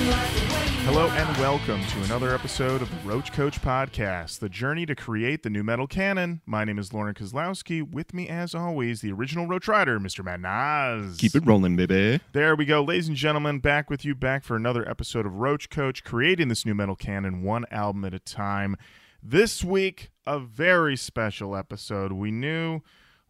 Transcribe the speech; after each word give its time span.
Hello 0.00 1.08
and 1.08 1.36
welcome 1.36 1.84
to 1.84 2.02
another 2.04 2.34
episode 2.34 2.80
of 2.80 2.90
the 2.90 3.06
Roach 3.06 3.32
Koach 3.32 3.60
Podcast, 3.60 4.38
the 4.38 4.48
journey 4.48 4.86
to 4.86 4.94
create 4.94 5.42
the 5.42 5.50
new 5.50 5.62
metal 5.62 5.86
canon. 5.86 6.40
My 6.46 6.64
name 6.64 6.78
is 6.78 6.94
Lorin 6.94 7.14
Kozlowski. 7.14 7.82
With 7.82 8.14
me, 8.14 8.26
as 8.26 8.54
always, 8.54 9.02
the 9.02 9.12
original 9.12 9.46
Roach 9.46 9.68
Rider, 9.68 10.00
Mr. 10.00 10.24
Matt 10.24 10.40
Nas. 10.40 11.18
Keep 11.18 11.34
it 11.34 11.44
rolling, 11.44 11.76
baby. 11.76 12.18
There 12.32 12.56
we 12.56 12.64
go, 12.64 12.82
ladies 12.82 13.08
and 13.08 13.16
gentlemen, 13.16 13.58
back 13.58 13.90
with 13.90 14.02
you, 14.02 14.14
back 14.14 14.42
for 14.42 14.56
another 14.56 14.88
episode 14.88 15.26
of 15.26 15.34
Roach 15.34 15.68
Koach, 15.68 16.02
creating 16.02 16.48
this 16.48 16.64
new 16.64 16.74
metal 16.74 16.96
canon 16.96 17.42
one 17.42 17.66
album 17.70 18.06
at 18.06 18.14
a 18.14 18.18
time. 18.18 18.76
This 19.22 19.62
week, 19.62 20.10
a 20.26 20.38
very 20.38 20.96
special 20.96 21.54
episode. 21.54 22.12
We 22.12 22.30
knew 22.30 22.80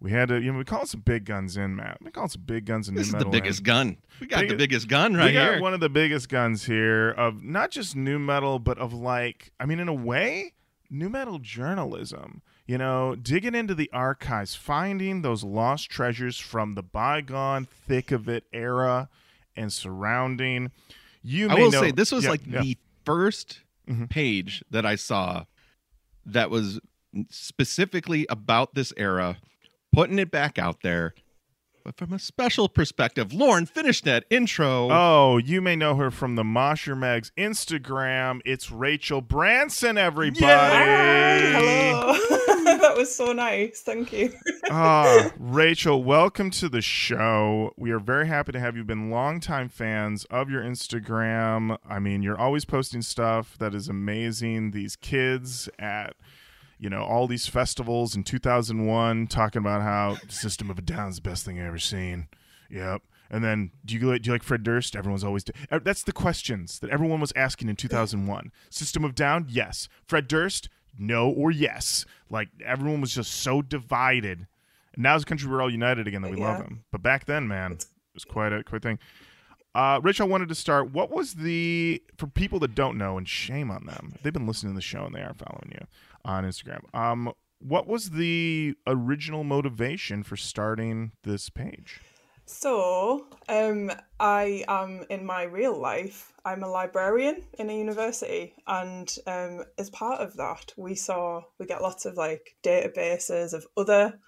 we 0.00 0.10
had 0.10 0.28
to, 0.28 0.40
you 0.40 0.52
know, 0.52 0.58
we 0.58 0.64
call 0.64 0.86
some 0.86 1.00
big 1.00 1.24
guns 1.26 1.56
in, 1.56 1.76
Matt. 1.76 1.98
We 2.02 2.10
call 2.10 2.28
some 2.28 2.42
big 2.42 2.64
guns 2.64 2.88
in 2.88 2.94
This 2.94 3.12
new 3.12 3.18
is 3.18 3.24
the 3.24 3.30
biggest 3.30 3.60
in. 3.60 3.64
gun. 3.64 3.96
We 4.20 4.26
got 4.26 4.48
the 4.48 4.54
Biggest- 4.56 4.88
gun 4.88 5.14
right 5.14 5.26
we 5.26 5.32
got 5.32 5.52
here. 5.52 5.60
one 5.60 5.74
of 5.74 5.80
the 5.80 5.88
biggest 5.90 6.28
guns 6.28 6.64
here 6.64 7.10
of 7.10 7.42
not 7.44 7.70
just 7.70 7.94
new 7.96 8.18
metal, 8.18 8.58
but 8.58 8.78
of 8.78 8.92
like, 8.94 9.52
I 9.60 9.66
mean, 9.66 9.78
in 9.80 9.88
a 9.88 9.94
way, 9.94 10.54
new 10.88 11.08
metal 11.08 11.38
journalism. 11.38 12.42
You 12.66 12.78
know, 12.78 13.16
digging 13.16 13.54
into 13.56 13.74
the 13.74 13.90
archives, 13.92 14.54
finding 14.54 15.22
those 15.22 15.42
lost 15.42 15.90
treasures 15.90 16.38
from 16.38 16.76
the 16.76 16.82
bygone 16.84 17.66
thick 17.66 18.12
of 18.12 18.28
it 18.28 18.44
era 18.52 19.08
and 19.56 19.72
surrounding. 19.72 20.70
You 21.22 21.48
I 21.50 21.54
will 21.56 21.70
know, 21.72 21.80
say 21.80 21.90
this 21.90 22.12
was 22.12 22.24
Yeah, 22.24 22.30
like 22.30 22.42
yeah. 22.46 22.60
the 22.62 22.78
1st 23.04 23.60
Mhm. 23.88 24.08
page 24.08 24.62
that 24.70 24.86
I 24.86 24.94
saw 24.94 25.46
that 26.24 26.48
was 26.48 26.78
specifically 27.28 28.26
about 28.28 28.74
this 28.74 28.92
era, 28.96 29.38
putting 29.92 30.18
it 30.18 30.30
back 30.30 30.58
out 30.58 30.82
there. 30.82 31.14
But 31.84 31.96
from 31.96 32.12
a 32.12 32.18
special 32.18 32.68
perspective, 32.68 33.32
Lorin, 33.32 33.64
finish 33.64 34.02
that 34.02 34.24
intro. 34.28 34.88
Oh, 34.90 35.38
you 35.38 35.62
may 35.62 35.76
know 35.76 35.96
her 35.96 36.10
from 36.10 36.36
the 36.36 36.44
Mosher 36.44 36.94
Mags 36.94 37.32
Instagram. 37.38 38.40
It's 38.44 38.70
Rachel 38.70 39.22
Branson, 39.22 39.96
everybody. 39.96 40.44
Hello. 40.44 42.12
that 42.80 42.94
was 42.96 43.14
so 43.14 43.32
nice. 43.32 43.80
Thank 43.80 44.12
you. 44.12 44.32
ah, 44.70 45.30
Rachel, 45.38 46.04
welcome 46.04 46.50
to 46.52 46.68
the 46.68 46.82
show. 46.82 47.72
We 47.78 47.90
are 47.92 47.98
very 47.98 48.26
happy 48.28 48.52
to 48.52 48.60
have 48.60 48.76
you. 48.76 48.84
Been 48.84 49.10
longtime 49.10 49.70
fans 49.70 50.24
of 50.26 50.50
your 50.50 50.62
Instagram. 50.62 51.78
I 51.88 51.98
mean, 51.98 52.22
you're 52.22 52.38
always 52.38 52.66
posting 52.66 53.00
stuff 53.00 53.56
that 53.58 53.74
is 53.74 53.88
amazing. 53.88 54.72
These 54.72 54.96
kids 54.96 55.70
at 55.78 56.14
you 56.80 56.90
know 56.90 57.02
all 57.02 57.26
these 57.28 57.46
festivals 57.46 58.16
in 58.16 58.24
2001 58.24 59.26
talking 59.28 59.60
about 59.60 59.82
how 59.82 60.16
System 60.28 60.70
of 60.70 60.78
a 60.78 60.82
Down's 60.82 61.16
the 61.16 61.22
best 61.22 61.44
thing 61.44 61.60
I 61.60 61.66
ever 61.66 61.78
seen. 61.78 62.26
Yep. 62.70 63.02
And 63.32 63.44
then, 63.44 63.70
do 63.84 63.94
you 63.96 64.10
like, 64.10 64.22
do 64.22 64.28
you 64.28 64.32
like 64.32 64.42
Fred 64.42 64.64
Durst? 64.64 64.96
Everyone's 64.96 65.22
always 65.22 65.44
that's 65.84 66.02
the 66.02 66.12
questions 66.12 66.80
that 66.80 66.90
everyone 66.90 67.20
was 67.20 67.32
asking 67.36 67.68
in 67.68 67.76
2001. 67.76 68.50
System 68.70 69.04
of 69.04 69.14
Down, 69.14 69.46
yes. 69.48 69.88
Fred 70.04 70.26
Durst, 70.26 70.68
no 70.98 71.28
or 71.30 71.50
yes. 71.52 72.04
Like 72.28 72.48
everyone 72.64 73.00
was 73.00 73.14
just 73.14 73.30
so 73.32 73.62
divided. 73.62 74.48
And 74.94 75.02
now 75.04 75.14
as 75.14 75.22
a 75.22 75.26
country, 75.26 75.48
we're 75.48 75.62
all 75.62 75.70
united 75.70 76.08
again 76.08 76.22
that 76.22 76.30
we 76.30 76.36
love 76.38 76.58
Yeah. 76.58 76.64
him. 76.64 76.84
But 76.90 77.02
back 77.02 77.26
then, 77.26 77.46
man, 77.46 77.72
it 77.72 77.86
was 78.14 78.24
quite 78.24 78.52
a 78.52 78.64
quite 78.64 78.82
thing. 78.82 78.98
Uh, 79.72 80.00
Rich, 80.02 80.20
I 80.20 80.24
wanted 80.24 80.48
to 80.48 80.54
start. 80.56 80.90
What 80.90 81.12
was 81.12 81.34
the 81.34 82.02
for 82.16 82.26
people 82.26 82.58
that 82.58 82.74
don't 82.74 82.98
know, 82.98 83.16
and 83.16 83.28
shame 83.28 83.70
on 83.70 83.86
them, 83.86 84.14
they've 84.22 84.32
been 84.32 84.48
listening 84.48 84.72
to 84.72 84.76
the 84.76 84.82
show 84.82 85.04
and 85.04 85.14
they 85.14 85.22
aren't 85.22 85.38
following 85.38 85.70
you 85.72 85.86
on 86.24 86.44
Instagram. 86.44 86.82
Um, 86.94 87.32
what 87.58 87.86
was 87.86 88.10
the 88.10 88.74
original 88.86 89.44
motivation 89.44 90.22
for 90.22 90.36
starting 90.36 91.12
this 91.22 91.50
page? 91.50 92.00
So, 92.46 93.26
um, 93.48 93.92
I 94.18 94.64
am 94.66 95.04
in 95.08 95.24
my 95.24 95.44
real 95.44 95.78
life, 95.80 96.32
I'm 96.44 96.64
a 96.64 96.68
librarian 96.68 97.44
in 97.58 97.70
a 97.70 97.78
university, 97.78 98.54
and 98.66 99.08
um, 99.28 99.64
as 99.78 99.88
part 99.90 100.20
of 100.20 100.36
that, 100.36 100.74
we 100.76 100.96
saw 100.96 101.42
we 101.60 101.66
get 101.66 101.80
lots 101.80 102.06
of 102.06 102.16
like 102.16 102.56
databases 102.64 103.52
of 103.52 103.66
other 103.76 104.18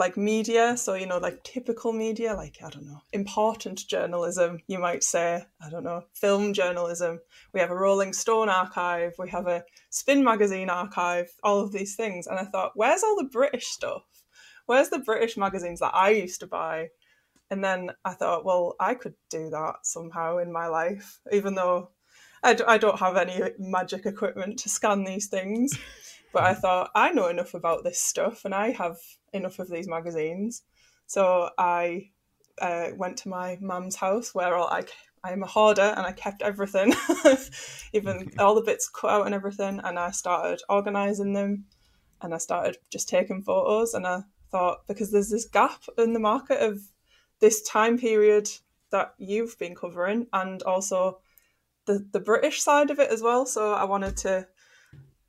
like 0.00 0.16
media. 0.16 0.76
So, 0.76 0.94
you 0.94 1.06
know, 1.06 1.18
like 1.18 1.44
typical 1.44 1.92
media, 1.92 2.34
like 2.34 2.56
I 2.64 2.70
don't 2.70 2.86
know, 2.86 3.02
important 3.12 3.86
journalism, 3.86 4.58
you 4.66 4.78
might 4.78 5.04
say, 5.04 5.44
I 5.64 5.70
don't 5.70 5.84
know, 5.84 6.04
film 6.14 6.54
journalism. 6.54 7.20
We 7.52 7.60
have 7.60 7.70
a 7.70 7.76
Rolling 7.76 8.14
Stone 8.14 8.48
archive, 8.48 9.12
we 9.18 9.28
have 9.28 9.46
a 9.46 9.62
Spin 9.90 10.24
magazine 10.24 10.70
archive, 10.70 11.28
all 11.44 11.60
of 11.60 11.70
these 11.70 11.94
things. 11.94 12.26
And 12.26 12.38
I 12.38 12.44
thought, 12.44 12.72
where's 12.74 13.04
all 13.04 13.16
the 13.16 13.28
British 13.30 13.66
stuff? 13.66 14.02
Where's 14.66 14.88
the 14.88 15.00
British 15.00 15.36
magazines 15.36 15.80
that 15.80 15.94
I 15.94 16.10
used 16.10 16.40
to 16.40 16.46
buy? 16.46 16.88
And 17.50 17.62
then 17.62 17.90
I 18.04 18.14
thought, 18.14 18.44
well, 18.44 18.76
I 18.80 18.94
could 18.94 19.14
do 19.28 19.50
that 19.50 19.80
somehow 19.82 20.38
in 20.38 20.50
my 20.50 20.68
life, 20.68 21.20
even 21.30 21.54
though 21.54 21.90
I, 22.42 22.54
d- 22.54 22.64
I 22.66 22.78
don't 22.78 22.98
have 22.98 23.16
any 23.16 23.42
magic 23.58 24.06
equipment 24.06 24.60
to 24.60 24.68
scan 24.70 25.04
these 25.04 25.26
things. 25.26 25.78
But 26.32 26.44
I 26.44 26.54
thought, 26.54 26.90
I 26.94 27.10
know 27.12 27.28
enough 27.28 27.54
about 27.54 27.84
this 27.84 28.00
stuff 28.00 28.44
and 28.44 28.54
I 28.54 28.70
have 28.70 28.96
enough 29.32 29.58
of 29.58 29.68
these 29.68 29.88
magazines. 29.88 30.62
So 31.06 31.50
I 31.58 32.10
uh, 32.60 32.88
went 32.96 33.16
to 33.18 33.28
my 33.28 33.58
mum's 33.60 33.96
house 33.96 34.34
where 34.34 34.54
all, 34.54 34.68
I, 34.68 34.84
I'm 35.24 35.42
a 35.42 35.46
hoarder 35.46 35.94
and 35.96 36.06
I 36.06 36.12
kept 36.12 36.42
everything, 36.42 36.94
even 37.92 38.30
all 38.38 38.54
the 38.54 38.62
bits 38.62 38.88
cut 38.88 39.10
out 39.10 39.26
and 39.26 39.34
everything. 39.34 39.80
And 39.82 39.98
I 39.98 40.12
started 40.12 40.62
organizing 40.68 41.32
them 41.32 41.64
and 42.22 42.32
I 42.32 42.38
started 42.38 42.78
just 42.90 43.08
taking 43.08 43.42
photos. 43.42 43.94
And 43.94 44.06
I 44.06 44.22
thought, 44.50 44.86
because 44.86 45.10
there's 45.10 45.30
this 45.30 45.46
gap 45.46 45.82
in 45.98 46.12
the 46.12 46.20
market 46.20 46.60
of 46.60 46.80
this 47.40 47.62
time 47.62 47.98
period 47.98 48.48
that 48.90 49.14
you've 49.18 49.58
been 49.58 49.74
covering 49.74 50.26
and 50.32 50.62
also 50.62 51.20
the, 51.86 52.06
the 52.12 52.20
British 52.20 52.62
side 52.62 52.90
of 52.90 53.00
it 53.00 53.10
as 53.10 53.22
well. 53.22 53.46
So 53.46 53.72
I 53.72 53.84
wanted 53.84 54.16
to 54.18 54.46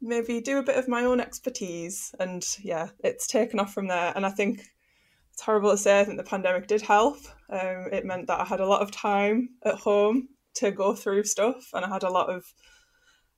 maybe 0.02 0.42
do 0.42 0.58
a 0.58 0.64
bit 0.64 0.78
of 0.78 0.88
my 0.88 1.04
own 1.06 1.20
expertise. 1.20 2.14
And 2.20 2.46
yeah, 2.62 2.90
it's 3.00 3.28
taken 3.28 3.60
off 3.60 3.74
from 3.74 3.88
there. 3.88 4.14
And 4.16 4.26
I 4.26 4.30
think 4.30 4.62
it's 5.32 5.42
horrible 5.42 5.72
to 5.72 5.78
say, 5.78 6.00
I 6.00 6.04
think 6.04 6.18
the 6.18 6.24
pandemic 6.24 6.68
did 6.68 6.82
help. 6.82 7.18
Um, 7.50 7.88
it 7.92 8.06
meant 8.06 8.28
that 8.28 8.40
I 8.40 8.46
had 8.46 8.60
a 8.60 8.68
lot 8.68 8.82
of 8.82 8.92
time 8.92 9.50
at 9.64 9.76
home 9.76 10.30
to 10.56 10.72
go 10.72 10.94
through 10.94 11.24
stuff 11.24 11.70
and 11.74 11.86
I 11.86 11.90
had 11.90 12.04
a 12.04 12.10
lot 12.10 12.30
of 12.30 12.44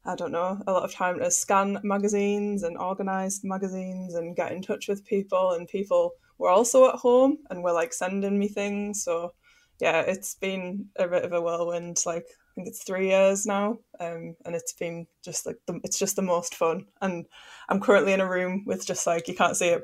I 0.06 0.16
don't 0.16 0.34
know, 0.34 0.62
a 0.68 0.72
lot 0.72 0.84
of 0.84 0.94
time 0.94 1.20
to 1.20 1.32
scan 1.32 1.80
magazines 1.82 2.64
and 2.64 2.78
organise 2.78 3.42
magazines 3.42 4.16
and 4.16 4.36
get 4.36 4.52
in 4.52 4.62
touch 4.62 4.90
with 4.90 5.06
people. 5.06 5.52
And 5.52 5.66
people 5.66 6.12
were 6.38 6.50
also 6.50 6.90
at 6.90 6.96
home 6.96 7.38
and 7.50 7.64
were 7.64 7.72
like 7.72 7.94
sending 7.94 8.38
me 8.38 8.50
things. 8.50 9.04
So, 9.04 9.34
yeah, 9.80 10.02
it's 10.02 10.36
been 10.36 10.90
a 10.98 11.08
bit 11.08 11.24
of 11.24 11.32
a 11.32 11.40
whirlwind. 11.40 12.00
Like, 12.06 12.26
think 12.56 12.68
it's 12.68 12.84
three 12.84 13.10
years 13.10 13.46
now. 13.46 13.80
Um, 14.00 14.36
and 14.46 14.56
it's 14.56 14.74
been 14.74 15.08
just 15.24 15.46
like, 15.46 15.58
the, 15.68 15.80
it's 15.84 16.00
just 16.00 16.16
the 16.16 16.22
most 16.22 16.56
fun. 16.56 16.86
And 17.02 17.26
I'm 17.70 17.80
currently 17.80 18.14
in 18.14 18.22
a 18.22 18.30
room 18.30 18.64
with 18.66 18.86
just 18.86 19.08
like, 19.08 19.28
you 19.28 19.36
can't 19.36 19.58
see 19.58 19.70
it. 19.70 19.84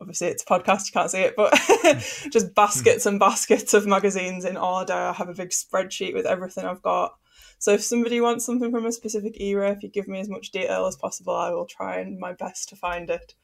Obviously, 0.00 0.28
it's 0.28 0.42
a 0.42 0.46
podcast, 0.46 0.86
you 0.86 0.92
can't 0.92 1.10
see 1.10 1.20
it, 1.20 1.34
but 1.36 1.52
just 2.32 2.54
baskets 2.54 3.04
and 3.04 3.20
baskets 3.20 3.74
of 3.74 3.86
magazines 3.86 4.46
in 4.46 4.56
order. 4.56 4.94
I 4.94 5.12
have 5.12 5.28
a 5.28 5.34
big 5.34 5.50
spreadsheet 5.50 6.14
with 6.14 6.24
everything 6.24 6.64
I've 6.64 6.82
got. 6.82 7.14
So 7.58 7.72
if 7.72 7.82
somebody 7.82 8.22
wants 8.22 8.46
something 8.46 8.70
from 8.70 8.86
a 8.86 8.92
specific 8.92 9.38
era, 9.38 9.72
if 9.72 9.82
you 9.82 9.90
give 9.90 10.08
me 10.08 10.20
as 10.20 10.30
much 10.30 10.52
detail 10.52 10.86
as 10.86 10.96
possible, 10.96 11.34
I 11.34 11.50
will 11.50 11.66
try 11.66 11.98
and 11.98 12.18
my 12.18 12.32
best 12.32 12.70
to 12.70 12.76
find 12.76 13.10
it. 13.10 13.34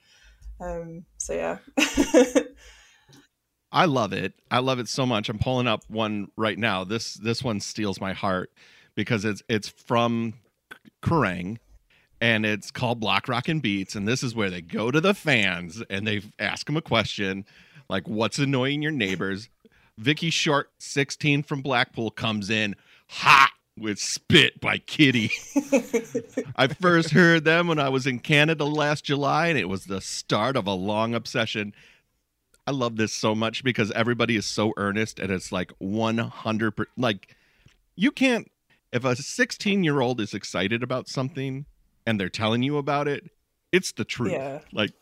Um, 0.58 1.04
so 1.18 1.34
yeah. 1.34 1.58
I 3.72 3.84
love 3.86 4.12
it. 4.12 4.34
I 4.50 4.60
love 4.60 4.78
it 4.78 4.88
so 4.88 5.04
much. 5.04 5.28
I'm 5.28 5.38
pulling 5.38 5.66
up 5.66 5.84
one 5.88 6.30
right 6.36 6.58
now. 6.58 6.84
This 6.84 7.14
this 7.14 7.42
one 7.42 7.60
steals 7.60 8.00
my 8.00 8.12
heart 8.12 8.50
because 8.94 9.24
it's 9.24 9.42
it's 9.48 9.68
from 9.68 10.34
Kerrang 11.02 11.58
and 12.20 12.46
it's 12.46 12.70
called 12.70 13.00
Block 13.00 13.28
Rock 13.28 13.48
and 13.48 13.60
Beats 13.60 13.94
and 13.94 14.08
this 14.08 14.22
is 14.22 14.34
where 14.34 14.50
they 14.50 14.62
go 14.62 14.90
to 14.90 15.00
the 15.00 15.14
fans 15.14 15.82
and 15.90 16.06
they 16.06 16.22
ask 16.38 16.66
them 16.66 16.76
a 16.76 16.82
question 16.82 17.44
like 17.88 18.08
what's 18.08 18.38
annoying 18.38 18.82
your 18.82 18.92
neighbors. 18.92 19.48
Vicky 19.98 20.30
Short 20.30 20.70
16 20.78 21.42
from 21.42 21.62
Blackpool 21.62 22.10
comes 22.10 22.50
in 22.50 22.76
hot 23.08 23.50
with 23.78 23.98
Spit 23.98 24.60
by 24.60 24.78
Kittie. 24.78 25.30
I 26.56 26.68
first 26.68 27.10
heard 27.10 27.44
them 27.44 27.68
when 27.68 27.78
I 27.78 27.88
was 27.88 28.06
in 28.06 28.18
Canada 28.18 28.64
last 28.64 29.04
July, 29.04 29.48
and 29.48 29.58
it 29.58 29.68
was 29.68 29.84
the 29.84 30.00
start 30.00 30.56
of 30.56 30.66
a 30.66 30.72
long 30.72 31.14
obsession. 31.14 31.74
I 32.66 32.72
love 32.72 32.96
this 32.96 33.12
so 33.12 33.34
much 33.34 33.62
because 33.62 33.90
everybody 33.92 34.36
is 34.36 34.46
so 34.46 34.72
earnest, 34.76 35.18
and 35.18 35.30
it's 35.30 35.52
like 35.52 35.72
100 35.78 36.70
per- 36.72 36.86
like 36.96 37.34
you 37.94 38.10
can't 38.10 38.50
if 38.92 39.04
a 39.04 39.14
16 39.14 39.84
year 39.84 40.00
old 40.00 40.20
is 40.20 40.34
excited 40.34 40.82
about 40.82 41.08
something 41.08 41.66
and 42.06 42.18
they're 42.18 42.28
telling 42.28 42.62
you 42.62 42.78
about 42.78 43.08
it, 43.08 43.30
it's 43.72 43.92
the 43.92 44.04
truth. 44.04 44.32
Yeah. 44.32 44.60
Like 44.72 44.92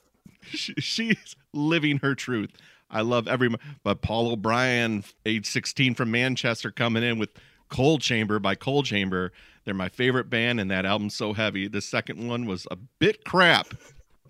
she, 0.42 0.74
she's 0.78 1.36
living 1.52 1.98
her 1.98 2.14
truth. 2.14 2.50
I 2.90 3.00
love 3.00 3.28
every 3.28 3.54
but 3.82 4.02
Paul 4.02 4.32
O'Brien, 4.32 5.04
age 5.26 5.46
16 5.46 5.94
from 5.94 6.10
Manchester, 6.10 6.70
coming 6.70 7.02
in 7.02 7.18
with 7.18 7.30
Coal 7.68 7.98
Chamber 7.98 8.38
by 8.38 8.54
Coal 8.54 8.82
Chamber. 8.82 9.32
They're 9.64 9.74
my 9.74 9.88
favorite 9.88 10.28
band, 10.28 10.60
and 10.60 10.70
that 10.70 10.84
album's 10.84 11.14
so 11.14 11.32
heavy. 11.32 11.66
The 11.66 11.80
second 11.80 12.28
one 12.28 12.46
was 12.46 12.66
a 12.70 12.76
bit 12.76 13.24
crap, 13.24 13.68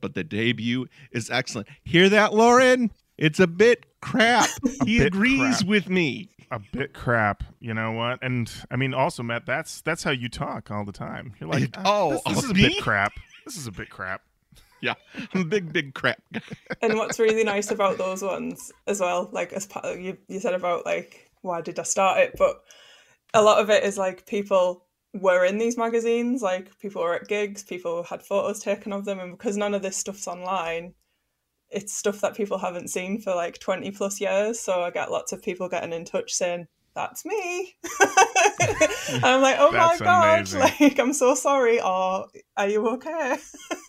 but 0.00 0.14
the 0.14 0.25
debut 0.25 0.86
is 1.10 1.31
excellent. 1.31 1.69
Hear 1.84 2.08
that, 2.08 2.32
Lorin? 2.32 2.90
It's 3.16 3.40
a 3.40 3.46
bit 3.46 3.87
crap. 4.00 4.50
he 4.84 4.99
bit 4.99 5.08
agrees 5.08 5.58
crap. 5.58 5.69
with 5.69 5.88
me. 5.88 6.31
a 6.50 6.61
bit 6.72 6.94
crap. 6.94 7.44
You 7.61 7.75
know 7.75 7.93
what? 7.93 8.19
And 8.22 8.50
I 8.70 8.76
mean, 8.76 8.94
also, 8.94 9.22
Matt, 9.22 9.46
that's 9.46 9.81
that's 9.81 10.02
how 10.02 10.11
you 10.11 10.28
talk 10.28 10.70
all 10.70 10.84
the 10.84 10.93
time. 10.93 11.34
You're 11.40 11.50
like, 11.50 11.75
Oh, 11.84 12.11
this, 12.11 12.22
this 12.25 12.37
oh, 12.37 12.44
is 12.44 12.50
a 12.50 12.55
me? 12.55 12.69
bit 12.69 12.82
crap. 12.82 13.12
This 13.44 13.56
is 13.56 13.66
a 13.66 13.72
bit 13.72 13.90
crap. 13.90 14.22
Yeah, 14.81 14.94
I'm 15.32 15.43
a 15.43 15.44
big, 15.44 15.72
big 15.72 15.94
crap. 15.94 16.20
guy. 16.32 16.43
and 16.82 16.99
what's 16.99 17.19
really 17.19 17.44
nice 17.44 17.70
about 17.70 17.96
those 17.96 18.22
ones 18.22 18.70
as 18.87 19.00
well, 19.00 19.31
like 19.32 19.52
as 19.55 19.67
part 19.67 19.87
of, 19.87 19.99
you, 19.99 20.19
you 20.28 20.40
said 20.40 20.52
about 20.52 20.84
like 20.84 21.31
why 21.40 21.60
did 21.60 21.78
I 21.78 21.84
start 21.84 22.19
it, 22.19 22.34
but 22.38 22.62
a 23.32 23.43
lot 23.43 23.60
of 23.60 23.70
it 23.70 23.84
is 23.84 23.96
like 23.96 24.26
people 24.26 24.84
were 25.14 25.44
in 25.44 25.58
these 25.58 25.78
magazines, 25.78 26.43
like 26.43 26.76
people 26.81 27.02
were 27.02 27.14
at 27.14 27.28
gigs, 27.28 27.62
people 27.62 28.02
had 28.02 28.22
photos 28.22 28.60
taken 28.60 28.93
of 28.93 29.05
them, 29.05 29.20
and 29.20 29.32
because 29.32 29.56
none 29.56 29.75
of 29.75 29.82
this 29.82 29.96
stuff's 29.96 30.28
online, 30.28 30.94
it's 31.75 31.93
stuff 31.93 32.21
that 32.21 32.37
people 32.37 32.59
haven't 32.59 32.88
seen 32.88 33.21
for 33.21 33.35
like 33.35 33.59
twenty 33.59 33.91
plus 33.91 34.21
years. 34.21 34.61
So 34.61 34.82
I 34.82 34.91
get 34.91 35.11
lots 35.11 35.32
of 35.32 35.43
people 35.43 35.69
getting 35.69 35.93
in 35.93 36.05
touch 36.05 36.32
saying. 36.32 36.67
That's 36.94 37.25
me. 37.25 37.75
and 39.11 39.25
I'm 39.25 39.43
like, 39.43 39.56
oh 39.59 39.73
my 39.73 39.97
god, 39.99 40.53
like 40.53 40.97
I'm 41.00 41.12
so 41.12 41.35
sorry, 41.35 41.81
or 41.81 42.29
are 42.56 42.69
you 42.69 42.87
okay? 42.91 43.37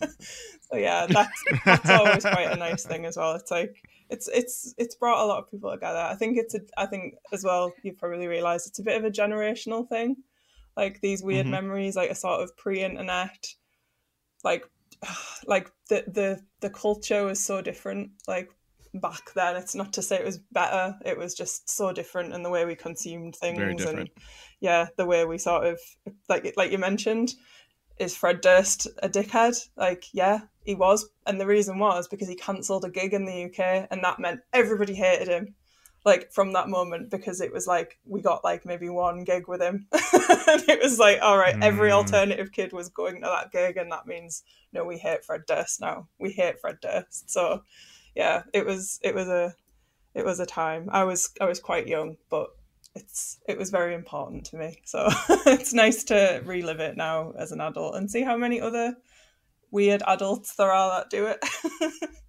so 0.60 0.76
yeah, 0.76 1.06
that's 1.08 1.44
that's 1.64 1.88
always 1.88 2.24
quite 2.24 2.50
a 2.50 2.56
nice 2.56 2.84
thing 2.84 3.06
as 3.06 3.16
well. 3.16 3.34
It's 3.36 3.52
like 3.52 3.76
it's 4.10 4.26
it's 4.26 4.74
it's 4.76 4.96
brought 4.96 5.22
a 5.22 5.26
lot 5.26 5.38
of 5.38 5.48
people 5.48 5.70
together. 5.70 6.00
I 6.00 6.16
think 6.16 6.36
it's 6.36 6.56
a 6.56 6.60
I 6.76 6.86
think 6.86 7.14
as 7.32 7.44
well 7.44 7.72
you've 7.84 7.96
probably 7.96 8.26
realised 8.26 8.66
it's 8.66 8.80
a 8.80 8.82
bit 8.82 8.96
of 8.96 9.04
a 9.04 9.10
generational 9.12 9.88
thing. 9.88 10.16
Like 10.76 11.00
these 11.00 11.22
weird 11.22 11.46
Mhm. 11.46 11.50
memories, 11.50 11.94
like 11.94 12.10
a 12.10 12.14
sort 12.16 12.42
of 12.42 12.56
pre-internet, 12.56 13.54
like 14.42 14.68
like 15.46 15.70
the 15.88 16.04
the 16.06 16.40
the 16.60 16.70
culture 16.70 17.24
was 17.24 17.44
so 17.44 17.60
different. 17.60 18.10
Like 18.26 18.50
back 18.94 19.32
then, 19.34 19.56
it's 19.56 19.74
not 19.74 19.92
to 19.94 20.02
say 20.02 20.16
it 20.16 20.24
was 20.24 20.38
better. 20.52 20.96
It 21.04 21.18
was 21.18 21.34
just 21.34 21.68
so 21.68 21.92
different 21.92 22.34
in 22.34 22.42
the 22.42 22.50
way 22.50 22.64
we 22.64 22.74
consumed 22.74 23.36
things 23.36 23.84
and 23.84 24.10
yeah, 24.60 24.86
the 24.96 25.06
way 25.06 25.24
we 25.24 25.38
sort 25.38 25.66
of 25.66 25.80
like 26.28 26.52
like 26.56 26.72
you 26.72 26.78
mentioned, 26.78 27.34
is 27.98 28.16
Fred 28.16 28.40
Durst 28.40 28.86
a 29.02 29.08
dickhead? 29.08 29.68
Like, 29.76 30.04
yeah, 30.12 30.40
he 30.64 30.74
was, 30.74 31.08
and 31.26 31.40
the 31.40 31.46
reason 31.46 31.78
was 31.78 32.08
because 32.08 32.28
he 32.28 32.34
cancelled 32.34 32.84
a 32.84 32.90
gig 32.90 33.14
in 33.14 33.24
the 33.24 33.44
UK, 33.44 33.88
and 33.90 34.02
that 34.04 34.20
meant 34.20 34.40
everybody 34.52 34.94
hated 34.94 35.28
him. 35.28 35.54
Like 36.06 36.32
from 36.32 36.52
that 36.52 36.68
moment, 36.68 37.10
because 37.10 37.40
it 37.42 37.52
was 37.52 37.66
like 37.66 37.98
we 38.06 38.22
got 38.22 38.44
like 38.44 38.64
maybe 38.64 38.88
one 38.88 39.24
gig 39.24 39.48
with 39.48 39.60
him, 39.60 39.88
and 39.92 40.62
it 40.68 40.80
was 40.82 40.98
like, 41.00 41.18
all 41.20 41.36
right, 41.36 41.56
every 41.60 41.90
Mm. 41.90 41.94
alternative 41.94 42.52
kid 42.52 42.72
was 42.72 42.88
going 42.88 43.16
to 43.22 43.26
that 43.26 43.50
gig, 43.52 43.76
and 43.76 43.90
that 43.92 44.06
means 44.06 44.44
no, 44.72 44.84
we 44.84 44.98
hate 44.98 45.24
Fred 45.24 45.42
Durst 45.46 45.80
now. 45.80 46.06
We 46.20 46.30
hate 46.30 46.60
Fred 46.60 46.78
Durst. 46.80 47.28
So, 47.28 47.64
yeah, 48.14 48.44
it 48.54 48.64
was 48.64 49.00
it 49.02 49.14
was 49.16 49.26
a 49.26 49.54
it 50.14 50.24
was 50.24 50.38
a 50.40 50.46
time. 50.46 50.88
I 50.92 51.02
was 51.04 51.30
I 51.40 51.46
was 51.46 51.58
quite 51.60 51.88
young, 51.88 52.16
but 52.30 52.50
it's 52.94 53.38
it 53.48 53.58
was 53.58 53.70
very 53.70 53.92
important 53.94 54.46
to 54.46 54.56
me. 54.56 54.80
So 54.84 55.08
it's 55.46 55.74
nice 55.74 56.04
to 56.04 56.40
relive 56.44 56.80
it 56.80 56.96
now 56.96 57.32
as 57.36 57.50
an 57.52 57.60
adult 57.60 57.96
and 57.96 58.08
see 58.10 58.22
how 58.22 58.36
many 58.36 58.60
other 58.60 58.96
weird 59.72 60.02
adults 60.06 60.54
there 60.54 60.72
are 60.72 61.00
that 61.00 61.10
do 61.10 61.26
it. 61.26 61.40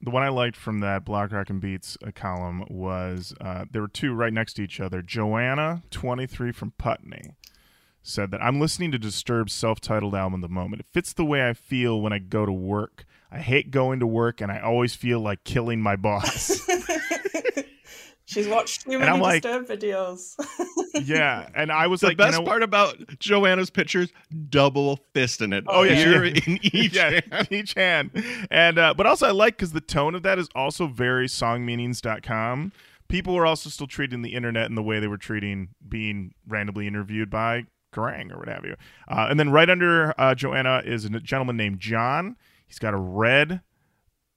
The 0.00 0.10
one 0.10 0.22
I 0.22 0.28
liked 0.28 0.56
from 0.56 0.78
that 0.80 1.04
Block 1.04 1.32
Rock 1.32 1.50
and 1.50 1.60
Beats 1.60 1.98
uh, 2.06 2.12
column 2.14 2.64
was 2.68 3.34
uh, 3.40 3.64
there 3.70 3.82
were 3.82 3.88
two 3.88 4.14
right 4.14 4.32
next 4.32 4.54
to 4.54 4.62
each 4.62 4.80
other. 4.80 5.02
Joanna, 5.02 5.82
23 5.90 6.52
from 6.52 6.72
Putney, 6.78 7.34
said 8.02 8.30
that 8.30 8.42
I'm 8.42 8.60
listening 8.60 8.92
to 8.92 8.98
Disturbed's 8.98 9.54
self-titled 9.54 10.14
album 10.14 10.42
at 10.42 10.48
the 10.48 10.54
moment. 10.54 10.80
It 10.80 10.86
fits 10.92 11.12
the 11.12 11.24
way 11.24 11.48
I 11.48 11.52
feel 11.52 12.00
when 12.00 12.12
I 12.12 12.20
go 12.20 12.46
to 12.46 12.52
work. 12.52 13.06
I 13.30 13.40
hate 13.40 13.70
going 13.70 14.00
to 14.00 14.06
work, 14.06 14.40
and 14.40 14.50
I 14.50 14.60
always 14.60 14.94
feel 14.94 15.20
like 15.20 15.44
killing 15.44 15.82
my 15.82 15.96
boss. 15.96 16.66
She's 18.28 18.46
watched 18.46 18.82
too 18.82 18.92
I'm 18.92 19.00
many 19.00 19.20
like- 19.20 19.42
Disturbed 19.42 19.68
videos. 19.70 20.34
yeah, 21.06 21.48
and 21.54 21.72
I 21.72 21.86
was 21.86 22.00
The 22.02 22.08
like, 22.08 22.18
best 22.18 22.34
you 22.34 22.40
know, 22.40 22.46
part 22.46 22.62
about 22.62 23.18
Joanna's 23.18 23.70
pictures, 23.70 24.12
double 24.50 24.98
fist 25.14 25.40
in 25.40 25.54
it. 25.54 25.64
Oh, 25.66 25.82
yeah, 25.82 25.96
she 25.96 26.04
Beer 26.04 26.24
did. 26.24 26.46
in 26.46 26.58
each 26.62 26.92
yeah, 26.94 27.20
hand. 27.30 27.48
each 27.50 27.72
hand. 27.74 28.10
And 28.50 28.78
uh, 28.78 28.92
but 28.94 29.06
also 29.06 29.26
I 29.26 29.30
like 29.30 29.56
because 29.56 29.72
the 29.72 29.80
tone 29.80 30.14
of 30.14 30.22
that 30.24 30.38
is 30.38 30.48
also 30.54 30.86
very 30.88 31.26
songmeanings.com. 31.26 32.72
People 33.08 33.34
were 33.34 33.46
also 33.46 33.70
still 33.70 33.86
treating 33.86 34.20
the 34.20 34.34
internet 34.34 34.68
in 34.68 34.74
the 34.74 34.82
way 34.82 35.00
they 35.00 35.06
were 35.08 35.16
treating 35.16 35.68
being 35.88 36.34
randomly 36.46 36.86
interviewed 36.86 37.30
by 37.30 37.64
Kerrang 37.94 38.30
or 38.30 38.38
what 38.38 38.48
have 38.48 38.66
you. 38.66 38.76
Uh, 39.10 39.28
and 39.30 39.40
then 39.40 39.48
right 39.50 39.70
under 39.70 40.12
uh, 40.20 40.34
Joanna 40.34 40.82
is 40.84 41.06
a 41.06 41.10
gentleman 41.20 41.56
named 41.56 41.80
John. 41.80 42.36
He's 42.66 42.78
got 42.78 42.92
a 42.92 42.98
red 42.98 43.62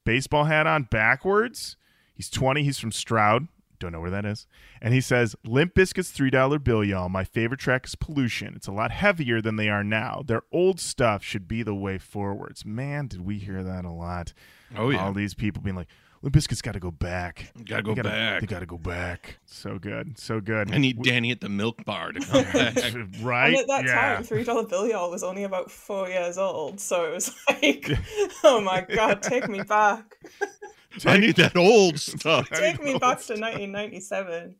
baseball 0.06 0.46
hat 0.46 0.66
on 0.68 0.84
backwards. 0.84 1.76
He's 2.14 2.30
20. 2.30 2.64
He's 2.64 2.80
from 2.80 2.94
Stroud. 2.94 3.50
Don't 3.82 3.92
know 3.92 4.00
where 4.00 4.12
that 4.12 4.26
is. 4.26 4.46
And 4.82 4.94
he 4.94 5.02
says, 5.02 5.36
Limp 5.44 5.74
Bizkit's 5.74 6.12
$3 6.12 6.64
bill, 6.64 6.84
y'all. 6.84 7.10
My 7.10 7.24
favorite 7.24 7.60
track 7.60 7.86
is 7.86 7.96
Pollution. 7.96 8.54
It's 8.56 8.68
a 8.68 8.72
lot 8.72 8.92
heavier 8.92 9.42
than 9.42 9.56
they 9.56 9.70
are 9.70 9.84
now. 9.84 10.22
Their 10.26 10.44
old 10.52 10.80
stuff 10.80 11.24
should 11.24 11.48
be 11.48 11.64
the 11.64 11.74
way 11.74 11.98
forwards. 11.98 12.64
Man, 12.64 13.08
did 13.08 13.26
we 13.26 13.40
hear 13.40 13.64
that 13.64 13.84
a 13.84 13.92
lot. 13.92 14.34
Oh, 14.78 14.92
yeah. 14.92 15.04
All 15.04 15.14
these 15.14 15.34
people 15.34 15.64
being 15.64 15.76
like, 15.76 15.90
Limp 16.24 16.36
Bizkit's 16.36 16.62
got 16.62 16.74
to 16.74 16.80
go 16.80 16.92
back. 16.92 17.52
Gotta 17.66 17.82
go 17.82 17.92
They 17.92 17.96
gotta- 18.04 18.10
back. 18.10 18.42
They 18.42 18.48
got 18.48 18.60
to 18.60 18.66
go 18.68 18.78
back. 18.78 19.40
So 19.46 19.80
good. 19.80 20.20
So 20.20 20.40
good. 20.40 20.72
I 20.72 20.78
need 20.78 20.98
We- 21.00 21.10
Danny 21.10 21.32
at 21.32 21.42
the 21.42 21.50
milk 21.50 21.84
bar 21.84 22.12
to 22.12 22.20
come 22.20 22.44
back. 22.54 22.76
right? 23.22 23.48
and 23.48 23.58
at 23.58 23.68
that 23.68 23.86
yeah. 23.86 24.14
time, 24.16 24.24
Three 24.24 24.44
Dollar 24.44 24.66
Bill 24.68 24.88
Y'all 24.88 25.10
was 25.10 25.24
only 25.24 25.44
about 25.46 25.72
four 25.72 26.08
years 26.10 26.38
old, 26.38 26.80
so 26.80 27.06
it 27.06 27.14
was 27.14 27.32
like, 27.50 27.90
oh 28.44 28.62
my 28.62 28.82
god, 28.82 29.24
take 29.24 29.50
me 29.50 29.64
back, 29.64 30.16
I 31.06 31.18
need 31.18 31.38
that 31.38 31.56
old 31.56 32.00
stuff. 32.00 32.50
take 32.50 32.84
me 32.84 32.94
back 33.00 33.20
to 33.22 33.34
1997. 33.34 34.56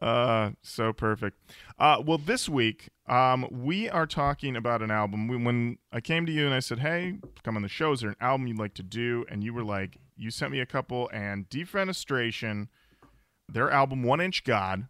Uh, 0.00 0.50
so 0.62 0.92
perfect. 0.92 1.36
Uh, 1.78 2.02
well, 2.04 2.18
this 2.18 2.48
week, 2.48 2.88
um, 3.06 3.46
we 3.50 3.88
are 3.88 4.06
talking 4.06 4.56
about 4.56 4.80
an 4.80 4.90
album. 4.90 5.28
We, 5.28 5.36
when 5.36 5.78
I 5.92 6.00
came 6.00 6.24
to 6.26 6.32
you 6.32 6.46
and 6.46 6.54
I 6.54 6.60
said, 6.60 6.78
"Hey, 6.78 7.18
come 7.44 7.56
on 7.56 7.62
the 7.62 7.68
show. 7.68 7.92
Is 7.92 8.00
there 8.00 8.10
an 8.10 8.16
album 8.20 8.46
you'd 8.46 8.58
like 8.58 8.74
to 8.74 8.82
do?" 8.82 9.26
And 9.28 9.44
you 9.44 9.52
were 9.52 9.64
like, 9.64 9.98
you 10.20 10.30
sent 10.30 10.52
me 10.52 10.60
a 10.60 10.66
couple, 10.66 11.10
and 11.12 11.48
Defenestration, 11.48 12.68
their 13.48 13.70
album 13.70 14.02
One 14.02 14.20
Inch 14.20 14.44
God, 14.44 14.86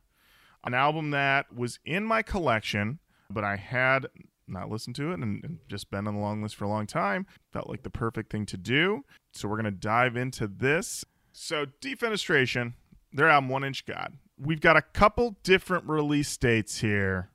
an 0.64 0.74
album 0.74 1.10
that 1.10 1.54
was 1.54 1.78
in 1.84 2.04
my 2.04 2.22
collection, 2.22 2.98
but 3.30 3.44
I 3.44 3.56
had 3.56 4.06
not 4.48 4.68
listened 4.68 4.96
to 4.96 5.12
it 5.12 5.20
and, 5.20 5.44
and 5.44 5.58
just 5.68 5.90
been 5.90 6.08
on 6.08 6.14
the 6.14 6.20
long 6.20 6.42
list 6.42 6.56
for 6.56 6.64
a 6.64 6.68
long 6.68 6.86
time. 6.86 7.26
Felt 7.52 7.68
like 7.68 7.84
the 7.84 7.90
perfect 7.90 8.32
thing 8.32 8.44
to 8.46 8.56
do. 8.56 9.04
So 9.32 9.48
we're 9.48 9.56
gonna 9.56 9.70
dive 9.70 10.16
into 10.16 10.48
this. 10.48 11.04
So 11.32 11.66
Defenestration, 11.80 12.74
their 13.12 13.28
album 13.28 13.48
One 13.48 13.62
Inch 13.62 13.86
God. 13.86 14.14
We've 14.42 14.60
got 14.60 14.76
a 14.76 14.82
couple 14.82 15.36
different 15.42 15.84
release 15.86 16.34
dates 16.36 16.80
here, 16.80 17.28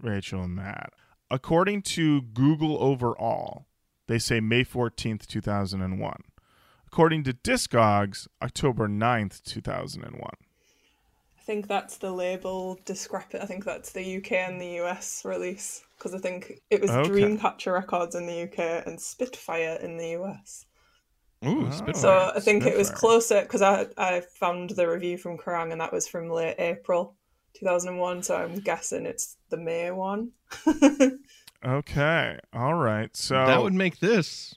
Rachel 0.00 0.42
and 0.42 0.56
Matt. 0.56 0.92
According 1.30 1.82
to 1.82 2.22
Google 2.22 2.82
overall, 2.82 3.66
they 4.08 4.18
say 4.18 4.40
May 4.40 4.64
14th, 4.64 5.26
2001. 5.26 6.16
According 6.86 7.22
to 7.24 7.32
Discogs, 7.32 8.26
October 8.42 8.88
9th, 8.88 9.42
2001. 9.44 10.20
I 11.38 11.42
think 11.44 11.68
that's 11.68 11.96
the 11.96 12.10
label 12.10 12.78
discrepant. 12.84 13.42
I 13.42 13.46
think 13.46 13.64
that's 13.64 13.92
the 13.92 14.16
UK 14.16 14.32
and 14.32 14.60
the 14.60 14.80
US 14.80 15.24
release 15.24 15.82
because 15.96 16.12
I 16.12 16.18
think 16.18 16.60
it 16.70 16.80
was 16.80 16.90
Okay. 16.90 17.08
Dreamcatcher 17.08 17.72
Records 17.72 18.14
in 18.14 18.26
the 18.26 18.42
UK 18.42 18.86
and 18.86 19.00
Spitfire 19.00 19.78
in 19.80 19.96
the 19.96 20.10
US. 20.20 20.66
Ooh, 21.44 21.66
Oh. 21.66 21.70
Spitfire. 21.70 21.94
So 21.94 22.32
I 22.36 22.40
think 22.40 22.64
it 22.66 22.76
was 22.76 22.88
Spitfire. 22.88 23.00
closer 23.00 23.40
because 23.42 23.62
I 23.62 23.86
I 23.96 24.20
found 24.40 24.70
the 24.70 24.88
review 24.88 25.18
from 25.18 25.38
Kerrang 25.38 25.72
and 25.72 25.80
that 25.80 25.92
was 25.92 26.06
from 26.08 26.28
late 26.30 26.56
April 26.58 27.16
2001. 27.54 28.22
So 28.22 28.36
I'm 28.36 28.60
guessing 28.60 29.06
it's 29.06 29.36
the 29.50 29.56
May 29.56 29.90
one. 29.90 30.30
Okay. 31.64 32.38
All 32.52 32.74
right. 32.74 33.16
So 33.16 33.34
that 33.34 33.62
would 33.62 33.72
make 33.74 34.00
this 34.00 34.54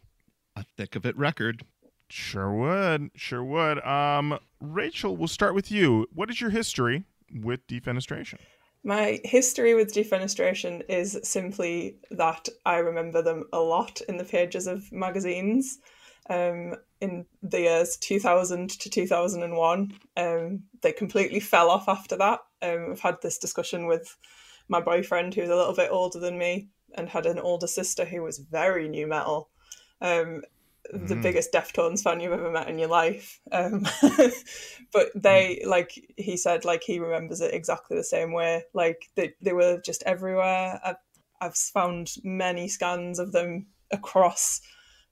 a 0.55 0.65
thick 0.75 0.95
of 0.95 1.05
it 1.05 1.15
record. 1.15 1.63
Sure 2.09 2.51
would. 2.51 3.11
Sure 3.15 3.43
would. 3.43 3.79
Um, 3.85 4.39
Rachel, 4.59 5.15
we'll 5.15 5.27
start 5.27 5.53
with 5.53 5.71
you. 5.71 6.07
What 6.13 6.29
is 6.31 6.41
your 6.41 6.49
history 6.49 7.03
with 7.31 7.65
defenestration? 7.67 8.39
My 8.83 9.19
history 9.23 9.75
with 9.75 9.93
defenestration 9.93 10.81
is 10.89 11.19
simply 11.23 11.97
that 12.11 12.49
I 12.65 12.77
remember 12.77 13.21
them 13.21 13.43
a 13.53 13.59
lot 13.59 14.01
in 14.09 14.17
the 14.17 14.23
pages 14.23 14.65
of 14.65 14.91
magazines 14.91 15.77
um, 16.29 16.75
in 17.01 17.25
the 17.43 17.61
years 17.61 17.97
2000 17.97 18.69
to 18.71 18.89
2001. 18.89 19.93
Um, 20.17 20.63
they 20.81 20.91
completely 20.91 21.39
fell 21.39 21.69
off 21.69 21.87
after 21.87 22.17
that. 22.17 22.39
Um, 22.61 22.89
I've 22.91 22.99
had 22.99 23.21
this 23.21 23.37
discussion 23.37 23.85
with 23.85 24.17
my 24.67 24.79
boyfriend, 24.79 25.33
who's 25.35 25.49
a 25.49 25.55
little 25.55 25.75
bit 25.75 25.91
older 25.91 26.19
than 26.19 26.37
me, 26.37 26.69
and 26.95 27.09
had 27.09 27.25
an 27.25 27.39
older 27.39 27.67
sister 27.67 28.05
who 28.05 28.23
was 28.23 28.39
very 28.39 28.87
new 28.87 29.07
metal. 29.07 29.49
Um, 30.01 30.41
the 30.91 31.15
Mm. 31.15 31.21
biggest 31.23 31.51
Deftones 31.51 32.03
fan 32.03 32.19
you've 32.19 32.31
ever 32.31 32.51
met 32.51 32.69
in 32.69 32.77
your 32.77 32.89
life. 32.89 33.39
Um, 33.51 33.87
but 34.93 35.09
they, 35.15 35.63
like 35.65 35.91
he 36.17 36.37
said, 36.37 36.63
like 36.63 36.83
he 36.83 36.99
remembers 36.99 37.41
it 37.41 37.53
exactly 37.53 37.97
the 37.97 38.03
same 38.03 38.31
way. 38.33 38.63
Like 38.73 39.09
they, 39.15 39.33
they 39.41 39.53
were 39.53 39.81
just 39.83 40.03
everywhere. 40.03 40.79
I've, 40.83 40.97
I've 41.41 41.55
found 41.55 42.11
many 42.23 42.67
scans 42.67 43.19
of 43.19 43.31
them 43.31 43.67
across 43.91 44.61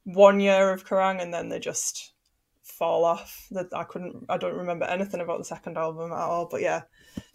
one 0.03 0.39
year 0.39 0.71
of 0.71 0.85
Kerrang 0.85 1.21
and 1.21 1.33
then 1.33 1.49
they 1.49 1.59
just 1.59 2.13
fall 2.63 3.05
off. 3.05 3.47
That 3.51 3.67
I 3.73 3.83
couldn't, 3.83 4.25
I 4.29 4.37
don't 4.37 4.57
remember 4.57 4.85
anything 4.85 5.21
about 5.21 5.39
the 5.39 5.45
second 5.45 5.77
album 5.77 6.11
at 6.11 6.17
all. 6.17 6.47
But 6.49 6.61
yeah, 6.61 6.83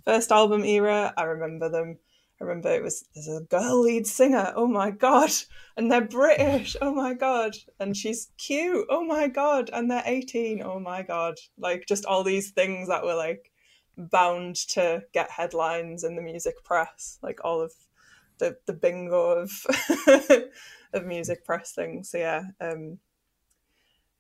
first 0.05 0.33
album 0.33 0.65
era, 0.65 1.13
I 1.17 1.23
remember 1.25 1.69
them. 1.69 1.99
I 2.41 2.45
remember 2.45 2.73
it 2.73 2.85
was 2.85 3.05
there's 3.15 3.29
a 3.29 3.45
girl 3.45 3.83
lead 3.83 4.07
singer. 4.07 4.53
Oh 4.55 4.69
my 4.69 4.91
god, 4.93 5.31
and 5.77 5.91
they're 5.91 6.01
British. 6.01 6.77
Oh 6.81 6.95
my 6.95 7.15
god, 7.15 7.57
and 7.81 7.97
she's 7.97 8.31
cute. 8.39 8.87
Oh 8.89 9.05
my 9.05 9.27
god, 9.27 9.71
and 9.73 9.91
they're 9.91 10.05
18. 10.07 10.63
Oh 10.63 10.79
my 10.79 11.03
god, 11.03 11.35
like 11.59 11.87
just 11.89 12.05
all 12.05 12.23
these 12.23 12.51
things 12.53 12.89
that 12.89 13.05
were 13.05 13.17
like 13.17 13.51
bound 13.97 14.55
to 14.69 15.03
get 15.13 15.31
headlines 15.31 16.05
in 16.05 16.15
the 16.15 16.23
music 16.23 16.63
press, 16.63 17.19
like 17.23 17.41
all 17.45 17.61
of 17.61 17.73
the 18.39 18.57
the 18.67 18.73
bingo 18.73 19.31
of 19.31 19.51
of 20.93 21.07
music 21.07 21.45
press 21.45 21.73
things. 21.73 22.11
So 22.11 22.19
yeah, 22.19 22.43
um, 22.61 22.99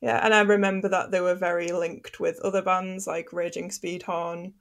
yeah, 0.00 0.20
and 0.24 0.34
I 0.34 0.40
remember 0.40 0.88
that 0.88 1.10
they 1.10 1.20
were 1.20 1.34
very 1.34 1.72
linked 1.72 2.20
with 2.20 2.40
other 2.40 2.62
bands 2.62 3.06
like 3.06 3.32
Raging 3.32 3.70
Speedhorn, 3.70 4.52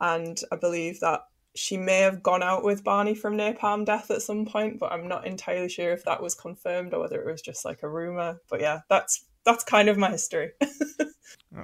and 0.00 0.40
I 0.50 0.56
believe 0.56 1.00
that 1.00 1.22
she 1.54 1.76
may 1.76 1.98
have 2.00 2.22
gone 2.22 2.42
out 2.42 2.64
with 2.64 2.84
Barney 2.84 3.14
from 3.14 3.36
Napalm 3.36 3.84
Death 3.84 4.10
at 4.10 4.22
some 4.22 4.46
point, 4.46 4.78
but 4.78 4.92
I'm 4.92 5.08
not 5.08 5.26
entirely 5.26 5.68
sure 5.68 5.92
if 5.92 6.04
that 6.04 6.22
was 6.22 6.34
confirmed 6.34 6.94
or 6.94 7.00
whether 7.00 7.20
it 7.20 7.30
was 7.30 7.42
just 7.42 7.64
like 7.64 7.82
a 7.82 7.88
rumor. 7.88 8.40
But 8.48 8.60
yeah, 8.60 8.80
that's 8.88 9.24
that's 9.44 9.64
kind 9.64 9.88
of 9.88 9.98
my 9.98 10.10
history. 10.10 10.52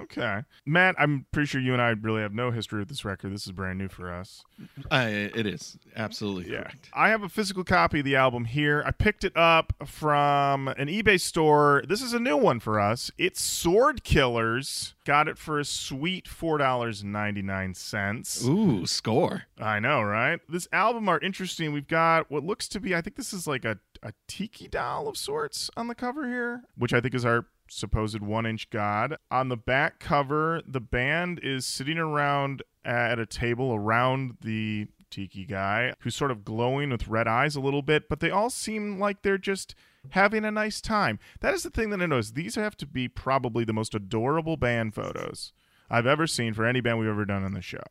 Okay. 0.02 0.40
Matt, 0.66 0.96
I'm 0.98 1.26
pretty 1.30 1.46
sure 1.46 1.60
you 1.60 1.72
and 1.72 1.80
I 1.80 1.90
really 1.90 2.20
have 2.20 2.34
no 2.34 2.50
history 2.50 2.80
with 2.80 2.88
this 2.88 3.04
record. 3.04 3.32
This 3.32 3.46
is 3.46 3.52
brand 3.52 3.78
new 3.78 3.88
for 3.88 4.12
us. 4.12 4.42
I, 4.90 5.04
it 5.08 5.46
is 5.46 5.78
absolutely 5.94 6.52
Yeah. 6.52 6.62
correct. 6.62 6.90
I 6.92 7.10
have 7.10 7.22
a 7.22 7.28
physical 7.28 7.62
copy 7.62 8.00
of 8.00 8.04
the 8.04 8.16
album 8.16 8.46
here. 8.46 8.82
I 8.84 8.90
picked 8.90 9.22
it 9.22 9.36
up 9.36 9.72
from 9.86 10.66
an 10.66 10.88
eBay 10.88 11.20
store. 11.20 11.84
This 11.88 12.02
is 12.02 12.12
a 12.12 12.18
new 12.18 12.36
one 12.36 12.58
for 12.58 12.80
us. 12.80 13.12
It's 13.16 13.40
Sword 13.40 14.02
Killers. 14.02 14.94
Got 15.04 15.28
it 15.28 15.38
for 15.38 15.60
a 15.60 15.64
sweet 15.64 16.24
$4.99. 16.26 18.48
Ooh, 18.48 18.86
score. 18.86 19.44
I 19.60 19.78
know, 19.78 20.02
right? 20.02 20.40
This 20.48 20.66
album 20.72 21.08
are 21.08 21.20
interesting. 21.20 21.72
We've 21.72 21.86
got 21.86 22.30
what 22.30 22.44
looks 22.44 22.68
to 22.68 22.80
be, 22.80 22.94
I 22.94 23.00
think 23.00 23.16
this 23.16 23.32
is 23.32 23.46
like 23.46 23.64
a, 23.64 23.78
a 24.02 24.12
tiki 24.26 24.68
doll 24.68 25.08
of 25.08 25.16
sorts 25.16 25.70
on 25.76 25.86
the 25.86 25.94
cover 25.94 26.28
here, 26.28 26.62
which 26.76 26.92
I 26.92 27.00
think 27.00 27.14
is 27.14 27.24
our 27.24 27.46
supposed 27.68 28.20
one 28.20 28.46
inch 28.46 28.70
god. 28.70 29.16
On 29.30 29.48
the 29.48 29.56
back 29.56 29.98
cover, 29.98 30.62
the 30.66 30.80
band 30.80 31.40
is 31.42 31.66
sitting 31.66 31.98
around 31.98 32.62
at 32.84 33.18
a 33.18 33.26
table 33.26 33.74
around 33.74 34.36
the 34.40 34.88
tiki 35.10 35.44
guy 35.44 35.92
who's 36.00 36.16
sort 36.16 36.30
of 36.30 36.44
glowing 36.44 36.90
with 36.90 37.08
red 37.08 37.28
eyes 37.28 37.56
a 37.56 37.60
little 37.60 37.82
bit, 37.82 38.08
but 38.08 38.20
they 38.20 38.30
all 38.30 38.50
seem 38.50 38.98
like 38.98 39.22
they're 39.22 39.38
just 39.38 39.74
having 40.10 40.44
a 40.44 40.50
nice 40.50 40.80
time. 40.80 41.18
That 41.40 41.54
is 41.54 41.62
the 41.62 41.70
thing 41.70 41.90
that 41.90 42.00
I 42.00 42.06
noticed. 42.06 42.34
These 42.34 42.54
have 42.56 42.76
to 42.78 42.86
be 42.86 43.08
probably 43.08 43.64
the 43.64 43.72
most 43.72 43.94
adorable 43.94 44.56
band 44.56 44.94
photos 44.94 45.52
I've 45.90 46.06
ever 46.06 46.26
seen 46.26 46.54
for 46.54 46.64
any 46.64 46.80
band 46.80 46.98
we've 46.98 47.08
ever 47.08 47.24
done 47.24 47.44
on 47.44 47.54
the 47.54 47.62
show. 47.62 47.82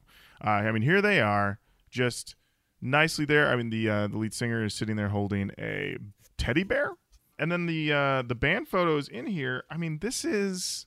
Uh, 0.44 0.50
I 0.50 0.72
mean, 0.72 0.84
here 0.84 1.02
they 1.02 1.20
are, 1.22 1.60
just 1.90 2.36
nicely 2.82 3.26
there. 3.26 3.48
I 3.48 3.56
mean, 3.56 3.70
the 3.70 3.90
uh, 3.90 4.08
the 4.08 4.18
lead 4.18 4.34
singer 4.34 4.64
is 4.64 4.74
sitting 4.74 4.96
there 4.96 5.10
holding 5.10 5.52
a 5.58 5.98
teddy 6.38 6.64
bear, 6.64 6.92
and 7.38 7.52
then 7.52 7.66
the 7.66 7.92
uh, 7.92 8.22
the 8.22 8.36
band 8.36 8.68
photos 8.68 9.08
in 9.08 9.28
here. 9.28 9.64
I 9.70 9.78
mean, 9.78 10.00
this 10.00 10.26
is 10.26 10.86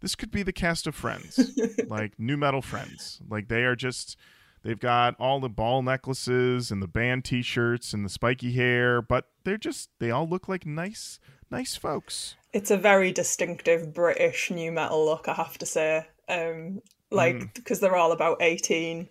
this 0.00 0.14
could 0.14 0.30
be 0.30 0.42
the 0.42 0.52
cast 0.52 0.86
of 0.86 0.94
Friends, 0.94 1.58
like 1.88 2.18
new 2.18 2.36
metal 2.36 2.62
Friends. 2.62 3.20
Like 3.28 3.48
they 3.48 3.62
are 3.64 3.76
just 3.76 4.16
they've 4.62 4.78
got 4.78 5.14
all 5.18 5.40
the 5.40 5.48
ball 5.48 5.82
necklaces 5.82 6.70
and 6.70 6.82
the 6.82 6.88
band 6.88 7.24
T-shirts 7.24 7.92
and 7.92 8.04
the 8.04 8.10
spiky 8.10 8.52
hair, 8.52 9.00
but 9.00 9.28
they're 9.44 9.58
just 9.58 9.90
they 9.98 10.10
all 10.10 10.28
look 10.28 10.48
like 10.48 10.66
nice 10.66 11.18
nice 11.50 11.76
folks. 11.76 12.36
it's 12.52 12.70
a 12.70 12.76
very 12.76 13.12
distinctive 13.12 13.94
British 13.94 14.50
new 14.50 14.72
metal 14.72 15.04
look, 15.04 15.28
I 15.28 15.34
have 15.34 15.58
to 15.58 15.66
say. 15.66 16.06
Um, 16.28 16.80
like 17.10 17.54
because 17.54 17.80
they're 17.80 17.96
all 17.96 18.12
about 18.12 18.42
eighteen, 18.42 19.08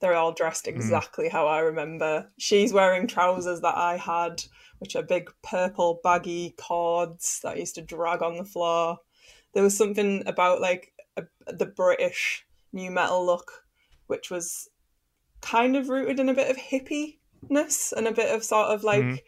they're 0.00 0.14
all 0.14 0.32
dressed 0.32 0.68
exactly 0.68 1.28
how 1.28 1.46
I 1.46 1.60
remember. 1.60 2.30
She's 2.38 2.72
wearing 2.72 3.06
trousers 3.06 3.60
that 3.60 3.76
I 3.76 3.96
had, 3.96 4.44
which 4.80 4.96
are 4.96 5.02
big 5.02 5.30
purple 5.42 6.00
baggy 6.02 6.54
cords 6.58 7.40
that 7.42 7.52
I 7.52 7.60
used 7.60 7.76
to 7.76 7.82
drag 7.82 8.22
on 8.22 8.36
the 8.36 8.44
floor. 8.44 8.98
There 9.54 9.62
was 9.62 9.76
something 9.76 10.22
about 10.26 10.60
like 10.60 10.92
a, 11.16 11.24
the 11.46 11.66
British 11.66 12.44
new 12.72 12.90
metal 12.90 13.24
look, 13.24 13.64
which 14.08 14.30
was 14.30 14.68
kind 15.40 15.76
of 15.76 15.88
rooted 15.88 16.20
in 16.20 16.28
a 16.28 16.34
bit 16.34 16.50
of 16.50 16.56
hippiness 16.56 17.92
and 17.92 18.06
a 18.06 18.12
bit 18.12 18.34
of 18.34 18.44
sort 18.44 18.68
of 18.68 18.84
like 18.84 19.02
Mhm. 19.02 19.20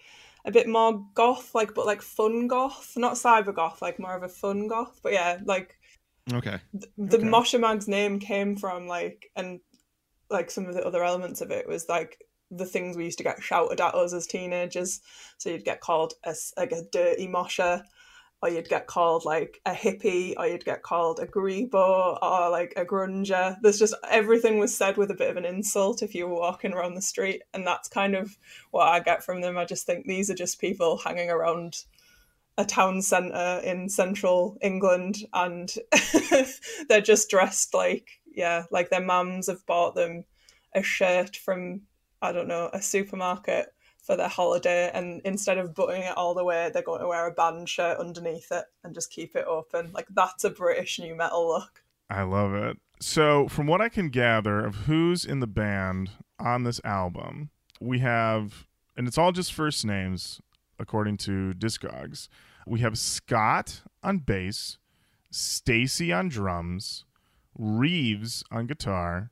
a 0.44 0.50
bit 0.50 0.68
more 0.68 1.06
goth, 1.14 1.54
like 1.54 1.74
but 1.74 1.86
like 1.86 2.02
fun 2.02 2.48
goth, 2.48 2.94
not 2.96 3.14
cyber 3.14 3.54
goth, 3.54 3.80
like 3.82 3.98
more 3.98 4.16
of 4.16 4.22
a 4.22 4.28
fun 4.28 4.68
goth. 4.68 5.00
But 5.02 5.12
yeah, 5.12 5.38
like 5.44 5.78
Okay. 6.32 6.58
the 6.72 7.18
Okay. 7.18 7.28
Mosher 7.28 7.58
Mag's 7.58 7.88
name 7.88 8.18
came 8.18 8.56
from 8.56 8.86
like 8.86 9.30
and 9.36 9.60
like 10.30 10.50
some 10.50 10.66
of 10.66 10.74
the 10.74 10.84
other 10.86 11.04
elements 11.04 11.40
of 11.42 11.50
it 11.50 11.68
was 11.68 11.88
like 11.88 12.18
the 12.56 12.66
things 12.66 12.96
we 12.96 13.04
used 13.04 13.18
to 13.18 13.24
get 13.24 13.42
shouted 13.42 13.80
at 13.80 13.94
us 13.94 14.12
as 14.12 14.26
teenagers. 14.26 15.00
So 15.38 15.50
you'd 15.50 15.64
get 15.64 15.80
called 15.80 16.14
a, 16.24 16.34
like 16.56 16.72
a 16.72 16.82
dirty 16.90 17.26
Mosher, 17.26 17.82
or 18.42 18.48
you'd 18.48 18.68
get 18.68 18.86
called 18.86 19.24
like 19.24 19.60
a 19.64 19.72
hippie, 19.72 20.34
or 20.36 20.46
you'd 20.46 20.64
get 20.64 20.82
called 20.82 21.20
a 21.20 21.26
grebo, 21.26 22.18
or 22.22 22.50
like 22.50 22.74
a 22.76 22.84
grunger. 22.84 23.56
There's 23.62 23.78
just 23.78 23.94
everything 24.10 24.58
was 24.58 24.76
said 24.76 24.96
with 24.96 25.10
a 25.10 25.16
bit 25.16 25.30
of 25.30 25.36
an 25.36 25.44
insult 25.44 26.02
if 26.02 26.14
you 26.14 26.26
were 26.26 26.34
walking 26.34 26.72
around 26.72 26.94
the 26.94 27.02
street, 27.02 27.42
and 27.54 27.66
that's 27.66 27.88
kind 27.88 28.14
of 28.14 28.36
what 28.70 28.88
I 28.88 29.00
get 29.00 29.24
from 29.24 29.40
them. 29.40 29.56
I 29.56 29.64
just 29.64 29.86
think 29.86 30.06
these 30.06 30.30
are 30.30 30.34
just 30.34 30.60
people 30.60 30.98
hanging 30.98 31.30
around 31.30 31.84
a 32.58 32.64
town 32.66 33.00
centre 33.00 33.62
in 33.64 33.88
central 33.88 34.58
England 34.60 35.16
and 35.32 35.74
they're 36.88 37.00
just 37.00 37.30
dressed 37.30 37.72
like 37.72 38.20
yeah, 38.34 38.64
like 38.70 38.90
their 38.90 39.04
mums 39.04 39.48
have 39.48 39.64
bought 39.66 39.94
them 39.94 40.24
a 40.74 40.82
shirt 40.82 41.36
from 41.36 41.82
I 42.22 42.32
don't 42.32 42.48
know, 42.48 42.70
a 42.72 42.80
supermarket 42.80 43.74
for 44.02 44.16
their 44.16 44.28
holiday 44.28 44.90
and 44.94 45.20
instead 45.24 45.58
of 45.58 45.74
buttoning 45.74 46.02
it 46.02 46.16
all 46.16 46.34
the 46.34 46.44
way, 46.44 46.70
they're 46.72 46.82
going 46.82 47.00
to 47.00 47.06
wear 47.06 47.26
a 47.26 47.32
band 47.32 47.68
shirt 47.68 47.98
underneath 47.98 48.50
it 48.50 48.64
and 48.82 48.94
just 48.94 49.12
keep 49.12 49.36
it 49.36 49.44
open. 49.46 49.90
Like 49.92 50.06
that's 50.10 50.44
a 50.44 50.50
British 50.50 50.98
new 50.98 51.14
metal 51.14 51.46
look. 51.48 51.84
I 52.08 52.22
love 52.22 52.54
it. 52.54 52.78
So, 53.00 53.48
from 53.48 53.66
what 53.66 53.80
I 53.80 53.88
can 53.88 54.10
gather 54.10 54.64
of 54.64 54.76
who's 54.86 55.24
in 55.24 55.40
the 55.40 55.46
band 55.46 56.10
on 56.38 56.62
this 56.62 56.80
album, 56.84 57.50
we 57.80 57.98
have, 57.98 58.66
and 58.96 59.08
it's 59.08 59.18
all 59.18 59.32
just 59.32 59.52
first 59.52 59.84
names 59.84 60.40
according 60.78 61.16
to 61.16 61.52
Discogs. 61.54 62.28
We 62.66 62.80
have 62.80 62.98
Scott 62.98 63.82
on 64.02 64.18
bass, 64.18 64.78
Stacy 65.30 66.12
on 66.12 66.28
drums, 66.28 67.04
Reeves 67.58 68.44
on 68.50 68.66
guitar, 68.66 69.30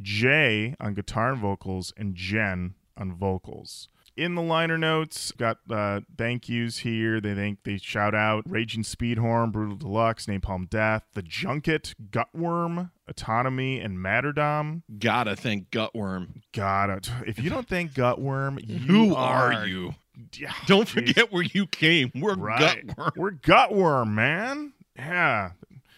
Jay 0.00 0.74
on 0.80 0.94
guitar 0.94 1.32
and 1.32 1.40
vocals, 1.40 1.92
and 1.96 2.14
Jen 2.14 2.74
on 2.96 3.12
vocals. 3.14 3.88
In 4.16 4.34
the 4.34 4.40
liner 4.40 4.78
notes, 4.78 5.30
got 5.32 5.58
uh, 5.70 6.00
thank 6.16 6.48
yous 6.48 6.78
here. 6.78 7.20
They 7.20 7.34
thank 7.34 7.64
they 7.64 7.76
shout 7.76 8.14
out 8.14 8.44
Raging 8.48 8.82
Speedhorn, 8.82 9.52
Brutal 9.52 9.76
Deluxe, 9.76 10.24
Napalm 10.24 10.70
Death, 10.70 11.02
The 11.12 11.20
Junket, 11.22 11.94
Gutworm, 12.10 12.92
Autonomy, 13.06 13.78
and 13.78 13.98
Matterdom. 13.98 14.82
Gotta 14.98 15.36
thank 15.36 15.70
Gutworm. 15.70 16.40
Gotta. 16.54 17.00
If 17.26 17.38
you 17.38 17.50
don't 17.50 17.68
thank 17.68 17.92
Gutworm, 17.92 18.58
you 18.66 18.78
Who 18.78 19.14
are 19.14 19.66
you? 19.66 19.94
Yeah, 20.34 20.54
Don't 20.66 20.88
jeez. 20.88 20.92
forget 21.08 21.30
where 21.30 21.42
you 21.42 21.66
came. 21.66 22.10
We're 22.14 22.36
Right. 22.36 22.86
Gutworm. 22.86 23.10
We're 23.18 23.32
Gutworm, 23.32 24.12
man. 24.14 24.72
Yeah. 24.96 25.50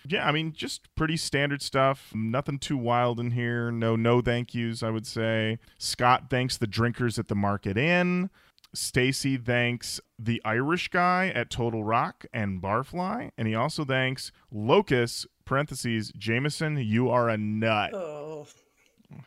Yeah, 0.09 0.27
I 0.27 0.33
mean, 0.33 0.53
just 0.53 0.95
pretty 0.95 1.17
standard 1.19 1.61
stuff. 1.61 2.11
Nothing 2.15 2.59
too 2.59 2.79
wild 2.79 3.21
in 3.21 3.33
here. 3.33 3.71
No, 3.71 3.95
no 3.95 4.21
thank 4.23 4.55
yous, 4.55 4.83
I 4.83 4.91
would 4.91 5.07
say. 5.07 5.59
Scott 5.79 6.25
thanks 6.31 6.57
the 6.57 6.67
drinkers 6.67 7.19
at 7.19 7.29
the 7.29 7.35
Market 7.35 7.77
Inn. 7.77 8.31
Stacy 8.75 9.37
thanks 9.37 10.01
the 10.19 10.41
Irish 10.45 10.89
guy 10.89 11.29
at 11.35 11.51
Total 11.51 11.83
Rock 11.85 12.27
and 12.33 12.63
Barfly. 12.63 13.31
And 13.37 13.49
he 13.49 13.55
also 13.55 13.85
thanks 13.85 14.31
Locus, 14.53 15.27
parentheses, 15.45 16.13
Jameson, 16.17 16.77
you 16.79 17.09
are 17.11 17.29
a 17.29 17.37
nut. 17.37 17.93
Oh, 17.95 18.47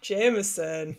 Jameson, 0.02 0.98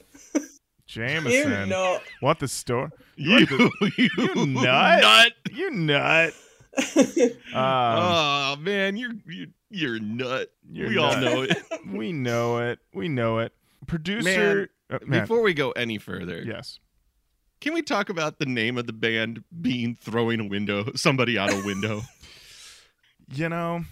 Jameson. 0.87 1.31
you 1.33 1.43
Jameson. 1.45 1.69
nut. 1.69 2.03
What 2.21 2.39
the 2.41 2.49
store? 2.49 2.91
You, 3.17 3.39
you, 3.97 4.09
You 4.17 4.35
nut. 4.47 5.01
nut. 5.03 5.33
You 5.53 5.71
nut. 5.71 6.35
Um, 7.55 7.55
oh 7.55 8.57
man, 8.61 8.97
you're 8.97 9.13
you're, 9.27 9.47
you're 9.71 10.01
nut. 10.01 10.51
You're 10.71 10.89
we 10.89 10.97
all 10.99 11.17
know 11.19 11.43
it. 11.43 11.57
we 11.87 12.13
know 12.13 12.59
it. 12.59 12.79
We 12.95 13.09
know 13.09 13.39
it. 13.41 13.53
Producer. 13.87 14.71
uh, 14.91 14.99
Man, 15.05 15.21
Before 15.21 15.43
we 15.43 15.53
go 15.53 15.73
any 15.73 15.99
further, 15.99 16.43
yes. 16.43 16.79
can 17.61 17.75
we 17.75 17.83
talk 17.83 18.09
about 18.09 18.39
the 18.39 18.47
name 18.47 18.79
of 18.79 18.87
the 18.87 18.93
band 18.95 19.45
being 19.61 19.97
throwing 20.01 20.41
a 20.41 20.47
window, 20.47 20.93
somebody 20.95 21.37
out 21.39 21.53
a 21.53 21.63
window? 21.65 22.03
You 23.35 23.49
know, 23.49 23.85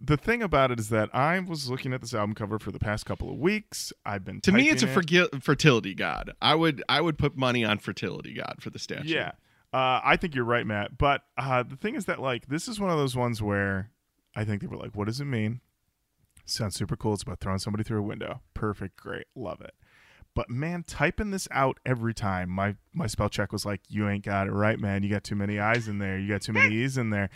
the 0.00 0.16
thing 0.16 0.42
about 0.42 0.72
it 0.72 0.80
is 0.80 0.88
that 0.88 1.14
I 1.14 1.38
was 1.38 1.70
looking 1.70 1.92
at 1.92 2.00
this 2.00 2.14
album 2.14 2.34
cover 2.34 2.58
for 2.58 2.72
the 2.72 2.80
past 2.80 3.06
couple 3.06 3.30
of 3.30 3.36
weeks. 3.38 3.92
I've 4.04 4.24
been 4.24 4.40
to 4.40 4.50
me, 4.50 4.70
it's 4.70 4.82
a 4.82 4.86
typing 4.86 5.02
it. 5.18 5.30
fergi- 5.30 5.42
fertility 5.42 5.94
god. 5.94 6.32
I 6.42 6.56
would 6.56 6.82
I 6.88 7.00
would 7.00 7.16
put 7.16 7.36
money 7.36 7.64
on 7.64 7.78
fertility 7.78 8.34
god 8.34 8.56
for 8.60 8.70
the 8.70 8.78
statue. 8.80 9.08
Yeah. 9.08 9.32
Uh, 9.72 10.00
I 10.02 10.16
think 10.16 10.34
you're 10.34 10.44
right, 10.44 10.66
Matt. 10.66 10.96
But 10.96 11.22
uh, 11.36 11.62
the 11.62 11.76
thing 11.76 11.94
is 11.94 12.06
that 12.06 12.20
like 12.20 12.46
this 12.48 12.68
is 12.68 12.80
one 12.80 12.90
of 12.90 12.96
those 12.98 13.16
ones 13.16 13.42
where 13.42 13.90
I 14.34 14.44
think 14.44 14.60
they 14.60 14.66
were 14.66 14.76
like, 14.76 14.94
what 14.94 15.06
does 15.06 15.20
it 15.20 15.26
mean? 15.26 15.60
Sounds 16.46 16.74
super 16.74 16.96
cool. 16.96 17.14
It's 17.14 17.22
about 17.22 17.40
throwing 17.40 17.58
somebody 17.58 17.84
through 17.84 17.98
a 17.98 18.02
window. 18.02 18.40
Perfect, 18.54 18.96
great, 18.96 19.26
love 19.34 19.60
it. 19.60 19.74
But 20.34 20.48
man, 20.48 20.84
typing 20.86 21.30
this 21.30 21.48
out 21.50 21.80
every 21.84 22.14
time, 22.14 22.48
my 22.48 22.76
my 22.94 23.06
spell 23.06 23.28
check 23.28 23.52
was 23.52 23.66
like, 23.66 23.80
"You 23.88 24.08
ain't 24.08 24.24
got 24.24 24.46
it 24.46 24.52
right, 24.52 24.78
man. 24.78 25.02
You 25.02 25.10
got 25.10 25.24
too 25.24 25.34
many 25.34 25.58
eyes 25.58 25.88
in 25.88 25.98
there. 25.98 26.18
You 26.18 26.28
got 26.28 26.42
too 26.42 26.52
many 26.52 26.76
e's 26.76 26.96
in 26.96 27.10
there." 27.10 27.28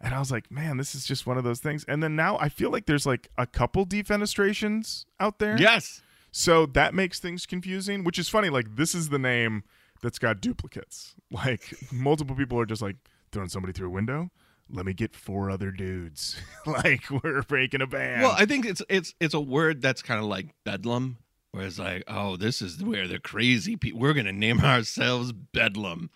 And 0.00 0.14
I 0.14 0.18
was 0.18 0.30
like, 0.30 0.50
"Man, 0.50 0.76
this 0.76 0.94
is 0.94 1.04
just 1.04 1.26
one 1.26 1.38
of 1.38 1.44
those 1.44 1.60
things." 1.60 1.84
And 1.88 2.02
then 2.02 2.14
now 2.16 2.38
I 2.38 2.48
feel 2.48 2.70
like 2.70 2.86
there's 2.86 3.04
like 3.04 3.30
a 3.36 3.46
couple 3.46 3.84
defenestrations 3.84 5.06
out 5.18 5.38
there. 5.38 5.58
Yes. 5.58 6.02
So 6.30 6.66
that 6.66 6.94
makes 6.94 7.18
things 7.18 7.46
confusing, 7.46 8.04
which 8.04 8.18
is 8.18 8.28
funny. 8.28 8.48
Like 8.48 8.76
this 8.76 8.94
is 8.94 9.08
the 9.08 9.18
name 9.18 9.64
that's 10.06 10.20
got 10.20 10.40
duplicates. 10.40 11.16
Like 11.32 11.74
multiple 11.90 12.36
people 12.36 12.60
are 12.60 12.66
just 12.66 12.80
like 12.80 12.94
throwing 13.32 13.48
somebody 13.48 13.72
through 13.72 13.88
a 13.88 13.90
window. 13.90 14.30
Let 14.70 14.86
me 14.86 14.92
get 14.92 15.16
four 15.16 15.50
other 15.50 15.72
dudes. 15.72 16.40
like 16.66 17.10
we're 17.10 17.42
breaking 17.42 17.80
a 17.80 17.88
band. 17.88 18.22
Well, 18.22 18.36
I 18.38 18.46
think 18.46 18.66
it's 18.66 18.80
it's 18.88 19.12
it's 19.18 19.34
a 19.34 19.40
word 19.40 19.82
that's 19.82 20.02
kind 20.02 20.20
of 20.20 20.26
like 20.26 20.54
bedlam, 20.62 21.16
where 21.50 21.66
it's 21.66 21.80
like, 21.80 22.04
oh, 22.06 22.36
this 22.36 22.62
is 22.62 22.80
where 22.84 23.08
the 23.08 23.18
crazy 23.18 23.74
people. 23.74 23.98
We're 23.98 24.12
gonna 24.12 24.32
name 24.32 24.60
ourselves 24.64 25.32
Bedlam, 25.32 26.10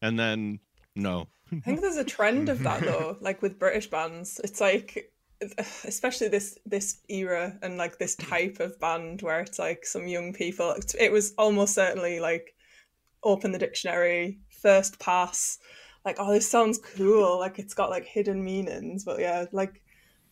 and 0.00 0.18
then 0.18 0.60
no, 0.96 1.28
I 1.52 1.60
think 1.60 1.82
there's 1.82 1.98
a 1.98 2.04
trend 2.04 2.48
of 2.48 2.62
that 2.62 2.80
though, 2.80 3.18
like 3.20 3.42
with 3.42 3.58
British 3.58 3.90
bands. 3.90 4.40
It's 4.42 4.62
like 4.62 5.12
especially 5.84 6.28
this 6.28 6.58
this 6.64 7.02
era 7.10 7.58
and 7.60 7.76
like 7.76 7.98
this 7.98 8.14
type 8.14 8.60
of 8.60 8.80
band 8.80 9.20
where 9.20 9.40
it's 9.40 9.58
like 9.58 9.84
some 9.84 10.06
young 10.08 10.32
people 10.32 10.70
it, 10.70 10.94
it 10.98 11.12
was 11.12 11.34
almost 11.36 11.74
certainly 11.74 12.18
like 12.18 12.54
open 13.24 13.52
the 13.52 13.58
dictionary 13.58 14.38
first 14.62 14.98
pass 14.98 15.58
like 16.04 16.16
oh 16.18 16.32
this 16.32 16.50
sounds 16.50 16.78
cool 16.96 17.38
like 17.38 17.58
it's 17.58 17.74
got 17.74 17.90
like 17.90 18.04
hidden 18.06 18.44
meanings 18.44 19.04
but 19.04 19.18
yeah 19.20 19.44
like 19.52 19.80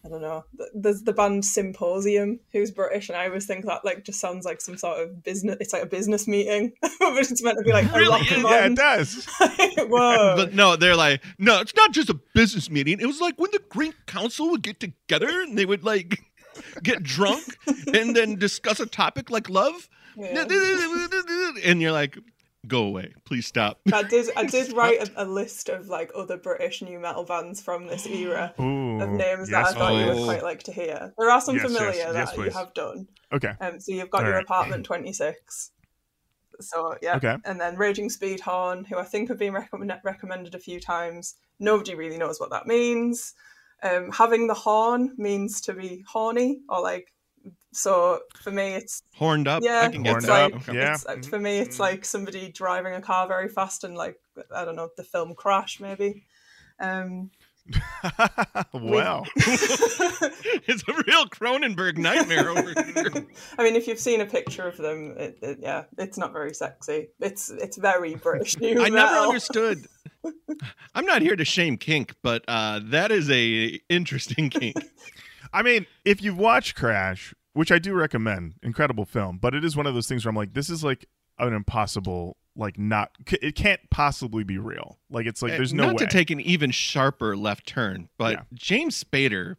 I 0.05 0.09
don't 0.09 0.21
know. 0.21 0.45
There's 0.75 1.03
the 1.03 1.13
band 1.13 1.45
Symposium, 1.45 2.41
who's 2.51 2.73
British, 2.73 3.09
and 3.09 3.17
I 3.17 3.27
always 3.29 3.47
think 3.47 3.67
that 3.67 3.85
like 3.85 4.03
just 4.03 4.19
sounds 4.19 4.45
like 4.45 4.61
some 4.61 4.77
sort 4.77 4.99
of 4.99 5.23
business. 5.23 5.59
It's 5.61 5.73
like 5.73 5.85
a 5.85 5.87
business 5.87 6.27
meeting, 6.27 6.73
but 6.83 6.91
it's 7.19 7.41
meant 7.41 7.59
to 7.59 7.63
be 7.65 7.73
like 7.73 7.87
a 7.87 7.97
Really? 7.97 8.21
Yeah, 8.29 8.39
yeah, 8.43 8.67
it 8.67 8.75
does. 8.75 9.29
Whoa! 9.79 10.35
but 10.37 10.55
no, 10.55 10.75
they're 10.75 10.97
like, 10.97 11.23
no, 11.39 11.61
it's 11.61 11.77
not 11.77 11.93
just 11.93 12.11
a 12.11 12.19
business 12.35 12.69
meeting. 12.69 12.99
It 12.99 13.07
was 13.07 13.21
like 13.21 13.39
when 13.39 13.53
the 13.53 13.63
Green 13.69 13.95
Council 14.07 14.51
would 14.51 14.63
get 14.63 14.81
together 14.81 15.29
and 15.29 15.57
they 15.57 15.67
would 15.67 15.85
like 15.85 16.19
get 16.83 17.05
drunk 17.05 17.45
and 17.95 18.17
then 18.17 18.35
discuss 18.41 18.81
a 18.81 18.87
topic 18.87 19.31
like 19.31 19.49
love, 19.49 19.89
Yeah. 20.17 20.47
and 21.65 21.81
you're 21.81 21.93
like, 21.93 22.19
go 22.67 22.85
away, 22.85 23.13
please 23.25 23.47
stop. 23.47 23.81
I 23.93 24.03
did. 24.03 24.31
I 24.37 24.45
did 24.57 24.73
write 24.73 25.09
a, 25.17 25.25
a 25.25 25.27
list 25.27 25.69
of 25.69 25.89
like 25.89 26.11
other 26.15 26.37
British 26.37 26.83
new 26.83 26.99
metal 26.99 27.25
bands 27.25 27.61
from 27.61 27.87
this 27.87 28.07
era 28.07 28.55
Ooh, 28.61 29.01
of 29.01 29.11
names 29.11 29.51
yes, 29.51 29.73
that 29.73 29.77
I 29.77 29.79
thought 29.79 29.93
you 29.95 30.07
would 30.07 30.25
quite 30.25 30.43
like 30.43 30.63
to 30.65 30.73
hear. 30.73 31.13
There 31.19 31.31
are 31.31 31.41
some 31.41 31.57
Yes, 31.57 31.65
yes, 31.65 31.73
familiar 31.73 32.13
yes, 32.13 32.33
that 32.33 32.37
you 32.45 32.51
have 32.51 32.75
done. 32.75 33.09
Okay. 33.33 33.53
Um, 33.61 33.81
so 33.81 33.93
you've 33.93 34.11
got 34.11 34.23
All 34.23 34.27
your 34.29 34.37
right. 34.37 34.45
apartment 34.45 34.85
twenty 34.85 35.13
six. 35.13 35.71
So 36.61 36.97
yeah, 37.03 37.17
Okay. 37.17 37.37
and 37.45 37.61
then 37.61 37.77
Raging 37.77 38.09
Speedhorn, 38.09 38.87
who 38.87 38.97
I 38.99 39.05
think 39.05 39.29
have 39.29 39.39
been 39.39 39.55
recommend- 39.55 40.01
recommended 40.05 40.55
a 40.55 40.59
few 40.61 40.79
times. 40.81 41.35
Nobody 41.59 41.95
really 41.95 42.19
knows 42.19 42.39
what 42.39 42.51
that 42.51 42.67
means. 42.67 43.35
Um, 43.83 44.13
having 44.13 44.47
the 44.47 44.55
horn 44.55 45.15
means 45.17 45.61
to 45.63 45.73
be 45.73 46.05
horny 46.09 46.61
or 46.69 46.81
like. 46.81 47.12
So 47.73 48.21
for 48.43 48.51
me, 48.51 48.75
it's 48.75 49.03
Horned 49.17 49.49
up, 49.49 49.63
yeah, 49.65 49.83
I 49.83 49.89
can 49.89 50.03
get 50.03 50.17
it's 50.17 50.27
Horned 50.27 50.53
like 50.55 50.69
up, 50.69 50.75
yeah. 50.75 50.97
it's, 51.09 51.27
for 51.27 51.39
me, 51.39 51.59
it's 51.59 51.81
like 51.81 52.05
somebody 52.05 52.51
driving 52.53 52.95
a 52.95 53.01
car 53.01 53.27
very 53.27 53.49
fast 53.49 53.85
and 53.85 53.97
like 53.97 54.17
I 54.55 54.65
don't 54.65 54.77
know 54.77 54.91
the 54.97 55.05
film 55.05 55.35
Crash 55.35 55.81
maybe. 55.81 56.27
Um, 56.79 57.31
wow. 58.73 59.25
it's 59.37 60.83
a 60.89 60.93
real 61.07 61.27
Cronenberg 61.27 61.97
nightmare 61.97 62.51
over 62.51 62.75
here. 62.83 63.27
I 63.59 63.63
mean, 63.63 63.77
if 63.77 63.87
you've 63.87 63.99
seen 63.99 64.21
a 64.21 64.27
picture 64.27 64.67
of 64.67 64.77
them, 64.77 65.15
it, 65.17 65.39
it, 65.43 65.59
yeah, 65.61 65.85
it's 65.97 66.19
not 66.19 66.33
very 66.33 66.55
sexy. 66.55 67.09
It's 67.21 67.51
it's 67.51 67.77
very 67.77 68.17
British 68.17 68.59
new 68.59 68.83
I 68.83 68.89
never 68.89 69.15
understood. 69.15 69.87
I'm 70.95 71.07
not 71.07 71.23
here 71.23 71.37
to 71.37 71.45
shame 71.45 71.77
kink, 71.77 72.15
but 72.23 72.45
uh, 72.49 72.81
that 72.85 73.11
is 73.11 73.31
a 73.31 73.81
interesting 73.89 74.51
kink. 74.51 74.77
I 75.53 75.63
mean, 75.63 75.87
if 76.05 76.23
you've 76.23 76.39
watched 76.39 76.77
Crash, 76.77 77.35
which 77.55 77.71
I 77.73 77.79
do 77.79 77.95
recommend, 77.95 78.55
incredible 78.63 79.05
film, 79.05 79.39
but 79.39 79.55
it 79.55 79.65
is 79.65 79.77
one 79.77 79.87
of 79.87 79.95
those 79.95 80.09
things 80.09 80.25
where 80.25 80.31
I'm 80.31 80.37
like, 80.37 80.55
this 80.55 80.71
is 80.71 80.83
like 80.83 81.07
an 81.39 81.53
impossible, 81.53 82.37
like 82.57 82.79
not, 82.79 83.11
it 83.31 83.55
can't 83.57 83.81
possibly 83.91 84.45
be 84.45 84.59
real. 84.59 84.99
Like 85.11 85.27
it's 85.27 85.43
like 85.43 85.53
eh, 85.53 85.57
there's 85.57 85.75
no 85.75 85.87
not 85.87 85.95
way. 85.95 85.99
to 85.99 86.07
take 86.07 86.31
an 86.31 86.41
even 86.41 86.71
sharper 86.71 87.37
left 87.37 87.67
turn, 87.67 88.09
but 88.19 88.33
Yeah. 88.33 88.43
James 88.55 89.03
Spader 89.03 89.57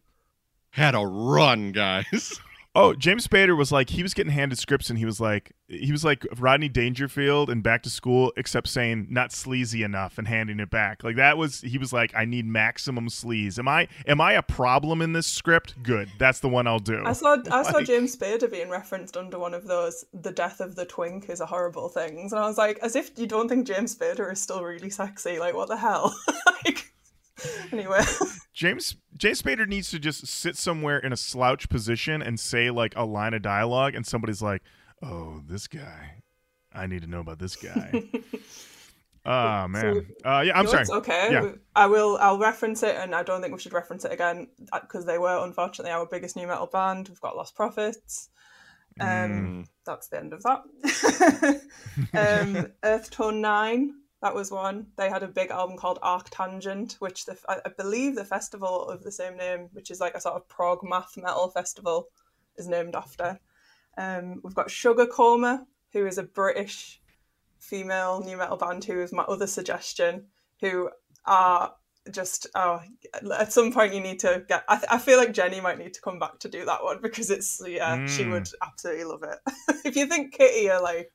had 0.72 0.96
a 0.96 1.06
run, 1.06 1.72
guys. 1.72 2.40
Oh, 2.76 2.96
James 2.96 3.28
Spader 3.28 3.56
was 3.56 3.72
like 3.72 3.92
he 3.92 4.02
was 4.02 4.16
getting 4.16 4.32
handed 4.32 4.58
scripts 4.58 4.90
and 4.90 4.98
he 4.98 5.06
was 5.06 5.22
like 5.22 5.52
he 5.68 5.92
was 5.92 6.04
like 6.04 6.26
Rodney 6.40 6.70
Dangerfield 6.70 7.50
and 7.52 7.62
Back 7.62 7.84
to 7.84 7.90
School, 7.90 8.34
except 8.36 8.68
saying 8.68 9.08
not 9.12 9.32
sleazy 9.32 9.84
enough 9.84 10.18
and 10.18 10.28
handing 10.28 10.60
it 10.60 10.72
back. 10.72 11.04
Like 11.04 11.16
that 11.18 11.38
was 11.38 11.62
he 11.62 11.78
was 11.78 11.94
like 11.94 12.14
I 12.16 12.26
need 12.26 12.48
maximum 12.48 13.10
sleaze. 13.10 13.60
Am 13.60 13.68
I 13.68 13.88
am 14.08 14.20
I 14.20 14.34
a 14.34 14.42
problem 14.42 15.04
in 15.04 15.14
this 15.14 15.28
script? 15.28 15.82
Good, 15.84 16.10
that's 16.18 16.40
the 16.40 16.50
one 16.50 16.66
I'll 16.66 16.80
do. 16.80 17.04
I 17.06 17.14
saw 17.14 17.38
I 17.52 17.62
saw 17.62 17.78
Like- 17.78 17.86
James 17.86 18.16
Spader 18.16 18.50
being 18.50 18.70
referenced 18.70 19.18
under 19.18 19.38
one 19.38 19.54
of 19.54 19.66
those 19.68 20.06
"the 20.12 20.32
death 20.32 20.60
of 20.60 20.76
the 20.76 20.86
twink 20.86 21.30
is 21.30 21.42
a 21.42 21.46
horrible 21.46 21.90
things," 21.90 22.34
and 22.34 22.42
I 22.42 22.48
was 22.48 22.58
like, 22.58 22.80
as 22.80 22.96
if 22.96 23.12
you 23.18 23.28
don't 23.28 23.48
think 23.50 23.68
James 23.68 23.96
Spader 23.96 24.32
is 24.32 24.42
still 24.42 24.64
really 24.64 24.90
sexy. 24.90 25.38
Like, 25.38 25.54
what 25.54 25.68
the 25.70 25.78
hell? 25.78 26.16
like, 26.66 26.92
anyway, 27.72 28.02
James 28.54 28.96
James 29.18 29.42
Spader 29.42 29.68
needs 29.68 29.90
to 29.92 30.00
just 30.00 30.28
sit 30.28 30.56
somewhere 30.56 31.00
in 31.00 31.12
a 31.12 31.18
slouch 31.18 31.70
position 31.70 32.22
and 32.22 32.40
say 32.40 32.70
like 32.70 32.94
a 32.96 33.06
line 33.06 33.34
of 33.34 33.42
dialogue, 33.42 33.96
and 33.96 34.06
somebody's 34.06 34.42
like, 34.42 34.62
"Oh, 35.02 35.42
this 35.48 35.68
guy, 35.68 36.22
I 36.74 36.86
need 36.88 37.02
to 37.02 37.08
know 37.10 37.22
about 37.22 37.40
this 37.40 37.56
guy." 37.56 38.04
Oh 39.26 39.68
man, 39.70 40.06
uh, 40.26 40.44
yeah, 40.46 40.58
I'm 40.58 40.66
No, 40.66 40.72
sorry. 40.72 40.86
Okay. 40.90 41.30
Yeah. 41.32 41.52
I 41.76 41.88
will. 41.88 42.18
I'll 42.22 42.38
reference 42.40 42.84
it, 42.84 42.96
and 42.96 43.16
I 43.16 43.24
don't 43.24 43.42
think 43.42 43.54
we 43.54 43.60
should 43.60 43.74
reference 43.74 44.06
it 44.06 44.12
again 44.12 44.50
because 44.82 45.06
they 45.06 45.18
were 45.18 45.44
unfortunately 45.44 45.92
our 45.92 46.06
biggest 46.06 46.36
new 46.36 46.46
metal 46.46 46.68
band. 46.68 47.10
We've 47.10 47.22
got 47.22 47.36
Lostprophets. 47.36 48.28
Um, 49.00 49.08
Mm. 49.08 49.68
that's 49.88 50.08
the 50.10 50.20
end 50.20 50.34
of 50.34 50.44
that. 50.44 51.62
um, 52.14 52.68
Earth 52.84 53.10
Tone 53.10 53.42
Nine. 53.42 53.96
That 54.24 54.34
was 54.34 54.52
one. 54.52 54.88
They 54.96 55.10
had 55.10 55.22
a 55.22 55.28
big 55.28 55.52
album 55.52 55.76
called 55.76 56.00
Arctangent, 56.02 56.94
which 57.02 57.26
the, 57.26 57.38
I, 57.50 57.60
believe 57.78 58.16
the 58.16 58.24
festival 58.24 58.88
of 58.88 59.04
the 59.04 59.12
same 59.12 59.36
name, 59.36 59.68
which 59.74 59.92
is 59.92 60.00
like 60.00 60.16
a 60.16 60.22
sort 60.22 60.36
of 60.38 60.48
prog 60.48 60.80
math 60.82 61.18
metal 61.18 61.50
festival, 61.50 62.08
is 62.56 62.70
named 62.70 62.96
after. 62.96 63.38
Um, 63.98 64.40
we've 64.42 64.56
got 64.56 64.72
Sugar 64.72 65.06
Coma, 65.08 65.68
who 65.92 66.08
is 66.08 66.18
a 66.18 66.24
British 66.24 67.02
female 67.60 68.22
new 68.24 68.38
metal 68.38 68.56
band, 68.56 68.86
who 68.86 69.02
is 69.02 69.12
my 69.12 69.24
other 69.24 69.46
suggestion, 69.46 70.28
who 70.62 70.90
are 71.26 71.74
just 72.10 72.48
oh 72.56 72.82
at 73.38 73.52
some 73.52 73.72
point 73.74 73.94
you 73.94 74.02
need 74.02 74.20
to 74.20 74.44
get 74.48 74.64
I, 74.68 74.76
th- 74.76 74.88
I 74.92 74.98
feel 74.98 75.18
like 75.18 75.32
jenny 75.32 75.62
might 75.62 75.78
need 75.78 75.94
to 75.94 76.02
come 76.02 76.20
back 76.20 76.38
to 76.40 76.50
do 76.50 76.66
that 76.66 76.84
one 76.84 77.00
because 77.02 77.30
it's 77.30 77.62
yeah 77.66 78.06
she 78.08 78.24
Mm. 78.26 78.32
would 78.32 78.50
absolutely 78.62 79.06
love 79.06 79.24
it 79.24 79.40
if 79.86 79.96
you 79.96 80.06
think 80.08 80.34
Kittie 80.34 80.70
are 80.70 80.82
like 80.82 81.14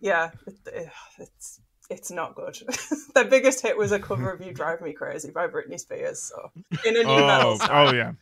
yeah 0.00 0.30
it, 0.64 0.88
it's 1.18 1.60
it's 1.90 2.10
not 2.10 2.34
good 2.34 2.56
their 3.14 3.24
biggest 3.24 3.62
hit 3.62 3.76
was 3.76 3.92
a 3.92 3.98
cover 3.98 4.30
of 4.32 4.44
you 4.44 4.52
drive 4.52 4.80
me 4.80 4.92
crazy 4.92 5.30
by 5.30 5.46
britney 5.46 5.78
spears 5.80 6.20
so 6.22 6.50
in 6.84 6.96
a 6.96 7.02
new 7.04 7.26
metal 7.26 7.52
Oh, 7.52 7.56
style. 7.56 7.88
oh 7.88 7.92
yeah, 7.92 8.12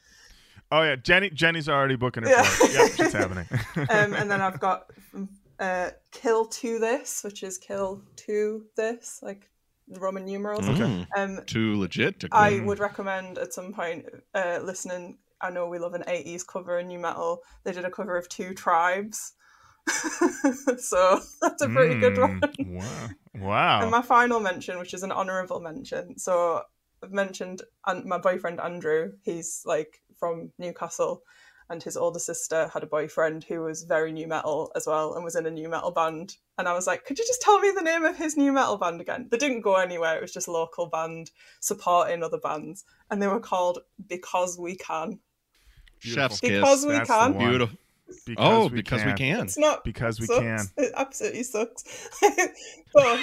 oh 0.72 0.82
yeah. 0.82 0.96
Jenny 0.96 1.30
Jenny's 1.30 1.68
already 1.68 1.96
booking 1.96 2.22
her 2.24 2.28
Yeah. 2.30 2.42
flight. 2.42 2.72
Yep, 2.72 3.00
it's 3.00 3.12
happening. 3.12 3.46
um, 3.90 4.14
and 4.14 4.30
then 4.30 4.40
I've 4.40 4.60
got 4.60 4.90
uh, 5.58 5.90
kill 6.12 6.46
to 6.46 6.78
this, 6.78 7.22
which 7.24 7.42
is 7.42 7.58
kill 7.58 8.02
to 8.26 8.64
this, 8.76 9.20
like 9.22 9.48
Roman 9.88 10.24
numerals. 10.24 10.66
Mm. 10.66 11.06
Um, 11.16 11.40
Too 11.46 11.78
legit 11.78 12.20
to 12.20 12.28
I 12.32 12.52
Mm. 12.52 12.64
would 12.66 12.78
recommend 12.78 13.38
at 13.38 13.52
some 13.52 13.72
point 13.72 14.06
uh, 14.34 14.60
listening. 14.62 15.18
I 15.40 15.50
know 15.50 15.68
we 15.68 15.78
love 15.78 15.94
an 15.94 16.02
80s 16.08 16.46
cover 16.46 16.78
in 16.78 16.88
new 16.88 16.98
metal. 16.98 17.42
They 17.64 17.72
did 17.72 17.84
a 17.84 17.90
cover 17.90 18.16
of 18.16 18.28
Two 18.28 18.54
Tribes. 18.54 19.32
so 20.78 21.20
that's 21.40 21.62
a 21.62 21.68
pretty 21.68 22.00
good 22.00 22.18
one. 22.18 22.40
Mm, 22.40 22.74
Wow, 22.74 23.08
wow. 23.38 23.82
And 23.82 23.90
my 23.90 24.02
final 24.02 24.40
mention, 24.40 24.78
which 24.78 24.94
is 24.94 25.02
an 25.02 25.12
honourable 25.12 25.60
mention. 25.60 26.18
So 26.18 26.62
I've 27.02 27.12
mentioned 27.12 27.62
and 27.86 28.04
my 28.04 28.18
boyfriend 28.18 28.60
Andrew. 28.60 29.12
He's 29.22 29.62
like 29.64 30.02
from 30.18 30.52
Newcastle, 30.58 31.22
and 31.68 31.82
his 31.82 31.96
older 31.96 32.18
sister 32.18 32.70
had 32.72 32.82
a 32.82 32.86
boyfriend 32.86 33.44
who 33.44 33.60
was 33.60 33.82
very 33.82 34.12
new 34.12 34.26
metal 34.26 34.72
as 34.76 34.86
well, 34.86 35.14
and 35.14 35.24
was 35.24 35.36
in 35.36 35.46
a 35.46 35.50
new 35.50 35.68
metal 35.68 35.90
band. 35.90 36.36
And 36.58 36.66
I 36.68 36.72
was 36.72 36.86
like, 36.86 37.04
could 37.04 37.18
you 37.18 37.26
just 37.26 37.42
tell 37.42 37.58
me 37.58 37.70
the 37.74 37.82
name 37.82 38.04
of 38.04 38.16
his 38.16 38.36
new 38.36 38.52
metal 38.52 38.78
band 38.78 39.00
again? 39.00 39.28
They 39.30 39.36
didn't 39.36 39.60
go 39.60 39.76
anywhere. 39.76 40.16
It 40.16 40.22
was 40.22 40.32
just 40.32 40.48
a 40.48 40.52
local 40.52 40.86
band 40.86 41.30
supporting 41.60 42.22
other 42.22 42.38
bands, 42.38 42.84
and 43.10 43.20
they 43.20 43.28
were 43.28 43.40
called 43.40 43.80
Because 44.08 44.58
We 44.58 44.76
Can. 44.76 45.18
Chef's 45.98 46.40
Because 46.40 46.80
kiss. 46.80 46.86
we 46.86 46.92
That's 46.92 47.10
can. 47.10 47.38
Beautiful. 47.38 47.78
Because 48.24 48.36
Oh, 48.38 48.66
we 48.68 48.76
because 48.76 49.02
can. 49.02 49.10
we 49.10 49.16
can. 49.16 49.40
It's 49.44 49.58
not 49.58 49.84
Because 49.84 50.20
we 50.20 50.26
sucks. 50.26 50.40
can. 50.40 50.68
It 50.76 50.92
absolutely 50.96 51.42
sucks. 51.42 52.08
but 52.94 53.20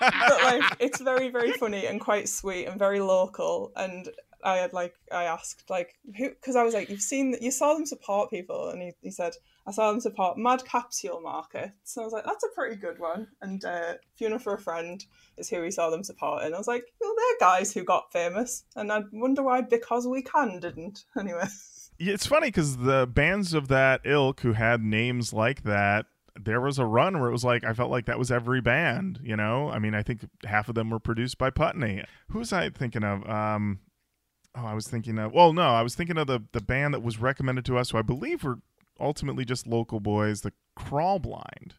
but 0.00 0.42
like 0.44 0.62
it's 0.78 1.00
very 1.00 1.28
very 1.30 1.52
funny 1.52 1.86
and 1.86 2.00
quite 2.00 2.28
sweet 2.28 2.66
and 2.66 2.78
very 2.78 3.00
local 3.00 3.72
and 3.76 4.08
I 4.42 4.56
had 4.58 4.72
like 4.74 4.94
I 5.10 5.24
asked 5.24 5.64
like 5.70 5.94
who 6.16 6.28
because 6.30 6.54
I 6.56 6.62
was 6.62 6.74
like 6.74 6.90
you've 6.90 7.00
seen 7.00 7.34
you 7.40 7.50
saw 7.50 7.72
them 7.74 7.86
support 7.86 8.30
people 8.30 8.68
and 8.68 8.82
he, 8.82 8.92
he 9.02 9.10
said 9.10 9.32
I 9.66 9.72
saw 9.72 9.90
them 9.90 10.00
support 10.00 10.36
Mad 10.36 10.62
Capsule 10.66 11.20
Markets 11.22 11.96
and 11.96 12.02
I 12.02 12.06
was 12.06 12.12
like 12.12 12.24
that's 12.24 12.44
a 12.44 12.54
pretty 12.54 12.76
good 12.76 12.98
one 12.98 13.26
and 13.40 13.64
uh, 13.64 13.94
Funeral 14.16 14.38
for 14.38 14.54
a 14.54 14.60
Friend 14.60 15.02
is 15.38 15.48
who 15.48 15.62
we 15.62 15.70
saw 15.70 15.88
them 15.90 16.04
support 16.04 16.42
and 16.42 16.54
I 16.54 16.58
was 16.58 16.68
like 16.68 16.84
well 17.00 17.14
they're 17.16 17.48
guys 17.48 17.72
who 17.72 17.84
got 17.84 18.12
famous 18.12 18.64
and 18.76 18.92
I 18.92 19.02
wonder 19.12 19.42
why 19.42 19.62
because 19.62 20.06
we 20.06 20.20
can 20.22 20.60
didn't 20.60 21.04
anyway. 21.18 21.46
It's 21.98 22.26
funny 22.26 22.48
because 22.48 22.78
the 22.78 23.06
bands 23.06 23.54
of 23.54 23.68
that 23.68 24.00
ilk 24.04 24.40
who 24.40 24.52
had 24.52 24.82
names 24.82 25.32
like 25.32 25.62
that 25.62 26.06
there 26.40 26.60
was 26.60 26.78
a 26.78 26.86
run 26.86 27.18
where 27.18 27.28
it 27.28 27.32
was 27.32 27.44
like 27.44 27.64
I 27.64 27.72
felt 27.72 27.90
like 27.90 28.06
that 28.06 28.18
was 28.18 28.30
every 28.30 28.60
band, 28.60 29.20
you 29.22 29.36
know. 29.36 29.70
I 29.70 29.78
mean, 29.78 29.94
I 29.94 30.02
think 30.02 30.20
half 30.44 30.68
of 30.68 30.74
them 30.74 30.90
were 30.90 30.98
produced 30.98 31.38
by 31.38 31.50
Putney. 31.50 32.04
Who 32.30 32.40
was 32.40 32.52
I 32.52 32.70
thinking 32.70 33.04
of? 33.04 33.28
Um, 33.28 33.80
oh, 34.56 34.66
I 34.66 34.74
was 34.74 34.88
thinking 34.88 35.18
of. 35.18 35.32
Well, 35.32 35.52
no, 35.52 35.62
I 35.62 35.82
was 35.82 35.94
thinking 35.94 36.18
of 36.18 36.26
the 36.26 36.40
the 36.52 36.60
band 36.60 36.94
that 36.94 37.02
was 37.02 37.20
recommended 37.20 37.64
to 37.66 37.78
us, 37.78 37.90
who 37.90 37.98
I 37.98 38.02
believe 38.02 38.42
were 38.42 38.58
ultimately 38.98 39.44
just 39.44 39.66
local 39.66 40.00
boys, 40.00 40.40
the 40.40 40.52
Crawl 40.74 41.18
Blind, 41.18 41.74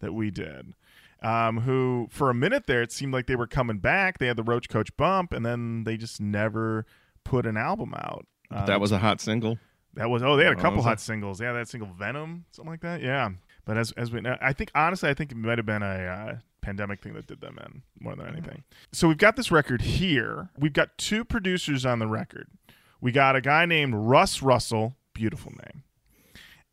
that 0.00 0.12
we 0.12 0.30
did. 0.30 0.74
Um, 1.22 1.60
who 1.60 2.08
for 2.10 2.30
a 2.30 2.34
minute 2.34 2.66
there 2.66 2.82
it 2.82 2.90
seemed 2.90 3.12
like 3.12 3.28
they 3.28 3.36
were 3.36 3.46
coming 3.46 3.78
back. 3.78 4.18
They 4.18 4.26
had 4.26 4.36
the 4.36 4.42
Roach 4.42 4.68
Koach 4.68 4.90
bump, 4.96 5.32
and 5.32 5.46
then 5.46 5.84
they 5.84 5.96
just 5.96 6.20
never 6.20 6.84
put 7.24 7.46
an 7.46 7.56
album 7.56 7.94
out. 7.94 8.26
Uh, 8.52 8.66
that 8.66 8.80
was 8.80 8.92
a 8.92 8.98
hot 8.98 9.20
single. 9.20 9.58
That 9.94 10.08
was 10.08 10.22
oh 10.22 10.36
they 10.36 10.44
had 10.44 10.54
a 10.54 10.58
Oh, 10.58 10.62
couple 10.62 10.82
hot 10.82 11.00
singles. 11.00 11.40
Yeah, 11.40 11.52
that 11.52 11.68
single 11.68 11.90
Venom, 11.92 12.44
something 12.52 12.70
like 12.70 12.80
that. 12.80 13.02
Yeah, 13.02 13.30
but 13.64 13.76
as 13.76 13.92
as 13.92 14.10
we 14.10 14.20
know, 14.20 14.36
I 14.40 14.52
think 14.52 14.70
honestly, 14.74 15.08
I 15.10 15.14
think 15.14 15.32
it 15.32 15.36
might 15.36 15.58
have 15.58 15.66
been 15.66 15.82
a 15.82 15.86
uh, 15.86 16.36
pandemic 16.62 17.02
thing 17.02 17.12
that 17.14 17.26
did 17.26 17.40
them 17.40 17.58
in 17.64 17.82
more 18.00 18.16
than 18.16 18.26
anything. 18.26 18.62
So 18.92 19.08
we've 19.08 19.18
got 19.18 19.36
this 19.36 19.50
record 19.50 19.82
here. 19.82 20.48
We've 20.58 20.72
got 20.72 20.96
two 20.96 21.24
producers 21.24 21.84
on 21.84 21.98
the 21.98 22.06
record. 22.06 22.48
We 23.00 23.12
got 23.12 23.36
a 23.36 23.40
guy 23.40 23.66
named 23.66 23.94
Russ 23.94 24.40
Russell, 24.42 24.96
beautiful 25.12 25.52
name, 25.52 25.82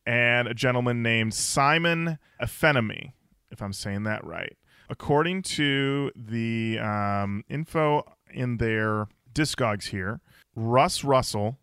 and 0.06 0.48
a 0.48 0.54
gentleman 0.54 1.02
named 1.04 1.34
Simon 1.34 2.20
Efemey, 2.42 3.14
if 3.52 3.62
I'm 3.62 3.74
saying 3.74 4.04
that 4.04 4.24
right. 4.24 4.56
According 4.92 5.42
to 5.44 6.12
the 6.16 6.80
um, 6.80 7.44
info 7.50 8.04
in 8.32 8.58
their 8.58 9.08
discogs 9.34 9.88
here, 9.90 10.20
Russ 10.56 11.04
Russell 11.04 11.58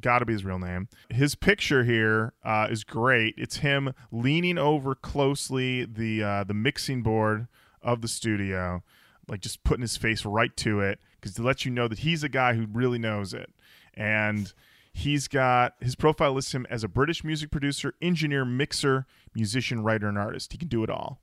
got 0.00 0.20
to 0.20 0.26
be 0.26 0.32
his 0.32 0.44
real 0.44 0.58
name. 0.58 0.88
His 1.10 1.34
picture 1.34 1.84
here 1.84 2.32
uh, 2.44 2.68
is 2.70 2.84
great. 2.84 3.34
It's 3.36 3.58
him 3.58 3.92
leaning 4.10 4.58
over 4.58 4.94
closely 4.94 5.84
the 5.84 6.22
uh, 6.22 6.44
the 6.44 6.54
mixing 6.54 7.02
board 7.02 7.48
of 7.82 8.00
the 8.00 8.08
studio, 8.08 8.82
like 9.28 9.40
just 9.40 9.64
putting 9.64 9.82
his 9.82 9.96
face 9.96 10.24
right 10.24 10.56
to 10.58 10.80
it, 10.80 11.00
because 11.20 11.34
to 11.34 11.42
let 11.42 11.64
you 11.64 11.70
know 11.70 11.88
that 11.88 12.00
he's 12.00 12.22
a 12.22 12.28
guy 12.28 12.54
who 12.54 12.66
really 12.72 12.98
knows 12.98 13.34
it. 13.34 13.50
And 13.94 14.52
he's 14.92 15.28
got 15.28 15.74
his 15.80 15.94
profile 15.94 16.32
lists 16.32 16.54
him 16.54 16.66
as 16.70 16.84
a 16.84 16.88
British 16.88 17.24
music 17.24 17.50
producer, 17.50 17.94
engineer, 18.00 18.44
mixer, 18.44 19.06
musician, 19.34 19.82
writer, 19.82 20.08
and 20.08 20.18
artist. 20.18 20.52
He 20.52 20.58
can 20.58 20.68
do 20.68 20.82
it 20.82 20.90
all. 20.90 21.20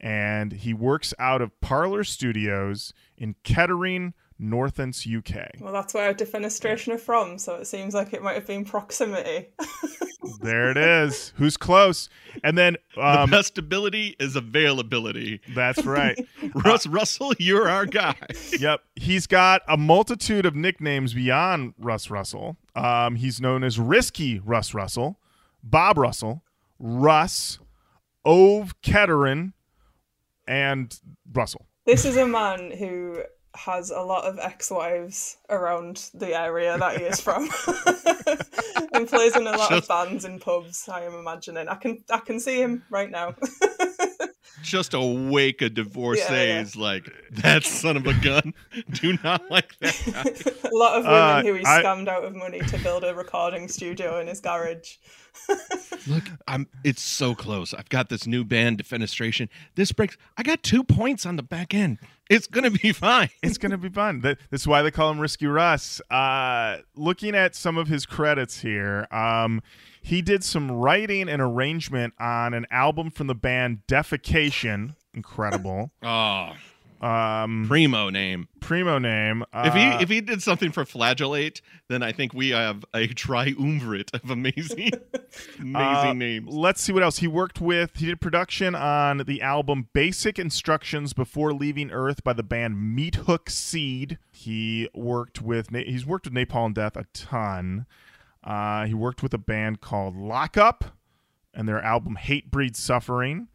And 0.00 0.52
he 0.52 0.72
works 0.72 1.12
out 1.18 1.42
of 1.42 1.60
Parlour 1.60 2.04
Studios 2.04 2.92
in 3.16 3.34
Kettering, 3.42 4.14
Northants, 4.40 5.06
UK. 5.06 5.60
Well, 5.60 5.72
that's 5.72 5.94
where 5.94 6.06
our 6.06 6.14
defenestration 6.14 6.94
are 6.94 6.98
from, 6.98 7.38
so 7.38 7.56
it 7.56 7.66
seems 7.66 7.94
like 7.94 8.12
it 8.12 8.22
might 8.22 8.34
have 8.34 8.46
been 8.46 8.64
proximity. 8.64 9.48
There 10.40 10.70
it 10.70 10.76
is. 10.76 11.32
Who's 11.36 11.56
close? 11.56 12.08
And 12.44 12.56
then 12.56 12.76
um, 12.96 13.30
the 13.30 13.36
best 13.36 13.58
ability 13.58 14.16
is 14.20 14.36
availability. 14.36 15.40
that's 15.54 15.84
right. 15.84 16.18
Russ 16.54 16.86
Russell, 16.86 17.32
you're 17.38 17.68
our 17.68 17.86
guy. 17.86 18.14
Yep. 18.58 18.82
He's 18.96 19.26
got 19.26 19.62
a 19.68 19.76
multitude 19.76 20.46
of 20.46 20.54
nicknames 20.54 21.14
beyond 21.14 21.74
Russ 21.78 22.10
Russell. 22.10 22.56
Um, 22.74 23.16
he's 23.16 23.40
known 23.40 23.64
as 23.64 23.78
Risky 23.78 24.38
Russ 24.38 24.74
Russell, 24.74 25.18
Bob 25.62 25.98
Russell, 25.98 26.42
Russ, 26.78 27.58
Ove 28.24 28.80
Kettering, 28.82 29.52
and 30.46 30.98
Russell. 31.32 31.66
This 31.86 32.04
is 32.04 32.16
a 32.16 32.26
man 32.26 32.72
who 32.72 33.22
has 33.54 33.90
a 33.90 34.00
lot 34.00 34.24
of 34.24 34.38
ex-wives 34.38 35.38
around 35.48 36.10
the 36.14 36.38
area 36.38 36.78
that 36.78 36.98
he 36.98 37.04
is 37.04 37.20
from, 37.20 37.48
and 38.92 39.08
plays 39.08 39.36
in 39.36 39.46
a 39.46 39.56
lot 39.56 39.72
of 39.72 39.88
bands 39.88 40.24
and 40.24 40.40
pubs. 40.40 40.88
I 40.88 41.02
am 41.02 41.14
imagining. 41.14 41.68
I 41.68 41.74
can 41.76 42.04
I 42.10 42.18
can 42.18 42.40
see 42.40 42.60
him 42.60 42.84
right 42.90 43.10
now. 43.10 43.34
Just 44.62 44.92
a 44.94 45.00
wake 45.00 45.62
of 45.62 45.74
divorcees 45.74 46.76
like 46.76 47.08
that 47.32 47.64
son 47.64 47.96
of 47.96 48.06
a 48.06 48.14
gun. 48.14 48.54
Do 48.92 49.16
not 49.24 49.50
like 49.50 49.78
that. 49.80 50.60
a 50.72 50.76
lot 50.76 50.98
of 50.98 51.04
women 51.04 51.14
Uh, 51.20 51.42
who 51.42 51.54
he 51.54 51.64
I- 51.64 51.82
scammed 51.82 52.08
out 52.08 52.24
of 52.24 52.34
money 52.34 52.60
to 52.60 52.78
build 52.78 53.04
a 53.04 53.14
recording 53.14 53.68
studio 53.68 54.20
in 54.20 54.26
his 54.26 54.40
garage. 54.40 54.96
Look, 56.06 56.24
I'm 56.48 56.66
it's 56.84 57.02
so 57.02 57.34
close. 57.34 57.72
I've 57.72 57.88
got 57.88 58.08
this 58.08 58.26
new 58.26 58.44
band 58.44 58.82
defenestration. 58.82 59.48
This 59.76 59.92
breaks. 59.92 60.16
I 60.36 60.42
got 60.42 60.62
2 60.62 60.82
points 60.84 61.24
on 61.26 61.36
the 61.36 61.42
back 61.42 61.72
end. 61.74 61.98
It's 62.28 62.46
going 62.46 62.64
to 62.70 62.70
be 62.78 62.92
fine. 62.92 63.30
It's 63.42 63.56
gonna 63.56 63.78
be 63.78 63.88
fun. 63.88 64.20
That, 64.20 64.38
that's 64.50 64.66
why 64.66 64.82
they 64.82 64.90
call 64.90 65.10
him 65.10 65.18
Risky 65.18 65.46
Russ. 65.46 66.00
Uh, 66.10 66.78
looking 66.94 67.34
at 67.34 67.54
some 67.54 67.78
of 67.78 67.88
his 67.88 68.04
credits 68.04 68.60
here, 68.60 69.06
um, 69.10 69.62
he 70.08 70.22
did 70.22 70.42
some 70.44 70.70
writing 70.70 71.28
and 71.28 71.40
arrangement 71.42 72.14
on 72.18 72.54
an 72.54 72.66
album 72.70 73.10
from 73.10 73.26
the 73.26 73.34
band 73.34 73.80
Defecation. 73.86 74.94
Incredible. 75.14 75.90
Oh, 76.02 76.52
um, 77.00 77.64
primo 77.68 78.08
name. 78.10 78.48
primo 78.60 78.98
name. 78.98 79.44
Uh, 79.52 79.64
If 79.66 79.74
he 79.74 80.02
if 80.04 80.08
he 80.08 80.20
did 80.20 80.42
something 80.42 80.72
for 80.72 80.84
flagellate, 80.84 81.60
then 81.88 82.02
I 82.02 82.12
think 82.12 82.34
we 82.34 82.50
have 82.50 82.84
a 82.94 83.06
triumvirate 83.08 84.10
of 84.14 84.30
amazing 84.30 84.90
amazing 85.60 85.74
Uh, 85.76 86.12
names. 86.14 86.48
Let's 86.52 86.80
see 86.80 86.92
what 86.92 87.02
else 87.02 87.18
he 87.18 87.26
worked 87.28 87.60
with. 87.60 87.96
He 87.96 88.06
did 88.06 88.20
production 88.20 88.74
on 88.74 89.18
the 89.26 89.42
album 89.42 89.88
Basic 89.92 90.38
Instructions 90.38 91.12
Before 91.12 91.52
Leaving 91.52 91.90
Earth 91.90 92.24
by 92.24 92.32
the 92.32 92.42
band 92.42 92.76
Meathook 92.96 93.48
Seed. 93.48 94.18
He 94.32 94.88
worked 94.94 95.40
with 95.40 95.70
he's 95.70 96.06
worked 96.06 96.26
with 96.26 96.34
Napalm 96.34 96.74
Death 96.74 96.96
a 96.96 97.04
ton. 97.12 97.86
Uh, 98.44 98.86
he 98.86 98.94
worked 98.94 99.22
with 99.22 99.34
a 99.34 99.38
band 99.38 99.80
called 99.80 100.16
Lockup 100.16 100.84
and 101.54 101.68
their 101.68 101.82
album 101.82 102.16
Hate 102.16 102.50
Breed 102.50 102.76
Suffering. 102.76 103.48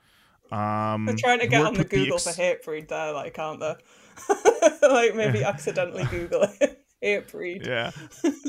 Um, 0.51 1.05
They're 1.05 1.15
trying 1.15 1.39
to 1.39 1.47
get 1.47 1.65
on 1.65 1.73
the 1.73 1.83
Google 1.83 2.15
ex- 2.15 2.23
for 2.35 2.41
Hatebreed 2.41 2.87
there, 2.89 3.11
like, 3.13 3.37
aren't 3.39 3.59
they? 3.61 3.75
like 4.87 5.15
maybe 5.15 5.43
accidentally 5.43 6.03
Google 6.05 6.43
it. 6.61 6.79
Hatebreed. 7.03 7.65
Yeah. 7.65 7.91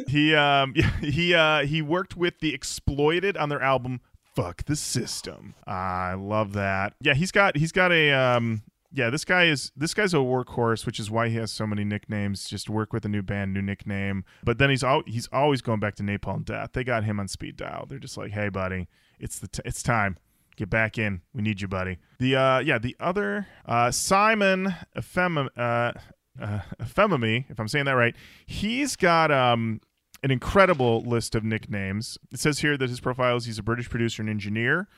he 0.07 0.35
um 0.35 0.75
he 1.01 1.35
uh 1.35 1.65
he 1.67 1.83
worked 1.83 2.17
with 2.17 2.39
the 2.41 2.55
Exploited 2.55 3.37
on 3.37 3.49
their 3.49 3.63
album 3.63 4.01
Fuck 4.37 4.65
the 4.65 4.77
System. 4.77 5.55
I 5.67 6.15
love 6.15 6.53
that. 6.53 6.95
Yeah, 7.01 7.15
he's 7.15 7.33
got 7.33 7.57
he's 7.57 7.73
got 7.73 7.91
a 7.91 8.13
um 8.13 8.63
yeah, 8.95 9.11
this 9.11 9.25
guy 9.25 9.45
is 9.45 9.73
this 9.77 9.93
guy's 9.93 10.15
a 10.15 10.19
workhorse, 10.19 10.87
which 10.87 11.01
is 11.01 11.11
why 11.11 11.29
he 11.29 11.37
has 11.37 11.51
so 11.51 11.67
many 11.67 11.85
nicknames. 11.85 12.49
Just 12.49 12.71
work 12.71 12.93
with 12.93 13.05
a 13.05 13.09
new 13.09 13.23
band, 13.23 13.53
new 13.53 13.63
nickname. 13.63 14.25
But 14.45 14.59
then 14.59 14.71
he's 14.71 14.85
al- 14.85 15.03
he's 15.07 15.29
always 15.33 15.61
going 15.63 15.81
back 15.81 15.97
to 15.97 16.03
Napalm 16.03 16.45
Death. 16.45 16.71
They 16.73 16.85
got 16.85 17.05
him 17.05 17.19
on 17.19 17.27
speed 17.29 17.57
dial. 17.57 17.87
They're 17.89 17.99
just 17.99 18.17
like, 18.17 18.31
"Hey, 18.31 18.49
buddy, 18.49 18.89
it's 19.19 19.39
the 19.41 19.49
t- 19.49 19.63
it's 19.65 19.83
time. 19.83 20.17
Get 20.57 20.71
back 20.71 20.97
in. 20.97 21.23
We 21.35 21.43
need 21.43 21.61
you, 21.61 21.67
buddy." 21.69 21.99
The 22.21 22.37
uh 22.37 22.59
yeah, 22.61 22.79
the 22.79 22.97
other 23.01 23.49
uh 23.67 23.91
Simon 23.91 24.75
Ephem 24.97 25.49
uh 25.57 25.93
uh, 26.41 26.61
Femimi, 26.83 27.45
if 27.49 27.61
I'm 27.61 27.69
saying 27.69 27.85
that 27.85 27.93
right, 27.93 28.15
he's 28.47 28.97
got 28.97 29.31
um, 29.31 29.81
an 30.23 30.31
incredible 30.31 31.01
list 31.03 31.35
of 31.35 31.45
nicknames. 31.45 32.19
It 32.33 32.41
says 32.41 32.61
here 32.61 32.77
that 32.77 32.89
his 32.89 33.01
profile 33.01 33.37
is 33.37 33.45
he's 33.45 33.59
a 33.59 33.63
British 33.63 33.89
producer 33.89 34.23
and 34.23 34.29
engineer, 34.31 34.89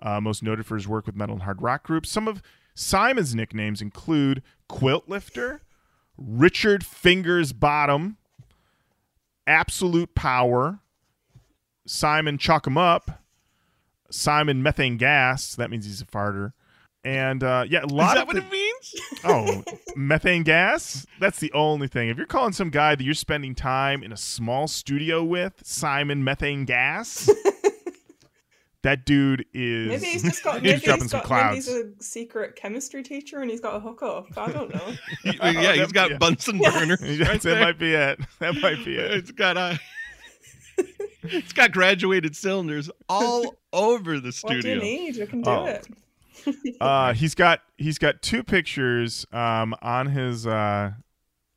uh, 0.00 0.20
most 0.20 0.42
noted 0.42 0.66
for 0.66 0.76
his 0.76 0.86
work 0.88 1.06
with 1.06 1.16
metal 1.16 1.34
and 1.34 1.44
hard 1.44 1.62
rock 1.62 1.84
groups. 1.84 2.10
Some 2.10 2.28
of 2.28 2.42
Simon's 2.74 3.34
nicknames 3.34 3.80
include 3.82 4.42
Quilt 4.68 5.08
Lifter, 5.08 5.62
Richard 6.16 6.84
Fingers 6.84 7.52
Bottom, 7.52 8.16
Absolute 9.46 10.14
Power, 10.14 10.80
Simon 11.86 12.38
Chalk 12.38 12.66
'em 12.66 12.78
Up, 12.78 13.22
Simon 14.10 14.62
Methane 14.62 14.96
Gas. 14.96 15.54
That 15.56 15.70
means 15.70 15.84
he's 15.84 16.00
a 16.00 16.06
farter. 16.06 16.52
And 17.04 17.42
uh, 17.42 17.64
yeah, 17.68 17.82
a 17.82 17.86
lot 17.86 18.10
Is 18.10 18.14
that 18.14 18.22
of 18.22 18.26
what 18.28 18.36
the- 18.36 18.42
it 18.42 18.50
means? 18.52 18.94
Oh, 19.24 19.62
methane 19.94 20.42
gas? 20.42 21.06
That's 21.20 21.38
the 21.38 21.52
only 21.52 21.86
thing. 21.86 22.08
If 22.08 22.16
you're 22.16 22.26
calling 22.26 22.52
some 22.52 22.70
guy 22.70 22.96
that 22.96 23.04
you're 23.04 23.14
spending 23.14 23.54
time 23.54 24.02
in 24.02 24.10
a 24.12 24.16
small 24.16 24.66
studio 24.66 25.22
with, 25.22 25.54
Simon 25.64 26.24
Methane 26.24 26.64
Gas, 26.64 27.30
that 28.82 29.06
dude 29.06 29.44
is. 29.54 29.88
Maybe 29.88 30.06
he's 30.06 30.22
just 30.22 30.42
got. 30.44 30.54
he's 30.62 30.72
Maybe 30.72 30.80
dropping 30.84 31.02
he's 31.04 31.10
some 31.12 31.20
got. 31.20 31.26
clouds. 31.26 31.68
Maybe 31.68 31.78
he's 31.88 32.00
a 32.00 32.02
secret 32.02 32.56
chemistry 32.56 33.02
teacher 33.02 33.40
and 33.40 33.50
he's 33.50 33.60
got 33.60 33.76
a 33.76 33.80
hookup. 33.80 34.26
I 34.36 34.50
don't 34.52 34.74
know. 34.74 34.92
yeah, 35.24 35.72
he's 35.74 35.92
got 35.92 36.10
yeah. 36.10 36.18
Bunsen 36.18 36.58
burners. 36.58 37.00
That's- 37.00 37.20
right 37.28 37.42
that 37.42 37.42
there. 37.42 37.60
might 37.60 37.78
be 37.78 37.94
it. 37.94 38.20
That 38.40 38.54
might 38.60 38.84
be 38.84 38.96
it. 38.96 39.10
It's 39.12 39.30
got 39.30 39.56
a. 39.56 39.78
it's 41.22 41.52
got 41.52 41.72
graduated 41.72 42.34
cylinders 42.34 42.90
all 43.08 43.54
over 43.72 44.18
the 44.20 44.32
studio. 44.32 44.56
What 44.56 44.62
do 44.62 44.68
you 44.68 44.78
studio. 44.80 44.82
need? 45.04 45.16
You 45.16 45.26
can 45.26 45.42
do 45.42 45.50
Oh. 45.50 45.64
it. 45.66 45.86
Uh, 46.80 47.12
he's 47.14 47.36
got 47.36 47.60
he's 47.78 47.98
got 47.98 48.20
two 48.20 48.42
pictures 48.42 49.24
um, 49.32 49.76
on 49.80 50.06
his 50.08 50.44
uh, 50.44 50.90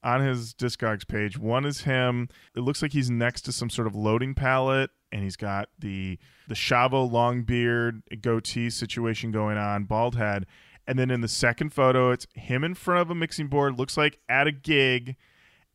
on 0.04 0.22
his 0.22 0.54
Discogs 0.54 1.08
page. 1.08 1.40
One 1.40 1.66
is 1.66 1.82
him. 1.82 2.30
It 2.56 2.60
looks 2.60 2.84
like 2.84 2.94
he's 2.94 3.10
next 3.10 3.42
to 3.44 3.52
some 3.52 3.72
sort 3.72 3.88
of 3.88 3.96
loading 3.96 4.36
pallet, 4.36 4.92
and 5.16 5.24
he's 5.24 5.38
got 5.38 5.70
the 5.80 6.20
the 6.50 6.56
Chavo 6.56 7.10
long 7.10 7.44
beard 7.44 8.04
goatee 8.22 8.70
situation 8.70 9.32
going 9.32 9.58
on, 9.58 9.86
bald 9.86 10.18
head. 10.18 10.46
And 10.86 11.00
then 11.00 11.10
in 11.10 11.22
the 11.22 11.30
second 11.30 11.70
photo, 11.70 12.12
it's 12.12 12.28
him 12.34 12.66
in 12.66 12.76
front 12.76 13.02
of 13.02 13.10
a 13.10 13.16
mixing 13.16 13.48
board. 13.48 13.80
Looks 13.80 13.96
like 13.96 14.20
at 14.28 14.46
a 14.46 14.52
gig, 14.52 15.16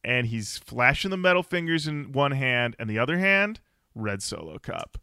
and 0.04 0.26
he's 0.26 0.58
flashing 0.58 1.10
the 1.10 1.16
metal 1.16 1.42
fingers 1.42 1.88
in 1.88 2.12
one 2.12 2.32
hand, 2.32 2.76
and 2.78 2.88
the 2.88 2.98
other 2.98 3.18
hand, 3.18 3.60
red 3.94 4.22
solo 4.22 4.58
cup. 4.58 4.98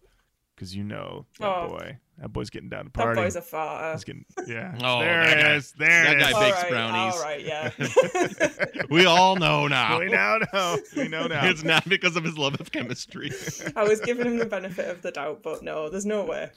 Because 0.57 0.75
you 0.75 0.83
know 0.83 1.27
that 1.39 1.45
Oh. 1.47 1.67
boy, 1.69 1.97
that 2.17 2.33
boy's 2.33 2.49
getting 2.49 2.67
down 2.67 2.85
to 2.85 2.89
party. 2.89 3.15
That 3.15 3.25
boy's 3.25 3.35
a 3.35 3.41
farter. 3.41 3.93
He's 3.93 4.03
getting 4.03 4.25
yeah. 4.47 4.75
Oh, 4.83 4.99
there 5.01 5.23
that 5.23 5.37
it 5.37 5.41
guy- 5.43 5.55
is. 5.55 5.71
There 5.77 6.03
that 6.05 6.19
guy 6.19 6.29
is. 6.29 6.33
All 6.33 6.41
bakes 6.41 6.57
right, 6.63 6.71
brownies. 6.71 7.13
All 7.13 7.21
right, 7.21 7.45
yeah. 7.45 8.83
we 8.89 9.05
all 9.05 9.35
know 9.35 9.67
now. 9.67 9.99
we 9.99 10.07
now 10.07 10.39
know. 10.51 10.77
We 10.95 11.07
know 11.09 11.27
now. 11.27 11.45
It's 11.45 11.63
not 11.63 11.87
because 11.87 12.15
of 12.15 12.23
his 12.23 12.35
love 12.39 12.59
of 12.59 12.71
chemistry. 12.71 13.29
I 13.75 13.83
was 13.83 13.99
giving 14.01 14.25
him 14.25 14.37
the 14.37 14.47
benefit 14.47 14.89
of 14.89 15.03
the 15.03 15.11
doubt, 15.11 15.43
but 15.43 15.61
no, 15.61 15.89
there's 15.91 16.07
no 16.07 16.25
way. 16.25 16.49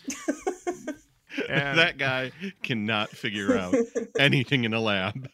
And- 1.49 1.79
that 1.79 1.99
guy 1.99 2.33
cannot 2.63 3.11
figure 3.11 3.57
out 3.57 3.75
anything 4.19 4.65
in 4.65 4.73
a 4.75 4.81
lab. 4.81 5.29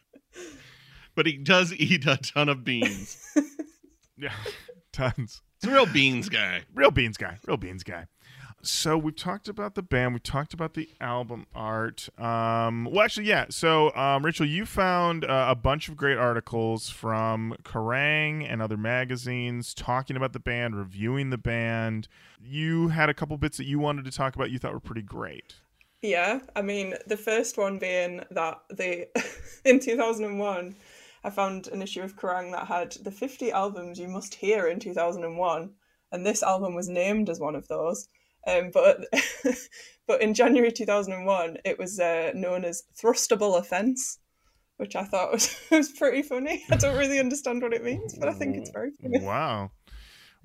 But 1.15 1.25
he 1.25 1.37
does 1.37 1.73
eat 1.73 2.05
a 2.05 2.17
ton 2.17 2.49
of 2.49 2.63
beans. 2.63 3.17
yeah, 4.17 4.33
tons. 4.91 5.41
He's 5.61 5.71
a 5.71 5.73
real 5.73 5.87
beans 5.87 6.29
guy. 6.29 6.61
Real 6.75 6.91
beans 6.91 7.17
guy. 7.17 7.37
Real 7.47 7.57
beans 7.57 7.83
guy. 7.83 8.05
So 8.63 8.97
we've 8.97 9.15
talked 9.15 9.47
about 9.47 9.75
the 9.75 9.83
band. 9.83 10.13
We've 10.13 10.23
talked 10.23 10.53
about 10.53 10.73
the 10.73 10.89
album 10.99 11.45
art. 11.53 12.09
Um, 12.19 12.85
well, 12.85 13.01
actually, 13.01 13.27
yeah. 13.27 13.45
So 13.49 13.95
um, 13.95 14.25
Rachel, 14.25 14.45
you 14.45 14.65
found 14.65 15.23
uh, 15.23 15.47
a 15.49 15.55
bunch 15.55 15.89
of 15.89 15.95
great 15.95 16.17
articles 16.17 16.89
from 16.89 17.55
Kerrang 17.63 18.45
and 18.49 18.61
other 18.61 18.77
magazines 18.77 19.73
talking 19.73 20.17
about 20.17 20.33
the 20.33 20.39
band, 20.39 20.75
reviewing 20.75 21.29
the 21.29 21.37
band. 21.37 22.07
You 22.43 22.89
had 22.89 23.09
a 23.09 23.13
couple 23.13 23.37
bits 23.37 23.57
that 23.57 23.65
you 23.65 23.79
wanted 23.79 24.05
to 24.05 24.11
talk 24.11 24.35
about. 24.35 24.49
You 24.49 24.59
thought 24.59 24.73
were 24.73 24.79
pretty 24.79 25.03
great. 25.03 25.55
Yeah, 26.01 26.39
I 26.55 26.61
mean, 26.61 26.95
the 27.07 27.17
first 27.17 27.57
one 27.57 27.79
being 27.79 28.23
that 28.31 28.61
the 28.69 29.07
in 29.65 29.79
2001, 29.79 30.75
I 31.23 31.29
found 31.29 31.67
an 31.67 31.81
issue 31.81 32.01
of 32.01 32.15
Kerrang 32.15 32.51
that 32.51 32.67
had 32.67 32.91
the 33.03 33.11
50 33.11 33.51
albums 33.51 33.99
you 33.99 34.07
must 34.07 34.35
hear 34.35 34.67
in 34.67 34.79
2001, 34.79 35.71
and 36.11 36.25
this 36.25 36.43
album 36.43 36.75
was 36.75 36.87
named 36.87 37.29
as 37.29 37.39
one 37.39 37.55
of 37.55 37.67
those. 37.67 38.09
Um, 38.47 38.71
but 38.73 39.05
but 40.07 40.21
in 40.21 40.33
January 40.33 40.71
2001, 40.71 41.57
it 41.65 41.77
was 41.77 41.99
uh, 41.99 42.31
known 42.33 42.63
as 42.65 42.83
thrustable 42.99 43.59
offence, 43.59 44.19
which 44.77 44.95
I 44.95 45.03
thought 45.03 45.31
was 45.33 45.55
was 45.71 45.91
pretty 45.91 46.21
funny. 46.21 46.63
I 46.71 46.77
don't 46.77 46.97
really 46.97 47.19
understand 47.19 47.61
what 47.61 47.73
it 47.73 47.83
means, 47.83 48.17
but 48.17 48.29
I 48.29 48.33
think 48.33 48.55
it's 48.55 48.69
very 48.69 48.91
funny. 49.01 49.19
Wow, 49.19 49.71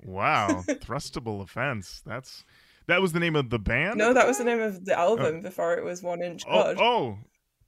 wow, 0.03 0.47
thrustable 0.67 1.41
offense. 1.41 2.01
That's 2.05 2.43
that 2.87 3.01
was 3.01 3.13
the 3.13 3.19
name 3.19 3.37
of 3.37 3.49
the 3.49 3.59
band. 3.59 3.97
No, 3.97 4.13
that 4.13 4.27
was 4.27 4.37
the 4.37 4.43
name 4.43 4.59
of 4.59 4.83
the 4.83 4.97
album 4.99 5.41
before 5.41 5.75
it 5.75 5.83
was 5.85 6.03
One 6.03 6.21
Inch 6.21 6.43
Oh, 6.47 6.73
God. 6.73 6.77
oh, 6.79 7.17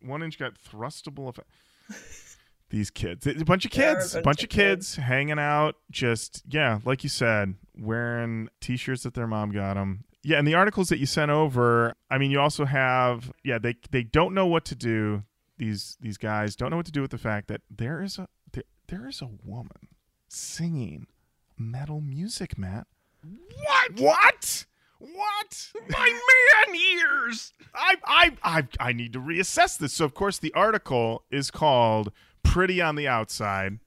one 0.01 0.21
inch 0.21 0.37
got 0.37 0.53
thrustable 0.59 1.29
offence. 1.29 2.37
These 2.71 2.89
kids, 2.89 3.25
a 3.27 3.45
bunch 3.45 3.63
of 3.63 3.71
kids, 3.71 4.13
a 4.13 4.17
bunch 4.17 4.25
bunch 4.25 4.39
of 4.39 4.45
of 4.45 4.49
kids 4.49 4.95
hanging 4.95 5.39
out, 5.39 5.75
just 5.91 6.43
yeah, 6.47 6.79
like 6.83 7.03
you 7.03 7.09
said, 7.09 7.53
wearing 7.77 8.49
t-shirts 8.59 9.03
that 9.03 9.13
their 9.13 9.27
mom 9.27 9.51
got 9.51 9.75
them. 9.75 10.03
Yeah, 10.27 10.39
and 10.39 10.47
the 10.47 10.55
articles 10.55 10.89
that 10.89 10.97
you 10.97 11.05
sent 11.05 11.29
over, 11.29 11.93
I 12.09 12.17
mean, 12.17 12.31
you 12.31 12.39
also 12.39 12.65
have 12.65 13.31
yeah, 13.43 13.59
they 13.59 13.75
they 13.91 14.01
don't 14.01 14.33
know 14.33 14.47
what 14.47 14.65
to 14.65 14.75
do. 14.75 15.21
These 15.59 15.97
these 16.01 16.17
guys 16.17 16.55
don't 16.55 16.71
know 16.71 16.77
what 16.77 16.87
to 16.87 16.91
do 16.91 17.01
with 17.03 17.11
the 17.11 17.19
fact 17.19 17.47
that 17.47 17.61
there 17.69 18.01
is 18.01 18.17
a 18.17 18.27
there, 18.51 18.63
there 18.87 19.07
is 19.07 19.21
a 19.21 19.29
woman 19.43 19.89
singing 20.27 21.05
metal 21.59 22.01
music, 22.01 22.57
Matt. 22.57 22.87
What? 23.61 23.99
What? 23.99 24.65
What? 24.97 25.71
My 25.89 26.19
man 26.67 26.75
ears. 26.75 27.53
I, 27.75 27.95
I, 28.05 28.37
I, 28.41 28.67
I 28.79 28.93
need 28.93 29.13
to 29.13 29.19
reassess 29.19 29.77
this. 29.77 29.93
So, 29.93 30.05
of 30.05 30.15
course, 30.15 30.39
the 30.39 30.53
article 30.55 31.21
is 31.29 31.51
called 31.51 32.11
"Pretty 32.41 32.81
on 32.81 32.95
the 32.95 33.07
Outside." 33.07 33.77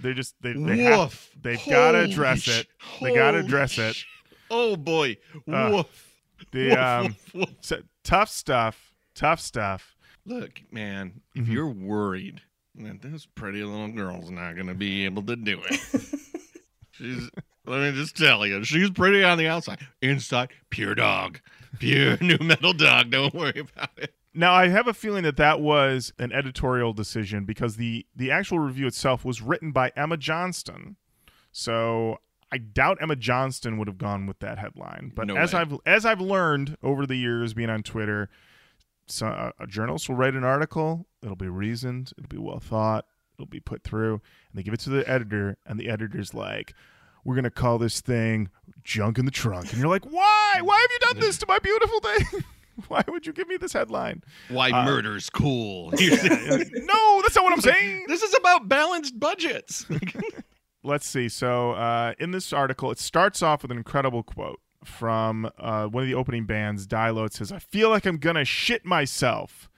They 0.00 0.14
just 0.14 0.36
they, 0.40 0.54
they 0.54 0.78
have, 0.84 1.28
they've 1.40 1.60
got 1.68 1.92
to 1.92 2.00
address 2.00 2.48
it. 2.48 2.66
They 3.02 3.14
got 3.14 3.32
to 3.32 3.38
address 3.40 3.76
it. 3.76 4.02
Oh 4.54 4.76
boy. 4.76 5.16
Uh, 5.50 5.70
Woof. 5.72 6.08
The 6.50 6.68
Woof, 6.68 6.78
um, 6.78 7.16
woof, 7.34 7.48
so, 7.62 7.78
tough 8.04 8.28
stuff. 8.28 8.92
Tough 9.14 9.40
stuff. 9.40 9.96
Look, 10.26 10.60
man, 10.70 11.20
if 11.34 11.46
Mhm. 11.46 11.52
you're 11.52 11.68
worried 11.70 12.42
that 12.74 13.00
this 13.00 13.26
pretty 13.26 13.62
little 13.64 13.88
girl's 13.88 14.30
not 14.30 14.54
going 14.54 14.66
to 14.66 14.74
be 14.74 15.04
able 15.04 15.22
to 15.24 15.36
do 15.36 15.60
it, 15.70 15.80
she's, 16.92 17.30
let 17.66 17.80
me 17.80 17.92
just 17.98 18.16
tell 18.16 18.46
you, 18.46 18.62
she's 18.64 18.90
pretty 18.90 19.22
on 19.24 19.38
the 19.38 19.46
outside. 19.46 19.78
Inside, 20.00 20.50
pure 20.70 20.94
dog. 20.94 21.40
Pure 21.78 22.18
new 22.20 22.38
metal 22.40 22.72
dog. 22.72 23.10
Don't 23.10 23.34
worry 23.34 23.60
about 23.60 23.90
it. 23.96 24.14
Now, 24.34 24.52
I 24.52 24.68
have 24.68 24.86
a 24.88 24.94
feeling 24.94 25.24
that 25.24 25.36
that 25.36 25.60
was 25.60 26.12
an 26.18 26.32
editorial 26.32 26.92
decision 26.92 27.44
because 27.44 27.76
the 27.76 28.06
the 28.16 28.30
actual 28.30 28.58
review 28.58 28.86
itself 28.86 29.24
was 29.24 29.40
written 29.42 29.72
by 29.72 29.92
Emma 29.96 30.16
Johnston. 30.16 30.96
So 31.52 32.18
I 32.52 32.58
doubt 32.58 32.98
Emma 33.00 33.16
Johnston 33.16 33.78
would 33.78 33.88
have 33.88 33.98
gone 33.98 34.26
with 34.26 34.38
that 34.40 34.58
headline. 34.58 35.10
But 35.14 35.26
No 35.26 35.36
as 35.36 35.54
way. 35.54 35.60
I've 35.60 35.74
as 35.86 36.04
I've 36.06 36.20
learned 36.20 36.76
over 36.82 37.06
the 37.06 37.16
years 37.16 37.54
being 37.54 37.70
on 37.70 37.82
Twitter, 37.82 38.28
so 39.06 39.26
a, 39.26 39.52
a 39.60 39.66
journalist 39.66 40.08
will 40.08 40.16
write 40.16 40.34
an 40.34 40.44
article. 40.44 41.06
It'll 41.22 41.34
be 41.36 41.48
reasoned. 41.48 42.12
It'll 42.18 42.28
be 42.28 42.38
well 42.38 42.60
thought. 42.60 43.06
It'll 43.38 43.46
be 43.46 43.60
put 43.60 43.82
through, 43.82 44.14
and 44.14 44.54
they 44.54 44.62
give 44.62 44.74
it 44.74 44.80
to 44.80 44.90
the 44.90 45.08
editor, 45.08 45.56
and 45.66 45.80
the 45.80 45.88
editor's 45.88 46.34
like. 46.34 46.74
We're 47.24 47.36
gonna 47.36 47.50
call 47.50 47.78
this 47.78 48.00
thing 48.00 48.48
"junk 48.82 49.16
in 49.16 49.26
the 49.26 49.30
trunk," 49.30 49.70
and 49.70 49.78
you're 49.78 49.88
like, 49.88 50.04
"Why? 50.04 50.58
Why 50.60 50.76
have 50.80 50.90
you 50.90 50.98
done 50.98 51.20
this 51.20 51.38
to 51.38 51.46
my 51.46 51.60
beautiful 51.60 52.00
thing? 52.00 52.42
Why 52.88 53.04
would 53.06 53.26
you 53.28 53.32
give 53.32 53.46
me 53.46 53.56
this 53.58 53.72
headline?" 53.72 54.24
Why 54.48 54.72
Uh, 54.72 54.84
murder's 54.84 55.30
cool. 55.30 55.92
no, 55.92 55.96
that's 56.00 57.36
not 57.36 57.44
what 57.44 57.52
I'm 57.52 57.60
saying. 57.72 58.06
this 58.08 58.22
is 58.22 58.34
about 58.34 58.68
balanced 58.68 59.20
budgets. 59.20 59.86
Let's 60.84 61.06
see. 61.06 61.28
So, 61.28 61.72
uh, 61.72 62.14
in 62.18 62.32
this 62.32 62.52
article, 62.52 62.90
it 62.90 62.98
starts 62.98 63.42
off 63.42 63.62
with 63.62 63.70
an 63.70 63.76
incredible 63.76 64.22
quote 64.22 64.60
from 64.84 65.50
uh, 65.58 65.86
one 65.86 66.02
of 66.02 66.08
the 66.08 66.14
opening 66.14 66.44
bands, 66.44 66.86
Dilo. 66.86 67.26
It 67.26 67.34
says, 67.34 67.52
I 67.52 67.58
feel 67.60 67.88
like 67.90 68.04
I'm 68.04 68.18
to 68.18 68.44
shit 68.44 68.84
myself. 68.84 69.68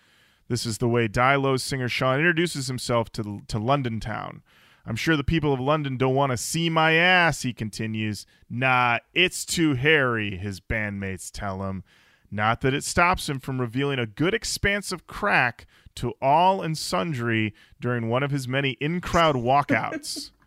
This 0.48 0.66
is 0.66 0.78
the 0.78 0.88
way 0.88 1.08
Dilo's 1.08 1.62
singer 1.62 1.88
Sean 1.88 2.18
introduces 2.18 2.68
himself 2.68 3.10
to, 3.12 3.40
to 3.48 3.58
London 3.58 4.00
town. 4.00 4.42
I'm 4.86 4.96
sure 4.96 5.16
the 5.16 5.24
people 5.24 5.54
of 5.54 5.60
London 5.60 5.96
don't 5.96 6.14
want 6.14 6.30
to 6.32 6.36
see 6.36 6.68
my 6.68 6.92
ass, 6.92 7.42
he 7.42 7.54
continues. 7.54 8.26
Nah, 8.50 8.98
it's 9.14 9.46
too 9.46 9.74
hairy, 9.74 10.36
his 10.36 10.60
bandmates 10.60 11.30
tell 11.32 11.62
him. 11.62 11.84
Not 12.30 12.60
that 12.60 12.74
it 12.74 12.84
stops 12.84 13.28
him 13.28 13.40
from 13.40 13.60
revealing 13.60 13.98
a 13.98 14.06
good 14.06 14.34
expanse 14.34 14.92
of 14.92 15.06
crack 15.06 15.66
to 15.94 16.14
all 16.20 16.60
and 16.60 16.76
sundry 16.76 17.54
during 17.80 18.08
one 18.08 18.22
of 18.22 18.30
his 18.30 18.46
many 18.46 18.72
in 18.72 19.00
crowd 19.00 19.36
walkouts. 19.36 20.30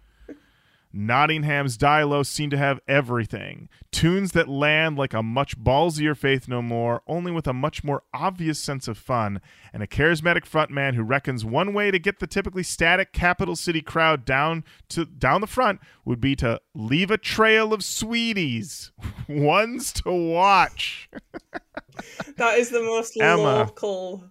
Nottingham's 0.97 1.77
Dilo 1.77 2.25
seem 2.25 2.49
to 2.49 2.57
have 2.57 2.79
everything. 2.87 3.69
Tunes 3.91 4.31
that 4.31 4.47
land 4.47 4.97
like 4.97 5.13
a 5.13 5.21
much 5.21 5.57
ballsier 5.57 6.17
Faith 6.17 6.47
No 6.47 6.61
More, 6.61 7.03
only 7.07 7.31
with 7.31 7.45
a 7.47 7.53
much 7.53 7.83
more 7.83 8.01
obvious 8.13 8.59
sense 8.59 8.87
of 8.87 8.97
fun, 8.97 9.39
and 9.71 9.83
a 9.83 9.87
charismatic 9.87 10.41
frontman 10.45 10.95
who 10.95 11.03
reckons 11.03 11.45
one 11.45 11.71
way 11.73 11.91
to 11.91 11.99
get 11.99 12.19
the 12.19 12.25
typically 12.27 12.63
static 12.63 13.13
capital 13.13 13.55
city 13.55 13.81
crowd 13.81 14.25
down 14.25 14.63
to 14.89 15.05
down 15.05 15.41
the 15.41 15.47
front 15.47 15.79
would 16.03 16.19
be 16.19 16.35
to 16.37 16.59
leave 16.73 17.11
a 17.11 17.17
trail 17.17 17.73
of 17.73 17.83
sweeties, 17.83 18.91
ones 19.29 19.93
to 19.93 20.11
watch. 20.11 21.09
That 22.37 22.59
is 22.59 22.69
the 22.69 22.81
most 22.83 23.19
Emma. 23.19 23.41
local, 23.41 24.23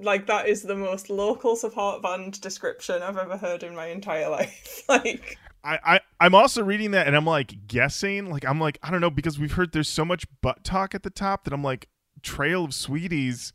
like 0.00 0.26
that 0.26 0.46
is 0.48 0.62
the 0.62 0.74
most 0.76 1.08
local 1.08 1.56
support 1.56 2.02
band 2.02 2.38
description 2.40 3.02
I've 3.02 3.16
ever 3.16 3.36
heard 3.38 3.62
in 3.62 3.74
my 3.74 3.86
entire 3.86 4.28
life. 4.30 4.82
like, 4.88 5.38
I, 5.64 5.78
I 5.84 6.00
I'm 6.20 6.34
also 6.34 6.62
reading 6.62 6.90
that 6.92 7.06
and 7.06 7.16
I'm 7.16 7.24
like 7.24 7.66
guessing, 7.66 8.30
like 8.30 8.44
I'm 8.44 8.60
like 8.60 8.78
I 8.82 8.90
don't 8.90 9.00
know 9.00 9.10
because 9.10 9.38
we've 9.38 9.52
heard 9.52 9.72
there's 9.72 9.88
so 9.88 10.04
much 10.04 10.26
butt 10.42 10.62
talk 10.62 10.94
at 10.94 11.02
the 11.02 11.10
top 11.10 11.44
that 11.44 11.52
I'm 11.52 11.64
like 11.64 11.88
trail 12.22 12.64
of 12.64 12.74
sweeties. 12.74 13.52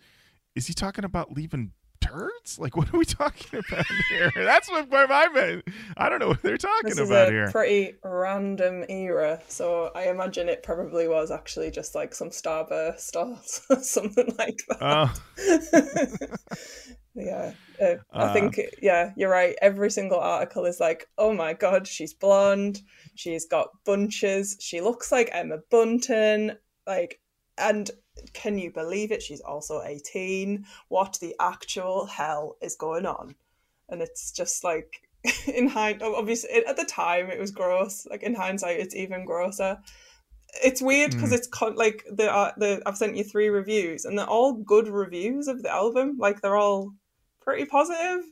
Is 0.56 0.68
he 0.68 0.74
talking 0.74 1.06
about 1.06 1.34
leaving 1.34 1.72
turds? 2.02 2.58
Like 2.58 2.76
what 2.78 2.94
are 2.94 2.98
we 2.98 3.06
talking 3.06 3.60
about 3.68 3.86
here? 4.10 4.32
That's 4.36 4.70
what 4.70 4.90
where 4.90 5.12
I'm. 5.12 5.62
I 5.98 6.10
don't 6.10 6.20
know 6.20 6.30
what 6.30 6.42
they're 6.42 6.58
talking 6.58 6.90
this 6.90 7.00
is 7.00 7.10
about 7.10 7.30
a 7.30 7.32
here. 7.32 7.52
pretty 7.52 7.94
random 8.04 8.86
era, 8.90 9.42
so 9.48 9.92
I 9.96 10.10
imagine 10.10 10.50
it 10.50 10.64
probably 10.64 11.08
was 11.08 11.32
actually 11.32 11.72
just 11.72 11.96
like 11.96 12.14
some 12.16 12.30
starburst 12.30 13.16
or 13.16 13.38
something 13.84 14.36
like 14.38 14.62
that. 14.70 14.82
Uh, 14.82 15.08
yeah, 17.16 17.54
uh, 17.82 17.84
Uh, 17.86 17.98
I 18.14 18.34
think 18.34 18.60
yeah, 18.82 19.12
you're 19.16 19.30
right. 19.32 19.56
Every 19.62 19.90
single 19.92 20.20
article 20.20 20.66
is 20.66 20.80
like, 20.80 21.08
oh 21.18 21.34
my 21.34 21.54
god, 21.54 21.88
she's 21.88 22.14
blonde, 22.14 22.82
she's 23.16 23.46
got 23.46 23.70
bunches, 23.86 24.58
she 24.60 24.82
looks 24.82 25.12
like 25.12 25.30
Emma 25.32 25.58
Bunton, 25.70 26.58
like, 26.88 27.20
and 27.58 27.90
can 28.34 28.58
you 28.58 28.72
believe 28.72 29.12
it? 29.12 29.22
She's 29.24 29.42
also 29.42 29.82
18. 29.84 30.66
What 30.90 31.18
the 31.22 31.36
actual 31.40 32.06
hell 32.06 32.58
is 32.62 32.76
going 32.76 33.06
on? 33.06 33.36
And 33.90 34.02
it's 34.02 34.32
just 34.32 34.64
like 34.64 35.02
in 35.48 35.68
hindsight, 35.68 36.02
obviously 36.16 36.50
at 36.66 36.78
the 36.78 36.86
time 36.86 37.30
it 37.30 37.40
was 37.40 37.52
gross. 37.52 38.06
Like 38.10 38.24
in 38.24 38.36
hindsight, 38.36 38.80
it's 38.80 38.96
even 38.96 39.26
grosser. 39.26 39.80
It's 40.64 40.82
weird 40.82 41.12
because 41.12 41.32
Mm. 41.32 41.36
it's 41.38 41.48
con- 41.48 41.76
like 41.76 42.06
the 42.12 42.34
uh, 42.34 42.52
the 42.58 42.82
I've 42.86 42.98
sent 42.98 43.16
you 43.16 43.24
three 43.24 43.50
reviews 43.50 44.06
and 44.06 44.18
they're 44.18 44.26
all 44.26 44.54
good 44.54 44.88
reviews 44.88 45.48
of 45.48 45.62
the 45.64 45.72
album. 45.72 46.18
Like 46.20 46.42
they're 46.42 46.56
all 46.58 46.94
pretty 47.50 47.66
positive, 47.66 48.24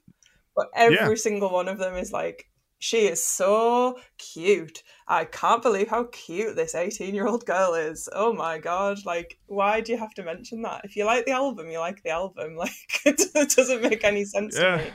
but 0.56 0.68
every 0.76 0.96
Yeah. 0.96 1.16
single 1.16 1.50
one 1.50 1.68
of 1.68 1.78
them 1.80 1.96
is 1.96 2.12
like, 2.12 2.46
she 2.80 3.08
is 3.08 3.26
so 3.26 4.00
cute. 4.20 4.84
I 5.08 5.26
can't 5.26 5.64
believe 5.64 5.88
how 5.88 6.04
cute 6.12 6.56
this 6.56 6.76
18 6.76 7.16
year 7.16 7.26
old 7.28 7.44
girl 7.46 7.74
is. 7.74 8.08
Oh 8.14 8.34
my 8.34 8.60
god. 8.60 9.00
Like, 9.06 9.40
why 9.48 9.82
do 9.82 9.92
you 9.92 9.98
have 9.98 10.14
to 10.16 10.24
mention 10.24 10.62
that? 10.62 10.82
If 10.84 10.96
you 10.96 11.04
like 11.06 11.26
the 11.26 11.32
album, 11.32 11.70
you 11.72 11.80
like 11.80 12.04
the 12.04 12.12
album. 12.12 12.56
Like, 12.64 12.72
it 13.06 13.56
doesn't 13.56 13.82
make 13.82 14.04
any 14.04 14.26
sense 14.26 14.56
Yeah. 14.60 14.78
to 14.78 14.84
me. 14.84 14.92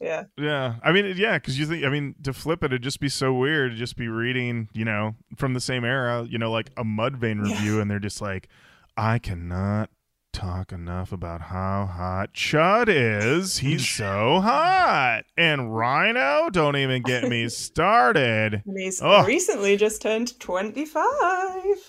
Yeah. 0.00 0.24
Yeah, 0.36 0.74
I 0.82 0.90
mean, 0.92 1.14
yeah, 1.16 1.38
because 1.38 1.58
you 1.58 1.64
think, 1.64 1.84
I 1.84 1.88
mean, 1.88 2.16
to 2.24 2.32
flip 2.32 2.62
it, 2.64 2.72
it'd 2.72 2.82
just 2.82 2.98
be 3.00 3.08
so 3.08 3.32
weird 3.32 3.70
to 3.70 3.76
just 3.78 3.96
be 3.96 4.08
reading, 4.08 4.68
you 4.74 4.84
know, 4.84 5.14
from 5.36 5.54
the 5.54 5.60
same 5.60 5.84
era, 5.84 6.26
you 6.28 6.38
know, 6.38 6.50
like 6.50 6.70
a 6.76 6.82
Mudvayne 6.84 7.36
Yeah. 7.46 7.54
review, 7.54 7.80
and 7.80 7.88
they're 7.88 8.00
just 8.00 8.20
like, 8.20 8.48
I 8.96 9.18
cannot 9.20 9.90
talk 10.32 10.72
enough 10.72 11.12
about 11.12 11.40
how 11.42 11.86
hot 11.86 12.32
Chud 12.32 12.86
is. 12.88 13.58
He's 13.58 13.88
so 13.88 14.40
hot, 14.40 15.22
and 15.36 15.60
Ryknow, 15.70 16.50
don't 16.52 16.76
even 16.76 17.02
get 17.02 17.28
me 17.28 17.48
started. 17.50 18.62
He's 18.76 19.00
Oh. 19.02 19.24
recently 19.24 19.76
just 19.76 20.02
turned 20.02 20.38
25. 20.40 21.04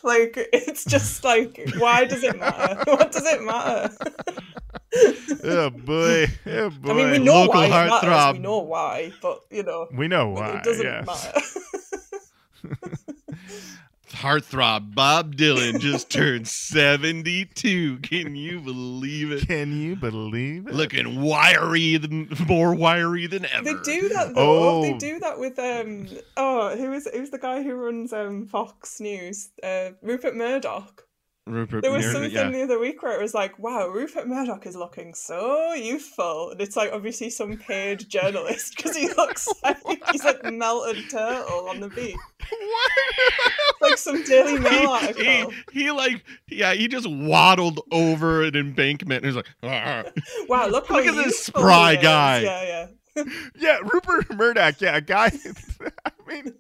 Like, 0.04 0.38
it's 0.54 0.86
just 0.86 1.24
like, 1.24 1.60
why 1.78 2.06
does 2.06 2.24
it 2.24 2.38
matter? 2.40 2.82
what 2.92 3.12
does 3.12 3.26
it 3.26 3.42
matter? 3.44 3.96
oh 5.46 5.70
boy, 5.72 6.28
oh 6.48 6.70
boy. 6.70 6.90
I 6.92 6.94
mean, 6.94 7.12
we 7.12 7.20
know 7.20 7.42
Local 7.46 7.54
why 7.62 7.66
it 7.66 7.70
matters. 7.70 7.92
heartthrob. 8.10 8.34
We 8.34 8.40
know 8.40 8.60
why, 8.60 9.12
but, 9.22 9.40
you 9.50 9.64
know, 9.64 9.88
We 9.94 10.08
know 10.08 10.30
why. 10.30 10.58
it 10.58 10.64
doesn't 10.64 10.86
yeah. 10.86 11.04
matter. 11.06 11.40
Heartthrob 14.14 14.94
Bob 14.96 15.36
Dylan 15.36 15.80
just 15.80 16.10
turned 16.10 16.48
72. 16.48 18.00
Can 18.00 18.36
you 18.36 18.60
believe 18.60 19.32
it? 19.32 19.48
Can 19.48 19.80
you 19.80 19.96
believe 19.96 20.68
it? 20.68 20.74
Looking 20.74 21.22
wiry, 21.22 21.98
than, 21.98 22.30
more 22.48 22.74
wiry 22.74 23.28
than 23.28 23.46
ever. 23.46 23.64
They 23.64 23.74
do 23.84 24.10
that 24.10 24.34
though. 24.36 24.82
They 24.84 24.94
Oh. 24.94 25.00
do 25.00 25.20
that 25.20 25.40
with 25.40 25.60
um. 25.60 26.08
Oh, 26.38 26.76
who 26.76 26.94
is 26.94 27.08
who's 27.14 27.30
the 27.30 27.38
guy 27.40 27.64
who 27.64 27.74
runs 27.76 28.14
um 28.14 28.46
Fox 28.48 29.00
News? 29.00 29.50
Uh, 29.62 29.92
Rupert 30.02 30.36
Murdoch. 30.36 31.04
Rupert 31.46 31.82
There 31.82 31.92
was 31.92 32.06
Murdoch, 32.06 32.14
something 32.22 32.32
yeah. 32.32 32.50
the 32.50 32.64
other 32.64 32.80
week 32.80 33.04
where 33.04 33.18
it 33.20 33.22
was 33.22 33.34
like, 33.34 33.60
"Wow, 33.60 33.90
Rupert 33.90 34.28
Murdoch 34.28 34.66
is 34.66 34.78
looking 34.78 35.14
so 35.14 35.74
youthful," 35.74 36.52
and 36.52 36.62
it's 36.62 36.78
like 36.78 36.92
obviously 36.94 37.30
some 37.30 37.58
paid 37.58 38.08
journalist 38.10 38.78
because 38.78 38.96
he 38.96 39.10
looks 39.10 39.48
like 39.64 39.78
he's 40.12 40.24
like 40.24 40.42
melted 40.46 41.10
turtle 41.10 41.68
on 41.68 41.82
the 41.82 41.90
beach, 41.90 42.16
What? 42.40 43.52
like 43.82 43.98
some 43.98 44.24
Daily 44.24 44.58
Mail 44.58 44.90
article. 44.90 45.24
he, 45.24 45.46
he, 45.74 45.84
he 45.84 45.92
like 45.92 46.24
yeah 46.48 46.74
he 46.74 46.88
just 46.88 47.10
waddled 47.10 47.82
over 47.92 48.44
an 48.44 48.56
embankment 48.56 49.26
and 49.26 49.34
he's 49.34 49.36
like. 49.36 49.48
Wow, 50.48 50.68
look 50.68 50.88
how 50.88 50.96
Look 50.96 51.08
at 51.08 51.16
this 51.16 51.46
spry 51.46 51.96
guy. 51.96 52.40
Yeah, 52.40 52.64
yeah. 52.64 52.88
Yeah, 53.56 53.78
Rupert 53.84 54.34
Murdoch. 54.36 54.82
Yeah, 54.82 54.98
a 54.98 55.02
guy. 55.02 55.32
I 56.06 56.12
mean, 56.28 56.54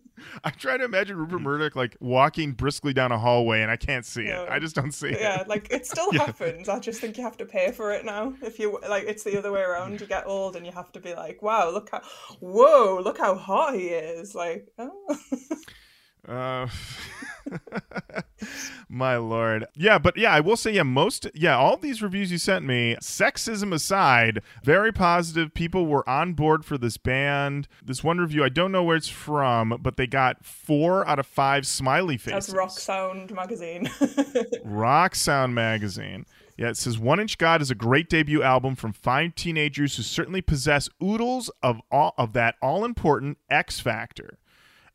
I 0.43 0.49
try 0.51 0.77
to 0.77 0.83
imagine 0.83 1.17
Rupert 1.17 1.39
mm. 1.39 1.43
Murdoch 1.43 1.75
like 1.75 1.97
walking 1.99 2.51
briskly 2.51 2.93
down 2.93 3.11
a 3.11 3.17
hallway, 3.17 3.61
and 3.61 3.71
I 3.71 3.75
can't 3.75 4.05
see 4.05 4.25
Yeah. 4.25 4.43
it. 4.43 4.49
I 4.49 4.59
just 4.59 4.75
don't 4.75 4.91
see 4.93 5.09
yeah, 5.09 5.13
it. 5.13 5.19
Yeah, 5.21 5.43
like 5.47 5.67
it 5.71 5.85
still 5.85 6.09
Yeah. 6.13 6.25
happens. 6.25 6.69
I 6.69 6.79
just 6.79 7.01
think 7.01 7.17
you 7.17 7.23
have 7.23 7.37
to 7.37 7.45
pay 7.45 7.71
for 7.71 7.91
it 7.91 8.05
now. 8.05 8.33
If 8.41 8.59
you 8.59 8.79
like, 8.87 9.05
it's 9.05 9.23
the 9.23 9.37
other 9.37 9.51
way 9.51 9.61
around. 9.61 9.99
You 9.99 10.07
get 10.07 10.27
old 10.27 10.55
and 10.55 10.65
you 10.65 10.71
have 10.71 10.91
to 10.93 10.99
be 10.99 11.13
like, 11.15 11.41
"Wow, 11.41 11.71
look 11.71 11.89
how, 11.91 12.01
whoa, 12.39 12.99
look 13.03 13.17
how 13.17 13.35
hot 13.35 13.75
he 13.75 13.87
is!" 13.87 14.35
Like, 14.35 14.67
oh. 14.77 15.17
Uh, 16.27 16.67
my 18.89 19.17
lord. 19.17 19.65
Yeah, 19.75 19.97
but 19.97 20.17
yeah, 20.17 20.31
I 20.31 20.39
will 20.39 20.55
say, 20.55 20.71
yeah, 20.71 20.83
most, 20.83 21.27
yeah, 21.33 21.57
all 21.57 21.77
these 21.77 22.01
reviews 22.01 22.31
you 22.31 22.37
sent 22.37 22.65
me, 22.65 22.95
sexism 23.01 23.73
aside, 23.73 24.41
very 24.63 24.91
positive. 24.91 25.53
People 25.53 25.85
were 25.85 26.07
on 26.07 26.33
board 26.33 26.63
for 26.65 26.77
this 26.77 26.97
band. 26.97 27.67
This 27.83 28.03
one 28.03 28.19
review, 28.19 28.43
I 28.43 28.49
don't 28.49 28.71
know 28.71 28.83
where 28.83 28.95
it's 28.95 29.09
from, 29.09 29.77
but 29.81 29.97
they 29.97 30.07
got 30.07 30.45
four 30.45 31.07
out 31.07 31.19
of 31.19 31.25
five 31.25 31.67
smiley 31.67 32.17
faces. 32.17 32.47
that's 32.47 32.57
Rock 32.57 32.71
Sound 32.71 33.31
magazine. 33.33 33.89
Rock 34.63 35.15
Sound 35.15 35.53
Magazine. 35.55 36.25
Yeah, 36.57 36.69
it 36.69 36.77
says 36.77 36.99
One 36.99 37.19
Inch 37.19 37.37
God 37.39 37.61
is 37.61 37.71
a 37.71 37.75
great 37.75 38.09
debut 38.09 38.43
album 38.43 38.75
from 38.75 38.93
five 38.93 39.33
teenagers 39.33 39.97
who 39.97 40.03
certainly 40.03 40.41
possess 40.41 40.87
oodles 41.01 41.49
of 41.63 41.81
all 41.91 42.13
of 42.17 42.33
that 42.33 42.55
all 42.61 42.85
important 42.85 43.39
X 43.49 43.79
factor. 43.79 44.37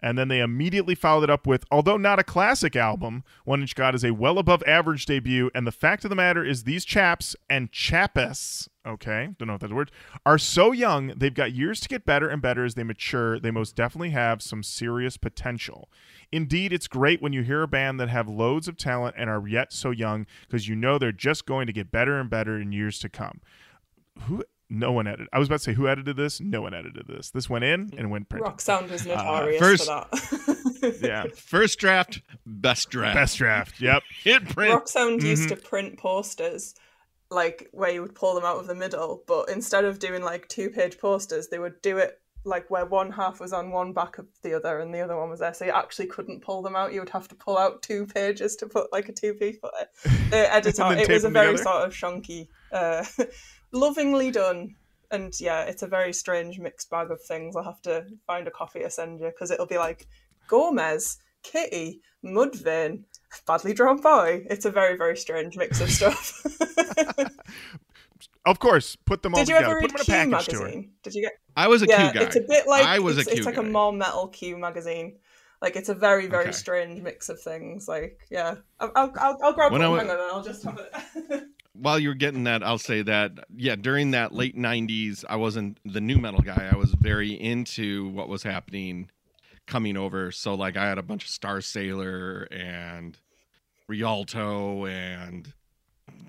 And 0.00 0.16
then 0.16 0.28
they 0.28 0.40
immediately 0.40 0.94
followed 0.94 1.24
it 1.24 1.30
up 1.30 1.46
with, 1.46 1.64
although 1.70 1.96
not 1.96 2.18
a 2.18 2.24
classic 2.24 2.76
album, 2.76 3.24
One 3.44 3.60
Inch 3.60 3.74
God 3.74 3.94
is 3.94 4.04
a 4.04 4.12
well 4.12 4.38
above 4.38 4.62
average 4.64 5.06
debut. 5.06 5.50
And 5.54 5.66
the 5.66 5.72
fact 5.72 6.04
of 6.04 6.10
the 6.10 6.16
matter 6.16 6.44
is, 6.44 6.64
these 6.64 6.84
chaps 6.84 7.34
and 7.50 7.72
chappes, 7.72 8.68
okay, 8.86 9.30
don't 9.38 9.48
know 9.48 9.54
if 9.54 9.60
that's 9.60 9.72
a 9.72 9.76
word, 9.76 9.90
are 10.24 10.38
so 10.38 10.70
young, 10.70 11.08
they've 11.16 11.34
got 11.34 11.52
years 11.52 11.80
to 11.80 11.88
get 11.88 12.06
better 12.06 12.28
and 12.28 12.40
better 12.40 12.64
as 12.64 12.74
they 12.74 12.84
mature. 12.84 13.40
They 13.40 13.50
most 13.50 13.74
definitely 13.74 14.10
have 14.10 14.40
some 14.40 14.62
serious 14.62 15.16
potential. 15.16 15.88
Indeed, 16.30 16.72
it's 16.72 16.86
great 16.86 17.20
when 17.20 17.32
you 17.32 17.42
hear 17.42 17.62
a 17.62 17.68
band 17.68 17.98
that 17.98 18.08
have 18.08 18.28
loads 18.28 18.68
of 18.68 18.76
talent 18.76 19.16
and 19.18 19.28
are 19.28 19.48
yet 19.48 19.72
so 19.72 19.90
young 19.90 20.26
because 20.42 20.68
you 20.68 20.76
know 20.76 20.98
they're 20.98 21.10
just 21.10 21.44
going 21.46 21.66
to 21.66 21.72
get 21.72 21.90
better 21.90 22.20
and 22.20 22.30
better 22.30 22.60
in 22.60 22.70
years 22.70 22.98
to 23.00 23.08
come. 23.08 23.40
Who? 24.22 24.44
No 24.70 24.92
one 24.92 25.06
edited. 25.06 25.28
I 25.32 25.38
was 25.38 25.48
about 25.48 25.60
to 25.60 25.64
say 25.64 25.72
who 25.74 25.88
edited 25.88 26.16
this. 26.16 26.40
No 26.40 26.60
one 26.60 26.74
edited 26.74 27.06
this. 27.06 27.30
This 27.30 27.48
went 27.48 27.64
in 27.64 27.90
and 27.96 28.10
went 28.10 28.28
printed. 28.28 28.46
Rock 28.48 28.60
Sound 28.60 28.90
was 28.90 29.06
notorious 29.06 29.58
first- 29.60 29.86
for 29.86 30.06
that. 30.10 30.98
Yeah, 31.02 31.24
first 31.34 31.78
draft 31.80 32.20
best 32.46 32.88
draft 32.90 33.14
best 33.16 33.36
draft. 33.38 33.80
Yep. 33.80 34.02
hit 34.22 34.48
print 34.48 34.72
Rock 34.74 34.88
Sound 34.88 35.22
used 35.22 35.44
Mhm. 35.44 35.48
to 35.48 35.56
print 35.56 35.98
posters 35.98 36.74
like 37.30 37.68
where 37.72 37.90
you 37.90 38.00
would 38.02 38.14
pull 38.14 38.34
them 38.34 38.44
out 38.44 38.58
of 38.58 38.66
the 38.66 38.74
middle, 38.74 39.22
but 39.26 39.48
instead 39.50 39.84
of 39.84 39.98
doing 39.98 40.22
like 40.22 40.46
two 40.48 40.70
page 40.70 40.98
posters, 40.98 41.48
they 41.48 41.58
would 41.58 41.80
do 41.82 41.98
it 41.98 42.20
like 42.44 42.70
where 42.70 42.86
one 42.86 43.10
half 43.10 43.40
was 43.40 43.52
on 43.52 43.70
one 43.72 43.92
back 43.92 44.16
of 44.18 44.26
the 44.42 44.54
other 44.54 44.78
and 44.78 44.94
the 44.94 45.00
other 45.00 45.16
one 45.16 45.28
was 45.28 45.40
there. 45.40 45.52
So 45.52 45.64
you 45.64 45.72
actually 45.72 46.06
couldn't 46.06 46.40
pull 46.42 46.62
them 46.62 46.76
out. 46.76 46.92
You 46.94 47.00
would 47.00 47.10
have 47.10 47.26
to 47.28 47.34
pull 47.34 47.58
out 47.58 47.82
two 47.82 48.06
pages 48.06 48.54
to 48.56 48.66
put 48.66 48.92
like 48.92 49.08
a 49.08 49.12
two 49.12 49.34
piece 49.34 49.58
for. 49.58 49.70
The 50.30 50.54
editor, 50.54 50.82
it 50.92 51.08
was 51.08 51.24
a 51.24 51.30
very 51.30 51.56
together? 51.56 51.62
sort 51.64 51.82
of 51.84 51.92
shonky, 51.94 52.48
uh, 52.70 53.02
lovingly 53.72 54.30
done. 54.30 54.74
And 55.10 55.32
yeah, 55.40 55.62
it's 55.62 55.82
a 55.82 55.86
very 55.86 56.12
strange 56.12 56.58
mixed 56.58 56.90
bag 56.90 57.10
of 57.10 57.20
things. 57.22 57.56
I'll 57.56 57.64
have 57.64 57.82
to 57.82 58.06
find 58.26 58.46
a 58.46 58.50
copy 58.50 58.80
to 58.80 58.90
send 58.90 59.20
you 59.20 59.26
because 59.26 59.50
it'll 59.50 59.66
be 59.66 59.78
like 59.78 60.06
Gomez, 60.48 61.18
Kittie, 61.42 62.00
Mudvayne, 62.24 63.04
badly 63.46 63.72
drawn 63.72 64.00
boy. 64.00 64.44
It's 64.50 64.66
a 64.66 64.70
very, 64.70 64.96
very 64.96 65.16
strange 65.16 65.56
mix 65.56 65.80
of 65.80 65.90
stuff. 65.90 66.44
Of 68.44 68.58
course, 68.60 68.96
put 68.96 69.22
them 69.22 69.34
all 69.34 69.40
Did 69.40 69.48
you 69.50 69.56
together. 69.56 69.78
ever 69.78 69.80
Put 69.80 69.92
read 69.92 70.06
them 70.06 70.14
in 70.16 70.22
a 70.22 70.26
Q 70.26 70.32
package 70.32 70.48
tour. 70.54 70.60
magazine? 70.64 70.90
Did 71.02 71.14
you 71.14 71.22
get? 71.22 71.32
I 71.54 71.68
was 71.68 71.82
a 71.82 71.86
yeah, 71.86 72.10
Q 72.10 72.18
guy 72.20 72.26
it's 72.26 72.36
a 72.36 72.40
bit 72.48 72.66
like 72.66 72.84
I 72.84 72.98
was 72.98 73.16
a 73.18 73.20
it's, 73.20 73.28
Q 73.28 73.36
it's 73.38 73.46
like 73.46 73.58
a 73.58 73.62
more 73.62 73.92
metal 73.92 74.28
Q 74.28 74.56
magazine. 74.56 75.16
Like 75.60 75.76
it's 75.76 75.88
a 75.90 75.94
very, 75.94 76.28
very 76.28 76.44
Okay. 76.44 76.52
strange 76.52 77.02
mix 77.02 77.28
of 77.28 77.40
things. 77.40 77.88
Like 77.88 78.20
yeah, 78.30 78.54
I'll 78.80 78.90
I'll, 78.96 79.12
I'll, 79.20 79.38
I'll 79.42 79.52
grab 79.52 79.72
When 79.72 79.82
one. 79.82 79.86
I 79.86 79.90
wa- 79.90 79.98
Hang 79.98 80.10
on, 80.10 80.34
I'll 80.34 80.42
just 80.42 80.64
have 80.64 80.78
it. 80.80 81.44
while 81.80 81.98
you're 81.98 82.14
getting 82.14 82.44
that, 82.44 82.62
I'll 82.62 82.78
say 82.78 83.02
that 83.02 83.32
yeah, 83.56 83.76
during 83.76 84.10
that 84.12 84.34
late 84.34 84.56
'90s, 84.56 85.24
I 85.28 85.36
wasn't 85.36 85.78
the 85.84 86.00
nu 86.00 86.18
metal 86.18 86.40
guy. 86.40 86.68
I 86.72 86.76
was 86.76 86.94
very 87.00 87.32
into 87.32 88.08
what 88.10 88.28
was 88.28 88.42
happening 88.42 89.10
coming 89.66 89.96
over. 89.96 90.32
So 90.32 90.54
like, 90.54 90.76
I 90.76 90.86
had 90.86 90.98
a 90.98 91.02
bunch 91.02 91.24
of 91.24 91.30
Starsailor 91.30 92.46
and 92.50 93.18
Rialto 93.88 94.86
and 94.86 95.52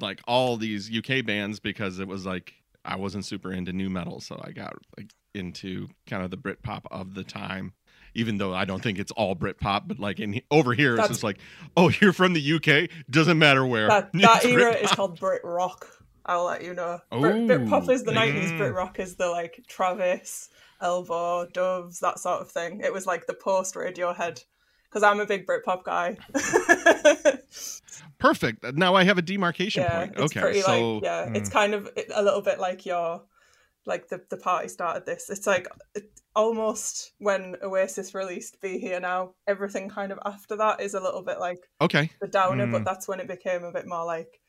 like 0.01 0.21
all 0.27 0.57
these 0.57 0.89
UK 0.95 1.25
bands 1.25 1.59
because 1.59 1.99
it 1.99 2.07
was 2.07 2.25
like 2.25 2.53
I 2.85 2.95
wasn't 2.95 3.25
super 3.25 3.51
into 3.51 3.73
nu 3.73 3.89
metal, 3.89 4.19
so 4.19 4.39
I 4.43 4.51
got 4.51 4.73
like 4.97 5.11
into 5.33 5.87
kind 6.07 6.23
of 6.23 6.31
the 6.31 6.37
Britpop 6.37 6.83
of 6.91 7.13
the 7.13 7.23
time. 7.23 7.73
Even 8.15 8.37
though 8.37 8.53
I 8.53 8.65
don't 8.65 8.81
think 8.81 8.99
it's 8.99 9.11
all 9.13 9.35
Britpop, 9.35 9.83
but 9.87 9.99
like 9.99 10.19
in 10.19 10.41
over 10.51 10.73
here, 10.73 10.97
it's 10.97 11.07
just 11.07 11.23
like, 11.23 11.37
oh, 11.77 11.89
you're 12.01 12.13
from 12.13 12.33
the 12.33 12.53
UK. 12.53 12.89
Doesn't 13.09 13.37
matter 13.39 13.65
where. 13.65 13.87
that 13.87 14.11
that 14.13 14.45
era 14.45 14.73
Britpop. 14.73 14.83
is 14.83 14.91
called 14.91 15.19
Brit 15.19 15.41
Rock. 15.43 15.87
I'll 16.25 16.45
let 16.45 16.63
you 16.63 16.73
know. 16.73 16.99
Brit, 17.11 17.35
Ooh. 17.35 17.47
Britpop 17.47 17.89
is 17.89 18.03
the 18.03 18.11
nineties. 18.11 18.51
Mm. 18.51 18.57
Brit 18.57 18.73
Rock 18.73 18.99
is 18.99 19.15
the 19.15 19.27
like 19.29 19.63
Travis, 19.67 20.49
Elbow, 20.81 21.47
Doves, 21.47 21.99
that 22.01 22.19
sort 22.19 22.41
of 22.41 22.51
thing. 22.51 22.81
It 22.81 22.93
was 22.93 23.05
like 23.05 23.25
the 23.27 23.33
post 23.33 23.75
Radiohead. 23.75 24.43
Because 24.83 25.03
I'm 25.03 25.19
a 25.19 25.25
big 25.27 25.45
Britpop 25.45 25.83
guy. 25.83 26.17
Perfect. 28.17 28.63
Now 28.75 28.95
I 28.95 29.03
have 29.03 29.17
a 29.17 29.21
demarcation 29.21 29.83
yeah, 29.83 30.05
point. 30.05 30.17
Okay, 30.17 30.39
pretty 30.41 30.61
so 30.61 30.95
like 30.95 31.03
yeah, 31.03 31.27
Hmm. 31.27 31.35
it's 31.35 31.49
kind 31.49 31.73
of 31.73 31.89
a 32.13 32.21
little 32.23 32.41
bit 32.41 32.59
like 32.59 32.85
your 32.85 33.21
like 33.85 34.07
the 34.09 34.21
the 34.29 34.37
party 34.37 34.67
started 34.67 35.05
this. 35.05 35.29
It's 35.29 35.47
like 35.47 35.67
it, 35.95 36.11
almost 36.35 37.13
when 37.19 37.55
Oasis 37.63 38.13
released 38.13 38.61
"Be 38.61 38.77
Here 38.79 38.99
Now." 38.99 39.33
Everything 39.47 39.89
kind 39.89 40.11
of 40.11 40.19
after 40.25 40.55
that 40.57 40.81
is 40.81 40.93
a 40.93 40.99
little 40.99 41.23
bit 41.23 41.39
like 41.39 41.59
okay, 41.81 42.09
the 42.21 42.27
downer, 42.27 42.67
Mm. 42.67 42.71
but 42.71 42.85
that's 42.85 43.07
when 43.07 43.19
it 43.19 43.27
became 43.27 43.63
a 43.63 43.71
bit 43.71 43.87
more 43.87 44.05
like 44.05 44.39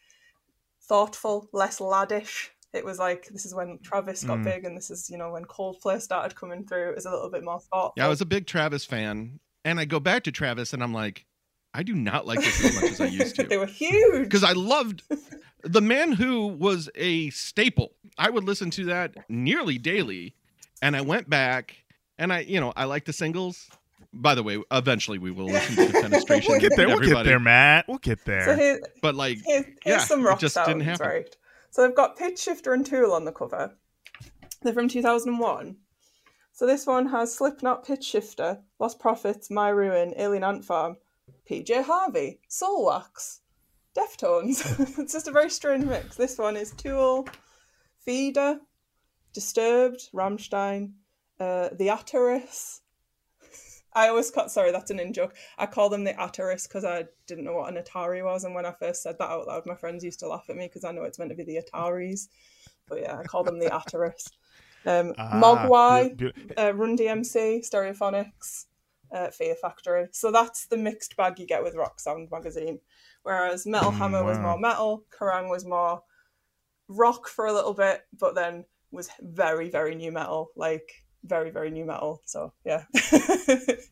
thoughtful, 0.88 1.48
less 1.52 1.78
laddish. 1.78 2.48
It 2.72 2.84
was 2.84 2.98
like 2.98 3.26
this 3.32 3.46
is 3.46 3.54
when 3.54 3.78
Travis 3.82 4.22
got 4.24 4.38
Mm. 4.38 4.44
big, 4.44 4.64
and 4.64 4.76
this 4.76 4.90
is 4.90 5.08
you 5.10 5.18
know 5.18 5.30
when 5.32 5.44
Coldplay 5.44 6.00
started 6.00 6.36
coming 6.36 6.66
through. 6.66 6.90
It 6.90 6.96
was 6.96 7.06
a 7.06 7.10
little 7.10 7.30
bit 7.30 7.42
more 7.44 7.60
thoughtful. 7.60 7.94
Yeah, 7.96 8.06
I 8.06 8.08
was 8.08 8.20
a 8.20 8.26
big 8.26 8.46
Travis 8.46 8.84
fan, 8.84 9.40
and 9.64 9.80
I 9.80 9.84
go 9.84 9.98
back 10.00 10.24
to 10.24 10.32
Travis, 10.32 10.72
and 10.72 10.82
I'm 10.82 10.94
like, 10.94 11.26
I 11.74 11.82
do 11.82 11.94
not 11.94 12.26
like 12.26 12.40
this 12.40 12.64
as 12.64 12.74
much 12.80 12.90
as 12.92 13.00
I 13.00 13.06
used 13.06 13.36
to. 13.36 13.42
they 13.48 13.58
were 13.58 13.66
huge. 13.66 14.22
because 14.24 14.44
I 14.44 14.52
loved 14.52 15.02
the 15.62 15.80
Man 15.80 16.12
Who 16.12 16.46
was 16.48 16.88
a 16.94 17.30
staple. 17.30 17.92
I 18.18 18.30
would 18.30 18.44
listen 18.44 18.70
to 18.72 18.84
that 18.86 19.14
nearly 19.28 19.78
daily, 19.78 20.34
and 20.82 20.96
I 20.96 21.00
went 21.00 21.28
back, 21.30 21.76
and 22.18 22.32
I, 22.32 22.40
you 22.40 22.60
know, 22.60 22.72
I 22.76 22.84
like 22.84 23.04
the 23.04 23.12
singles. 23.12 23.68
By 24.12 24.34
the 24.34 24.42
way, 24.42 24.60
eventually 24.72 25.18
we 25.18 25.30
will 25.30 25.46
listen 25.46 25.76
to 25.76 25.92
Defenestration. 25.92 26.48
We'll 26.48 26.60
get 26.60 26.72
there. 26.76 26.88
We'll 26.88 26.98
get 26.98 27.24
there, 27.24 27.38
Matt. 27.38 27.86
We'll 27.86 27.98
get 27.98 28.18
So 28.24 28.24
there. 28.56 28.80
But 29.02 29.14
like, 29.14 29.38
Here, 29.46 29.64
here's 29.84 29.98
Yeah, 29.98 29.98
some 29.98 30.20
it 30.20 30.24
rock 30.24 30.40
just 30.40 30.54
sounds, 30.54 30.68
didn't 30.68 30.82
happen. 30.82 31.06
right? 31.06 31.36
So 31.70 31.82
they've 31.86 31.94
got 31.94 32.18
Pitchshifter 32.18 32.74
and 32.74 32.84
Tool 32.84 33.12
on 33.12 33.24
the 33.24 33.30
cover. 33.32 33.76
They're 34.62 34.72
from 34.72 34.88
2001. 34.88 35.76
So 36.52 36.66
this 36.66 36.86
one 36.86 37.06
has 37.06 37.32
Slipknot, 37.34 37.86
Pitch 37.86 38.04
Shifter, 38.04 38.58
Lostprophets, 38.80 39.50
My 39.50 39.68
Ruin, 39.68 40.12
Alien 40.16 40.44
Ant 40.44 40.64
Farm, 40.64 40.96
PJ 41.48 41.84
Harvey, 41.84 42.40
Soulwax, 42.50 43.39
Deftones. 43.96 44.98
it's 44.98 45.12
just 45.12 45.28
a 45.28 45.32
very 45.32 45.50
strange 45.50 45.84
mix. 45.84 46.16
This 46.16 46.38
one 46.38 46.56
is 46.56 46.72
Tool, 46.72 47.28
Feeder, 48.04 48.58
Disturbed, 49.32 50.08
Rammstein, 50.14 50.92
uh, 51.38 51.70
The 51.72 51.88
Ataris. 51.88 52.80
I 53.92 54.08
always 54.08 54.30
call, 54.30 54.48
sorry, 54.48 54.70
that's 54.72 54.90
an 54.90 55.00
in 55.00 55.12
joke. 55.12 55.34
I 55.58 55.66
call 55.66 55.88
them 55.88 56.04
the 56.04 56.12
Ataris 56.14 56.68
because 56.68 56.84
I 56.84 57.06
didn't 57.26 57.44
know 57.44 57.54
what 57.54 57.74
an 57.74 57.82
Atari 57.82 58.24
was, 58.24 58.44
and 58.44 58.54
when 58.54 58.66
I 58.66 58.72
first 58.72 59.02
said 59.02 59.16
that 59.18 59.28
out 59.30 59.48
loud, 59.48 59.66
my 59.66 59.74
friends 59.74 60.04
used 60.04 60.20
to 60.20 60.28
laugh 60.28 60.44
at 60.48 60.56
me 60.56 60.66
because 60.66 60.84
I 60.84 60.92
know 60.92 61.02
it's 61.02 61.18
meant 61.18 61.30
to 61.30 61.36
be 61.36 61.44
the 61.44 61.60
Ataris. 61.60 62.28
But 62.88 63.00
yeah, 63.02 63.18
I 63.18 63.22
call 63.24 63.42
them 63.44 63.58
the 63.58 63.66
Ataris. 63.70 64.30
Um, 64.86 65.12
Ah, 65.18 65.32
Mogwai, 65.40 66.16
beau- 66.16 66.30
beau- 66.54 66.68
uh, 66.68 66.72
Run 66.74 66.96
DMC, 66.96 67.68
Stereophonics, 67.68 68.66
uh, 69.12 69.28
Fear 69.30 69.54
Factory. 69.56 70.08
So 70.12 70.30
that's 70.32 70.66
the 70.66 70.76
mixed 70.76 71.16
bag 71.16 71.38
you 71.38 71.46
get 71.46 71.62
with 71.62 71.74
Rock 71.74 72.00
Sound 72.00 72.28
magazine. 72.30 72.80
Whereas 73.22 73.66
Metal 73.66 73.92
Mm, 73.92 73.98
Hammer 73.98 74.24
was 74.24 74.38
more 74.38 74.58
metal, 74.58 75.04
Kerrang 75.10 75.50
was 75.50 75.64
more 75.64 76.02
rock 76.88 77.28
for 77.28 77.46
a 77.46 77.52
little 77.52 77.74
bit, 77.74 78.02
but 78.18 78.34
then 78.34 78.64
was 78.90 79.08
very, 79.20 79.68
very 79.70 79.94
nu 79.94 80.10
metal, 80.10 80.50
like 80.56 81.04
very, 81.24 81.50
very 81.50 81.70
nu 81.70 81.84
metal. 81.84 82.22
So 82.24 82.52
yeah, 82.64 82.84
it's 82.94 83.88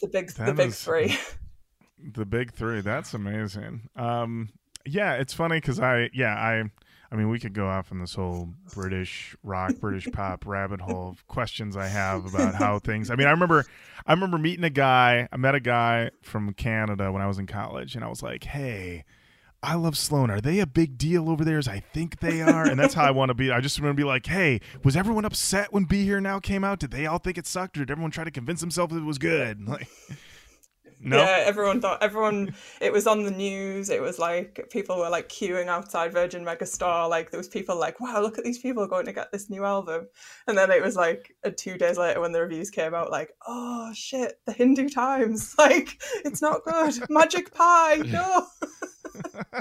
the 0.00 0.08
big, 0.08 0.30
the 0.30 0.54
big 0.54 0.68
is- 0.68 0.82
three. 0.82 1.16
the 2.12 2.24
big 2.24 2.52
three. 2.52 2.80
That's 2.80 3.14
amazing. 3.14 3.88
Um, 3.96 4.50
yeah, 4.84 5.14
it's 5.14 5.34
funny 5.34 5.56
because 5.58 5.80
I, 5.80 6.10
yeah, 6.12 6.34
I, 6.34 6.64
I 7.10 7.16
mean, 7.16 7.28
we 7.28 7.38
could 7.38 7.52
go 7.52 7.68
off 7.68 7.92
in 7.92 8.00
this 8.00 8.14
whole 8.14 8.54
British 8.74 9.36
rock, 9.42 9.74
British 9.80 10.08
pop 10.12 10.44
rabbit 10.46 10.80
hole 10.80 11.08
of 11.10 11.26
questions 11.28 11.76
I 11.76 11.86
have 11.86 12.26
about 12.26 12.54
how 12.54 12.78
things. 12.80 13.10
I 13.10 13.16
mean, 13.16 13.26
I 13.26 13.30
remember, 13.30 13.64
I 14.06 14.12
remember 14.12 14.38
meeting 14.38 14.64
a 14.64 14.70
guy. 14.70 15.28
I 15.30 15.36
met 15.36 15.54
a 15.54 15.60
guy 15.60 16.10
from 16.22 16.52
Canada 16.54 17.12
when 17.12 17.22
I 17.22 17.26
was 17.26 17.38
in 17.38 17.46
college, 17.46 17.94
and 17.94 18.04
I 18.04 18.08
was 18.08 18.22
like, 18.22 18.44
"Hey, 18.44 19.04
I 19.62 19.74
love 19.74 19.96
Sloan. 19.96 20.30
Are 20.30 20.40
they 20.40 20.58
a 20.58 20.66
big 20.66 20.98
deal 20.98 21.30
over 21.30 21.44
there 21.44 21.58
as 21.58 21.68
I 21.68 21.80
think 21.80 22.20
they 22.20 22.42
are?" 22.42 22.66
And 22.66 22.78
that's 22.78 22.94
how 22.94 23.04
I 23.04 23.12
want 23.12 23.30
to 23.30 23.34
be. 23.34 23.50
I 23.50 23.60
just 23.60 23.80
want 23.80 23.90
to 23.96 24.00
be 24.00 24.04
like, 24.04 24.26
"Hey, 24.26 24.60
was 24.82 24.96
everyone 24.96 25.24
upset 25.24 25.72
when 25.72 25.84
Be 25.84 26.04
Here 26.04 26.20
Now 26.20 26.40
came 26.40 26.64
out? 26.64 26.80
Did 26.80 26.90
they 26.90 27.06
all 27.06 27.18
think 27.18 27.38
it 27.38 27.46
sucked, 27.46 27.76
or 27.76 27.80
did 27.80 27.90
everyone 27.90 28.10
try 28.10 28.24
to 28.24 28.30
convince 28.30 28.60
themselves 28.60 28.94
it 28.94 29.04
was 29.04 29.18
good?" 29.18 29.60
Like, 29.68 29.88
no. 31.06 31.18
Yeah, 31.18 31.42
everyone 31.44 31.80
thought 31.80 32.02
everyone. 32.02 32.54
It 32.80 32.92
was 32.92 33.06
on 33.06 33.22
the 33.22 33.30
news. 33.30 33.90
It 33.90 34.02
was 34.02 34.18
like 34.18 34.66
people 34.70 34.98
were 34.98 35.08
like 35.08 35.28
queuing 35.28 35.68
outside 35.68 36.12
Virgin 36.12 36.44
Megastore. 36.44 37.08
Like 37.08 37.30
there 37.30 37.38
was 37.38 37.48
people 37.48 37.78
like, 37.78 38.00
"Wow, 38.00 38.20
look 38.20 38.38
at 38.38 38.44
these 38.44 38.58
people 38.58 38.86
going 38.88 39.06
to 39.06 39.12
get 39.12 39.30
this 39.30 39.48
new 39.48 39.64
album," 39.64 40.08
and 40.48 40.58
then 40.58 40.70
it 40.70 40.82
was 40.82 40.96
like 40.96 41.36
two 41.56 41.78
days 41.78 41.96
later 41.96 42.20
when 42.20 42.32
the 42.32 42.40
reviews 42.40 42.70
came 42.70 42.92
out, 42.92 43.10
like, 43.10 43.30
"Oh 43.46 43.92
shit, 43.94 44.40
the 44.46 44.52
Hindu 44.52 44.88
Times, 44.88 45.54
like 45.58 46.02
it's 46.24 46.42
not 46.42 46.64
good. 46.64 46.94
Magic 47.08 47.54
Pie, 47.54 48.02
no." 48.06 48.46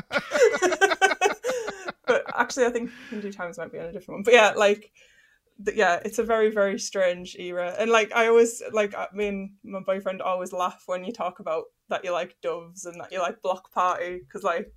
but 2.08 2.24
actually, 2.34 2.66
I 2.66 2.70
think 2.72 2.90
Hindu 3.10 3.32
Times 3.32 3.58
might 3.58 3.72
be 3.72 3.80
on 3.80 3.86
a 3.86 3.92
different 3.92 4.18
one. 4.18 4.24
But 4.24 4.34
yeah, 4.34 4.54
like 4.56 4.92
yeah, 5.74 6.00
it's 6.04 6.20
a 6.20 6.24
very 6.24 6.50
very 6.50 6.78
strange 6.80 7.36
era, 7.40 7.76
and 7.80 7.90
like 7.90 8.12
I 8.14 8.28
always 8.28 8.62
like 8.72 8.94
uh, 8.94 9.08
I 9.12 9.16
mean 9.16 9.56
my 9.64 9.80
boyfriend 9.80 10.22
always 10.22 10.54
laugh 10.54 10.84
when 10.86 11.04
you 11.04 11.14
talk 11.14 11.40
about 11.40 11.66
that 11.90 12.04
you 12.04 12.12
like 12.12 12.36
Doves 12.42 12.86
and 12.86 13.00
that 13.00 13.12
you 13.12 13.20
like 13.20 13.42
Bloc 13.42 13.72
Party 13.72 14.20
because 14.20 14.44
like 14.44 14.72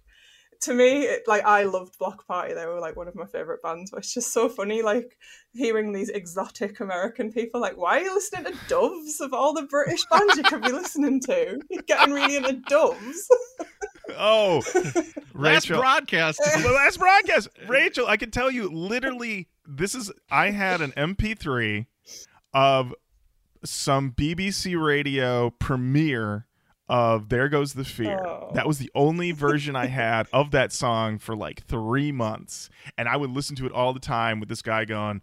to 0.62 0.74
me 0.74 1.02
it, 1.04 1.22
like 1.26 1.44
I 1.44 1.64
loved 1.64 1.98
Bloc 1.98 2.26
Party. 2.26 2.54
They 2.54 2.66
were 2.66 2.80
like 2.80 2.96
one 2.96 3.08
of 3.08 3.14
my 3.14 3.26
favorite 3.26 3.62
bands 3.62 3.90
but 3.90 3.98
it's 3.98 4.14
just 4.14 4.32
so 4.32 4.48
funny 4.48 4.82
like 4.82 5.16
hearing 5.52 5.92
these 5.92 6.10
exotic 6.10 6.80
American 6.80 7.32
people 7.32 7.60
like 7.60 7.76
why 7.76 7.98
are 7.98 8.04
you 8.04 8.14
listening 8.14 8.52
to 8.52 8.58
Doves 8.68 9.20
of 9.20 9.32
all 9.32 9.54
the 9.54 9.62
British 9.62 10.04
bands 10.06 10.36
you 10.36 10.42
could 10.44 10.62
be 10.62 10.72
listening 10.72 11.20
to? 11.22 11.60
You're 11.70 11.82
getting 11.82 12.14
really 12.14 12.36
into 12.36 12.54
Doves. 12.68 13.28
Oh, 14.16 14.62
last 15.34 15.68
broadcast. 15.68 16.38
the 16.62 16.70
last 16.70 16.98
broadcast. 16.98 17.48
Rachel, 17.66 18.06
I 18.06 18.16
can 18.16 18.30
tell 18.30 18.50
you 18.50 18.70
literally 18.70 19.48
this 19.68 19.94
is 19.94 20.10
I 20.30 20.50
had 20.50 20.80
an 20.80 20.92
MP3 20.92 21.86
of 22.52 22.94
some 23.64 24.12
BBC 24.12 24.82
radio 24.82 25.50
premiere 25.50 26.46
of 26.88 27.28
There 27.28 27.48
Goes 27.48 27.74
the 27.74 27.84
Fear. 27.84 28.24
Oh. 28.24 28.50
That 28.54 28.66
was 28.66 28.78
the 28.78 28.90
only 28.94 29.30
version 29.32 29.76
I 29.76 29.86
had 29.86 30.26
of 30.32 30.52
that 30.52 30.72
song 30.72 31.18
for 31.18 31.36
like 31.36 31.64
3 31.66 32.10
months 32.12 32.70
and 32.96 33.08
I 33.08 33.16
would 33.16 33.30
listen 33.30 33.54
to 33.56 33.66
it 33.66 33.72
all 33.72 33.92
the 33.92 34.00
time 34.00 34.40
with 34.40 34.48
this 34.48 34.62
guy 34.62 34.84
going 34.86 35.20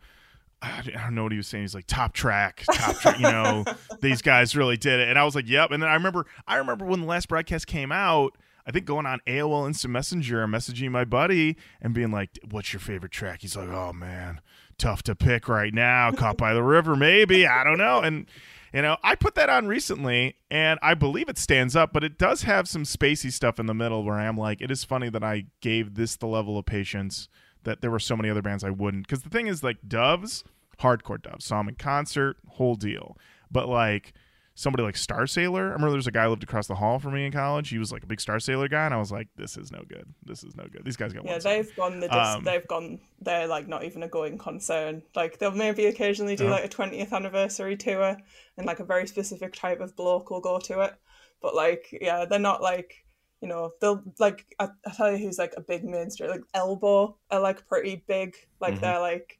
I 0.61 0.81
don't 0.81 1.15
know 1.15 1.23
what 1.23 1.31
he 1.31 1.37
was 1.37 1.47
saying. 1.47 1.63
He's 1.63 1.75
like 1.75 1.85
top 1.85 2.13
track, 2.13 2.63
top 2.71 2.95
track. 2.97 3.19
You 3.19 3.23
know, 3.23 3.65
these 4.01 4.21
guys 4.21 4.55
really 4.55 4.77
did 4.77 4.99
it, 4.99 5.09
and 5.09 5.19
I 5.19 5.23
was 5.23 5.35
like, 5.35 5.47
"Yep." 5.47 5.71
And 5.71 5.83
then 5.83 5.89
I 5.89 5.93
remember, 5.93 6.25
I 6.47 6.55
remember 6.55 6.85
when 6.85 7.01
the 7.01 7.05
last 7.05 7.27
broadcast 7.27 7.67
came 7.67 7.91
out. 7.91 8.35
I 8.65 8.71
think 8.71 8.85
going 8.85 9.05
on 9.05 9.19
AOL 9.27 9.67
Instant 9.67 9.91
Messenger 9.91 10.43
and 10.43 10.53
messaging 10.53 10.91
my 10.91 11.05
buddy 11.05 11.55
and 11.81 11.93
being 11.93 12.11
like, 12.11 12.39
"What's 12.49 12.73
your 12.73 12.79
favorite 12.79 13.11
track?" 13.11 13.41
He's 13.41 13.55
like, 13.55 13.69
"Oh 13.69 13.93
man, 13.93 14.41
tough 14.77 15.03
to 15.03 15.15
pick 15.15 15.47
right 15.47 15.73
now. 15.73 16.11
Caught 16.11 16.37
by 16.37 16.53
the 16.53 16.63
River, 16.63 16.95
maybe. 16.95 17.45
I 17.45 17.63
don't 17.63 17.77
know." 17.77 18.01
And 18.01 18.25
you 18.73 18.81
know, 18.81 18.97
I 19.03 19.15
put 19.15 19.35
that 19.35 19.49
on 19.49 19.67
recently, 19.67 20.35
and 20.51 20.79
I 20.81 20.95
believe 20.95 21.29
it 21.29 21.37
stands 21.37 21.77
up, 21.77 21.93
but 21.93 22.03
it 22.03 22.17
does 22.17 22.41
have 22.41 22.67
some 22.67 22.83
spacey 22.83 23.31
stuff 23.31 23.57
in 23.57 23.67
the 23.67 23.73
middle 23.73 24.03
where 24.03 24.15
I'm 24.15 24.37
like, 24.37 24.59
it 24.59 24.69
is 24.69 24.83
funny 24.83 25.07
that 25.09 25.23
I 25.23 25.45
gave 25.61 25.95
this 25.95 26.17
the 26.17 26.27
level 26.27 26.57
of 26.57 26.65
patience 26.65 27.29
that 27.63 27.79
there 27.79 27.89
were 27.89 27.99
so 27.99 28.17
many 28.17 28.29
other 28.29 28.41
bands 28.41 28.65
I 28.65 28.71
wouldn't. 28.71 29.07
Because 29.07 29.23
the 29.23 29.29
thing 29.29 29.47
is, 29.47 29.63
like 29.63 29.77
Doves, 29.87 30.43
hardcore 30.79 31.21
Doves, 31.21 31.45
saw 31.45 31.59
them 31.59 31.69
in 31.69 31.75
concert, 31.75 32.35
whole 32.49 32.75
deal. 32.75 33.17
But 33.49 33.69
like 33.69 34.11
somebody 34.57 34.83
like 34.83 34.95
Starsailor, 34.95 35.59
I 35.59 35.73
remember 35.73 35.89
there 35.89 35.97
was 35.97 36.07
a 36.07 36.11
guy 36.11 36.23
who 36.23 36.29
lived 36.29 36.43
across 36.43 36.65
the 36.67 36.75
hall 36.75 36.97
from 36.97 37.13
me 37.13 37.25
in 37.25 37.31
college. 37.31 37.69
He 37.69 37.77
was 37.77 37.91
like 37.91 38.03
a 38.03 38.07
big 38.07 38.19
Starsailor 38.19 38.69
guy, 38.69 38.85
and 38.85 38.93
I 38.93 38.97
was 38.97 39.11
like, 39.11 39.27
this 39.35 39.57
is 39.57 39.71
no 39.71 39.83
good. 39.87 40.05
This 40.23 40.43
is 40.43 40.55
no 40.55 40.63
good. 40.71 40.83
These 40.85 40.95
guys 40.95 41.11
got 41.13 41.25
yeah 41.25 41.39
song. 41.39 41.51
they've 41.51 41.75
gone 41.75 41.99
the 41.99 42.07
dis- 42.07 42.17
Um, 42.17 42.43
they've 42.43 42.67
gone 42.67 42.99
they're 43.21 43.47
like 43.47 43.67
not 43.67 43.83
even 43.83 44.01
a 44.03 44.07
going 44.07 44.37
concern 44.37 45.01
like 45.15 45.37
they'll 45.39 45.51
maybe 45.51 45.85
occasionally 45.87 46.35
do 46.35 46.47
Oh. 46.47 46.51
like 46.51 46.65
a 46.65 46.69
20th 46.69 47.11
anniversary 47.11 47.75
tour 47.77 48.17
and 48.57 48.65
like 48.65 48.79
a 48.79 48.85
very 48.85 49.07
specific 49.07 49.53
type 49.53 49.79
of 49.81 49.95
bloke 49.95 50.29
will 50.29 50.41
go 50.41 50.59
to 50.59 50.81
it 50.81 50.93
but 51.41 51.55
like 51.55 51.85
yeah 52.01 52.25
they're 52.25 52.39
not 52.39 52.61
like 52.61 53.03
you 53.41 53.47
know 53.47 53.71
they'll 53.81 54.03
like 54.19 54.45
I, 54.59 54.67
I 54.85 54.91
tell 54.95 55.11
you 55.11 55.17
who's 55.17 55.37
like 55.39 55.53
a 55.57 55.61
big 55.61 55.83
mainstream 55.85 56.29
like 56.29 56.43
elbow 56.53 57.17
are 57.31 57.39
like 57.39 57.67
pretty 57.67 58.03
big 58.07 58.35
like 58.59 58.75
Mhm. 58.75 58.81
they're 58.81 58.99
like 59.01 59.39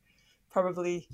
probably 0.50 1.08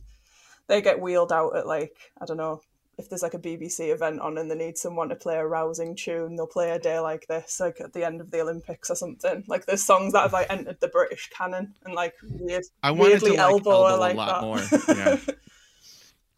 they 0.67 0.81
get 0.81 0.99
wheeled 1.01 1.31
out 1.33 1.55
at 1.57 1.67
like 1.67 1.95
i 2.21 2.25
don't 2.25 2.37
know 2.37 2.61
if 2.97 3.09
there's 3.09 3.23
like 3.23 3.33
a 3.33 3.39
BBC 3.39 3.91
event 3.93 4.19
on 4.19 4.37
and 4.37 4.49
they 4.49 4.55
need 4.55 4.77
someone 4.77 5.09
to 5.09 5.15
play 5.15 5.35
a 5.37 5.45
rousing 5.45 5.95
tune, 5.95 6.35
they'll 6.35 6.47
play 6.47 6.71
a 6.71 6.79
day 6.79 6.99
like 6.99 7.27
this, 7.27 7.59
like 7.59 7.81
at 7.81 7.93
the 7.93 8.03
end 8.03 8.21
of 8.21 8.31
the 8.31 8.41
Olympics 8.41 8.89
or 8.89 8.95
something. 8.95 9.43
Like 9.47 9.65
there's 9.65 9.83
songs 9.83 10.13
that 10.13 10.21
have 10.21 10.33
like 10.33 10.47
entered 10.49 10.79
the 10.79 10.87
British 10.87 11.29
canon 11.35 11.73
and 11.85 11.93
like 11.93 12.13
weird, 12.23 12.63
I 12.83 12.91
wanted 12.91 13.19
to 13.19 13.25
weirdly 13.25 13.29
like 13.31 13.39
elbow, 13.39 13.85
Elbow, 13.85 13.99
like 13.99 14.13
a 14.13 14.17
lot 14.17 14.41
that. 14.41 14.45
more. 14.45 14.95
Yeah. 14.97 15.17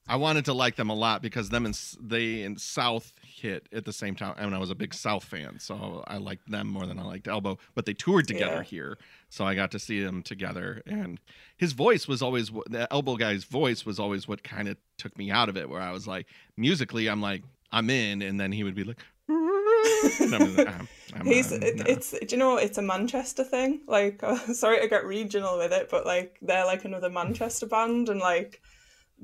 I 0.07 0.17
wanted 0.17 0.43
to 0.45 0.53
like 0.53 0.75
them 0.75 0.89
a 0.89 0.93
lot 0.95 1.21
because 1.21 1.47
them 1.49 1.65
and 1.65 1.79
they 2.01 2.43
and 2.43 2.59
South 2.59 3.13
hit 3.23 3.69
at 3.71 3.85
the 3.85 3.93
same 3.93 4.15
time, 4.15 4.35
and 4.37 4.53
I 4.53 4.57
was 4.57 4.69
a 4.69 4.75
big 4.75 4.93
South 4.93 5.23
fan, 5.23 5.59
so 5.59 6.03
I 6.07 6.17
liked 6.17 6.49
them 6.51 6.67
more 6.67 6.85
than 6.85 6.99
I 6.99 7.03
liked 7.03 7.27
Elbow. 7.27 7.57
But 7.73 7.85
they 7.85 7.93
toured 7.93 8.27
together 8.27 8.57
Yeah. 8.57 8.63
here, 8.63 8.97
so 9.29 9.45
I 9.45 9.55
got 9.55 9.71
to 9.71 9.79
see 9.79 10.03
them 10.03 10.21
together. 10.21 10.81
And 10.85 11.21
his 11.55 11.71
voice 11.71 12.05
was 12.07 12.21
always 12.21 12.51
the 12.69 12.87
Elbow 12.91 13.15
guy's 13.15 13.45
voice 13.45 13.85
was 13.85 13.97
always 13.97 14.27
what 14.27 14.43
kind 14.43 14.67
of 14.67 14.75
took 14.97 15.17
me 15.17 15.31
out 15.31 15.47
of 15.47 15.55
it. 15.55 15.69
Where 15.69 15.81
I 15.81 15.91
was 15.91 16.05
like, 16.05 16.27
musically, 16.57 17.07
I'm 17.07 17.21
like, 17.21 17.43
I'm 17.71 17.89
in, 17.89 18.21
and 18.21 18.37
then 18.39 18.51
he 18.51 18.63
would 18.65 18.75
be 18.75 18.83
like, 18.83 18.99
I'm 19.29 20.33
I'm- 20.33 20.87
I'm 21.15 21.25
He's 21.27 21.51
it, 21.51 21.75
no. 21.77 21.83
it's 21.87 22.11
do 22.11 22.25
you 22.31 22.37
know 22.37 22.57
it's 22.57 22.77
a 22.77 22.81
Manchester 22.81 23.43
thing. 23.43 23.81
Like 23.87 24.21
sorry 24.53 24.81
to 24.81 24.87
get 24.87 25.05
regional 25.05 25.57
with 25.57 25.71
it, 25.71 25.87
but 25.89 26.05
like 26.05 26.37
they're 26.41 26.65
like 26.65 26.83
another 26.85 27.09
Manchester 27.09 27.67
band, 27.67 28.09
and 28.09 28.19
like 28.19 28.61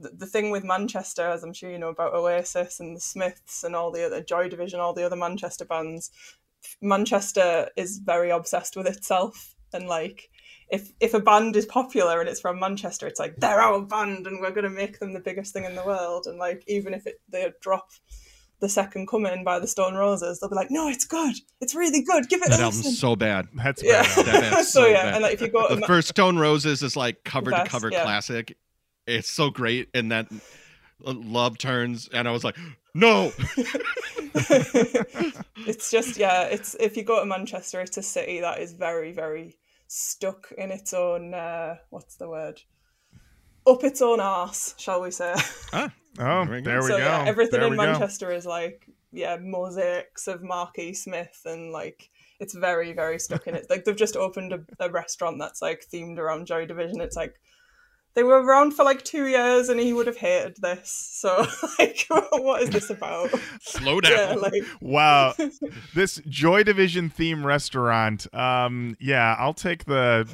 the, 0.01 0.09
the 0.09 0.25
thing 0.25 0.51
with 0.51 0.63
Manchester, 0.63 1.27
as 1.27 1.43
I'm 1.43 1.53
sure 1.53 1.71
you 1.71 1.79
know 1.79 1.89
about 1.89 2.13
Oasis 2.13 2.79
and 2.79 2.95
the 2.95 3.01
Smiths 3.01 3.63
and 3.63 3.75
all 3.75 3.91
the 3.91 4.05
other 4.05 4.21
Joy 4.21 4.49
Division, 4.49 4.79
all 4.79 4.93
the 4.93 5.05
other 5.05 5.15
Manchester 5.15 5.65
bands. 5.65 6.11
Manchester 6.81 7.69
is 7.77 7.99
very 7.99 8.29
obsessed 8.29 8.75
with 8.75 8.87
itself, 8.87 9.55
and 9.73 9.87
like 9.87 10.29
if 10.69 10.91
if 10.99 11.13
a 11.13 11.19
band 11.19 11.55
is 11.55 11.65
popular 11.65 12.19
and 12.19 12.29
it's 12.29 12.41
from 12.41 12.59
Manchester, 12.59 13.07
it's 13.07 13.19
like 13.19 13.35
they're 13.37 13.61
our 13.61 13.81
band 13.81 14.27
and 14.27 14.39
we're 14.39 14.51
gonna 14.51 14.69
make 14.69 14.99
them 14.99 15.13
the 15.13 15.19
biggest 15.19 15.53
thing 15.53 15.65
in 15.65 15.75
the 15.75 15.83
world. 15.85 16.25
And 16.27 16.37
like 16.37 16.63
even 16.67 16.93
if 16.93 17.07
it 17.07 17.21
they 17.29 17.51
drop 17.61 17.89
the 18.59 18.69
second 18.69 19.07
coming 19.07 19.43
by 19.43 19.57
the 19.59 19.67
Stone 19.67 19.95
Roses, 19.95 20.39
they'll 20.39 20.49
be 20.49 20.55
like, 20.55 20.69
no, 20.69 20.89
it's 20.89 21.05
good, 21.05 21.35
it's 21.61 21.73
really 21.73 22.03
good, 22.03 22.27
give 22.29 22.41
it 22.41 22.49
That 22.49 22.59
a 22.59 22.63
album's 22.63 22.85
listen. 22.85 22.91
so 22.97 23.15
bad. 23.15 23.47
That's 23.53 23.81
yeah. 23.81 24.03
bad. 24.03 24.25
That 24.25 24.65
so 24.65 24.81
so 24.81 24.85
yeah, 24.87 25.03
bad. 25.03 25.13
and 25.15 25.23
like 25.23 25.33
if 25.35 25.41
you 25.41 25.47
go 25.47 25.67
to 25.67 25.75
The 25.75 25.81
Ma- 25.81 25.87
first 25.87 26.09
Stone 26.09 26.37
Roses 26.37 26.83
is 26.83 26.95
like 26.95 27.23
cover 27.23 27.51
to 27.51 27.65
cover 27.65 27.89
yeah. 27.91 28.03
classic. 28.03 28.55
It's 29.09 29.29
so 29.29 29.49
great, 29.49 29.89
and 29.93 30.11
that 30.11 30.27
love 31.03 31.57
turns, 31.57 32.09
and 32.13 32.27
I 32.27 32.31
was 32.31 32.43
like, 32.43 32.57
no. 32.93 33.31
it's 35.67 35.91
just 35.91 36.17
yeah 36.17 36.43
it's 36.43 36.75
if 36.79 36.95
you 36.97 37.03
go 37.03 37.19
to 37.19 37.25
manchester 37.25 37.81
it's 37.81 37.97
a 37.97 38.01
city 38.03 38.39
that 38.41 38.59
is 38.59 38.73
very 38.73 39.11
very 39.11 39.57
stuck 39.87 40.51
in 40.57 40.71
its 40.71 40.93
own 40.93 41.33
uh 41.33 41.75
what's 41.89 42.15
the 42.15 42.27
word 42.29 42.61
up 43.67 43.83
its 43.83 44.01
own 44.01 44.19
arse 44.19 44.75
shall 44.77 45.01
we 45.01 45.11
say 45.11 45.33
Ah, 45.73 45.91
Oh, 46.19 46.45
There 46.45 46.55
we 46.55 46.61
go. 46.61 46.81
so 46.81 46.87
go. 46.89 46.97
yeah 46.97 47.25
everything 47.27 47.59
There 47.59 47.67
in 47.67 47.71
we 47.71 47.77
go. 47.77 47.85
manchester 47.91 48.31
is 48.31 48.45
like 48.45 48.87
yeah 49.11 49.37
mosaics 49.41 50.27
of 50.27 50.43
marquis 50.43 50.93
smith 50.93 51.41
and 51.45 51.71
like 51.71 52.09
it's 52.39 52.53
very 52.53 52.93
very 52.93 53.19
stuck 53.19 53.47
in 53.47 53.55
it 53.55 53.65
like 53.69 53.83
they've 53.85 53.95
just 53.95 54.15
opened 54.15 54.53
a, 54.53 54.61
a 54.79 54.89
restaurant 54.89 55.37
that's 55.39 55.61
like 55.61 55.85
themed 55.91 56.17
around 56.17 56.45
joy 56.47 56.65
division 56.65 57.01
it's 57.01 57.15
like 57.15 57.39
they 58.19 58.23
were 58.23 58.43
around 58.43 58.71
for 58.73 58.83
like 58.83 59.01
two 59.05 59.27
years 59.27 59.69
and 59.69 59.79
he 59.79 59.93
would 59.93 60.05
have 60.05 60.17
hated 60.17 60.57
this 60.57 60.91
so 60.91 61.45
like 61.79 62.05
what 62.33 62.61
is 62.61 62.69
this 62.69 62.89
about 62.89 63.29
slow 63.61 64.01
down. 64.01 64.11
yeah 64.11 64.33
like 64.33 64.61
Wow. 64.81 65.33
this 65.95 66.21
Joy 66.27 66.63
Division 66.63 67.09
theme 67.09 67.45
restaurant. 67.45 68.27
Um, 68.33 68.97
yeah, 68.99 69.37
I'll 69.39 69.53
take 69.53 69.85
the 69.85 70.27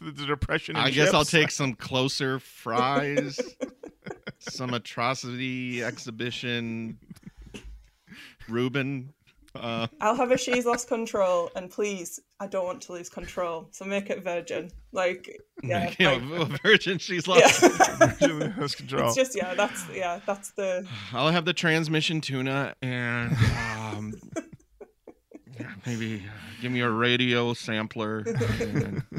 the 0.00 0.26
depression. 0.26 0.74
and 0.74 0.84
I 0.84 0.90
guess 0.90 1.14
I'll 1.14 1.24
take 1.24 1.52
some 1.52 1.74
closer 1.74 2.40
fries, 2.40 3.38
some 4.38 4.74
atrocity 4.74 5.84
exhibition. 5.84 6.98
Ruben, 8.48 9.12
uh, 9.54 9.86
I'll 10.00 10.14
have 10.14 10.30
a 10.30 10.36
she's 10.38 10.64
lost 10.66 10.88
control, 10.88 11.50
and 11.56 11.70
please, 11.70 12.20
I 12.38 12.46
don't 12.46 12.64
want 12.64 12.82
to 12.82 12.92
lose 12.92 13.08
control, 13.08 13.68
so 13.72 13.84
make 13.84 14.08
it 14.10 14.22
virgin. 14.22 14.70
Like, 14.92 15.40
yeah, 15.62 15.92
you 15.98 16.06
like- 16.38 16.50
a 16.50 16.58
virgin. 16.62 16.98
She's 16.98 17.26
lost. 17.28 17.62
yeah. 17.62 17.68
Virgin 18.18 18.52
control. 18.76 19.06
it's 19.08 19.16
just 19.16 19.36
yeah, 19.36 19.54
that's 19.54 19.84
yeah, 19.94 20.20
that's 20.26 20.52
the 20.52 20.86
I'll 21.12 21.30
have 21.30 21.44
the 21.44 21.52
transmission 21.52 22.20
tuna 22.20 22.74
and 22.82 23.32
um, 23.68 24.14
yeah, 25.58 25.70
maybe 25.86 26.16
uh, 26.16 26.30
give 26.62 26.72
me 26.72 26.80
a 26.80 26.90
radio 26.90 27.52
sampler. 27.54 28.24
and- 28.60 29.02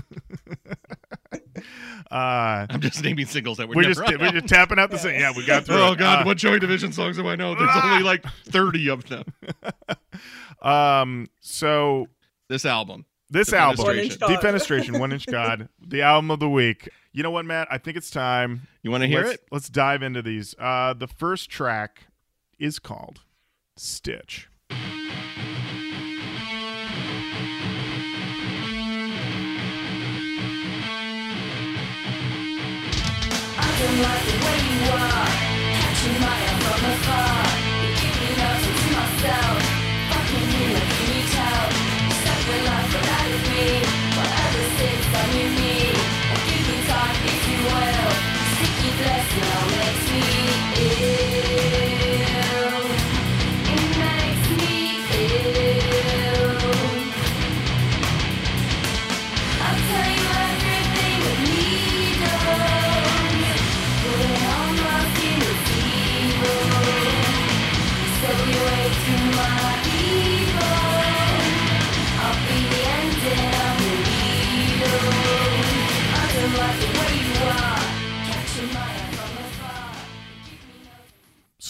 uh, 2.11 2.67
I'm 2.69 2.81
just 2.81 3.01
naming 3.03 3.25
singles 3.25 3.57
that 3.57 3.67
were 3.69 3.75
we're 3.75 3.81
never 3.83 3.93
just 4.03 4.19
we're 4.19 4.31
just 4.31 4.47
tapping 4.47 4.77
out 4.79 4.91
the 4.91 4.97
same. 4.99 5.19
Yeah, 5.19 5.31
we 5.35 5.45
got 5.45 5.65
through. 5.65 5.77
Oh 5.77 5.93
it. 5.93 5.99
God, 5.99 6.19
Uh, 6.21 6.23
what 6.25 6.37
Joy 6.37 6.59
Division 6.59 6.91
songs 6.91 7.15
do 7.17 7.27
I 7.27 7.35
know? 7.35 7.55
There's 7.55 7.69
only 7.83 8.03
like 8.03 8.25
30 8.47 8.89
of 8.89 9.07
them. 9.07 9.23
Um. 10.61 11.27
So 11.39 12.07
This 12.47 12.65
album. 12.65 13.05
this 13.31 13.51
album, 13.51 13.83
One 13.85 13.97
Inch 13.97 14.19
God. 14.19 14.29
Defenestration, 14.29 14.99
One 14.99 15.11
Inch 15.11 15.25
God, 15.25 15.69
the 15.83 16.03
album 16.03 16.29
of 16.29 16.39
the 16.39 16.49
week. 16.49 16.87
You 17.13 17.23
know 17.23 17.31
what, 17.31 17.45
Matt? 17.45 17.67
I 17.71 17.79
think 17.79 17.97
it's 17.97 18.11
time. 18.11 18.67
You 18.83 18.91
want 18.91 19.01
to 19.01 19.07
hear 19.07 19.21
let's, 19.23 19.33
it? 19.33 19.43
Let's 19.51 19.69
dive 19.69 20.03
into 20.03 20.21
these. 20.21 20.53
Uh, 20.59 20.93
the 20.93 21.07
first 21.07 21.49
track 21.49 22.07
is 22.59 22.77
called 22.77 23.21
Stitch. 23.75 24.47
Don't 33.81 34.01
like 34.03 34.40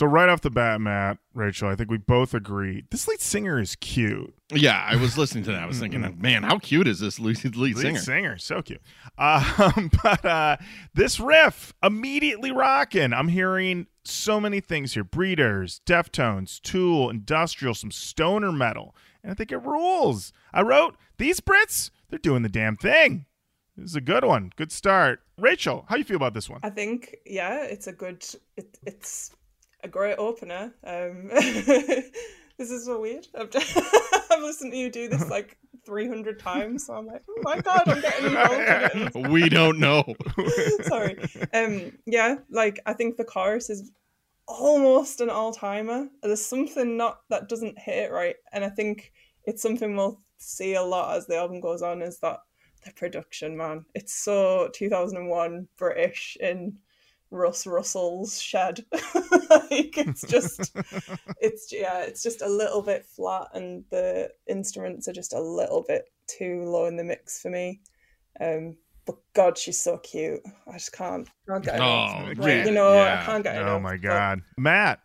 So 0.02 0.08
right 0.08 0.30
off 0.30 0.42
the 0.42 0.50
bat, 0.50 0.82
Matt, 0.82 1.20
Rachel, 1.36 1.70
I 1.70 1.76
think 1.76 1.92
we 1.92 2.00
both 2.00 2.34
agree 2.34 2.86
this 2.90 3.08
lead 3.08 3.22
singer 3.22 3.62
is 3.62 3.76
cute. 3.76 4.34
Yeah, 4.52 4.84
I 4.90 4.96
was 4.96 5.16
listening 5.16 5.44
to 5.44 5.52
that. 5.52 5.62
I 5.62 5.68
was 5.68 5.80
thinking, 5.80 6.02
man, 6.20 6.42
how 6.42 6.58
cute 6.58 6.88
is 6.88 7.00
this 7.00 7.20
lead, 7.20 7.44
lead 7.44 7.56
Lead 7.56 7.78
singer? 7.78 8.00
singer, 8.00 8.38
so 8.40 8.64
cute. 8.64 8.82
Um, 9.20 9.92
but 10.04 10.26
uh, 10.26 10.58
this 10.96 11.20
riff 11.20 11.76
immediately 11.84 12.50
rocking. 12.52 13.14
I'm 13.14 13.28
hearing 13.28 13.86
so 14.04 14.42
many 14.42 14.60
things 14.60 14.96
here: 14.96 15.04
Breeders, 15.04 15.82
Deftones, 15.86 16.60
Tool, 16.62 17.12
Industrial, 17.12 17.76
some 17.76 17.92
stoner 17.92 18.52
metal, 18.52 18.96
and 19.22 19.32
I 19.32 19.36
think 19.36 19.52
it 19.52 19.60
rules. 19.60 20.34
I 20.52 20.64
wrote 20.64 20.96
these 21.20 21.42
Brits. 21.42 21.92
They're 22.10 22.18
doing 22.18 22.42
the 22.42 22.50
damn 22.50 22.76
thing. 22.76 23.28
This 23.78 23.92
is 23.92 23.96
a 23.96 24.02
good 24.02 24.26
one. 24.26 24.52
Good 24.56 24.72
start. 24.72 25.20
Rachel, 25.38 25.86
how 25.90 25.96
you 25.96 26.04
feel 26.04 26.18
about 26.18 26.34
this 26.34 26.50
one? 26.50 26.62
I 26.64 26.72
think 26.72 27.18
yeah, 27.24 27.66
it's 27.66 27.86
a 27.86 27.94
good 27.94 28.26
it, 28.58 28.80
it's 28.84 29.30
a 29.84 29.88
great 29.88 30.18
opener. 30.18 30.74
Um, 30.84 31.28
this 31.32 32.72
is 32.72 32.86
so 32.86 33.02
weird. 33.02 33.28
I've, 33.38 33.50
I've 34.32 34.42
listened 34.42 34.72
to 34.74 34.78
you 34.78 34.90
do 34.90 35.08
this 35.08 35.30
like 35.30 35.58
300 35.86 36.40
times, 36.40 36.86
so 36.86 36.94
I'm 36.94 37.08
like, 37.08 37.24
oh 37.30 37.42
my 37.44 37.60
god, 37.60 37.84
I'm 37.88 38.02
getting 38.02 38.26
involved. 38.26 39.16
we 39.32 39.50
don't 39.50 39.80
know. 39.80 40.04
Sorry. 40.84 41.18
Um, 41.54 41.92
yeah, 42.06 42.36
like 42.50 42.80
I 42.86 42.94
think 42.94 43.18
the 43.18 43.24
chorus 43.24 43.70
is 43.70 43.92
almost 44.48 45.22
an 45.22 45.30
all 45.30 45.54
timer. 45.54 46.08
There's 46.22 46.46
something 46.46 46.98
not 46.98 47.22
that 47.30 47.50
doesn't 47.50 47.80
hit 47.80 48.10
it 48.10 48.12
right, 48.12 48.36
and 48.52 48.64
I 48.64 48.70
think 48.70 49.12
it's 49.46 49.62
something 49.62 49.96
we'll 49.96 50.20
see 50.38 50.76
a 50.76 50.84
lot 50.84 51.18
as 51.18 51.28
the 51.28 51.38
album 51.38 51.62
goes 51.62 51.82
on. 51.82 52.02
Is 52.02 52.20
that 52.20 52.40
the 52.86 52.92
production, 52.92 53.58
man? 53.58 53.86
It's 53.96 54.14
so 54.14 54.70
2001 54.74 55.68
British 55.78 56.38
in 56.40 56.78
Russ 57.32 57.66
Russell's 57.66 58.40
shed. 58.42 58.86
like 58.92 59.98
it's 59.98 60.22
just, 60.28 60.76
it's 61.42 61.72
yeah, 61.72 62.02
it's 62.02 62.22
just 62.22 62.42
a 62.42 62.48
little 62.50 62.82
bit 62.82 63.06
flat, 63.06 63.48
and 63.54 63.84
the 63.90 64.30
instruments 64.48 65.08
are 65.08 65.14
just 65.14 65.34
a 65.34 65.42
little 65.42 65.84
bit 65.88 66.06
too 66.28 66.64
low 66.64 66.86
in 66.86 66.98
the 66.98 67.04
mix 67.04 67.42
for 67.42 67.50
me. 67.50 67.80
Um, 68.40 68.78
but 69.06 69.16
God, 69.34 69.58
she's 69.58 69.82
so 69.82 69.98
cute. 69.98 70.42
I 70.68 70.74
just 70.74 70.92
can't, 70.94 71.28
can't 71.48 71.64
get 71.64 71.76
enough. 71.76 72.12
Oh, 72.16 72.32
Like, 72.42 72.66
you 72.66 72.72
know, 72.72 72.94
yeah. 72.94 73.20
I 73.22 73.26
can't 73.26 73.44
get 73.44 73.56
enough. 73.56 73.70
Oh 73.70 73.80
my 73.80 73.92
but- 73.94 74.02
god, 74.02 74.42
Matt. 74.58 75.00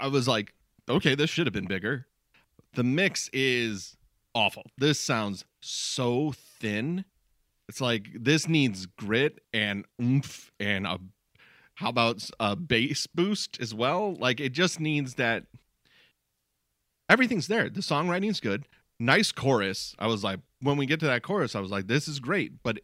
I 0.00 0.08
was 0.08 0.26
like, 0.26 0.52
okay, 0.88 1.14
this 1.14 1.30
should 1.30 1.46
have 1.46 1.54
been 1.54 1.68
bigger. 1.68 2.06
The 2.74 2.82
mix 2.82 3.30
is 3.32 3.96
awful. 4.34 4.64
This 4.76 4.98
sounds 4.98 5.44
so 5.60 6.32
thin. 6.60 7.04
It's 7.68 7.80
like 7.80 8.08
this 8.18 8.48
needs 8.48 8.86
grit 8.86 9.40
and 9.54 9.84
oomph 10.02 10.50
and 10.60 10.86
a 10.86 10.98
how 11.76 11.90
about 11.90 12.28
a 12.40 12.56
bass 12.56 13.06
boost 13.06 13.60
as 13.60 13.74
well? 13.74 14.14
Like 14.14 14.40
it 14.40 14.52
just 14.52 14.80
needs 14.80 15.14
that 15.14 15.44
everything's 17.08 17.46
there. 17.46 17.68
The 17.68 17.80
songwriting's 17.80 18.40
good. 18.40 18.64
Nice 18.98 19.30
chorus. 19.30 19.94
I 19.98 20.06
was 20.06 20.24
like 20.24 20.40
when 20.60 20.78
we 20.78 20.86
get 20.86 21.00
to 21.00 21.06
that 21.06 21.22
chorus, 21.22 21.54
I 21.54 21.60
was 21.60 21.70
like 21.70 21.86
this 21.86 22.08
is 22.08 22.18
great, 22.18 22.62
but 22.62 22.80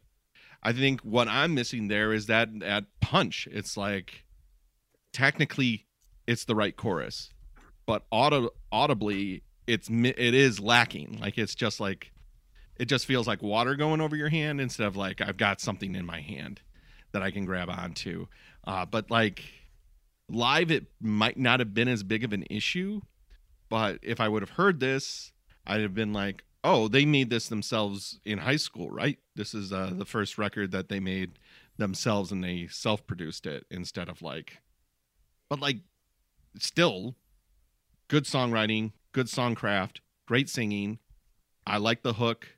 I 0.63 0.73
think 0.73 1.01
what 1.01 1.27
I'm 1.27 1.55
missing 1.55 1.89
there 1.89 2.13
is 2.13 2.27
that 2.27 2.61
that 2.61 2.85
punch. 3.01 3.49
It's 3.51 3.77
like 3.77 4.25
technically 5.13 5.87
it's 6.27 6.45
the 6.45 6.55
right 6.55 6.77
chorus, 6.77 7.33
but 7.87 8.05
auto, 8.11 8.51
audibly 8.71 9.43
it's 9.67 9.89
it 9.89 10.35
is 10.35 10.61
lacking. 10.61 11.19
Like 11.19 11.39
it's 11.39 11.55
just 11.55 11.81
like 11.81 12.13
it 12.77 12.87
just 12.87 13.07
feels 13.07 13.27
like 13.27 13.43
water 13.43 13.75
going 13.75 14.03
over 14.03 14.17
your 14.17 14.29
hand 14.29 14.61
instead 14.61 14.87
of 14.87 14.97
like 14.97 15.23
I've 15.23 15.39
got 15.39 15.63
something 15.63 15.95
in 15.95 16.05
my 16.05 16.21
hand 16.21 16.61
that 17.13 17.23
I 17.23 17.31
can 17.31 17.47
grab 17.47 17.71
onto. 17.71 18.27
Uh, 18.65 18.87
but 18.87 19.11
like 19.11 19.45
live, 20.29 20.71
it 20.71 20.87
might 21.01 21.39
not 21.39 21.61
have 21.61 21.75
been 21.75 21.89
as 21.89 22.03
big 22.03 22.25
of 22.25 22.33
an 22.33 22.45
issue. 22.51 23.01
But 23.69 23.99
if 24.03 24.21
I 24.21 24.29
would 24.29 24.43
have 24.43 24.51
heard 24.51 24.81
this, 24.81 25.33
I'd 25.67 25.81
have 25.81 25.95
been 25.95 26.13
like, 26.13 26.45
oh, 26.65 26.89
they 26.89 27.05
made 27.05 27.31
this 27.31 27.49
themselves 27.49 28.21
in 28.25 28.39
high 28.39 28.57
school, 28.57 28.91
right? 28.91 29.19
This 29.35 29.55
is 29.55 29.73
uh, 29.73 29.93
the 29.95 30.05
first 30.05 30.39
record 30.39 30.71
that 30.73 30.89
they 30.89 31.01
made 31.01 31.39
themselves 31.79 32.31
and 32.31 32.45
they 32.45 32.69
self 32.71 33.07
produced 33.07 33.47
it 33.47 33.67
instead 33.71 34.09
of 34.09 34.23
like, 34.23 34.59
but 35.49 35.61
like, 35.61 35.79
still 36.59 37.17
good 38.09 38.25
songwriting, 38.25 38.93
good 39.13 39.27
songcraft, 39.27 39.99
great 40.27 40.51
singing. 40.51 40.99
I 41.67 41.79
like 41.79 42.03
the 42.03 42.13
hook. 42.15 42.49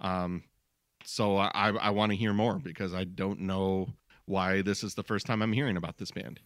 Um, 0.00 0.44
so 1.04 1.36
I, 1.36 1.70
I 1.70 1.90
want 1.90 2.10
to 2.12 2.16
hear 2.16 2.32
more 2.32 2.58
because 2.58 2.94
I 2.94 3.04
don't 3.04 3.40
know 3.40 3.94
why 4.26 4.62
this 4.62 4.82
is 4.84 4.94
the 4.94 5.02
first 5.02 5.26
time 5.26 5.42
I'm 5.42 5.52
hearing 5.52 5.76
about 5.76 5.98
this 5.98 6.10
band 6.10 6.40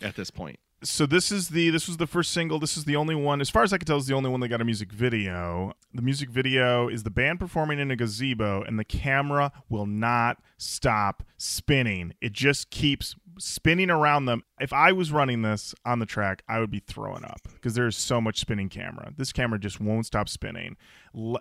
at 0.00 0.16
this 0.16 0.30
point. 0.30 0.58
so 0.82 1.06
this 1.06 1.30
is 1.30 1.50
the 1.50 1.70
this 1.70 1.86
was 1.86 1.96
the 1.98 2.06
first 2.08 2.32
single. 2.32 2.58
This 2.58 2.76
is 2.76 2.84
the 2.84 2.96
only 2.96 3.14
one 3.14 3.40
as 3.40 3.48
far 3.48 3.62
as 3.62 3.72
i 3.72 3.78
can 3.78 3.86
tell 3.86 3.98
is 3.98 4.06
the 4.06 4.14
only 4.14 4.28
one 4.30 4.40
that 4.40 4.48
got 4.48 4.60
a 4.60 4.64
music 4.64 4.90
video. 4.92 5.74
The 5.94 6.02
music 6.02 6.28
video 6.28 6.88
is 6.88 7.04
the 7.04 7.10
band 7.10 7.38
performing 7.38 7.78
in 7.78 7.90
a 7.90 7.96
gazebo 7.96 8.62
and 8.62 8.78
the 8.78 8.84
camera 8.84 9.52
will 9.68 9.86
not 9.86 10.38
stop 10.58 11.22
spinning. 11.36 12.14
It 12.20 12.32
just 12.32 12.70
keeps 12.70 13.14
spinning 13.38 13.90
around 13.90 14.24
them. 14.26 14.42
If 14.60 14.72
i 14.72 14.90
was 14.90 15.12
running 15.12 15.42
this 15.42 15.72
on 15.84 16.00
the 16.00 16.06
track 16.06 16.42
i 16.48 16.58
would 16.58 16.70
be 16.70 16.80
throwing 16.80 17.24
up 17.24 17.40
because 17.54 17.74
there's 17.74 17.96
so 17.96 18.20
much 18.20 18.40
spinning 18.40 18.68
camera. 18.68 19.12
This 19.16 19.32
camera 19.32 19.60
just 19.60 19.80
won't 19.80 20.06
stop 20.06 20.28
spinning. 20.28 20.76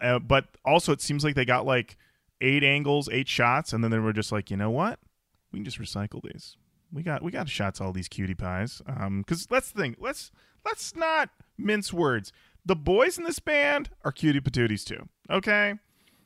Uh, 0.01 0.19
but 0.19 0.45
also 0.63 0.91
it 0.91 1.01
seems 1.01 1.23
like 1.23 1.33
they 1.33 1.45
got 1.45 1.65
like 1.65 1.97
eight 2.41 2.63
angles 2.63 3.09
eight 3.11 3.27
shots 3.27 3.73
and 3.73 3.83
then 3.83 3.89
they 3.89 3.99
were 3.99 4.13
just 4.13 4.31
like 4.31 4.51
you 4.51 4.57
know 4.57 4.69
what 4.69 4.99
we 5.51 5.59
can 5.59 5.65
just 5.65 5.79
recycle 5.79 6.21
these 6.21 6.57
we 6.93 7.03
got 7.03 7.23
we 7.23 7.31
got 7.31 7.49
shots 7.49 7.79
of 7.79 7.85
all 7.85 7.93
these 7.93 8.07
cutie 8.07 8.35
pies. 8.35 8.81
Um, 8.85 9.21
because 9.21 9.45
that's 9.45 9.71
the 9.71 9.81
thing. 9.81 9.95
Let's 9.99 10.31
let's 10.65 10.95
not 10.95 11.29
mince 11.57 11.93
words. 11.93 12.31
The 12.65 12.75
boys 12.75 13.17
in 13.17 13.23
this 13.23 13.39
band 13.39 13.89
are 14.03 14.11
cutie 14.11 14.39
patooties 14.41 14.83
too. 14.83 15.07
Okay. 15.29 15.75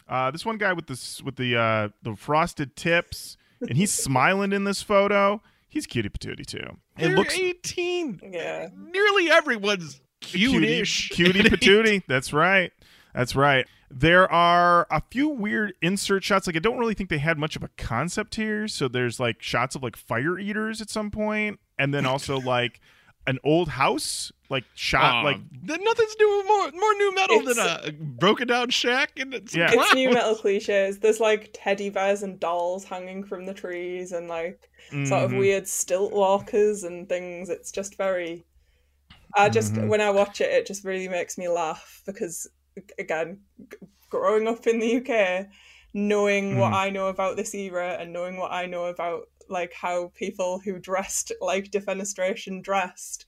Uh, 0.07 0.29
this 0.31 0.45
one 0.45 0.57
guy 0.57 0.73
with 0.73 0.87
this 0.87 1.21
with 1.23 1.35
the 1.35 1.55
uh 1.55 1.89
the 2.01 2.15
frosted 2.15 2.75
tips 2.75 3.37
and 3.61 3.77
he's 3.77 3.93
smiling 4.03 4.51
in 4.53 4.63
this 4.63 4.81
photo. 4.81 5.41
He's 5.69 5.85
cutie 5.87 6.09
patootie 6.09 6.45
too. 6.45 6.77
It 6.97 7.07
They're 7.07 7.15
looks 7.15 7.37
18. 7.37 8.21
Yeah. 8.31 8.69
Nearly 8.75 9.29
everyone's 9.29 9.99
cute-ish. 10.21 11.09
cutie, 11.09 11.33
cutie 11.33 11.49
patootie. 11.55 12.03
That's 12.07 12.31
right. 12.31 12.71
That's 13.15 13.35
right. 13.35 13.65
There 13.89 14.29
are 14.29 14.87
a 14.91 15.01
few 15.09 15.29
weird 15.29 15.73
insert 15.81 16.23
shots. 16.23 16.47
Like 16.47 16.57
I 16.57 16.59
don't 16.59 16.77
really 16.77 16.93
think 16.93 17.09
they 17.09 17.17
had 17.17 17.37
much 17.37 17.55
of 17.55 17.63
a 17.63 17.69
concept 17.77 18.35
here. 18.35 18.67
So 18.67 18.87
there's 18.87 19.19
like 19.19 19.41
shots 19.41 19.75
of 19.75 19.83
like 19.83 19.95
fire 19.95 20.37
eaters 20.37 20.81
at 20.81 20.89
some 20.89 21.11
point, 21.11 21.59
and 21.79 21.93
then 21.93 22.05
also 22.05 22.39
like 22.41 22.81
an 23.27 23.39
old 23.43 23.69
house, 23.69 24.31
like 24.49 24.65
shot 24.75 25.15
Aw, 25.15 25.21
like 25.21 25.37
th- 25.65 25.79
nothing's 25.81 26.15
new 26.19 26.43
more 26.47 26.71
more 26.71 26.93
nu 26.97 27.15
metal 27.15 27.41
than 27.43 27.57
a 27.57 27.91
broken 27.91 28.47
down 28.47 28.69
shack 28.69 29.17
and 29.17 29.33
it's 29.33 29.55
Yeah. 29.55 29.71
It's 29.71 29.95
nu 29.95 30.11
metal 30.11 30.35
cliches. 30.35 30.99
There's 30.99 31.19
like 31.19 31.51
teddy 31.53 31.89
bears 31.89 32.21
and 32.21 32.39
dolls 32.39 32.83
hanging 32.83 33.23
from 33.23 33.45
the 33.45 33.53
trees 33.53 34.11
and 34.11 34.27
like 34.27 34.69
sort 35.05 35.23
of 35.23 35.31
mhm. 35.31 35.39
weird 35.39 35.67
stilt 35.67 36.11
walkers 36.11 36.83
and 36.83 37.07
things. 37.07 37.49
It's 37.49 37.71
just 37.71 37.95
very. 37.97 38.45
I 39.37 39.49
just 39.49 39.73
Mhm. 39.73 39.87
when 39.87 40.01
I 40.01 40.11
watch 40.11 40.41
it, 40.41 40.51
it 40.51 40.67
just 40.67 40.83
really 40.85 41.07
makes 41.09 41.37
me 41.37 41.47
laugh 41.47 42.03
because 42.05 42.47
again, 42.99 43.41
g- 43.71 43.77
growing 44.09 44.47
up 44.47 44.67
in 44.67 44.79
the 44.79 44.97
UK, 44.97 45.47
knowing 45.93 46.57
what 46.57 46.71
Mhm. 46.71 46.75
I 46.75 46.89
know 46.89 47.07
about 47.07 47.37
this 47.37 47.53
era 47.55 47.97
and 47.99 48.11
knowing 48.11 48.37
what 48.37 48.51
I 48.51 48.65
know 48.65 48.85
about 48.85 49.29
like 49.47 49.73
how 49.73 50.07
people 50.15 50.59
who 50.59 50.79
dressed 50.79 51.31
like 51.39 51.71
defenestration 51.71 52.61
dressed, 52.63 53.25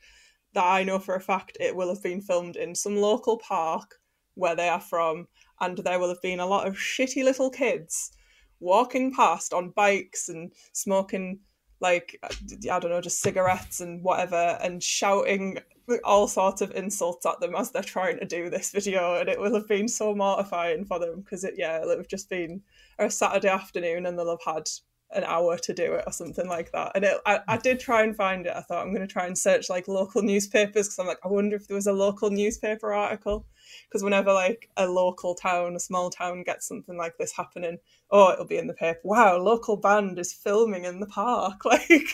that 0.53 0.65
I 0.65 0.83
know 0.83 0.99
for 0.99 1.15
a 1.15 1.21
fact 1.21 1.57
it 1.59 1.75
will 1.75 1.89
have 1.89 2.01
been 2.03 2.21
filmed 2.21 2.55
in 2.55 2.73
some 2.75 2.97
local 2.97 3.37
park 3.37 3.99
where 4.33 4.55
they 4.55 4.69
are 4.69 4.81
from, 4.81 5.27
and 5.59 5.77
there 5.77 5.99
will 5.99 6.09
have 6.09 6.21
been 6.21 6.39
a 6.39 6.45
lot 6.45 6.67
of 6.67 6.75
shitty 6.75 7.23
little 7.23 7.49
kids 7.49 8.11
walking 8.59 9.13
past 9.13 9.53
on 9.53 9.69
bikes 9.69 10.29
and 10.29 10.51
smoking 10.73 11.39
like 11.79 12.17
uh, 12.23 12.29
I 12.71 12.79
don't 12.79 12.91
know, 12.91 13.01
just 13.01 13.21
cigarettes 13.21 13.81
and 13.81 14.03
whatever, 14.03 14.57
and 14.61 14.81
shouting 14.81 15.59
all 16.03 16.27
sorts 16.27 16.61
of 16.61 16.75
insults 16.75 17.25
at 17.25 17.39
them 17.39 17.55
as 17.55 17.71
they're 17.71 17.81
trying 17.81 18.19
to 18.19 18.25
do 18.25 18.49
this 18.49 18.71
video, 18.71 19.15
and 19.15 19.29
it 19.29 19.39
will 19.39 19.53
have 19.53 19.67
been 19.67 19.87
so 19.87 20.15
mortifying 20.15 20.85
for 20.85 20.99
them 20.99 21.21
because 21.21 21.43
it 21.43 21.55
yeah, 21.57 21.77
it'll 21.77 21.97
have 21.97 22.07
just 22.07 22.29
been 22.29 22.61
a 22.99 23.09
Saturday 23.09 23.49
afternoon, 23.49 24.05
and 24.05 24.17
they'll 24.17 24.29
have 24.29 24.55
had 24.55 24.69
an 25.11 25.23
hour 25.23 25.57
to 25.57 25.73
do 25.73 25.93
it 25.93 26.03
or 26.05 26.11
something 26.11 26.47
like 26.47 26.71
that. 26.71 26.91
And 26.95 27.05
it, 27.05 27.17
I, 27.25 27.39
I 27.47 27.57
did 27.57 27.79
try 27.79 28.03
and 28.03 28.15
find 28.15 28.45
it. 28.45 28.53
I 28.55 28.61
thought 28.61 28.83
I'm 28.85 28.93
going 28.93 29.07
to 29.07 29.11
try 29.11 29.25
and 29.25 29.37
search 29.37 29.69
like 29.69 29.87
local 29.87 30.21
newspapers 30.21 30.87
because 30.87 30.99
I'm 30.99 31.07
like, 31.07 31.19
I 31.23 31.29
wonder 31.29 31.55
if 31.55 31.67
there 31.67 31.75
was 31.75 31.87
a 31.87 31.93
local 31.93 32.29
newspaper 32.29 32.93
article. 32.93 33.45
Because 33.87 34.03
whenever 34.03 34.33
like 34.33 34.69
a 34.77 34.87
local 34.87 35.35
town, 35.35 35.75
a 35.75 35.79
small 35.79 36.09
town 36.09 36.43
gets 36.43 36.67
something 36.67 36.97
like 36.97 37.17
this 37.17 37.31
happening, 37.31 37.77
oh, 38.11 38.31
it'll 38.31 38.45
be 38.45 38.57
in 38.57 38.67
the 38.67 38.73
paper. 38.73 38.99
Wow, 39.03 39.37
local 39.37 39.77
band 39.77 40.19
is 40.19 40.33
filming 40.33 40.85
in 40.85 40.99
the 40.99 41.07
park. 41.07 41.61
Like 41.65 42.13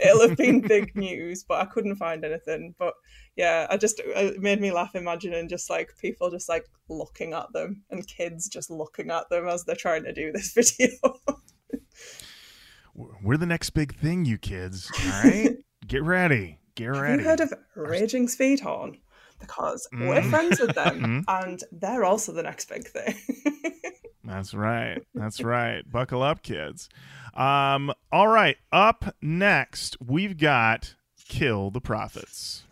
it'll 0.00 0.28
have 0.28 0.36
been 0.36 0.60
big 0.60 0.94
news, 0.96 1.44
but 1.44 1.60
I 1.60 1.66
couldn't 1.66 1.96
find 1.96 2.24
anything. 2.24 2.74
But 2.78 2.94
yeah, 3.36 3.66
I 3.70 3.76
just 3.76 4.00
uh, 4.00 4.12
it 4.14 4.40
made 4.40 4.60
me 4.60 4.72
laugh 4.72 4.94
imagining 4.94 5.48
just 5.48 5.70
like 5.70 5.92
people 6.00 6.30
just 6.30 6.48
like 6.48 6.66
looking 6.88 7.32
at 7.32 7.52
them 7.52 7.82
and 7.90 8.06
kids 8.06 8.48
just 8.48 8.70
looking 8.70 9.10
at 9.10 9.28
them 9.30 9.46
as 9.48 9.64
they're 9.64 9.76
trying 9.76 10.04
to 10.04 10.12
do 10.12 10.32
this 10.32 10.52
video. 10.78 10.90
We're 13.22 13.36
the 13.36 13.46
next 13.46 13.70
big 13.70 13.94
thing, 13.96 14.24
you 14.24 14.38
kids. 14.38 14.90
All 15.04 15.10
right, 15.22 15.56
get 15.86 16.02
ready. 16.02 16.58
Get 16.74 16.86
Have 16.94 16.96
ready. 17.02 17.22
you 17.22 17.28
heard 17.28 17.40
of 17.40 17.52
Raging 17.76 18.26
Speedhorn? 18.26 18.98
Because 19.40 19.88
we're 19.92 20.20
Mm. 20.20 20.30
friends 20.30 20.58
with 20.60 20.74
them, 20.74 21.00
Mhm. 21.00 21.24
and 21.44 21.62
they're 21.70 22.04
also 22.04 22.32
the 22.32 22.42
next 22.42 22.68
big 22.68 22.88
thing. 22.88 23.14
That's 24.24 24.52
right. 24.52 25.00
That's 25.14 25.40
right. 25.42 25.88
Buckle 25.90 26.22
up, 26.22 26.42
kids. 26.42 26.88
Um, 27.34 27.92
all 28.10 28.26
right. 28.28 28.56
Up 28.72 29.14
next, 29.22 29.96
we've 30.04 30.36
got 30.36 30.96
Kill 31.28 31.70
the 31.70 31.80
Prophets. 31.80 32.64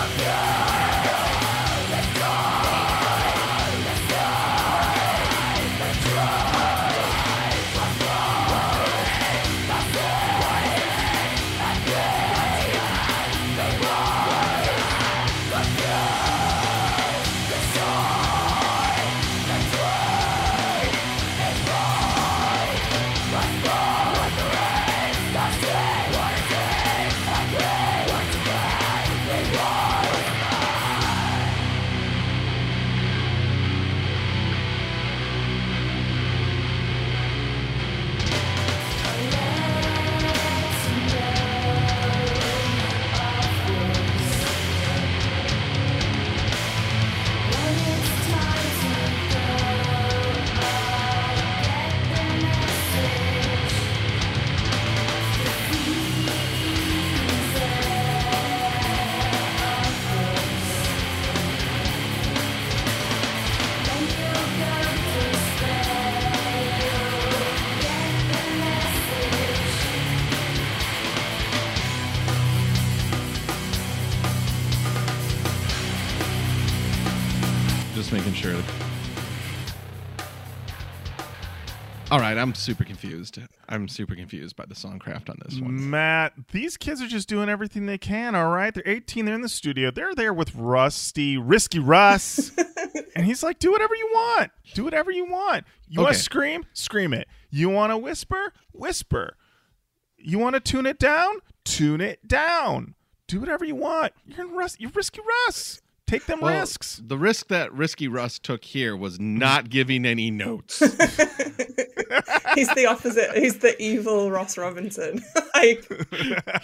Just 0.00 0.69
All 82.30 82.36
right, 82.36 82.42
I'm 82.42 82.54
super 82.54 82.84
confused. 82.84 83.40
I'm 83.68 83.88
super 83.88 84.14
confused 84.14 84.54
by 84.54 84.64
the 84.64 84.76
songcraft 84.76 85.28
on 85.30 85.38
this 85.44 85.60
one. 85.60 85.90
Matt, 85.90 86.32
these 86.52 86.76
kids 86.76 87.02
are 87.02 87.08
just 87.08 87.28
doing 87.28 87.48
everything 87.48 87.86
they 87.86 87.98
can, 87.98 88.36
all 88.36 88.50
right? 88.52 88.72
They're 88.72 88.86
18, 88.86 89.24
they're 89.24 89.34
in 89.34 89.40
the 89.40 89.48
studio. 89.48 89.90
They're 89.90 90.14
there 90.14 90.32
with 90.32 90.54
Rusty, 90.54 91.36
Risky 91.36 91.80
Russ. 91.80 92.52
and 93.16 93.26
he's 93.26 93.42
like, 93.42 93.58
do 93.58 93.72
whatever 93.72 93.96
you 93.96 94.08
want. 94.14 94.52
Do 94.74 94.84
whatever 94.84 95.10
you 95.10 95.28
want. 95.28 95.64
You 95.88 96.02
want 96.02 96.14
to 96.14 96.20
scream? 96.20 96.66
Scream 96.72 97.12
it. 97.12 97.26
You 97.50 97.68
want 97.68 97.90
to 97.90 97.98
whisper? 97.98 98.52
Whisper. 98.70 99.36
You 100.16 100.38
want 100.38 100.54
to 100.54 100.60
tune 100.60 100.86
it 100.86 101.00
down? 101.00 101.34
Tune 101.64 102.00
it 102.00 102.28
down. 102.28 102.94
Do 103.26 103.40
whatever 103.40 103.64
you 103.64 103.74
want. 103.74 104.12
You're 104.24 104.46
in 104.46 104.52
Russ. 104.52 104.76
You're 104.78 104.90
risky 104.90 105.20
Russ. 105.48 105.79
Take 106.10 106.26
them 106.26 106.40
Well, 106.40 106.58
risks. 106.58 107.00
The 107.04 107.16
risk 107.16 107.46
that 107.48 107.72
Risky 107.72 108.08
Russ 108.08 108.38
took 108.40 108.64
here 108.64 108.96
was 108.96 109.20
not 109.20 109.70
giving 109.70 110.04
any 110.04 110.30
notes. 110.30 110.78
He's 112.54 112.68
the 112.74 112.86
opposite. 112.88 113.36
He's 113.36 113.58
the 113.58 113.80
evil 113.80 114.30
Ross 114.30 114.58
Robinson. 114.58 115.22
like, 115.54 115.86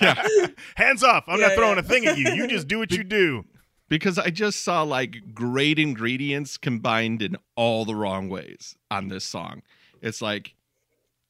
yeah. 0.01 0.27
Hands 0.75 1.03
off. 1.05 1.25
I'm 1.29 1.39
Yeah, 1.39 1.49
not 1.49 1.57
throwing 1.57 1.75
yeah. 1.77 1.81
a 1.81 1.85
thing 1.85 2.07
at 2.07 2.19
you. 2.19 2.31
You 2.33 2.47
just 2.49 2.67
do 2.67 2.79
what 2.79 2.91
you 2.91 3.05
do. 3.05 3.45
because 3.89 4.19
I 4.19 4.31
just 4.31 4.63
saw 4.65 4.83
like 4.83 5.33
great 5.35 5.79
ingredients 5.79 6.57
combined 6.59 7.23
in 7.23 7.37
all 7.55 7.85
the 7.85 7.95
wrong 7.95 8.29
ways 8.29 8.75
on 8.91 9.09
this 9.09 9.25
song. 9.25 9.63
It's 10.03 10.21
like 10.21 10.55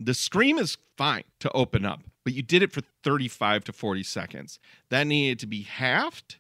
the 0.01 0.15
scream 0.15 0.59
is 0.59 0.79
fine 0.97 1.25
to 1.41 1.51
open 1.53 1.85
up, 1.85 2.01
but 2.25 2.33
you 2.33 2.43
did 2.43 2.63
it 2.63 2.73
for 2.73 2.81
35 3.05 3.65
to 3.65 3.73
40 3.75 4.03
seconds. 4.03 4.59
That 4.89 5.07
needed 5.07 5.39
to 5.41 5.47
be 5.47 5.63
halved, 5.63 6.37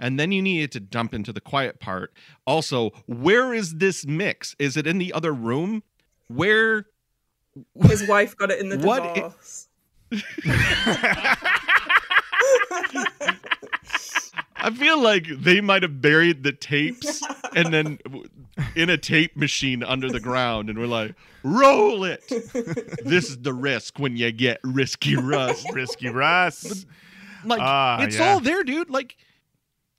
and 0.00 0.18
then 0.18 0.32
you 0.32 0.42
needed 0.42 0.72
to 0.72 0.80
dump 0.80 1.14
into 1.14 1.32
the 1.32 1.40
quiet 1.40 1.78
part. 1.78 2.12
Also, 2.46 2.90
where 3.06 3.54
is 3.54 3.76
this 3.76 4.04
mix? 4.06 4.56
Is 4.58 4.76
it 4.76 4.86
in 4.86 4.98
the 4.98 5.12
other 5.12 5.32
room? 5.32 5.82
Where 6.26 6.86
his 7.86 8.08
wife 8.08 8.36
got 8.36 8.50
it 8.50 8.58
in 8.60 8.68
the 8.70 8.78
What 8.86 9.02
i- 9.02 9.14
divorce. 9.14 9.68
I 14.62 14.70
feel 14.70 15.00
like 15.00 15.26
they 15.38 15.60
might 15.62 15.82
have 15.82 16.02
buried 16.02 16.42
the 16.42 16.52
tapes 16.52 17.22
and 17.56 17.72
then 17.72 17.98
in 18.76 18.90
a 18.90 18.98
tape 18.98 19.34
machine 19.36 19.82
under 19.82 20.10
the 20.10 20.20
ground, 20.20 20.68
and 20.68 20.78
we're 20.78 20.86
like, 20.86 21.14
roll 21.42 22.04
it. 22.04 22.22
this 22.28 23.30
is 23.30 23.38
the 23.38 23.54
risk 23.54 23.98
when 23.98 24.16
you 24.18 24.30
get 24.32 24.60
risky 24.62 25.16
Russ. 25.16 25.64
Risky 25.72 26.08
Russ. 26.10 26.84
Like, 27.44 27.60
Ah, 27.62 28.02
it's 28.02 28.18
yeah. 28.18 28.32
all 28.32 28.40
there, 28.40 28.62
dude. 28.62 28.90
Like, 28.90 29.16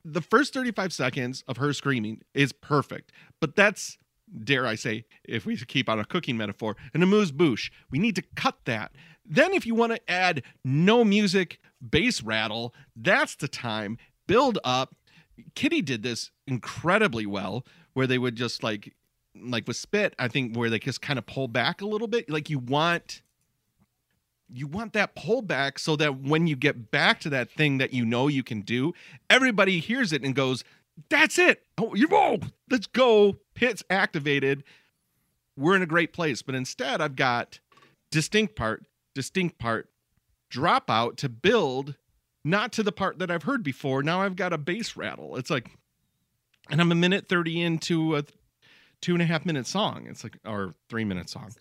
the 0.03 0.21
first 0.21 0.53
35 0.53 0.93
seconds 0.93 1.43
of 1.47 1.57
her 1.57 1.73
screaming 1.73 2.21
is 2.33 2.51
perfect, 2.51 3.11
but 3.39 3.55
that's, 3.55 3.97
dare 4.43 4.65
I 4.65 4.75
say, 4.75 5.05
if 5.23 5.45
we 5.45 5.57
keep 5.57 5.89
on 5.89 5.99
a 5.99 6.05
cooking 6.05 6.37
metaphor, 6.37 6.75
an 6.93 7.03
amuse 7.03 7.31
bouche. 7.31 7.71
We 7.89 7.99
need 7.99 8.15
to 8.15 8.23
cut 8.35 8.57
that. 8.65 8.91
Then, 9.25 9.53
if 9.53 9.65
you 9.65 9.75
want 9.75 9.93
to 9.93 10.11
add 10.11 10.43
no 10.65 11.03
music, 11.03 11.59
bass 11.87 12.23
rattle, 12.23 12.73
that's 12.95 13.35
the 13.35 13.47
time. 13.47 13.97
Build 14.27 14.57
up. 14.63 14.95
Kittie 15.55 15.81
did 15.81 16.03
this 16.03 16.31
incredibly 16.47 17.25
well, 17.25 17.65
where 17.93 18.07
they 18.07 18.17
would 18.17 18.35
just 18.35 18.63
like, 18.63 18.95
like 19.35 19.67
with 19.67 19.77
Spit, 19.77 20.15
I 20.17 20.27
think, 20.27 20.55
where 20.55 20.69
they 20.69 20.79
just 20.79 21.01
kind 21.01 21.19
of 21.19 21.25
pull 21.25 21.47
back 21.47 21.81
a 21.81 21.85
little 21.85 22.07
bit. 22.07 22.29
Like 22.29 22.49
you 22.49 22.59
want 22.59 23.21
you 24.53 24.67
want 24.67 24.93
that 24.93 25.15
pullback 25.15 25.79
so 25.79 25.95
that 25.95 26.21
when 26.21 26.47
you 26.47 26.55
get 26.55 26.91
back 26.91 27.19
to 27.21 27.29
that 27.29 27.49
thing 27.49 27.77
that 27.77 27.93
you 27.93 28.05
know 28.05 28.27
you 28.27 28.43
can 28.43 28.61
do, 28.61 28.93
everybody 29.29 29.79
hears 29.79 30.11
it 30.11 30.23
and 30.23 30.35
goes, 30.35 30.63
"That's 31.09 31.37
it! 31.39 31.65
Oh, 31.77 31.95
you 31.95 32.07
oh, 32.11 32.39
let's 32.69 32.87
go!" 32.87 33.37
Hits 33.55 33.83
activated. 33.89 34.63
We're 35.57 35.75
in 35.75 35.81
a 35.81 35.87
great 35.87 36.13
place. 36.13 36.41
But 36.41 36.55
instead, 36.55 37.01
I've 37.01 37.15
got 37.15 37.59
distinct 38.11 38.55
part, 38.55 38.85
distinct 39.13 39.57
part, 39.59 39.89
drop 40.49 40.89
out 40.89 41.17
to 41.17 41.29
build, 41.29 41.95
not 42.43 42.71
to 42.73 42.83
the 42.83 42.91
part 42.91 43.19
that 43.19 43.31
I've 43.31 43.43
heard 43.43 43.63
before. 43.63 44.03
Now 44.03 44.21
I've 44.21 44.35
got 44.35 44.53
a 44.53 44.57
bass 44.57 44.97
rattle. 44.97 45.37
It's 45.37 45.49
like, 45.49 45.69
and 46.69 46.81
I'm 46.81 46.91
a 46.91 46.95
minute 46.95 47.27
thirty 47.29 47.61
into 47.61 48.17
a 48.17 48.23
two 49.01 49.13
and 49.13 49.21
a 49.21 49.25
half 49.25 49.45
minute 49.45 49.67
song. 49.67 50.07
It's 50.09 50.23
like 50.23 50.37
or 50.45 50.75
three 50.89 51.05
minute 51.05 51.29
song 51.29 51.51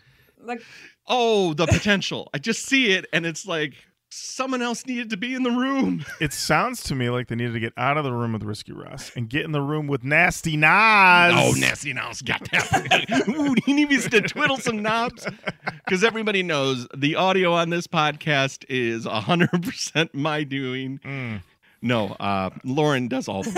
Like, 0.44 0.62
oh 1.06 1.54
the 1.54 1.66
potential. 1.66 2.28
I 2.34 2.38
just 2.38 2.64
see 2.66 2.92
it 2.92 3.06
and 3.12 3.26
it's 3.26 3.46
like 3.46 3.74
someone 4.12 4.60
else 4.60 4.84
needed 4.86 5.08
to 5.10 5.16
be 5.16 5.34
in 5.34 5.44
the 5.44 5.50
room. 5.50 6.04
It 6.20 6.32
sounds 6.32 6.82
to 6.84 6.94
me 6.94 7.08
like 7.10 7.28
they 7.28 7.36
needed 7.36 7.52
to 7.54 7.60
get 7.60 7.72
out 7.76 7.96
of 7.96 8.04
the 8.04 8.12
room 8.12 8.32
with 8.32 8.42
Risky 8.42 8.72
Russ 8.72 9.12
and 9.16 9.28
get 9.28 9.44
in 9.44 9.52
the 9.52 9.60
room 9.60 9.86
with 9.86 10.04
Nasty 10.04 10.56
Nas. 10.56 11.32
oh 11.34 11.54
nasty 11.56 11.92
knobs 11.92 12.20
got 12.20 12.40
that 12.50 13.24
Ooh, 13.28 13.54
he 13.64 13.72
needs 13.72 14.08
to 14.10 14.20
twiddle 14.20 14.56
some 14.58 14.82
knobs. 14.82 15.26
Because 15.84 16.04
everybody 16.04 16.42
knows 16.42 16.86
the 16.94 17.14
audio 17.16 17.52
on 17.52 17.70
this 17.70 17.86
podcast 17.86 18.64
is 18.68 19.06
100% 19.06 20.12
my 20.12 20.44
doing. 20.44 20.98
Mm. 21.04 21.42
No 21.82 22.08
uh 22.20 22.50
Lorin 22.64 23.08
does 23.08 23.26
all 23.28 23.42
the 23.42 23.50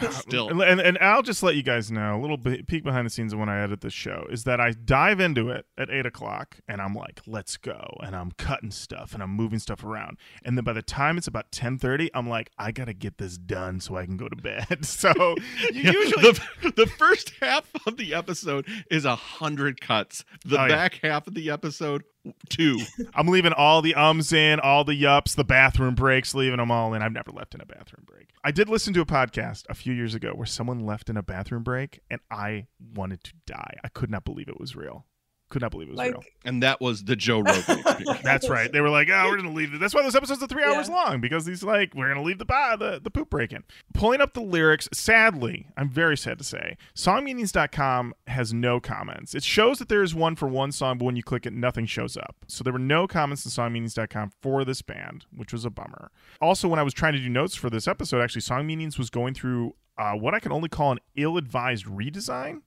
work 0.00 0.12
still 0.12 0.48
And, 0.48 0.60
and, 0.60 0.80
and 0.80 0.98
I'll 1.00 1.22
just 1.22 1.42
let 1.42 1.54
you 1.54 1.62
guys 1.62 1.90
know 1.92 2.18
a 2.18 2.20
little 2.20 2.36
bit 2.36 2.66
peek 2.66 2.82
behind 2.84 3.06
the 3.06 3.10
scenes 3.10 3.32
of 3.32 3.38
when 3.38 3.48
I 3.48 3.62
edit 3.62 3.80
this 3.80 3.92
show 3.92 4.26
is 4.30 4.44
that 4.44 4.60
I 4.60 4.72
dive 4.72 5.20
into 5.20 5.50
it 5.50 5.66
at 5.78 5.90
eight 5.90 6.06
o'clock 6.06 6.56
and 6.66 6.80
I'm 6.80 6.94
like, 6.94 7.20
let's 7.26 7.56
go. 7.56 7.96
And 8.02 8.16
I'm 8.16 8.32
cutting 8.32 8.70
stuff 8.70 9.14
and 9.14 9.22
I'm 9.22 9.30
moving 9.30 9.58
stuff 9.58 9.84
around. 9.84 10.18
And 10.44 10.56
then 10.56 10.64
by 10.64 10.72
the 10.72 10.82
time 10.82 11.16
it's 11.16 11.26
about 11.28 11.44
1030, 11.46 12.10
I'm 12.14 12.28
like, 12.28 12.50
I 12.58 12.72
got 12.72 12.86
to 12.86 12.94
get 12.94 13.18
this 13.18 13.36
done 13.38 13.80
so 13.80 13.96
I 13.96 14.04
can 14.04 14.16
go 14.16 14.28
to 14.28 14.36
bed. 14.36 14.84
So 14.84 15.12
you 15.72 15.82
Yeah, 15.82 15.92
usually. 15.92 16.32
the, 16.32 16.72
the 16.76 16.86
first 16.86 17.32
half 17.40 17.70
of 17.86 17.96
the 17.96 18.14
episode 18.14 18.66
is 18.90 19.04
a 19.04 19.16
hundred 19.16 19.80
cuts 19.80 20.24
the 20.44 20.58
Oh, 20.60 20.62
yeah. 20.66 20.68
back 20.68 21.00
half 21.02 21.26
of 21.26 21.34
the 21.34 21.50
episode 21.50 22.04
two 22.48 22.78
I'm 23.14 23.28
leaving 23.28 23.52
all 23.52 23.82
the 23.82 23.94
ums 23.94 24.32
in, 24.32 24.60
all 24.60 24.84
the 24.84 25.00
yups, 25.00 25.34
the 25.34 25.44
bathroom 25.44 25.94
breaks, 25.94 26.34
leaving 26.34 26.58
them 26.58 26.70
all 26.70 26.94
in. 26.94 27.02
I've 27.02 27.12
never 27.12 27.30
left 27.30 27.54
in 27.54 27.60
a 27.60 27.66
bathroom 27.66 28.04
break. 28.06 28.30
I 28.42 28.50
did 28.50 28.68
listen 28.68 28.92
to 28.94 29.00
a 29.00 29.06
podcast 29.06 29.64
a 29.68 29.74
few 29.74 29.92
years 29.92 30.14
ago 30.14 30.32
where 30.34 30.46
someone 30.46 30.80
left 30.80 31.10
in 31.10 31.16
a 31.16 31.22
bathroom 31.22 31.62
break 31.62 32.00
and 32.10 32.20
I 32.30 32.66
wanted 32.94 33.24
to 33.24 33.32
die. 33.46 33.76
I 33.82 33.88
could 33.88 34.10
not 34.10 34.24
believe 34.24 34.48
it 34.48 34.60
was 34.60 34.76
real. 34.76 35.06
Could 35.54 35.62
not 35.62 35.70
believe 35.70 35.86
it 35.88 35.92
was 35.96 36.00
real. 36.10 36.24
and 36.44 36.62
that 36.64 36.80
was 36.80 37.04
the 37.04 37.14
joe 37.14 37.38
rogan 37.38 37.54
experience 37.68 38.22
That's 38.24 38.48
right. 38.48 38.70
They 38.72 38.80
were 38.80 38.90
like, 38.90 39.08
"Oh, 39.08 39.28
we're 39.30 39.36
gonna 39.36 39.52
leave." 39.52 39.72
it." 39.72 39.78
That's 39.78 39.94
why 39.94 40.02
those 40.02 40.16
episodes 40.16 40.42
are 40.42 40.48
three 40.48 40.64
hours 40.64 40.88
Yeah. 40.88 40.94
long 40.96 41.20
because 41.20 41.46
he's 41.46 41.62
like 41.62 41.94
we're 41.94 42.08
gonna 42.08 42.22
leave 42.26 42.38
the 42.38 42.44
ba- 42.44 42.76
the 42.76 43.00
the 43.00 43.10
poop 43.10 43.30
break 43.30 43.52
in. 43.52 43.62
Pulling 43.92 44.20
up 44.20 44.34
the 44.34 44.40
lyrics. 44.42 44.88
Sadly, 44.92 45.68
I'm 45.76 45.88
very 45.88 46.16
sad 46.16 46.38
to 46.38 46.44
say, 46.44 46.76
songmeanings.com 46.96 48.14
has 48.26 48.52
no 48.52 48.80
comments. 48.80 49.34
It 49.34 49.42
shows 49.44 49.78
that 49.78 49.88
there 49.88 50.02
is 50.02 50.14
one 50.14 50.36
for 50.36 50.48
one 50.48 50.72
song, 50.72 50.98
but 50.98 51.04
when 51.04 51.16
you 51.16 51.22
click 51.22 51.46
it, 51.46 51.52
nothing 51.52 51.86
shows 51.86 52.16
up. 52.16 52.36
So 52.48 52.64
there 52.64 52.72
were 52.72 52.78
no 52.78 53.06
comments 53.06 53.44
in 53.44 53.50
songmeanings.com 53.50 54.32
for 54.42 54.64
this 54.64 54.82
band, 54.82 55.26
which 55.34 55.52
was 55.52 55.64
a 55.64 55.70
bummer. 55.70 56.10
Also, 56.40 56.68
when 56.68 56.78
I 56.78 56.82
was 56.82 56.94
trying 56.94 57.12
to 57.14 57.18
do 57.20 57.28
notes 57.28 57.54
for 57.54 57.70
this 57.70 57.86
episode, 57.88 58.20
actually, 58.22 58.42
Song 58.42 58.66
Meanings 58.66 58.98
was 58.98 59.10
going 59.10 59.34
through 59.34 59.74
uh, 59.98 60.12
what 60.14 60.34
I 60.34 60.40
can 60.40 60.52
only 60.52 60.68
call 60.68 60.92
an 60.92 60.98
ill-advised 61.16 61.86
redesign 61.86 62.62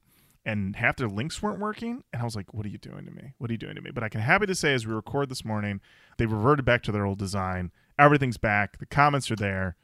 and 0.47 0.77
half 0.77 0.95
their 0.95 1.09
links 1.09 1.43
weren't 1.43 1.59
working. 1.59 2.03
And 2.13 2.21
I 2.21 2.25
was 2.25 2.35
like, 2.35 2.53
what 2.53 2.65
are 2.65 2.69
you 2.69 2.77
doing 2.77 3.05
to 3.05 3.11
me? 3.11 3.33
What 3.37 3.49
are 3.49 3.53
you 3.53 3.57
doing 3.57 3.75
to 3.75 3.81
me? 3.81 3.91
But 3.93 4.03
I 4.03 4.09
can 4.09 4.21
happy 4.21 4.45
to 4.45 4.55
say, 4.55 4.73
as 4.73 4.87
we 4.87 4.93
record 4.93 5.29
this 5.29 5.43
morning, 5.43 5.81
they 6.17 6.25
reverted 6.25 6.63
back 6.63 6.81
to 6.83 6.91
their 6.93 7.05
old 7.05 7.19
design. 7.19 7.71
Everything's 7.99 8.37
back. 8.37 8.79
The 8.79 8.85
comments 8.85 9.29
are 9.29 9.35
there. 9.35 9.75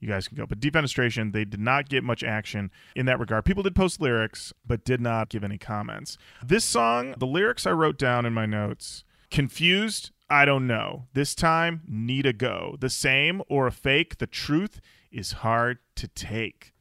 You 0.00 0.08
guys 0.08 0.26
can 0.26 0.36
go. 0.36 0.44
But 0.44 0.58
Defenestration, 0.58 1.32
they 1.32 1.44
did 1.44 1.60
not 1.60 1.88
get 1.88 2.02
much 2.02 2.24
action 2.24 2.72
in 2.96 3.06
that 3.06 3.20
regard. 3.20 3.44
People 3.44 3.62
did 3.62 3.76
post 3.76 4.00
lyrics, 4.00 4.52
but 4.66 4.84
did 4.84 5.00
not 5.00 5.28
give 5.28 5.44
any 5.44 5.56
comments. 5.56 6.18
This 6.44 6.64
song, 6.64 7.14
the 7.18 7.26
lyrics 7.26 7.64
I 7.66 7.70
wrote 7.70 7.98
down 7.98 8.26
in 8.26 8.32
my 8.32 8.46
notes 8.46 9.04
confused, 9.30 10.10
I 10.28 10.44
don't 10.44 10.66
know. 10.66 11.06
This 11.14 11.34
time, 11.34 11.82
need 11.86 12.26
a 12.26 12.32
go. 12.32 12.76
The 12.80 12.90
same 12.90 13.40
or 13.48 13.68
a 13.68 13.72
fake, 13.72 14.18
the 14.18 14.26
truth 14.26 14.80
is 15.12 15.32
hard 15.32 15.78
to 15.96 16.08
take. 16.08 16.72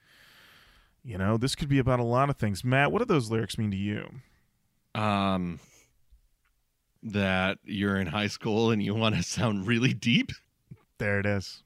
You 1.07 1.17
know, 1.17 1.37
this 1.37 1.55
could 1.55 1.69
be 1.69 1.79
about 1.79 1.99
a 2.01 2.03
lot 2.03 2.29
of 2.29 2.35
things. 2.35 2.65
Matt, 2.65 2.91
what 2.91 2.99
do 2.99 3.05
those 3.05 3.31
lyrics 3.31 3.57
mean 3.57 3.71
to 3.71 3.77
you? 3.77 4.09
um 4.93 5.59
that 7.03 7.59
you're 7.63 7.97
in 7.97 8.07
high 8.07 8.27
school 8.27 8.71
and 8.71 8.81
you 8.83 8.93
want 8.95 9.15
to 9.15 9.23
sound 9.23 9.67
really 9.67 9.93
deep 9.93 10.31
There 10.97 11.19
it 11.19 11.25
is. 11.25 11.61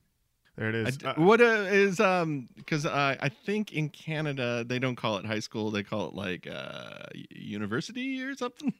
There 0.58 0.68
it 0.70 0.76
is. 0.76 1.00
I, 1.04 1.12
Uh, 1.12 1.14
what 1.16 1.40
uh, 1.40 1.66
is 1.70 2.00
um 2.02 2.50
because 2.58 2.86
uh, 2.86 3.16
i 3.20 3.30
think 3.30 3.72
in 3.72 3.88
canada 3.90 4.66
they 4.68 4.78
don't 4.80 4.98
call 4.98 5.18
it 5.18 5.26
high 5.26 5.40
school 5.40 5.72
they 5.72 5.82
call 5.84 6.10
it 6.10 6.14
like 6.14 6.46
uh 6.48 7.06
university 7.30 8.22
or 8.22 8.36
something 8.36 8.74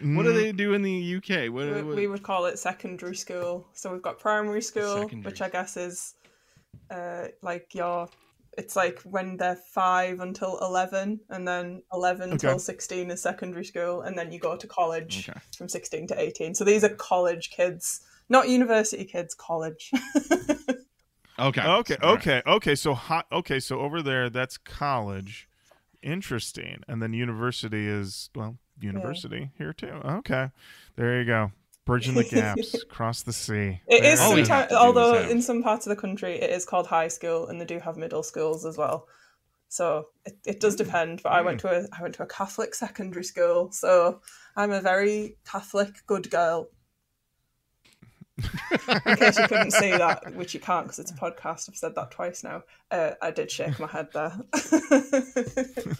what 0.00 0.22
do 0.24 0.30
mm, 0.30 0.34
they 0.34 0.52
do 0.52 0.72
in 0.72 0.82
the 0.82 1.16
uk 1.16 1.28
what, 1.28 1.66
we, 1.66 1.82
what- 1.82 1.96
we 1.96 2.06
would 2.06 2.22
call 2.22 2.46
it 2.46 2.58
secondary 2.58 3.16
school. 3.16 3.66
So 3.74 3.92
we've 3.92 4.02
got 4.02 4.18
primary 4.18 4.62
school, 4.62 5.02
Secondary. 5.02 5.30
which 5.32 5.42
I 5.42 5.48
guess 5.50 5.76
is 5.76 6.14
uh, 6.90 7.24
like 7.42 7.74
your. 7.74 8.08
It's 8.58 8.74
like 8.76 9.00
when 9.02 9.36
they're 9.36 9.60
five 9.72 10.18
until 10.20 10.58
eleven, 10.60 11.20
and 11.30 11.46
then 11.46 11.82
eleven 11.92 12.30
Okay. 12.32 12.38
till 12.48 12.58
sixteen 12.58 13.10
is 13.10 13.22
secondary 13.22 13.64
school, 13.64 14.02
and 14.02 14.18
then 14.18 14.32
you 14.32 14.40
go 14.40 14.56
to 14.56 14.66
college 14.66 15.28
Okay. 15.28 15.38
from 15.56 15.68
sixteen 15.68 16.06
to 16.08 16.20
eighteen. 16.20 16.54
So 16.54 16.64
these 16.64 16.82
are 16.84 16.88
college 16.90 17.50
kids, 17.50 18.00
not 18.28 18.48
university 18.48 19.04
kids. 19.04 19.34
College. 19.34 19.90
okay 21.38 21.62
Okay, 21.62 21.62
All 22.02 22.14
right. 22.14 22.18
okay, 22.18 22.42
okay. 22.46 22.74
So 22.74 22.94
hot. 22.94 23.26
Okay, 23.30 23.60
so 23.60 23.78
over 23.80 24.02
there, 24.02 24.28
that's 24.28 24.58
college. 24.58 25.48
Interesting. 26.02 26.82
And 26.88 27.00
then 27.02 27.12
university 27.12 27.86
is 27.86 28.30
well, 28.34 28.56
university 28.80 29.50
here 29.58 29.72
too. 29.72 30.00
Okay, 30.04 30.50
there 30.96 31.20
you 31.20 31.26
go. 31.26 31.52
Bridging 31.88 32.14
the 32.14 32.24
gaps, 32.30 32.74
across 32.74 33.22
the 33.22 33.32
sea. 33.32 33.80
It 33.86 34.02
There 34.02 34.12
is 34.12 34.20
it 34.20 34.22
All 34.22 34.34
we 34.34 34.44
sometimes, 34.44 34.48
have 34.48 34.68
to 34.68 34.74
do 34.74 34.74
is 34.74 34.82
although 34.82 35.28
in 35.30 35.40
some 35.40 35.62
parts 35.62 35.86
of 35.86 35.90
the 35.90 36.00
country 36.00 36.34
it 36.34 36.50
is 36.50 36.66
called 36.66 36.86
high 36.86 37.08
school, 37.08 37.46
and 37.46 37.58
they 37.58 37.64
do 37.64 37.78
have 37.78 37.96
middle 37.96 38.22
schools 38.22 38.66
as 38.66 38.76
well. 38.76 39.08
So 39.68 40.08
it, 40.26 40.38
it 40.46 40.60
does 40.60 40.76
depend. 40.76 41.22
But 41.22 41.32
I 41.32 41.40
went 41.40 41.60
to 41.60 41.68
a 41.68 41.86
I 41.98 42.02
went 42.02 42.14
to 42.16 42.22
a 42.24 42.26
Catholic 42.26 42.74
secondary 42.74 43.24
school, 43.24 43.72
so 43.72 44.20
I'm 44.54 44.70
a 44.70 44.82
very 44.82 45.38
Catholic 45.50 46.06
good 46.06 46.30
girl. 46.30 46.68
In 48.36 49.16
case 49.16 49.38
you 49.38 49.48
couldn't 49.48 49.72
see 49.72 49.90
that, 49.90 50.34
which 50.34 50.52
you 50.52 50.60
can't 50.60 50.84
because 50.84 50.98
it's 50.98 51.10
a 51.10 51.14
podcast. 51.14 51.70
I've 51.70 51.76
said 51.76 51.94
that 51.94 52.10
twice 52.10 52.44
now. 52.44 52.64
Uh, 52.90 53.12
I 53.22 53.30
did 53.30 53.50
shake 53.50 53.80
my 53.80 53.86
head 53.86 54.08
there. 54.12 54.38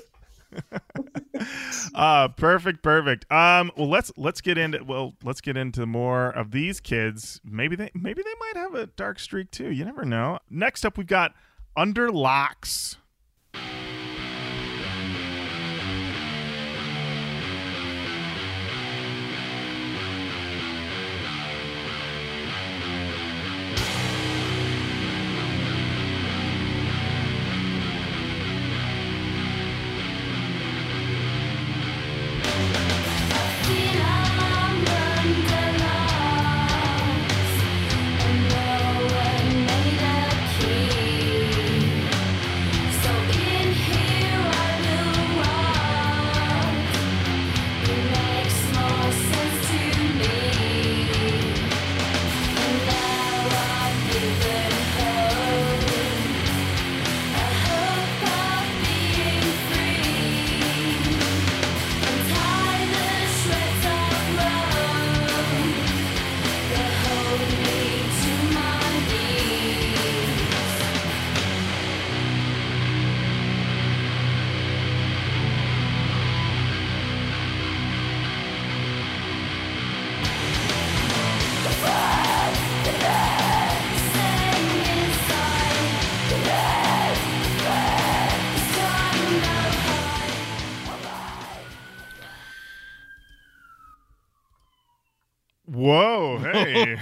uh 1.95 2.29
perfect 2.37 2.83
perfect. 2.83 3.31
Um 3.31 3.71
well 3.77 3.89
let's 3.89 4.13
let's 4.17 4.41
get 4.41 4.59
into 4.59 4.83
well 4.85 5.15
let's 5.23 5.41
get 5.41 5.57
into 5.57 5.87
more 5.87 6.31
of 6.31 6.51
these 6.51 6.81
kids. 6.81 7.41
Maybe 7.45 7.77
they 7.77 7.91
maybe 7.95 8.23
they 8.23 8.35
might 8.41 8.63
have 8.63 8.75
a 8.75 8.87
dark 8.87 9.19
streak 9.19 9.51
too. 9.51 9.71
You 9.71 9.85
never 9.85 10.05
know. 10.05 10.39
Next 10.51 10.85
up 10.85 10.97
we've 10.97 11.07
got 11.07 11.35
under 11.77 12.11
locks 12.11 12.97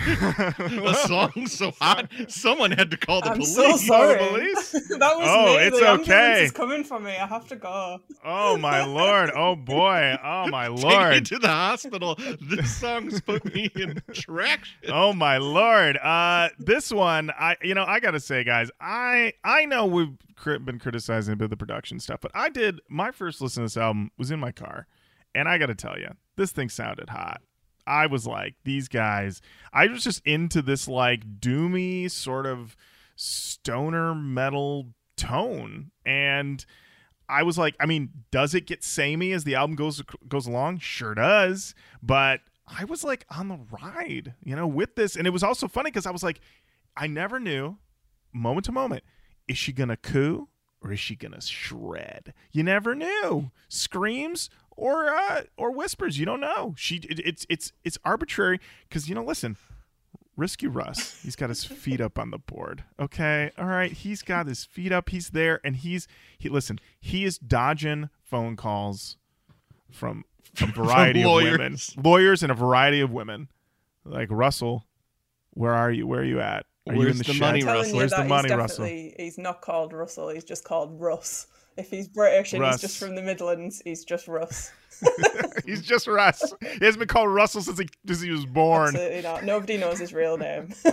the 0.58 0.94
song's 1.06 1.52
so 1.52 1.72
hot. 1.80 2.08
Someone 2.28 2.70
had 2.70 2.90
to 2.92 2.96
call 2.96 3.20
the 3.20 3.30
I'm 3.30 3.34
police. 3.38 3.54
so 3.54 3.76
sorry. 3.76 4.18
police? 4.18 4.70
that 4.72 5.16
was 5.16 5.28
Oh, 5.28 5.56
me. 5.56 5.62
it's 5.64 5.80
the 5.80 5.90
okay. 5.92 6.44
is 6.44 6.52
coming 6.52 6.84
for 6.84 7.00
me. 7.00 7.10
I 7.16 7.26
have 7.26 7.46
to 7.48 7.56
go. 7.56 8.00
oh 8.24 8.56
my 8.56 8.84
lord 8.84 9.30
oh 9.34 9.56
boy 9.56 10.16
oh 10.22 10.48
my 10.48 10.66
Take 10.76 10.76
me 10.84 10.90
lord 10.90 11.26
to 11.26 11.38
the 11.38 11.48
hospital. 11.48 12.16
This 12.40 12.74
song's 12.76 13.20
put 13.20 13.44
me 13.54 13.70
in 13.74 14.00
traction. 14.12 14.90
oh 14.92 15.12
my 15.12 15.38
lord 15.38 15.96
uh 15.98 16.48
this 16.58 16.92
one 16.92 17.30
i 17.30 17.56
you 17.62 17.74
know 17.74 17.84
i 17.86 18.00
gotta 18.00 18.20
say 18.20 18.44
guys 18.44 18.70
i 18.80 19.32
i 19.44 19.64
know 19.64 19.86
we've 19.86 20.16
been 20.64 20.78
criticizing 20.78 21.32
a 21.32 21.36
bit 21.36 21.44
of 21.44 21.50
the 21.50 21.56
production 21.56 21.98
stuff 22.00 22.20
but 22.20 22.30
i 22.34 22.48
did 22.48 22.80
my 22.88 23.10
first 23.10 23.40
listen 23.40 23.62
to 23.62 23.64
this 23.66 23.76
album 23.76 24.10
was 24.18 24.30
in 24.30 24.38
my 24.38 24.52
car 24.52 24.86
and 25.34 25.48
i 25.48 25.58
gotta 25.58 25.74
tell 25.74 25.98
you 25.98 26.08
this 26.36 26.52
thing 26.52 26.68
sounded 26.68 27.08
hot 27.10 27.40
i 27.86 28.06
was 28.06 28.26
like 28.26 28.54
these 28.64 28.88
guys 28.88 29.40
i 29.72 29.86
was 29.86 30.02
just 30.04 30.24
into 30.26 30.62
this 30.62 30.88
like 30.88 31.40
doomy 31.40 32.10
sort 32.10 32.46
of 32.46 32.76
stoner 33.16 34.14
metal 34.14 34.88
tone 35.16 35.90
and 36.04 36.64
I 37.28 37.42
was 37.42 37.58
like, 37.58 37.74
I 37.80 37.86
mean, 37.86 38.10
does 38.30 38.54
it 38.54 38.66
get 38.66 38.84
samey 38.84 39.32
as 39.32 39.44
the 39.44 39.54
album 39.54 39.76
goes 39.76 40.02
goes 40.28 40.46
along? 40.46 40.78
Sure 40.78 41.14
does, 41.14 41.74
but 42.02 42.40
I 42.66 42.84
was 42.84 43.04
like 43.04 43.26
on 43.30 43.48
the 43.48 43.58
ride, 43.70 44.34
you 44.42 44.56
know, 44.56 44.66
with 44.66 44.94
this, 44.96 45.16
and 45.16 45.26
it 45.26 45.30
was 45.30 45.42
also 45.42 45.68
funny 45.68 45.90
because 45.90 46.06
I 46.06 46.10
was 46.10 46.22
like, 46.22 46.40
I 46.96 47.06
never 47.06 47.38
knew, 47.40 47.78
moment 48.32 48.64
to 48.66 48.72
moment, 48.72 49.02
is 49.48 49.58
she 49.58 49.72
gonna 49.72 49.96
coo 49.96 50.48
or 50.82 50.92
is 50.92 51.00
she 51.00 51.16
gonna 51.16 51.40
shred? 51.40 52.32
You 52.52 52.62
never 52.62 52.94
knew. 52.94 53.50
Screams 53.68 54.48
or 54.76 55.08
uh, 55.08 55.42
or 55.56 55.70
whispers, 55.72 56.18
you 56.18 56.26
don't 56.26 56.40
know. 56.40 56.74
She 56.76 56.96
it, 56.96 57.20
it's 57.24 57.46
it's 57.48 57.72
it's 57.84 57.98
arbitrary 58.04 58.60
because 58.88 59.08
you 59.08 59.14
know, 59.14 59.24
listen, 59.24 59.56
Risky 60.36 60.66
Russ, 60.66 61.22
he's 61.22 61.36
got 61.36 61.48
his 61.48 61.64
feet 61.64 62.00
up 62.00 62.18
on 62.18 62.30
the 62.30 62.38
board. 62.38 62.84
Okay, 63.00 63.50
all 63.58 63.66
right, 63.66 63.90
he's 63.90 64.22
got 64.22 64.46
his 64.46 64.64
feet 64.64 64.92
up. 64.92 65.08
He's 65.08 65.30
there, 65.30 65.60
and 65.64 65.76
he's 65.76 66.06
he. 66.38 66.48
Listen, 66.48 66.78
he 67.00 67.24
is 67.24 67.38
dodging 67.38 68.10
phone 68.22 68.56
calls 68.56 69.16
from 69.90 70.24
from 70.54 70.72
variety 70.74 71.22
of 71.22 71.32
women, 71.32 71.58
lawyers. 71.58 71.96
lawyers, 72.02 72.42
and 72.42 72.52
a 72.52 72.54
variety 72.54 73.00
of 73.00 73.10
women. 73.10 73.48
Like 74.04 74.28
Russell, 74.30 74.86
where 75.54 75.72
are 75.74 75.90
you? 75.90 76.06
Where 76.06 76.20
are 76.20 76.24
you 76.24 76.40
at? 76.40 76.66
Are 76.88 76.94
you 76.94 77.08
in 77.08 77.18
the, 77.18 77.24
the 77.24 77.32
shed? 77.32 77.40
money, 77.40 77.62
I'm 77.62 77.68
Russell? 77.68 77.96
Where's 77.96 78.12
the 78.12 78.24
money, 78.24 78.48
he's 78.48 78.56
Russell? 78.56 78.84
he's 78.84 79.38
not 79.38 79.60
called 79.60 79.92
Russell. 79.92 80.28
He's 80.28 80.44
just 80.44 80.64
called 80.64 81.00
Russ. 81.00 81.48
If 81.76 81.90
he's 81.90 82.08
British 82.08 82.52
and 82.52 82.62
Russ. 82.62 82.80
he's 82.80 82.90
just 82.90 82.98
from 82.98 83.14
the 83.14 83.22
Midlands, 83.22 83.82
he's 83.84 84.04
just 84.04 84.28
Russ. 84.28 84.72
He's 85.66 85.82
just 85.82 86.06
Russ. 86.06 86.54
He 86.60 86.84
hasn't 86.84 87.00
been 87.00 87.08
called 87.08 87.30
Russell 87.30 87.60
since 87.60 87.78
he, 87.78 87.86
since 88.06 88.20
he 88.22 88.30
was 88.30 88.46
born. 88.46 88.94
Absolutely 88.94 89.22
not. 89.22 89.44
Nobody 89.44 89.76
knows 89.76 89.98
his 89.98 90.14
real 90.14 90.38
name. 90.38 90.72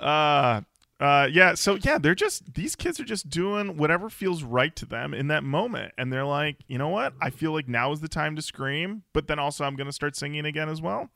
uh 0.00 0.60
uh 1.00 1.28
yeah 1.32 1.54
so 1.54 1.76
yeah 1.82 1.98
they're 1.98 2.14
just 2.14 2.54
these 2.54 2.76
kids 2.76 3.00
are 3.00 3.04
just 3.04 3.28
doing 3.28 3.76
whatever 3.76 4.10
feels 4.10 4.42
right 4.42 4.76
to 4.76 4.84
them 4.86 5.14
in 5.14 5.28
that 5.28 5.42
moment 5.42 5.92
and 5.96 6.12
they're 6.12 6.24
like 6.24 6.56
you 6.68 6.78
know 6.78 6.88
what 6.88 7.12
i 7.20 7.30
feel 7.30 7.52
like 7.52 7.68
now 7.68 7.92
is 7.92 8.00
the 8.00 8.08
time 8.08 8.36
to 8.36 8.42
scream 8.42 9.02
but 9.12 9.26
then 9.26 9.38
also 9.38 9.64
i'm 9.64 9.74
gonna 9.76 9.92
start 9.92 10.14
singing 10.14 10.44
again 10.44 10.68
as 10.68 10.82
well 10.82 11.08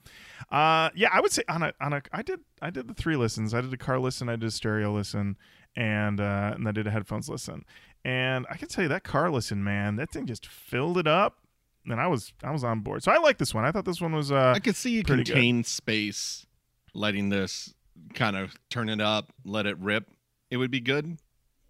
uh 0.51 0.89
yeah 0.95 1.09
i 1.13 1.21
would 1.21 1.33
say 1.33 1.43
on 1.49 1.63
a 1.63 1.73
on 1.81 1.93
a 1.93 2.03
i 2.13 2.23
did 2.23 2.41
i 2.63 2.71
did 2.71 2.89
the 2.89 2.95
three 2.95 3.17
listens 3.17 3.53
i 3.55 3.61
did 3.61 3.73
a 3.73 3.77
car 3.77 3.99
listen 3.99 4.29
i 4.29 4.37
did 4.37 4.45
a 4.45 4.51
stereo 4.51 4.93
listen 4.93 5.37
and 5.77 6.21
uh 6.21 6.53
and 6.55 6.67
i 6.69 6.73
did 6.73 6.87
a 6.87 6.91
headphones 6.91 7.29
listen 7.29 7.65
and 8.05 8.47
i 8.51 8.57
can 8.57 8.69
tell 8.69 8.83
you 8.83 8.89
that 8.89 9.05
car 9.05 9.31
listen 9.31 9.63
man 9.63 9.97
that 9.97 10.11
thing 10.11 10.27
just 10.27 10.47
filled 10.47 10.97
it 10.99 11.07
up 11.07 11.39
and 11.87 12.01
i 12.01 12.07
was 12.07 12.33
i 12.43 12.51
was 12.51 12.65
on 12.65 12.81
board 12.81 13.03
so 13.03 13.13
i 13.13 13.19
like 13.19 13.39
this 13.39 13.53
one 13.55 13.65
i 13.65 13.71
thought 13.71 13.85
this 13.85 14.01
one 14.01 14.13
was 14.13 14.33
uh 14.33 14.53
I 14.57 14.59
could 14.59 14.77
see 14.77 14.91
you 14.91 15.05
pretty 15.05 15.25
good. 15.25 15.67
space, 15.67 16.47
letting 16.95 17.29
this 17.29 17.75
kind 18.15 18.37
of 18.37 18.55
turn 18.71 18.89
it 18.89 19.01
up, 19.01 19.33
let 19.45 19.67
it 19.67 19.79
rip. 19.79 20.11
It 20.51 20.59
would 20.59 20.71
be 20.71 20.81
good 20.81 21.19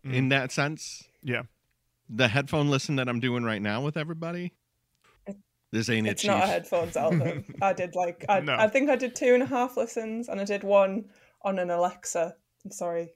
in 0.04 0.28
that 0.30 0.52
sense. 0.52 1.04
Mm-hmm. 1.24 1.32
yeah 1.34 1.42
The 2.08 2.28
headphone 2.28 2.68
listen 2.68 2.96
that 2.96 3.08
I'm 3.08 3.20
doing 3.20 3.42
right 3.44 3.60
now 3.62 3.80
with 3.80 3.96
everybody. 3.96 4.52
This 5.72 5.88
ain't 5.90 6.06
it, 6.06 6.10
it's 6.10 6.24
not 6.24 6.44
a 6.44 6.46
headphones 6.46 6.96
album. 7.06 7.44
I 7.60 7.72
did 7.72 7.94
like 7.94 8.24
I, 8.28 8.40
No. 8.40 8.54
I 8.56 8.68
think 8.68 8.88
I 8.88 8.96
did 8.96 9.16
two 9.16 9.34
and 9.34 9.42
a 9.42 9.46
half 9.46 9.76
listens, 9.76 10.28
and 10.28 10.40
I 10.40 10.44
did 10.44 10.62
one 10.62 11.06
on 11.42 11.58
an 11.58 11.70
Alexa. 11.70 12.34
I'm 12.64 12.70
sorry, 12.70 13.10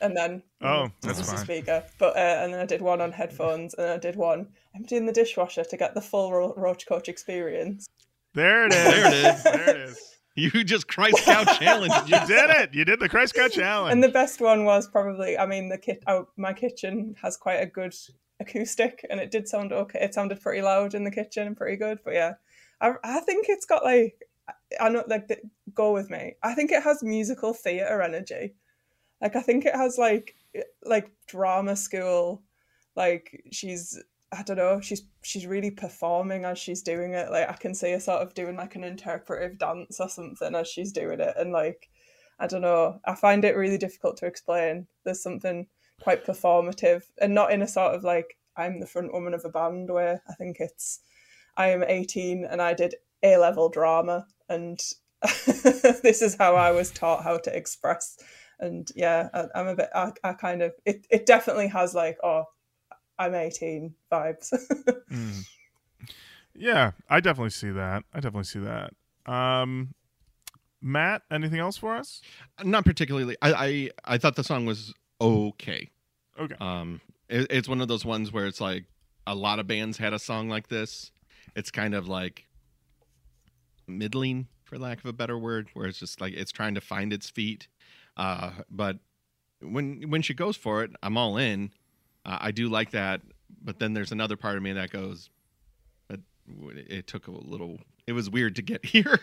and 0.00 0.16
then 0.16 0.42
Oh, 0.60 0.86
mm, 0.86 0.92
that's 1.02 1.18
this 1.18 1.28
is 1.28 1.34
a 1.34 1.38
speaker. 1.38 1.84
But 1.98 2.16
uh, 2.16 2.40
and 2.42 2.52
then 2.52 2.60
I 2.60 2.66
did 2.66 2.82
one 2.82 3.00
on 3.00 3.12
headphones, 3.12 3.74
and 3.74 3.86
then 3.86 3.94
I 3.94 3.98
did 3.98 4.16
one 4.16 4.48
emptying 4.74 5.06
the 5.06 5.12
dishwasher 5.12 5.64
to 5.64 5.76
get 5.76 5.94
the 5.94 6.00
full 6.00 6.32
Ro- 6.32 6.54
Roach 6.56 6.86
Koach 6.86 7.08
experience. 7.08 7.86
there 8.34 8.66
it 8.66 8.72
is 8.72 8.84
There 8.84 9.06
it 9.06 9.14
is. 9.14 9.42
there 9.44 9.70
it 9.70 9.76
is 9.76 10.12
You 10.34 10.64
just 10.64 10.88
Christ 10.88 11.18
Scout 11.18 11.46
challenge. 11.58 11.92
You 12.06 12.18
did 12.26 12.50
it. 12.50 12.74
You 12.74 12.84
did 12.84 13.00
the 13.00 13.08
Christ 13.08 13.34
Scout 13.34 13.52
challenge. 13.52 13.92
And 13.92 14.02
the 14.02 14.08
best 14.08 14.40
one 14.40 14.64
was 14.64 14.88
probably, 14.88 15.36
I 15.36 15.44
mean, 15.46 15.68
the 15.68 15.76
kit. 15.76 16.02
Oh, 16.06 16.28
my 16.36 16.54
kitchen 16.54 17.14
has 17.20 17.36
quite 17.36 17.56
a 17.56 17.66
good 17.66 17.94
acoustic, 18.40 19.04
and 19.10 19.20
it 19.20 19.30
did 19.30 19.46
sound 19.46 19.72
okay. 19.72 20.00
It 20.00 20.14
sounded 20.14 20.40
pretty 20.40 20.62
loud 20.62 20.94
in 20.94 21.04
the 21.04 21.10
kitchen 21.10 21.46
and 21.46 21.56
pretty 21.56 21.76
good. 21.76 21.98
But 22.02 22.14
yeah, 22.14 22.34
I, 22.80 22.94
I 23.04 23.20
think 23.20 23.46
it's 23.48 23.66
got 23.66 23.84
like, 23.84 24.22
I 24.80 24.88
know, 24.88 25.04
like, 25.06 25.28
the, 25.28 25.38
go 25.74 25.92
with 25.92 26.08
me. 26.08 26.34
I 26.42 26.54
think 26.54 26.72
it 26.72 26.82
has 26.82 27.02
musical 27.02 27.52
theater 27.52 28.00
energy. 28.00 28.54
Like, 29.22 29.36
I 29.36 29.40
think 29.40 29.64
it 29.64 29.74
has 29.74 29.96
like, 29.96 30.34
like 30.84 31.10
drama 31.26 31.76
school. 31.76 32.42
Like 32.96 33.42
she's, 33.52 33.98
I 34.32 34.42
don't 34.42 34.58
know, 34.58 34.80
she's 34.80 35.02
she's 35.22 35.46
really 35.46 35.70
performing 35.70 36.44
as 36.44 36.58
she's 36.58 36.82
doing 36.82 37.14
it. 37.14 37.30
Like 37.30 37.48
I 37.48 37.54
can 37.54 37.74
see 37.74 37.92
her 37.92 38.00
sort 38.00 38.20
of 38.20 38.34
doing 38.34 38.56
like 38.56 38.74
an 38.76 38.84
interpretive 38.84 39.58
dance 39.58 39.98
or 40.00 40.08
something 40.08 40.54
as 40.54 40.68
she's 40.68 40.92
doing 40.92 41.20
it, 41.20 41.34
and 41.38 41.52
like 41.52 41.88
I 42.38 42.46
don't 42.46 42.62
know. 42.62 43.00
I 43.04 43.14
find 43.14 43.44
it 43.44 43.56
really 43.56 43.78
difficult 43.78 44.16
to 44.18 44.26
explain. 44.26 44.86
There's 45.04 45.22
something 45.22 45.68
quite 46.00 46.26
performative 46.26 47.04
and 47.20 47.34
not 47.34 47.52
in 47.52 47.62
a 47.62 47.68
sort 47.68 47.94
of 47.94 48.02
like 48.04 48.36
I'm 48.56 48.80
the 48.80 48.86
front 48.86 49.12
woman 49.12 49.34
of 49.34 49.44
a 49.44 49.48
band 49.48 49.90
way. 49.90 50.18
I 50.28 50.34
think 50.34 50.56
it's 50.58 51.00
I 51.56 51.68
am 51.68 51.84
18 51.84 52.44
and 52.44 52.60
I 52.60 52.74
did 52.74 52.96
A 53.22 53.36
level 53.36 53.68
drama 53.68 54.26
and 54.48 54.80
this 55.22 56.20
is 56.20 56.36
how 56.36 56.56
I 56.56 56.72
was 56.72 56.90
taught 56.90 57.22
how 57.22 57.38
to 57.38 57.56
express. 57.56 58.18
And 58.62 58.90
yeah, 58.94 59.28
I, 59.34 59.46
I'm 59.54 59.68
a 59.68 59.76
bit. 59.76 59.90
I, 59.94 60.12
I 60.24 60.32
kind 60.32 60.62
of. 60.62 60.72
It, 60.86 61.06
it 61.10 61.26
definitely 61.26 61.66
has 61.68 61.94
like 61.94 62.16
oh, 62.22 62.44
I'm 63.18 63.34
18 63.34 63.94
vibes. 64.10 64.52
Mm. 65.12 65.44
Yeah, 66.54 66.92
I 67.08 67.20
definitely 67.20 67.50
see 67.50 67.70
that. 67.70 68.04
I 68.14 68.16
definitely 68.16 68.44
see 68.44 68.60
that. 68.60 68.94
Um, 69.30 69.94
Matt, 70.80 71.22
anything 71.30 71.58
else 71.58 71.76
for 71.76 71.94
us? 71.94 72.22
Not 72.62 72.84
particularly. 72.84 73.36
I 73.42 73.52
I, 73.52 74.14
I 74.14 74.18
thought 74.18 74.36
the 74.36 74.44
song 74.44 74.64
was 74.64 74.94
okay. 75.20 75.90
Okay. 76.40 76.54
Um, 76.60 77.00
it, 77.28 77.46
it's 77.50 77.68
one 77.68 77.80
of 77.80 77.88
those 77.88 78.04
ones 78.04 78.32
where 78.32 78.46
it's 78.46 78.60
like 78.60 78.84
a 79.26 79.34
lot 79.34 79.58
of 79.58 79.66
bands 79.66 79.98
had 79.98 80.12
a 80.12 80.18
song 80.18 80.48
like 80.48 80.68
this. 80.68 81.10
It's 81.54 81.70
kind 81.70 81.94
of 81.94 82.08
like 82.08 82.46
middling, 83.86 84.48
for 84.64 84.78
lack 84.78 84.98
of 84.98 85.06
a 85.06 85.12
better 85.12 85.38
word, 85.38 85.68
where 85.74 85.86
it's 85.86 85.98
just 85.98 86.20
like 86.20 86.34
it's 86.34 86.52
trying 86.52 86.74
to 86.74 86.80
find 86.80 87.12
its 87.12 87.28
feet. 87.30 87.68
Uh, 88.16 88.50
but 88.70 88.98
when 89.60 90.10
when 90.10 90.22
she 90.22 90.34
goes 90.34 90.56
for 90.56 90.82
it, 90.82 90.90
I'm 91.02 91.16
all 91.16 91.36
in. 91.36 91.72
Uh, 92.24 92.38
I 92.40 92.50
do 92.50 92.68
like 92.68 92.90
that, 92.92 93.20
but 93.62 93.78
then 93.78 93.94
there's 93.94 94.12
another 94.12 94.36
part 94.36 94.56
of 94.56 94.62
me 94.62 94.72
that 94.72 94.90
goes, 94.90 95.30
but 96.08 96.20
it 96.76 97.06
took 97.06 97.26
a 97.26 97.30
little. 97.30 97.78
It 98.06 98.12
was 98.12 98.28
weird 98.30 98.56
to 98.56 98.62
get 98.62 98.84
here. 98.84 99.20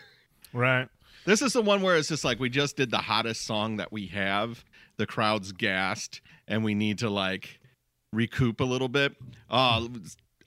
Right. 0.53 0.87
This 1.25 1.41
is 1.41 1.53
the 1.53 1.61
one 1.61 1.81
where 1.81 1.95
it's 1.97 2.07
just 2.07 2.23
like 2.23 2.39
we 2.39 2.49
just 2.49 2.77
did 2.77 2.91
the 2.91 2.97
hottest 2.97 3.45
song 3.45 3.77
that 3.77 3.91
we 3.91 4.07
have. 4.07 4.63
The 4.97 5.05
crowd's 5.05 5.51
gassed, 5.51 6.21
and 6.47 6.63
we 6.63 6.73
need 6.73 6.99
to 6.99 7.09
like 7.09 7.59
recoup 8.13 8.59
a 8.59 8.63
little 8.65 8.89
bit. 8.89 9.15
Uh 9.49 9.87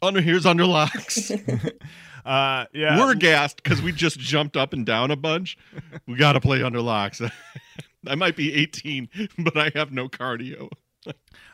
under 0.01 0.21
here's 0.21 0.47
under 0.47 0.67
locks. 0.67 1.31
Uh, 2.25 2.67
yeah. 2.73 2.99
We're 3.01 3.15
gassed 3.15 3.57
because 3.63 3.83
we 3.83 3.91
just 3.91 4.19
jumped 4.19 4.57
up 4.57 4.73
and 4.73 4.87
down 4.87 5.11
a 5.11 5.17
bunch. 5.17 5.59
We 6.07 6.15
got 6.17 6.35
to 6.35 6.41
play 6.41 6.63
under 6.63 6.81
locks. 6.81 7.21
I 8.07 8.15
might 8.15 8.37
be 8.37 8.55
18, 8.55 9.09
but 9.39 9.57
I 9.57 9.71
have 9.75 9.93
no 9.93 10.09
cardio. 10.09 10.71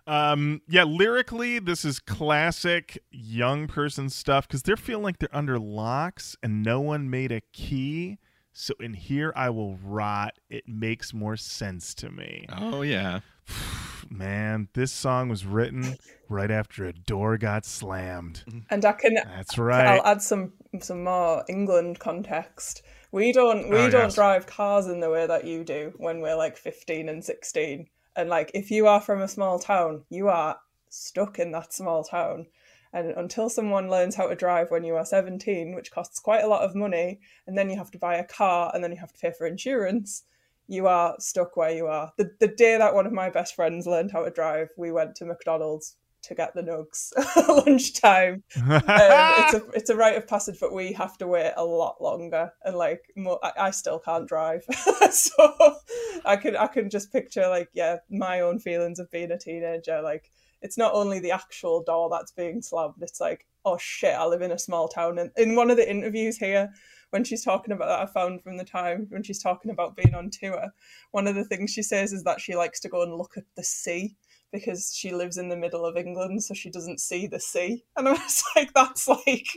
Um, 0.07 0.62
yeah, 0.68 0.84
lyrically, 0.84 1.59
this 1.59 1.84
is 1.84 2.01
classic 2.01 3.03
young 3.11 3.66
person 3.66 4.11
stuff 4.11 4.46
because 4.46 4.62
they're 4.62 4.76
feeling 4.76 5.05
like 5.05 5.18
they're 5.18 5.34
under 5.34 5.59
locks 5.59 6.36
and 6.42 6.62
no 6.62 6.80
one 6.80 7.09
made 7.11 7.32
a 7.32 7.40
key. 7.53 8.18
So 8.53 8.74
in 8.80 8.94
here, 8.94 9.32
I 9.36 9.51
will 9.51 9.76
rot. 9.76 10.38
It 10.51 10.64
makes 10.66 11.14
more 11.14 11.36
sense 11.36 11.94
to 11.96 12.11
me. 12.11 12.46
Oh 12.57 12.82
yeah, 12.82 13.20
Man, 14.11 14.68
this 14.74 14.92
song 14.92 15.28
was 15.28 15.44
written 15.44 15.96
right 16.28 16.51
after 16.51 16.86
a 16.86 16.92
door 16.92 17.36
got 17.36 17.66
slammed. 17.66 18.44
and 18.70 18.84
I 18.84 18.92
can 18.92 19.14
That's 19.14 19.59
right. 19.59 19.86
I'll 19.86 20.07
add 20.07 20.22
some 20.22 20.53
some 20.80 21.05
more 21.05 21.44
England 21.49 21.99
context. 21.99 22.82
We 23.11 23.32
don't 23.32 23.70
we 23.70 23.78
Oh, 23.78 23.90
don't 23.90 24.04
yes. 24.04 24.14
drive 24.14 24.46
cars 24.46 24.86
in 24.86 25.00
the 25.00 25.11
way 25.11 25.26
that 25.26 25.44
you 25.44 25.64
do 25.64 25.94
when 25.96 26.20
we're 26.20 26.36
like 26.36 26.56
15 26.56 27.09
and 27.09 27.24
16. 27.24 27.88
And 28.16 28.28
like 28.28 28.50
if 28.54 28.70
you 28.70 28.86
are 28.86 29.00
from 29.00 29.22
a 29.22 29.28
small 29.28 29.59
town, 29.59 30.04
you 30.11 30.28
are 30.28 30.59
stuck 30.90 31.38
in 31.38 31.52
that 31.52 31.72
small 31.72 32.04
town. 32.04 32.46
And 32.92 33.11
until 33.12 33.50
someone 33.50 33.90
learns 33.90 34.14
how 34.14 34.28
to 34.28 34.34
drive 34.34 34.70
when 34.70 34.84
you 34.84 34.96
are 34.96 35.04
17, 35.04 35.74
which 35.74 35.90
costs 35.90 36.18
quite 36.20 36.42
a 36.42 36.48
lot 36.48 36.62
of 36.62 36.74
money, 36.74 37.20
and 37.46 37.56
then 37.56 37.68
you 37.68 37.76
have 37.76 37.90
to 37.90 37.98
buy 37.98 38.16
a 38.16 38.24
car 38.24 38.70
and 38.74 38.82
then 38.82 38.90
you 38.90 38.98
have 38.98 39.12
to 39.12 39.18
pay 39.20 39.30
for 39.30 39.46
insurance, 39.46 40.24
you 40.66 40.86
are 40.86 41.14
stuck 41.18 41.56
where 41.56 41.70
you 41.70 41.86
are. 41.86 42.12
The 42.16 42.30
the 42.40 42.48
day 42.48 42.76
that 42.78 42.94
one 42.94 43.06
of 43.06 43.12
my 43.12 43.30
best 43.30 43.54
friends 43.54 43.86
learned 43.86 44.12
how 44.12 44.24
to 44.24 44.30
drive, 44.30 44.70
we 44.76 44.92
went 44.92 45.14
to 45.16 45.24
McDonald's 45.24 45.96
to 46.23 46.35
get 46.35 46.55
the 46.55 46.62
nugs 46.62 47.12
lunchtime 47.66 48.43
um, 48.69 48.83
it's 48.87 49.55
a 49.55 49.71
it's 49.75 49.91
a 49.91 49.97
rite 49.97 50.16
of 50.16 50.27
passage, 50.27 50.59
but 50.61 50.73
we 50.73 50.93
have 50.93 51.16
to 51.19 51.27
wait 51.27 51.53
a 51.57 51.64
lot 51.64 52.01
longer, 52.01 52.53
and 52.64 52.77
like 52.77 53.03
I, 53.16 53.53
I 53.59 53.71
still 53.71 53.99
can't 53.99 54.29
drive, 54.29 54.64
so 55.11 55.77
I 56.25 56.37
can 56.37 56.57
I 56.57 56.66
can 56.66 56.91
just 56.91 57.12
picture 57.12 57.49
like 57.49 57.69
yeah 57.73 57.97
my 58.11 58.41
own 58.41 58.59
feelings 58.59 58.99
of 58.99 59.11
being 59.11 59.31
a 59.31 59.39
teenager. 59.39 60.01
Like 60.03 60.31
it's 60.62 60.79
not 60.79 60.95
only 60.95 61.21
the 61.21 61.31
actual 61.31 61.83
door 61.83 62.09
that's 62.11 62.33
being 62.33 62.62
slammed; 62.62 62.95
it's 63.01 63.21
like 63.21 63.47
oh 63.64 63.79
shit, 63.79 64.14
I 64.14 64.25
live 64.27 64.43
in 64.43 64.53
a 64.53 64.59
small 64.59 64.89
town. 64.89 65.19
And 65.19 65.31
in 65.37 65.55
one 65.55 65.71
of 65.71 65.77
the 65.77 65.91
interviews 65.91 66.39
here, 66.39 66.71
when 67.11 67.25
she's 67.25 67.45
talking 67.45 67.73
about 67.73 67.89
that, 67.89 68.01
I 68.01 68.07
found 68.07 68.43
from 68.43 68.57
the 68.57 68.64
time 68.64 69.07
when 69.11 69.23
she's 69.23 69.43
talking 69.43 69.71
about 69.71 69.97
being 69.97 70.14
on 70.14 70.31
tour, 70.31 70.69
one 71.11 71.27
of 71.27 71.35
the 71.35 71.45
things 71.45 71.71
she 71.71 71.83
says 71.83 72.12
is 72.12 72.25
that 72.25 72.41
she 72.41 72.57
likes 72.57 72.81
to 72.81 72.89
go 72.89 73.03
and 73.03 73.14
look 73.14 73.37
at 73.37 73.45
the 73.57 73.64
sea 73.64 74.16
because 74.53 74.94
she 74.94 75.12
lives 75.12 75.36
in 75.36 75.49
the 75.49 75.57
middle 75.57 75.84
of 75.84 75.96
England, 75.96 76.42
so 76.42 76.55
she 76.55 76.70
doesn't 76.70 77.01
see 77.01 77.26
the 77.26 77.40
sea. 77.40 77.84
And 77.96 78.09
I 78.09 78.12
was 78.12 78.42
like, 78.57 78.72
that's 78.74 79.09
like 79.09 79.49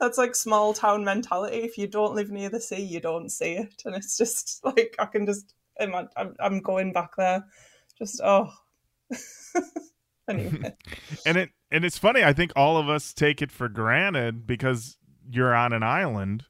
that's 0.00 0.18
like 0.18 0.34
small 0.34 0.74
town 0.74 1.04
mentality. 1.04 1.58
If 1.58 1.76
you 1.78 1.86
don't 1.86 2.14
live 2.14 2.30
near 2.30 2.48
the 2.48 2.60
sea, 2.60 2.82
you 2.82 3.00
don't 3.00 3.30
see 3.30 3.54
it, 3.54 3.82
and 3.84 3.94
it's 3.94 4.16
just 4.16 4.60
like 4.64 4.94
I 4.98 5.06
can 5.06 5.26
just. 5.26 5.54
I'm, 5.78 6.08
I'm 6.40 6.60
going 6.60 6.94
back 6.94 7.16
there. 7.18 7.44
Just 7.98 8.22
oh. 8.24 8.50
anyway, 10.28 10.74
and 11.26 11.36
it 11.36 11.50
and 11.70 11.84
it's 11.84 11.98
funny. 11.98 12.22
I 12.24 12.32
think 12.32 12.52
all 12.56 12.78
of 12.78 12.88
us 12.88 13.12
take 13.12 13.42
it 13.42 13.52
for 13.52 13.68
granted 13.68 14.46
because 14.46 14.96
you're 15.30 15.54
on 15.54 15.72
an 15.72 15.82
island 15.82 16.44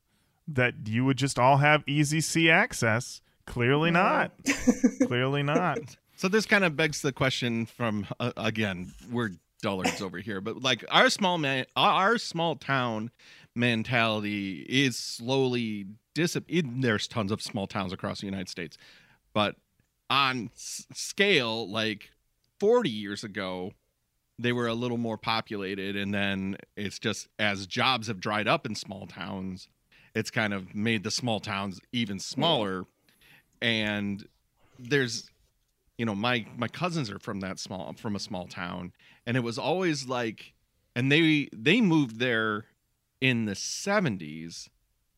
that 0.49 0.75
you 0.87 1.05
would 1.05 1.17
just 1.17 1.39
all 1.39 1.57
have 1.57 1.83
easy 1.87 2.21
sea 2.21 2.51
access. 2.51 3.21
Clearly 3.47 3.91
not. 3.91 4.33
Clearly 5.07 5.43
not. 5.43 5.97
So 6.17 6.29
this 6.29 6.47
kind 6.47 6.65
of 6.65 6.77
begs 6.77 7.03
the 7.03 7.13
question 7.13 7.67
from 7.67 8.07
uh, 8.19 8.33
again, 8.37 8.93
we're 9.11 9.33
dullards 9.63 10.01
over 10.01 10.19
here, 10.19 10.41
but 10.41 10.63
like 10.63 10.85
our 10.91 11.11
small 11.11 11.39
man, 11.39 11.67
our 11.77 12.19
small 12.19 12.57
town 12.57 13.11
mentality 13.55 14.65
is 14.69 14.97
slowly 14.97 15.87
disappearing. 16.15 16.81
There's 16.81 17.07
tons 17.07 17.33
of 17.33 17.43
small 17.43 17.67
towns 17.67 17.93
across 17.93 18.21
the 18.21 18.27
United 18.27 18.49
States, 18.49 18.79
but 19.35 19.57
on 20.09 20.51
s- 20.55 20.87
scale, 20.95 21.71
like 21.71 22.11
40 22.61 22.89
years 22.89 23.23
ago, 23.25 23.73
they 24.39 24.53
were 24.53 24.67
a 24.67 24.75
little 24.75 24.99
more 24.99 25.19
populated, 25.19 25.97
and 25.97 26.15
then 26.15 26.57
it's 26.77 26.99
just 26.99 27.29
as 27.39 27.67
jobs 27.67 28.07
have 28.09 28.21
dried 28.21 28.47
up 28.49 28.67
in 28.67 28.75
small 28.75 29.07
towns, 29.07 29.69
it's 30.15 30.31
kind 30.31 30.55
of 30.55 30.75
made 30.75 31.03
the 31.03 31.11
small 31.11 31.41
towns 31.41 31.81
even 31.93 32.19
smaller, 32.19 32.85
and 33.61 34.27
there's 34.79 35.31
you 35.99 36.05
know 36.05 36.15
my 36.15 36.47
my 36.57 36.69
cousins 36.69 37.11
are 37.11 37.19
from 37.19 37.41
that 37.41 37.59
small 37.59 37.95
from 37.95 38.17
a 38.17 38.21
small 38.21 38.47
town 38.47 38.93
and 39.27 39.37
it 39.37 39.41
was 39.41 39.59
always 39.59 40.07
like 40.07 40.55
and 40.95 41.11
they 41.11 41.49
they 41.53 41.81
moved 41.81 42.19
there 42.19 42.65
in 43.21 43.45
the 43.47 43.53
70s 43.53 44.69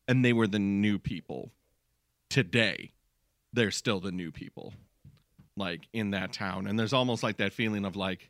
and 0.07 0.23
they 0.23 0.33
were 0.33 0.47
the 0.47 0.59
new 0.59 0.97
people. 0.97 1.51
Today 2.29 2.91
they're 3.53 3.71
still 3.71 3.99
the 3.99 4.11
new 4.11 4.31
people 4.31 4.73
like 5.57 5.87
in 5.91 6.11
that 6.11 6.31
town 6.31 6.67
and 6.67 6.79
there's 6.79 6.93
almost 6.93 7.23
like 7.23 7.37
that 7.37 7.51
feeling 7.51 7.83
of 7.83 7.95
like 7.95 8.29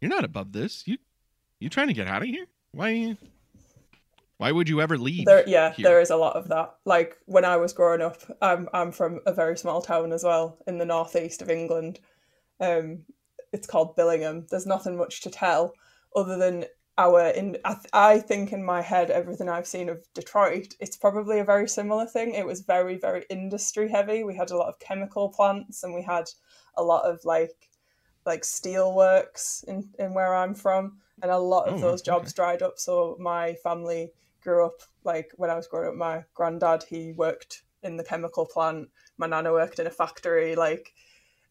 you're 0.00 0.08
not 0.08 0.24
above 0.24 0.52
this. 0.52 0.86
You 0.86 0.98
you 1.60 1.68
trying 1.68 1.88
to 1.88 1.94
get 1.94 2.08
out 2.08 2.22
of 2.22 2.28
here? 2.28 2.46
Why 2.72 3.16
why 4.42 4.50
would 4.50 4.68
you 4.68 4.80
ever 4.80 4.98
leave 4.98 5.24
there 5.26 5.48
yeah, 5.48 5.72
here? 5.72 5.84
there 5.84 6.00
is 6.00 6.10
a 6.10 6.16
lot 6.16 6.34
of 6.34 6.48
that. 6.48 6.74
Like 6.84 7.16
when 7.26 7.44
I 7.44 7.56
was 7.56 7.72
growing 7.72 8.02
up, 8.02 8.18
I'm 8.42 8.68
I'm 8.74 8.90
from 8.90 9.20
a 9.24 9.32
very 9.32 9.56
small 9.56 9.80
town 9.80 10.12
as 10.12 10.24
well 10.24 10.58
in 10.66 10.78
the 10.78 10.84
northeast 10.84 11.42
of 11.42 11.48
England. 11.48 12.00
Um, 12.60 13.04
it's 13.52 13.68
called 13.68 13.96
Billingham. 13.96 14.48
There's 14.48 14.66
nothing 14.66 14.96
much 14.96 15.20
to 15.20 15.30
tell 15.30 15.74
other 16.16 16.36
than 16.36 16.64
our 16.98 17.28
in 17.28 17.56
I, 17.64 17.74
th- 17.74 17.86
I 17.92 18.18
think 18.18 18.52
in 18.52 18.64
my 18.64 18.82
head 18.82 19.10
everything 19.10 19.48
I've 19.48 19.66
seen 19.66 19.88
of 19.88 20.04
Detroit 20.12 20.74
it's 20.80 20.96
probably 20.96 21.38
a 21.38 21.44
very 21.44 21.68
similar 21.68 22.06
thing 22.06 22.34
it 22.34 22.44
was 22.44 22.60
very 22.60 22.98
very 22.98 23.24
industry 23.30 23.88
heavy 23.88 24.24
we 24.24 24.36
had 24.36 24.50
a 24.50 24.56
lot 24.56 24.68
of 24.68 24.78
chemical 24.78 25.30
plants 25.30 25.84
and 25.84 25.94
we 25.94 26.02
had 26.02 26.28
a 26.76 26.82
lot 26.82 27.04
of 27.04 27.24
like 27.24 27.70
like 28.26 28.44
steel 28.44 28.94
works 28.94 29.64
in, 29.68 29.88
in 29.98 30.12
where 30.12 30.34
I'm 30.34 30.54
from 30.54 30.98
and 31.22 31.30
a 31.30 31.38
lot 31.38 31.66
of 31.68 31.76
Oh, 31.76 31.80
those 31.80 32.02
okay. 32.02 32.10
jobs 32.10 32.34
dried 32.34 32.60
up 32.60 32.78
so 32.78 33.16
my 33.18 33.54
family 33.62 34.12
grew 34.42 34.64
up 34.64 34.80
like 35.04 35.30
when 35.36 35.50
I 35.50 35.56
was 35.56 35.66
growing 35.66 35.88
up 35.88 35.94
my 35.94 36.24
granddad 36.34 36.84
he 36.88 37.12
worked 37.12 37.62
in 37.82 37.96
the 37.96 38.04
chemical 38.04 38.46
plant 38.46 38.88
my 39.18 39.26
nana 39.26 39.52
worked 39.52 39.78
in 39.78 39.86
a 39.86 39.90
factory 39.90 40.54
like 40.54 40.92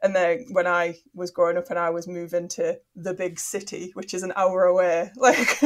and 0.04 0.16
then 0.16 0.46
when 0.52 0.66
I 0.66 0.96
was 1.14 1.30
growing 1.30 1.58
up 1.58 1.70
and 1.70 1.78
I 1.78 1.92
was 1.92 2.08
moving 2.08 2.48
to 2.50 2.80
the 2.96 3.14
big 3.14 3.40
city, 3.40 3.92
which 3.94 4.14
is 4.14 4.24
an 4.24 4.34
hour 4.36 4.64
away, 4.64 5.12
like 5.16 5.62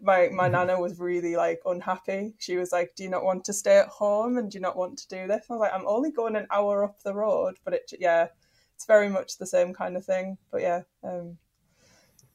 my 0.00 0.28
my 0.28 0.48
nana 0.48 0.80
was 0.80 0.98
really 0.98 1.34
like 1.34 1.60
unhappy. 1.66 2.34
She 2.38 2.56
was 2.56 2.70
like, 2.70 2.94
"Do 2.94 3.02
you 3.02 3.10
not 3.10 3.24
want 3.24 3.44
to 3.46 3.52
stay 3.52 3.78
at 3.78 3.88
home 3.88 4.38
and 4.38 4.50
do 4.50 4.58
you 4.58 4.62
not 4.62 4.76
want 4.76 4.98
to 4.98 5.08
do 5.08 5.26
this?" 5.26 5.46
I 5.50 5.54
was 5.54 5.60
like, 5.60 5.72
"I'm 5.74 5.88
only 5.88 6.12
going 6.12 6.36
an 6.36 6.46
hour 6.52 6.84
up 6.84 7.02
the 7.02 7.14
road," 7.14 7.56
but 7.64 7.74
it 7.74 7.92
yeah, 7.98 8.28
it's 8.76 8.86
very 8.86 9.08
much 9.08 9.38
the 9.38 9.46
same 9.46 9.74
kind 9.74 9.96
of 9.96 10.04
thing. 10.04 10.38
But 10.52 10.62
yeah, 10.62 10.82
um, 11.02 11.38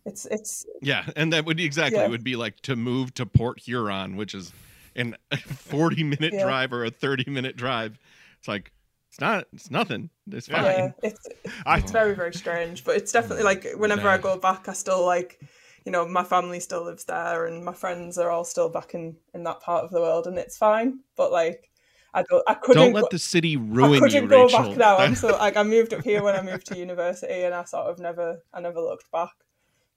it's 0.06 0.26
it's 0.26 0.66
Yeah, 0.82 1.06
and 1.16 1.34
that 1.34 1.46
would 1.46 1.60
exactly 1.60 2.00
Yeah. 2.00 2.08
would 2.08 2.24
be 2.24 2.36
like 2.36 2.60
to 2.62 2.76
move 2.76 3.14
to 3.16 3.26
Port 3.26 3.60
Huron, 3.60 4.16
which 4.16 4.34
is 4.34 4.54
an 4.96 5.16
40 5.48 6.04
minute 6.04 6.34
Yeah. 6.34 6.44
drive 6.44 6.74
or 6.74 6.86
a 6.86 6.90
30 6.92 7.30
minute 7.30 7.56
drive. 7.56 8.00
It's 8.40 8.48
like 8.48 8.72
it's 9.10 9.20
not 9.20 9.46
it's 9.54 9.72
nothing. 9.72 10.10
It's 10.32 10.48
fine. 10.48 10.64
yeah, 10.64 10.90
it's 11.04 11.28
it's 11.66 11.92
very 11.92 12.14
very 12.16 12.34
strange 12.34 12.84
but 12.84 12.96
it's 12.96 13.12
definitely 13.12 13.44
like 13.44 13.64
mm, 13.64 13.78
whenever 13.80 14.08
i 14.08 14.18
go 14.18 14.38
back 14.38 14.68
i 14.70 14.74
still 14.74 15.04
like 15.06 15.40
you 15.86 15.92
know 15.92 16.08
my 16.08 16.24
family 16.24 16.60
still 16.60 16.84
lives 16.86 17.06
there 17.06 17.48
and 17.48 17.66
my 17.66 17.74
friends 17.74 18.18
are 18.20 18.30
all 18.30 18.44
still 18.44 18.70
back 18.70 18.94
in 18.94 19.16
in 19.34 19.44
that 19.44 19.60
part 19.62 19.84
of 19.84 19.90
the 19.90 20.00
world 20.00 20.28
and 20.28 20.38
it's 20.38 20.58
fine 20.58 21.00
but 21.16 21.32
like 21.32 21.72
I 22.12 22.24
don't. 22.24 22.44
I 22.48 22.56
couldn't. 22.56 22.82
Don't 22.82 22.94
go- 22.94 23.02
let 23.02 23.12
the 23.12 23.20
city 23.20 23.56
ruin 23.56 23.94
I 23.94 24.00
couldn't 24.00 24.24
you, 24.24 24.28
go 24.28 24.44
Rachel. 24.46 24.70
back 24.70 24.78
now. 24.78 24.98
I'm 24.98 25.14
so 25.24 25.28
like 25.28 25.56
I 25.56 25.62
moved 25.62 25.94
up 25.94 26.04
here 26.04 26.24
when 26.24 26.36
I 26.36 26.42
moved 26.42 26.66
to 26.68 26.76
university, 26.76 27.44
and 27.44 27.54
I 27.54 27.66
sort 27.66 27.86
of 27.86 28.00
never, 28.00 28.42
I 28.52 28.62
never 28.62 28.82
looked 28.82 29.12
back. 29.12 29.30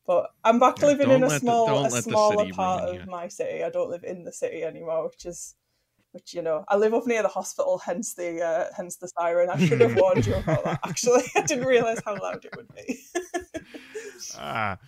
But 0.07 0.31
I'm 0.43 0.59
back 0.59 0.81
Yeah, 0.81 0.87
living 0.87 1.11
in 1.11 1.23
a 1.23 1.27
let 1.27 1.35
the- 1.35 1.39
small, 1.41 1.85
a 1.85 1.91
smaller 2.03 2.49
part 2.53 2.83
of 2.89 2.95
you. 3.05 3.11
my 3.11 3.29
city. 3.29 3.63
I 3.63 3.71
don't 3.71 3.89
live 3.91 4.03
in 4.05 4.25
the 4.25 4.33
city 4.33 4.65
anymore, 4.65 5.05
which 5.05 5.25
is, 5.27 5.55
which 6.11 6.35
you 6.35 6.43
know, 6.43 6.65
I 6.69 6.77
live 6.77 6.93
up 6.93 7.07
near 7.07 7.23
the 7.23 7.29
hospital. 7.29 7.79
Hence 7.79 8.15
the, 8.15 8.43
uh, 8.43 8.65
hence 8.77 8.97
the 8.97 9.09
siren. 9.09 9.49
I 9.49 9.59
should 9.59 9.81
have 9.81 9.95
warned 9.95 10.27
you 10.27 10.35
about 10.35 10.65
that. 10.65 10.81
Actually, 10.85 11.23
I 11.37 11.43
didn't 11.43 11.67
realize 11.67 12.01
how 12.05 12.21
loud 12.21 12.45
it 12.45 12.53
would 12.57 12.69
be. 12.75 13.01
Ah, 14.39 14.79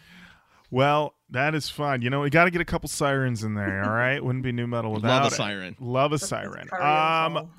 well, 0.71 1.15
that 1.31 1.55
is 1.55 1.69
fun. 1.69 2.03
You 2.03 2.11
know, 2.11 2.21
we 2.21 2.31
got 2.31 2.45
to 2.45 2.51
get 2.51 2.61
a 2.61 2.65
couple 2.65 2.89
sirens 2.89 3.45
in 3.45 3.55
there. 3.55 3.85
All 3.85 3.91
right, 3.91 4.23
wouldn't 4.25 4.43
be 4.45 4.53
nu 4.53 4.67
metal 4.67 4.93
without 4.93 5.09
Love 5.23 5.25
a 5.25 5.35
it. 5.35 5.37
siren. 5.37 5.77
Love 5.81 6.13
a 6.13 6.19
siren. 6.19 6.69
Um, 6.81 7.51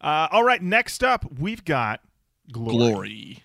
uh, 0.00 0.28
all 0.30 0.44
right. 0.44 0.62
Next 0.62 1.04
up, 1.04 1.26
we've 1.38 1.64
got 1.64 2.00
glory. 2.50 2.76
Glory. 2.92 3.42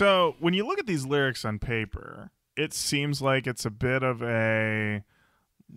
So 0.00 0.34
when 0.38 0.54
you 0.54 0.66
look 0.66 0.78
at 0.78 0.86
these 0.86 1.04
lyrics 1.04 1.44
on 1.44 1.58
paper, 1.58 2.30
it 2.56 2.72
seems 2.72 3.20
like 3.20 3.46
it's 3.46 3.66
a 3.66 3.70
bit 3.70 4.02
of 4.02 4.22
a 4.22 5.04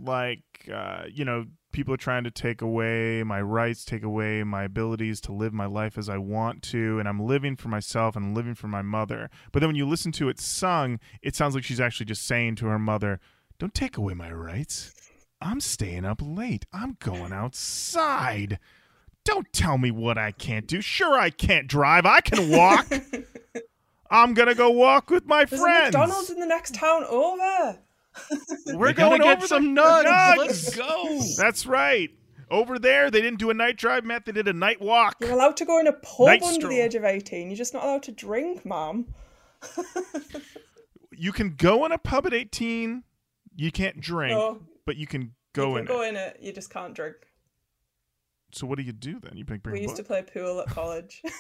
like 0.02 0.70
uh, 0.74 1.04
you 1.12 1.26
know 1.26 1.48
people 1.74 1.94
are 1.94 1.98
trying 1.98 2.24
to 2.24 2.32
take 2.32 2.62
away 2.62 3.24
my 3.24 3.42
rights, 3.42 3.84
take 3.84 4.02
away 4.02 4.42
my 4.46 4.64
abilities 4.64 5.20
to 5.20 5.34
live 5.34 5.52
my 5.52 5.66
life 5.66 5.98
as 5.98 6.08
I 6.08 6.20
want 6.20 6.62
to, 6.72 7.00
and 7.00 7.10
I'm 7.10 7.20
living 7.20 7.58
for 7.58 7.68
myself 7.68 8.16
and 8.16 8.34
living 8.34 8.56
for 8.56 8.70
my 8.70 8.82
mother. 8.82 9.30
But 9.52 9.60
then 9.60 9.68
when 9.68 9.76
you 9.76 9.86
listen 9.86 10.14
to 10.14 10.30
it 10.30 10.40
sung, 10.40 11.02
it 11.22 11.36
sounds 11.36 11.54
like 11.54 11.66
she's 11.66 11.82
actually 11.82 12.06
just 12.06 12.26
saying 12.26 12.56
to 12.56 12.68
her 12.68 12.80
mother, 12.80 13.20
"Don't 13.60 13.74
take 13.74 13.98
away 13.98 14.14
my 14.14 14.32
rights. 14.32 14.94
I'm 15.42 15.60
staying 15.60 16.06
up 16.06 16.22
late. 16.24 16.66
I'm 16.72 16.96
going 17.02 17.34
outside." 17.34 18.58
Don't 19.26 19.52
tell 19.52 19.78
me 19.78 19.92
what 19.92 20.18
I 20.18 20.32
can't 20.32 20.66
do. 20.66 20.80
Sure, 20.80 21.20
I 21.20 21.30
can't 21.30 21.68
drive. 21.68 22.06
I 22.06 22.22
can 22.22 22.50
walk. 22.50 22.88
I'm 24.14 24.34
gonna 24.34 24.56
go 24.56 24.70
walk 24.70 25.10
with 25.10 25.26
my 25.26 25.44
There's 25.46 25.60
a 25.60 25.64
friends. 25.64 25.96
McDonald's 25.96 26.30
in 26.30 26.40
the 26.40 26.46
next 26.46 26.76
town 26.76 27.04
over. 27.10 27.80
We're 28.68 28.88
We 28.90 28.94
going 28.94 29.20
gotta 29.20 29.24
get 29.24 29.38
over 29.40 29.48
some 29.48 29.74
the 29.74 29.82
nugs. 29.82 30.04
nugs. 30.06 30.38
Let's 30.38 30.76
go. 30.76 31.20
That's 31.38 31.66
right. 31.66 32.10
Over 32.52 32.78
there, 32.78 33.10
they 33.10 33.22
didn't 33.22 33.40
do 33.40 33.50
a 33.50 33.54
night 33.56 33.78
drive, 33.78 34.04
Matt. 34.06 34.26
They 34.26 34.32
did 34.32 34.48
a 34.48 34.54
night 34.54 34.80
walk. 34.80 35.16
You're 35.20 35.32
allowed 35.32 35.58
to 35.58 35.66
go 35.66 35.80
in 35.80 35.88
a 35.88 35.94
pub 35.94 36.28
Night 36.28 36.44
under 36.44 36.54
stroll. 36.54 36.70
the 36.72 36.80
age 36.82 36.94
of 36.94 37.04
18. 37.04 37.48
You're 37.50 37.58
just 37.58 37.74
not 37.74 37.84
allowed 37.84 38.04
to 38.04 38.12
drink, 38.12 38.64
ma'am. 38.66 39.08
You 41.16 41.32
can 41.32 41.52
go 41.56 41.86
in 41.86 41.92
a 41.92 41.98
pub 41.98 42.26
at 42.26 42.34
18. 42.34 43.04
You 43.56 43.72
can't 43.72 44.02
drink, 44.02 44.32
No, 44.38 44.60
but 44.86 44.98
you 44.98 45.06
can 45.08 45.34
go 45.54 45.78
in. 45.78 45.84
you 45.84 45.88
can 45.88 45.96
in 45.96 45.98
go 46.00 46.02
it. 46.04 46.10
in 46.10 46.16
it. 46.16 46.38
You 46.42 46.52
just 46.52 46.70
can't 46.72 46.94
drink. 46.94 47.16
So 48.54 48.68
what 48.68 48.78
do 48.78 48.84
you 48.84 48.92
do 48.92 49.20
then? 49.20 49.36
You 49.36 49.44
bring, 49.46 49.60
bring 49.60 49.74
We 49.74 49.80
a 49.80 49.84
used 49.84 49.96
to 49.98 50.04
play 50.04 50.22
pool 50.22 50.62
at 50.62 50.68
college. 50.68 51.22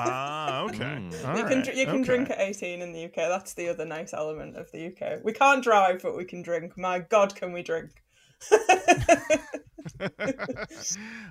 Ah, 0.00 0.62
okay. 0.64 0.76
Mm. 0.78 1.10
You 1.10 1.18
can 1.18 1.56
right, 1.56 1.64
dr- 1.64 1.76
you 1.76 1.84
can 1.86 1.94
okay. 1.96 2.04
drink 2.04 2.30
at 2.30 2.38
18 2.38 2.82
in 2.82 2.92
the 2.92 3.06
UK. 3.06 3.14
That's 3.16 3.54
the 3.54 3.68
other 3.68 3.84
nice 3.84 4.12
element 4.12 4.56
of 4.56 4.70
the 4.70 4.86
UK. 4.86 5.24
We 5.24 5.32
can't 5.32 5.64
drive, 5.64 6.02
but 6.02 6.16
we 6.16 6.24
can 6.24 6.40
drink. 6.40 6.78
My 6.78 7.00
God, 7.00 7.34
can 7.34 7.52
we 7.52 7.62
drink? 7.62 7.90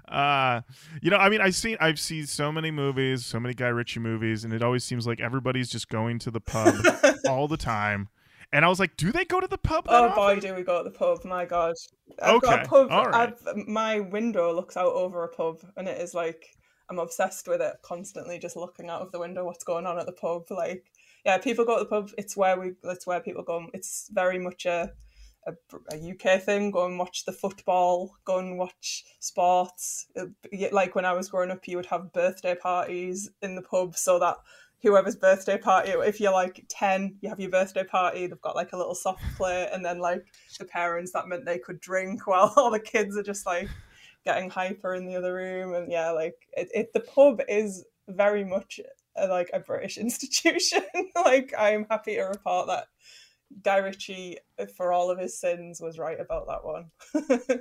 uh, 0.10 0.62
you 1.02 1.10
know, 1.10 1.18
I 1.18 1.30
mean, 1.30 1.42
I've 1.42 1.56
seen 1.56 1.78
I've 1.80 2.00
seen 2.00 2.26
so 2.26 2.52
many 2.52 2.72
movies, 2.72 3.26
so 3.26 3.40
many 3.40 3.54
Guy 3.54 3.68
Ritchie 3.68 4.00
movies, 4.00 4.44
and 4.44 4.54
it 4.54 4.62
always 4.62 4.84
seems 4.84 5.08
like 5.08 5.22
everybody's 5.22 5.70
just 5.70 5.90
going 5.90 6.20
to 6.20 6.32
the 6.32 6.42
pub 6.42 6.76
all 7.30 7.48
the 7.48 7.58
time. 7.58 8.10
And 8.52 8.66
I 8.66 8.70
was 8.70 8.80
like, 8.80 8.98
do 8.98 9.12
they 9.12 9.26
go 9.26 9.40
to 9.40 9.48
the 9.48 9.58
pub? 9.58 9.88
Oh 9.90 10.10
often? 10.10 10.16
boy, 10.16 10.40
do 10.40 10.54
we 10.54 10.64
go 10.64 10.84
to 10.84 10.90
the 10.90 10.98
pub! 10.98 11.24
My 11.26 11.46
God, 11.46 11.76
I've 12.22 12.42
got 12.42 12.54
Okay, 12.54 12.66
a 12.66 12.70
pub. 12.70 12.90
right. 12.90 13.14
I've, 13.14 13.68
my 13.68 14.00
window 14.02 14.54
looks 14.54 14.76
out 14.78 14.94
over 14.94 15.24
a 15.24 15.30
pub, 15.30 15.60
and 15.78 15.88
it 15.88 16.00
is 16.02 16.14
like 16.14 16.58
I'm 16.90 17.00
obsessed 17.00 17.48
with 17.48 17.62
it. 17.62 17.76
Constantly, 17.84 18.38
just 18.40 18.56
looking 18.58 18.90
out 18.90 19.02
of 19.02 19.12
the 19.12 19.20
window, 19.20 19.46
what's 19.46 19.64
going 19.64 19.86
on 19.86 20.00
at 20.00 20.06
the 20.06 20.12
pub? 20.14 20.44
Like, 20.50 20.92
yeah, 21.26 21.38
people 21.38 21.66
go 21.66 21.78
to 21.78 21.84
the 21.86 21.90
pub. 21.90 22.10
It's 22.18 22.36
where 22.36 22.60
we. 22.60 22.74
It's 22.84 23.08
where 23.08 23.22
people 23.22 23.44
go. 23.44 23.68
It's 23.74 24.10
very 24.12 24.40
much 24.40 24.66
a, 24.66 24.92
a, 25.46 25.54
a 25.94 25.98
UK 25.98 26.42
thing. 26.42 26.72
Go 26.72 26.86
and 26.86 27.00
watch 27.00 27.24
the 27.26 27.32
football. 27.34 28.16
Go 28.26 28.40
and 28.40 28.58
watch 28.58 29.06
sports. 29.20 30.08
Uh, 30.18 30.26
it- 30.52 30.74
like 30.74 30.96
when 30.96 31.06
I 31.06 31.14
was 31.14 31.30
growing 31.30 31.52
up, 31.52 31.68
you 31.68 31.78
would 31.78 31.86
have 31.88 32.12
birthday 32.14 32.56
parties 32.56 33.30
in 33.42 33.56
the 33.56 33.62
pub, 33.62 33.96
so 33.96 34.20
that 34.20 34.38
whoever's 34.84 35.16
birthday 35.16 35.58
party, 35.58 35.92
if 35.92 36.20
you're 36.20 36.32
like 36.32 36.66
10, 36.70 37.18
you 37.22 37.30
have 37.30 37.40
your 37.40 37.50
birthday 37.50 37.84
party, 37.84 38.28
they've 38.28 38.42
got 38.42 38.56
like 38.56 38.74
a 38.74 38.78
little 38.78 38.96
soft 38.96 39.24
plate, 39.36 39.70
and 39.74 39.84
then 39.84 40.00
like 40.00 40.26
the 40.60 40.66
parents, 40.66 41.12
that 41.14 41.28
meant 41.28 41.46
they 41.46 41.60
could 41.60 41.80
drink 41.80 42.28
while 42.28 42.54
all 42.56 42.72
the 42.72 42.80
kids 42.80 43.18
are 43.18 43.24
just 43.24 43.46
like 43.46 43.70
getting 44.26 44.50
hyper 44.50 44.94
in 44.94 45.06
the 45.06 45.16
other 45.16 45.34
room. 45.34 45.74
And 45.74 45.92
yeah, 45.92 46.12
like 46.12 46.48
it, 46.54 46.70
it 46.74 46.94
the 46.94 47.00
pub 47.00 47.42
is 47.48 47.86
very 48.08 48.44
much 48.44 48.80
a, 49.16 49.28
like 49.28 49.50
a 49.54 49.60
British 49.60 49.98
institution. 49.98 50.84
like 51.16 51.54
I'm 51.58 51.86
happy 51.90 52.16
to 52.16 52.24
report 52.24 52.68
that 52.68 52.88
Guy 53.64 53.78
Ritchie, 53.78 54.38
uh, 54.60 54.66
for 54.66 54.92
all 54.92 55.10
of 55.10 55.20
his 55.20 55.40
sins, 55.40 55.82
was 55.82 55.98
right 55.98 56.20
about 56.20 56.48
that 56.48 56.66
one. 56.66 56.92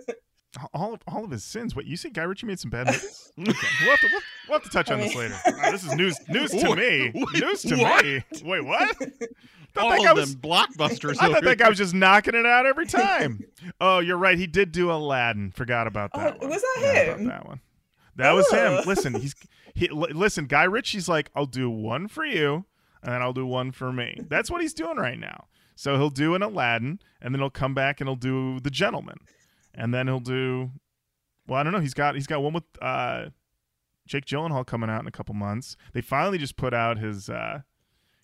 all 0.73 0.95
of 0.95 1.01
all 1.07 1.25
of 1.25 1.31
his 1.31 1.45
sins. 1.45 1.75
What 1.77 1.87
you 1.87 1.97
see? 1.97 2.11
Guy 2.11 2.23
Ritchie 2.23 2.47
made 2.47 2.59
some 2.59 2.71
bad 2.71 2.87
movies. 2.87 3.33
Okay, 3.39 3.53
we'll 3.83 3.91
have 3.91 4.01
to 4.01 4.09
we'll, 4.11 4.21
we'll 4.49 4.59
have 4.59 4.63
to 4.65 4.71
touch 4.71 4.91
on 4.91 4.99
this 4.99 5.15
later. 5.15 5.35
This 5.71 5.85
is 5.85 5.95
news 5.95 6.19
news 6.29 6.51
to 6.53 6.75
me. 6.75 7.11
wait, 7.15 7.43
news 7.43 7.63
to 7.63 7.77
what? 7.77 8.05
me. 8.05 8.25
Wait, 8.43 8.65
what? 8.65 8.97
Thought 9.75 9.91
that 9.91 9.99
All 9.99 10.05
guy 10.05 10.11
of 10.13 10.17
was- 10.17 10.35
blockbusters. 10.37 11.17
I 11.21 11.31
thought 11.31 11.45
that 11.45 11.59
guy 11.59 11.69
was 11.69 11.77
just 11.77 11.93
knocking 11.93 12.35
it 12.35 12.47
out 12.47 12.65
every 12.65 12.87
time. 12.87 13.41
oh, 13.79 13.99
you're 13.99 14.17
right. 14.17 14.39
He 14.39 14.47
did 14.47 14.73
do 14.73 14.91
Aladdin. 14.91 15.51
Forgot 15.51 15.87
about 15.87 16.13
oh, 16.15 16.19
that 16.21 16.35
Oh, 16.37 16.39
one. 16.39 16.49
was 16.49 16.63
that 16.63 16.75
Forgot 16.79 17.19
him? 17.21 17.27
that 17.27 17.47
one. 17.47 17.61
That 18.17 18.33
was 18.33 18.51
him. 18.51 18.73
Oh. 18.73 18.83
Listen, 18.87 19.15
he's 19.21 19.35
he. 19.75 19.89
li- 19.89 20.13
Listen, 20.15 20.47
Guy 20.47 20.65
Ritchie's 20.65 21.11
like, 21.11 21.31
I'll 21.37 21.45
do 21.45 21.69
one 21.69 22.09
for 22.09 22.25
you, 22.25 22.65
and 23.03 23.13
then 23.13 23.21
I'll 23.21 23.35
do 23.35 23.45
one 23.45 23.71
for 23.73 23.93
me. 23.93 24.19
That's 24.31 24.51
what 24.51 24.63
he's 24.63 24.73
doing 24.73 24.97
right 24.97 25.19
now. 25.19 25.45
So 25.75 25.97
he'll 25.99 26.09
do 26.09 26.35
an 26.35 26.43
Aladdin, 26.43 27.01
and 27.21 27.35
then 27.35 27.41
he'll 27.43 27.51
come 27.51 27.75
back 27.75 28.01
and 28.01 28.09
he'll 28.09 28.17
do 28.17 28.59
The 28.61 28.71
Gentlemen, 28.71 29.19
and 29.77 29.93
then 29.95 30.07
he'll 30.07 30.21
do. 30.21 30.71
Well, 31.47 31.61
I 31.61 31.63
don't 31.63 31.73
know. 31.73 31.81
He's 31.81 31.95
got 31.95 32.15
he's 32.15 32.27
got 32.27 32.43
one 32.43 32.53
with 32.53 32.65
uh, 32.83 33.27
Jake 34.07 34.25
Gyllenhaal 34.25 34.67
coming 34.67 34.91
out 34.91 35.01
in 35.01 35.07
a 35.07 35.13
couple 35.13 35.35
months. 35.35 35.77
They 35.93 36.01
finally 36.01 36.39
just 36.39 36.57
put 36.57 36.75
out 36.75 36.99
his 36.99 37.29
uh, 37.31 37.61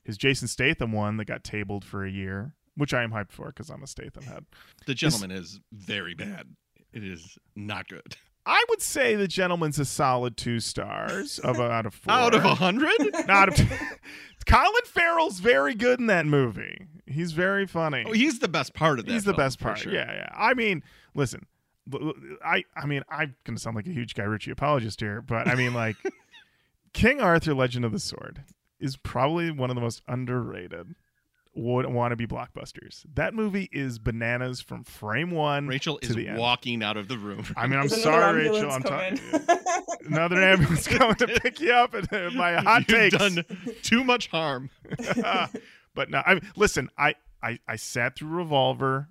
his 0.03 0.17
Jason 0.17 0.49
Statham 0.49 0.93
one 0.93 1.17
that 1.19 1.27
got 1.27 1.45
tabled 1.45 1.85
for 1.85 2.05
a 2.05 2.11
year, 2.11 2.55
which 2.77 2.93
I 2.93 3.03
am 3.03 3.13
hyped 3.13 3.33
for 3.33 3.47
because 3.49 3.71
I'm 3.71 3.83
a 3.83 3.87
Statham 3.87 4.25
head. 4.25 4.47
The 4.87 4.95
Gentlemen 4.95 5.31
is 5.31 5.61
very 5.73 6.15
bad. 6.15 6.49
It 6.93 7.05
is 7.05 7.39
not 7.55 7.89
good. 7.89 8.17
I 8.45 8.65
would 8.69 8.83
say 8.83 9.15
the 9.15 9.29
gentleman's 9.29 9.79
a 9.79 9.85
solid 9.85 10.37
two 10.37 10.61
stars 10.61 11.39
of 11.39 11.61
out 11.61 11.87
of 11.87 11.95
four. 11.95 12.13
Out 12.13 12.35
of 12.35 12.45
a 12.45 12.55
hundred? 12.55 12.93
Not 13.27 13.59
a, 13.59 13.69
Colin 14.47 14.83
Farrell's 14.87 15.39
very 15.41 15.75
good 15.75 16.01
in 16.01 16.07
that 16.07 16.27
movie. 16.27 16.87
He's 17.07 17.33
very 17.33 17.67
funny. 17.67 18.05
Oh, 18.07 18.13
he's 18.13 18.39
the 18.41 18.49
best 18.49 18.75
part 18.75 18.99
of 18.99 19.07
that. 19.07 19.13
He's 19.13 19.25
the 19.25 19.35
best 19.35 19.61
part. 19.61 19.79
sure. 19.79 19.93
Yeah, 19.93 20.13
yeah. 20.13 20.29
I 20.35 20.55
mean, 20.55 20.83
listen, 21.15 21.47
I 22.45 22.65
I 22.77 22.87
mean, 22.87 23.03
I'm 23.09 23.35
gonna 23.45 23.59
sound 23.59 23.77
like 23.77 23.87
a 23.87 23.93
huge 23.93 24.15
Guy 24.15 24.25
Ritchie 24.25 24.51
apologist 24.51 25.01
here, 25.01 25.21
but 25.21 25.47
I 25.47 25.55
mean, 25.55 25.75
like, 25.75 25.97
King 26.93 27.21
Arthur: 27.21 27.55
Legend 27.55 27.85
of 27.85 27.93
the 27.93 27.99
Sword 27.99 28.45
is 28.81 28.97
probably 28.97 29.51
one 29.51 29.71
of 29.71 29.77
the 29.77 29.83
most 29.83 30.03
underrated 30.09 30.95
wa- 31.55 32.15
be 32.15 32.27
blockbusters. 32.27 33.05
That 33.15 33.35
movie 33.35 33.69
is 33.73 33.99
bananas 33.99 34.61
from 34.61 34.85
frame 34.85 35.31
one 35.31 35.67
Rachel 35.67 35.99
to 35.99 36.09
is 36.09 36.15
the 36.15 36.29
end. 36.29 36.39
walking 36.39 36.83
out 36.83 36.97
of 36.97 37.09
the 37.09 37.19
room. 37.19 37.45
I 37.57 37.67
mean, 37.67 37.79
I'm 37.79 37.89
There's 37.89 38.03
sorry, 38.03 38.49
Rachel. 38.49 38.71
I'm 38.71 38.83
coming. 38.83 39.17
talking. 39.19 39.57
Another 40.07 40.43
ambulance 40.43 40.87
coming 40.89 41.15
to 41.17 41.27
pick 41.29 41.61
you 41.61 41.73
up, 41.73 41.95
and 41.95 42.13
uh, 42.13 42.31
my 42.31 42.55
hot 42.55 42.89
You've 42.89 42.99
takes. 42.99 43.17
done 43.17 43.45
too 43.83 44.05
much 44.05 44.29
harm. 44.29 44.71
but 45.95 46.11
no, 46.11 46.23
I 46.25 46.35
mean, 46.35 46.43
listen, 46.57 46.91
I 46.99 47.15
I 47.43 47.59
I 47.69 47.77
sat 47.77 48.17
through 48.17 48.29
Revolver. 48.31 49.09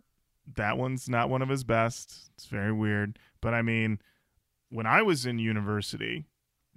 That 0.56 0.78
one's 0.78 1.08
not 1.08 1.30
one 1.30 1.42
of 1.42 1.50
his 1.50 1.64
best. 1.64 2.30
It's 2.36 2.46
very 2.46 2.74
weird. 2.74 3.18
But 3.42 3.54
I 3.54 3.62
mean, 3.62 4.00
when 4.70 4.86
I 4.86 5.02
was 5.02 5.26
in 5.26 5.40
university, 5.40 6.26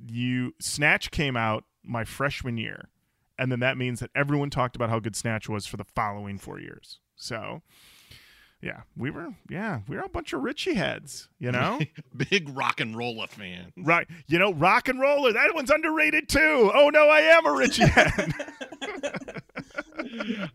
you 0.07 0.55
Snatch 0.61 1.11
came 1.11 1.37
out 1.37 1.65
my 1.83 2.05
freshman 2.05 2.57
year, 2.57 2.89
and 3.39 3.51
then 3.53 3.61
that 3.61 3.77
means 3.77 4.01
that 4.01 4.11
everyone 4.15 4.51
talked 4.51 4.77
about 4.77 4.91
how 4.91 4.99
good 5.01 5.17
Snatch 5.17 5.49
was 5.49 5.67
for 5.67 5.77
the 5.77 5.85
following 5.95 6.39
four 6.39 6.59
years. 6.61 7.01
So, 7.17 7.63
yeah, 8.63 8.83
we 8.97 9.11
were 9.11 9.29
yeah 9.51 9.81
we 9.89 9.97
were 9.97 10.03
a 10.03 10.09
bunch 10.09 10.33
of 10.33 10.43
Ritchie 10.43 10.75
heads, 10.75 11.29
you 11.39 11.53
know. 11.53 11.79
Big 12.31 12.49
RocknRolla 12.55 13.29
fan. 13.29 13.73
Right, 13.77 14.07
you 14.27 14.39
know, 14.39 14.53
RocknRolla. 14.53 15.33
That 15.35 15.55
one's 15.55 15.71
underrated 15.71 16.29
too. 16.29 16.71
Oh 16.75 16.91
no, 16.93 17.09
I 17.09 17.21
am 17.21 17.47
a 17.47 17.53
Ritchie 17.53 17.87
head. 17.89 18.33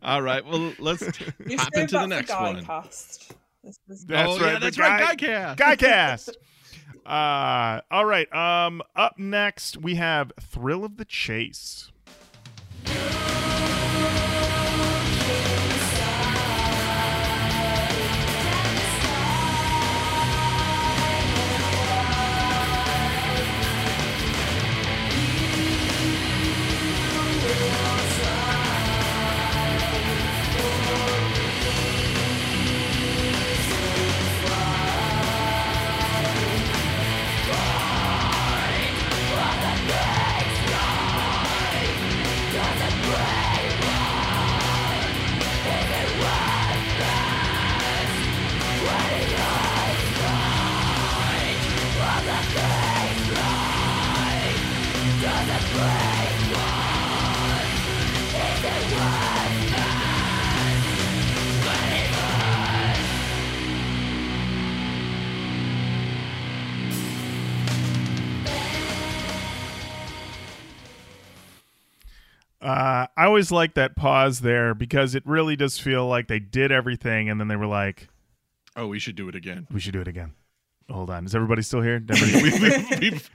All 0.01 0.21
right. 0.21 0.45
Well, 0.45 0.73
let's 0.79 1.01
You 1.45 1.57
hop 1.57 1.73
into 1.75 1.93
the 1.97 2.05
next 2.07 2.31
for 2.31 2.41
one. 2.41 2.63
Guycast. 2.65 3.31
This 3.63 3.79
is- 3.89 4.05
That's 4.05 4.29
oh 4.29 4.39
right. 4.39 4.53
yeah, 4.53 4.59
the 4.59 4.59
that's 4.59 4.77
guy- 4.77 5.01
right. 5.01 5.17
Guycast. 5.17 5.57
Guycast. 5.57 6.29
Uh, 7.05 7.81
all 7.89 8.05
right. 8.05 8.31
Um, 8.33 8.81
up 8.95 9.17
next 9.17 9.77
we 9.77 9.95
have 9.95 10.31
Thrill 10.39 10.85
of 10.85 10.97
the 10.97 11.05
Chase. 11.05 11.91
Yeah. 12.85 13.28
Uh, 72.61 73.07
I 73.15 73.25
always 73.25 73.51
like 73.51 73.75
that 73.75 73.95
pause 73.95 74.41
there 74.41 74.73
because 74.73 75.15
it 75.15 75.23
really 75.25 75.55
does 75.55 75.77
feel 75.79 76.07
like 76.07 76.27
they 76.27 76.39
did 76.39 76.71
everything 76.71 77.29
and 77.29 77.39
then 77.39 77.47
they 77.47 77.55
were 77.55 77.67
like, 77.67 78.09
Oh, 78.75 78.87
we 78.87 78.99
should 78.99 79.15
do 79.15 79.27
it 79.29 79.35
again. 79.35 79.67
"We 79.71 79.79
should 79.79 79.93
do 79.93 80.01
it 80.01 80.07
again." 80.07 80.33
Hold 80.89 81.09
on, 81.09 81.25
is 81.25 81.35
everybody 81.35 81.61
still 81.61 81.81
here? 81.81 82.01
Everybody- 82.09 82.43
we, 82.59 82.69
we, 82.69 83.09
we've, 83.11 83.29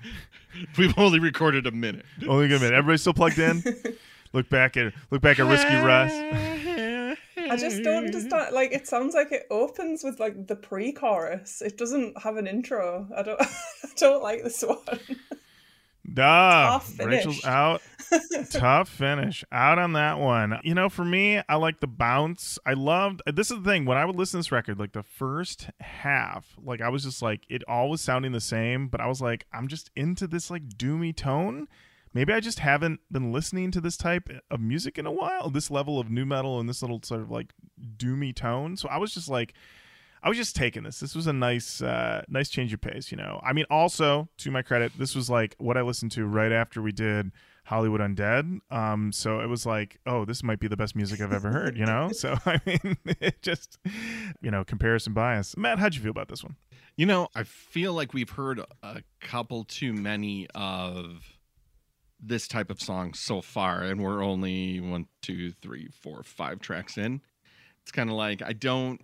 we've 0.79 0.99
only 0.99 1.19
recorded 1.21 1.67
a 1.67 1.71
minute. 1.73 2.05
Only 2.27 2.47
a 2.47 2.49
minute. 2.59 2.73
Everybody 2.73 2.99
still 2.99 3.15
plugged 3.15 3.39
in. 3.39 3.63
Look 4.33 4.49
back 4.49 4.77
at 4.77 4.93
look 5.13 5.23
back 5.23 5.39
at 5.39 5.47
Risky 5.47 5.77
Russ. 5.77 6.11
I 7.37 7.57
just 7.57 7.83
don't 7.85 8.07
understand. 8.07 8.53
Like, 8.53 8.73
it 8.73 8.89
sounds 8.89 9.15
like 9.15 9.31
it 9.31 9.45
opens 9.49 10.03
with 10.03 10.19
like 10.19 10.49
the 10.49 10.57
pre-chorus. 10.57 11.63
It 11.63 11.79
doesn't 11.79 12.21
have 12.21 12.37
an 12.37 12.49
intro. 12.49 13.07
I 13.17 13.23
don't. 13.23 13.41
I 13.41 13.47
don't 13.97 14.23
like 14.25 14.43
this 14.43 14.63
one. 14.63 14.79
Duh. 16.13 16.79
Tough 16.79 16.99
Rachel's 16.99 17.45
out. 17.45 17.83
Tough 18.51 18.89
finish. 18.89 19.45
Out 19.51 19.79
on 19.79 19.95
that 19.95 20.19
one. 20.19 20.59
You 20.63 20.75
know, 20.75 20.89
for 20.89 21.05
me, 21.05 21.41
I 21.49 21.57
like 21.57 21.81
the 21.81 21.87
bounce. 21.87 22.59
I 22.67 22.75
loved 22.75 23.23
uh, 23.27 23.33
this 23.33 23.51
is 23.51 23.59
the 23.63 23.71
thing. 23.71 23.85
When 23.85 23.97
I 23.97 24.05
would 24.05 24.17
listen 24.17 24.39
to 24.39 24.45
this 24.45 24.53
record, 24.53 24.79
like 24.79 24.93
the 24.93 25.03
first 25.03 25.71
half, 25.81 26.57
like 26.63 26.81
I 26.81 26.89
was 26.89 27.05
just 27.05 27.23
like 27.23 27.43
it 27.49 27.63
all 27.67 27.91
was 27.91 28.01
sounding 28.01 28.33
the 28.33 28.41
same, 28.41 28.89
but 28.89 29.01
I 29.01 29.07
was 29.07 29.21
like, 29.21 29.47
I'm 29.53 29.69
just 29.69 29.91
into 29.97 30.27
this 30.27 30.51
like 30.51 30.69
doomy 30.71 31.17
tone. 31.17 31.69
Maybe 32.13 32.33
I 32.33 32.39
just 32.39 32.61
haven't 32.61 33.01
been 33.11 33.33
listening 33.33 33.73
to 33.73 33.81
this 33.81 33.97
type 33.97 34.29
of 34.49 34.61
music 34.61 34.99
in 34.99 35.07
a 35.07 35.11
while, 35.11 35.51
this 35.51 35.71
level 35.71 35.99
of 35.99 36.11
nu 36.11 36.25
metal 36.25 36.61
and 36.61 36.69
this 36.69 36.81
little 36.81 37.01
sort 37.03 37.23
of 37.23 37.31
like 37.31 37.53
doomy 37.97 38.35
tone. 38.35 38.77
So 38.77 38.89
I 38.89 38.99
was 38.99 39.13
just 39.13 39.29
like 39.29 39.55
I 40.25 40.29
was 40.31 40.39
just 40.39 40.57
taking 40.57 40.85
this. 40.85 41.01
This 41.01 41.15
was 41.15 41.27
a 41.27 41.35
nice, 41.35 41.83
uh, 41.83 42.23
nice 42.29 42.49
change 42.49 42.73
of 42.73 42.81
pace. 42.81 43.11
You 43.11 43.19
know, 43.19 43.41
I 43.45 43.53
mean, 43.53 43.67
also 43.69 44.31
to 44.39 44.51
my 44.51 44.63
credit, 44.63 44.93
this 44.99 45.15
was 45.15 45.29
like 45.29 45.55
what 45.59 45.77
I 45.77 45.83
listened 45.83 46.13
to 46.13 46.25
right 46.25 46.51
after 46.51 46.81
we 46.81 46.93
did 46.93 47.31
Hollywood 47.65 48.01
Undead. 48.01 48.61
Um, 48.71 49.13
so 49.13 49.41
it 49.41 49.49
was 49.49 49.67
like, 49.67 49.99
oh, 50.07 50.25
this 50.25 50.43
might 50.43 50.61
be 50.61 50.67
the 50.67 50.79
best 50.79 50.97
music 50.97 51.21
I've 51.21 51.33
ever 51.33 51.51
heard. 51.51 51.77
You 51.77 51.85
know, 51.85 52.09
so 52.11 52.39
I 52.47 52.59
mean, 52.65 52.97
it 53.21 53.43
just, 53.43 53.79
you 54.41 54.51
know, 54.51 54.65
comparison 54.65 55.13
bias. 55.13 55.59
Matt, 55.59 55.79
how'd 55.79 55.95
you 55.95 56.01
feel 56.01 56.11
about 56.11 56.29
this 56.29 56.43
one? 56.43 56.57
You 56.97 57.05
know, 57.05 57.29
I 57.35 57.43
feel 57.43 57.93
like 57.93 58.15
we've 58.15 58.31
heard 58.31 58.61
a 58.83 59.03
couple 59.21 59.65
too 59.65 59.93
many 59.93 60.49
of 60.55 61.37
this 62.19 62.49
type 62.49 62.71
of 62.71 62.81
song 62.81 63.13
so 63.13 63.43
far, 63.43 63.83
and 63.83 64.03
we're 64.03 64.25
only 64.25 64.81
one, 64.81 65.07
two, 65.21 65.53
three, 65.53 65.89
four, 66.01 66.23
five 66.23 66.61
tracks 66.61 66.97
in. 66.97 67.21
It's 67.83 67.93
kind 67.93 68.09
of 68.09 68.17
like 68.17 68.41
I 68.41 68.55
don't, 68.55 69.03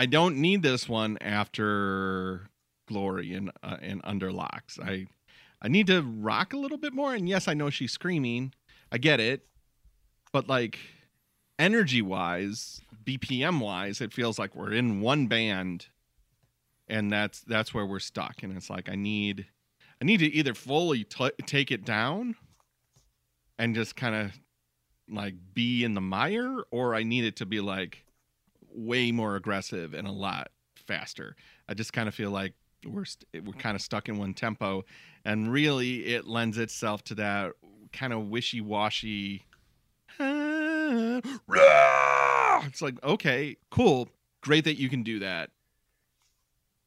I 0.00 0.06
don't 0.06 0.38
need 0.38 0.62
this 0.62 0.88
one 0.88 1.18
after 1.20 2.48
Glory 2.88 3.34
and 3.34 3.50
uh, 3.62 3.76
and 3.82 4.02
Underlocks. 4.02 4.80
I, 4.82 5.08
I 5.60 5.68
need 5.68 5.88
to 5.88 6.00
rock 6.00 6.54
a 6.54 6.56
little 6.56 6.78
bit 6.78 6.94
more. 6.94 7.14
And 7.14 7.28
yes, 7.28 7.46
I 7.46 7.52
know 7.52 7.68
she's 7.68 7.92
screaming. 7.92 8.54
I 8.90 8.96
get 8.96 9.20
it, 9.20 9.46
but 10.32 10.48
like 10.48 10.78
energy 11.58 12.00
wise, 12.00 12.80
BPM 13.04 13.60
wise, 13.60 14.00
it 14.00 14.14
feels 14.14 14.38
like 14.38 14.54
we're 14.54 14.72
in 14.72 15.02
one 15.02 15.26
band 15.26 15.88
and 16.88 17.12
that's 17.12 17.42
that's 17.42 17.74
where 17.74 17.84
we're 17.84 18.00
stuck 18.00 18.42
and 18.42 18.56
it's 18.56 18.68
like 18.68 18.88
i 18.88 18.96
need 18.96 19.46
i 20.02 20.04
need 20.04 20.18
to 20.18 20.26
either 20.26 20.54
fully 20.54 21.04
t- 21.04 21.30
take 21.46 21.70
it 21.70 21.84
down 21.84 22.34
and 23.60 23.76
just 23.76 23.94
kind 23.94 24.16
of 24.16 24.32
like 25.08 25.34
be 25.54 25.84
in 25.84 25.94
the 25.94 26.00
mire 26.00 26.64
or 26.72 26.96
i 26.96 27.04
need 27.04 27.22
it 27.22 27.36
to 27.36 27.46
be 27.46 27.60
like 27.60 28.04
way 28.74 29.12
more 29.12 29.36
aggressive 29.36 29.94
and 29.94 30.06
a 30.06 30.12
lot 30.12 30.50
faster. 30.74 31.36
I 31.68 31.74
just 31.74 31.92
kind 31.92 32.08
of 32.08 32.14
feel 32.14 32.30
like 32.30 32.54
we're 32.86 33.04
st- 33.04 33.44
we're 33.44 33.52
kind 33.52 33.76
of 33.76 33.82
stuck 33.82 34.08
in 34.08 34.16
one 34.18 34.32
tempo 34.34 34.84
and 35.24 35.52
really 35.52 36.06
it 36.06 36.26
lends 36.26 36.56
itself 36.56 37.04
to 37.04 37.14
that 37.16 37.52
kind 37.92 38.12
of 38.12 38.28
wishy-washy 38.28 39.44
it's 42.66 42.82
like 42.82 43.02
okay 43.02 43.56
cool. 43.70 44.08
Great 44.42 44.64
that 44.64 44.78
you 44.78 44.88
can 44.88 45.02
do 45.02 45.18
that. 45.20 45.50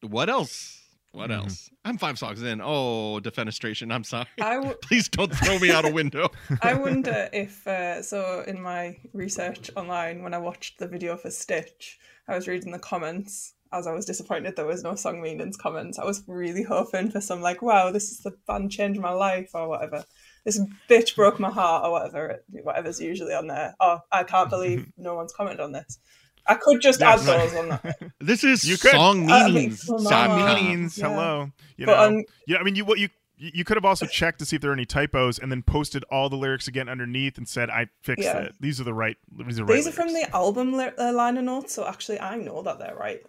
What 0.02 0.30
else? 0.30 0.83
What 1.14 1.30
Mhm. 1.30 1.36
else? 1.44 1.70
I'm 1.86 1.98
five 2.00 2.18
songs 2.18 2.42
in. 2.42 2.60
Oh, 2.60 3.20
defenestration. 3.22 3.94
I'm 3.94 4.04
sorry. 4.04 4.26
I, 4.42 4.56
w- 4.56 4.74
Please 4.82 5.08
don't 5.08 5.32
throw 5.34 5.60
me 5.60 5.70
out 5.72 5.86
a 5.86 5.92
window. 5.92 6.30
I 6.64 6.74
wonder 6.88 7.30
if 7.32 7.66
uh, 7.68 8.02
so. 8.02 8.44
In 8.48 8.62
my 8.62 8.98
research 9.14 9.70
online, 9.76 10.24
when 10.24 10.34
I 10.34 10.40
watched 10.40 10.80
the 10.80 10.88
video 10.88 11.16
for 11.16 11.30
Stitch, 11.30 12.00
I 12.28 12.36
was 12.36 12.48
reading 12.48 12.72
the 12.72 12.80
comments. 12.80 13.54
As 13.72 13.88
I 13.88 13.92
was 13.92 14.06
disappointed 14.06 14.56
there 14.56 14.68
was 14.68 14.84
no 14.84 14.94
song 14.96 15.20
meanings 15.22 15.58
comments. 15.58 15.98
I 15.98 16.06
was 16.06 16.24
really 16.28 16.64
hoping 16.64 17.10
for 17.12 17.22
some 17.22 17.42
like, 17.42 17.62
"Wow, 17.62 17.92
this 17.92 18.12
is 18.12 18.20
the 18.20 18.32
band 18.48 18.72
changed 18.72 19.00
my 19.00 19.12
life" 19.12 19.52
or 19.54 19.68
whatever. 19.68 20.06
This 20.46 20.60
bitch 20.90 21.16
broke 21.16 21.40
my 21.40 21.50
heart 21.52 21.86
or 21.86 21.92
whatever. 21.92 22.44
Whatever's 22.50 23.00
usually 23.00 23.34
on 23.34 23.48
there. 23.48 23.76
Oh, 23.80 24.00
I 24.12 24.24
can't 24.24 24.50
believe 24.50 24.88
no 24.98 25.14
one's 25.16 25.34
commented 25.34 25.62
on 25.62 25.72
this. 25.74 26.00
I 26.48 26.56
could 26.56 26.82
just 26.82 27.00
Yeah, 27.00 27.14
add 27.14 27.20
right. 27.22 27.50
those 27.50 27.56
on 27.56 27.70
that. 27.70 27.98
This 28.20 28.44
is 28.44 28.68
You 28.68 28.78
could. 28.78 28.92
song 28.92 29.26
meanings. 29.26 29.84
come 29.86 30.04
dot 30.04 30.30
on. 30.30 30.40
com. 30.40 30.56
Meanings. 30.66 30.98
yeah. 30.98 31.08
Hello. 31.10 31.52
You 31.78 31.86
But 31.86 31.92
know. 32.10 32.18
on 32.18 32.26
yeah. 32.48 32.58
I 32.58 32.64
mean, 32.64 32.76
you 32.76 32.86
what 32.86 33.00
you. 33.00 33.10
You 33.36 33.66
could 33.66 33.76
have 33.76 33.84
also 33.84 34.06
checked 34.06 34.40
to 34.40 34.46
see 34.46 34.56
if 34.56 34.62
there 34.62 34.70
are 34.70 34.74
any 34.74 34.86
typos, 34.86 35.38
and 35.40 35.52
then 35.52 35.64
posted 35.64 36.06
all 36.10 36.30
the 36.30 36.38
lyrics 36.38 36.68
again 36.68 36.88
underneath 36.88 37.38
and 37.38 37.48
said, 37.48 37.70
"I 37.70 37.88
fixed 38.02 38.24
Yeah. 38.24 38.38
it. 38.44 38.56
These 38.62 38.80
are 38.80 38.84
the 38.86 38.94
right. 38.94 39.18
These 39.48 39.60
are 39.60 39.66
right." 39.66 39.74
These 39.76 39.88
are 39.88 39.92
from 39.92 40.14
the 40.14 40.30
album 40.34 40.72
li- 40.74 40.92
uh, 40.98 41.12
liner 41.12 41.42
notes, 41.42 41.74
so 41.74 41.86
actually 41.86 42.20
I 42.22 42.38
know 42.38 42.62
that 42.62 42.78
they're 42.80 42.96
right 42.96 43.20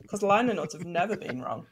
because 0.00 0.22
liner 0.22 0.54
notes 0.54 0.72
have 0.74 0.86
never 0.86 1.16
been 1.16 1.42
wrong. 1.42 1.66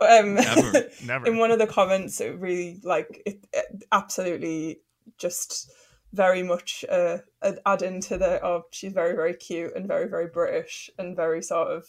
But 0.00 0.20
um, 0.20 0.34
Never. 0.34 0.72
Never. 1.04 1.26
in 1.26 1.36
one 1.38 1.50
of 1.52 1.58
the 1.60 1.66
comments, 1.66 2.20
it 2.20 2.38
really 2.40 2.80
like 2.82 3.22
it, 3.26 3.44
it 3.52 3.84
absolutely 3.92 4.80
just 5.18 5.70
very 6.12 6.42
much 6.42 6.84
uh, 6.90 7.18
ad- 7.42 7.60
add 7.64 7.82
into 7.82 8.18
the 8.18 8.44
oh 8.44 8.64
she's 8.70 8.92
very 8.92 9.14
very 9.14 9.34
cute 9.34 9.74
and 9.74 9.86
very 9.88 10.08
very 10.08 10.26
British 10.28 10.90
and 10.98 11.16
very 11.16 11.42
sort 11.42 11.68
of 11.68 11.84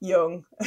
young. 0.00 0.44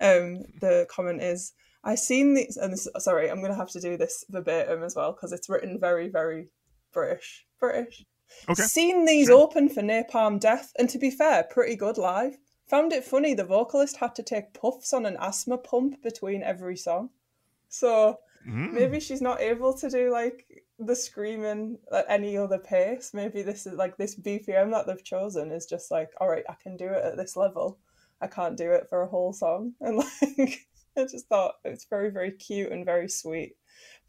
um, 0.00 0.44
the 0.60 0.86
comment 0.90 1.22
is. 1.22 1.52
I 1.84 1.94
seen 1.94 2.34
these, 2.34 2.56
and 2.56 2.72
this, 2.72 2.88
sorry, 2.98 3.30
I'm 3.30 3.40
gonna 3.40 3.54
have 3.54 3.70
to 3.70 3.80
do 3.80 3.96
this 3.96 4.24
verbatim 4.28 4.82
as 4.82 4.96
well 4.96 5.12
because 5.12 5.32
it's 5.32 5.48
written 5.48 5.78
very, 5.80 6.08
very 6.08 6.50
British, 6.92 7.46
British, 7.60 8.04
Okay. 8.48 8.62
Seen 8.64 9.04
these 9.06 9.28
Sure. 9.28 9.38
open 9.40 9.68
for 9.68 9.80
Napalm 9.80 10.38
Death, 10.40 10.72
and 10.78 10.90
to 10.90 10.98
be 10.98 11.10
fair, 11.10 11.44
pretty 11.44 11.76
good 11.76 11.96
live. 11.96 12.36
Found 12.68 12.92
it 12.92 13.04
funny 13.04 13.32
the 13.32 13.44
vocalist 13.44 13.96
had 13.98 14.14
to 14.16 14.22
take 14.22 14.52
puffs 14.52 14.92
on 14.92 15.06
an 15.06 15.16
asthma 15.20 15.56
pump 15.56 16.02
between 16.02 16.42
every 16.42 16.76
song. 16.76 17.10
So 17.68 18.18
Mm. 18.46 18.72
maybe 18.72 19.00
she's 19.00 19.22
not 19.22 19.40
able 19.40 19.72
to 19.74 19.88
do 19.90 20.10
like 20.10 20.64
the 20.78 20.94
screaming 20.94 21.78
at 21.92 22.06
any 22.08 22.36
other 22.36 22.58
pace. 22.58 23.10
Maybe 23.12 23.42
this 23.42 23.66
is 23.66 23.74
like 23.74 23.96
this 23.96 24.14
BPM 24.14 24.70
that 24.72 24.86
they've 24.86 25.04
chosen 25.04 25.50
is 25.50 25.66
just 25.66 25.90
like, 25.90 26.10
all 26.20 26.28
right, 26.28 26.44
I 26.48 26.54
can 26.62 26.76
do 26.76 26.86
it 26.86 27.04
at 27.04 27.16
this 27.16 27.36
level. 27.36 27.78
I 28.20 28.26
can't 28.26 28.56
do 28.56 28.72
it 28.72 28.88
for 28.88 29.02
a 29.02 29.08
whole 29.08 29.32
song. 29.32 29.74
And 29.80 29.96
like, 29.96 30.66
I 30.96 31.02
just 31.02 31.28
thought 31.28 31.54
it's 31.64 31.84
very, 31.84 32.10
very 32.10 32.32
cute 32.32 32.72
and 32.72 32.84
very 32.84 33.08
sweet. 33.08 33.56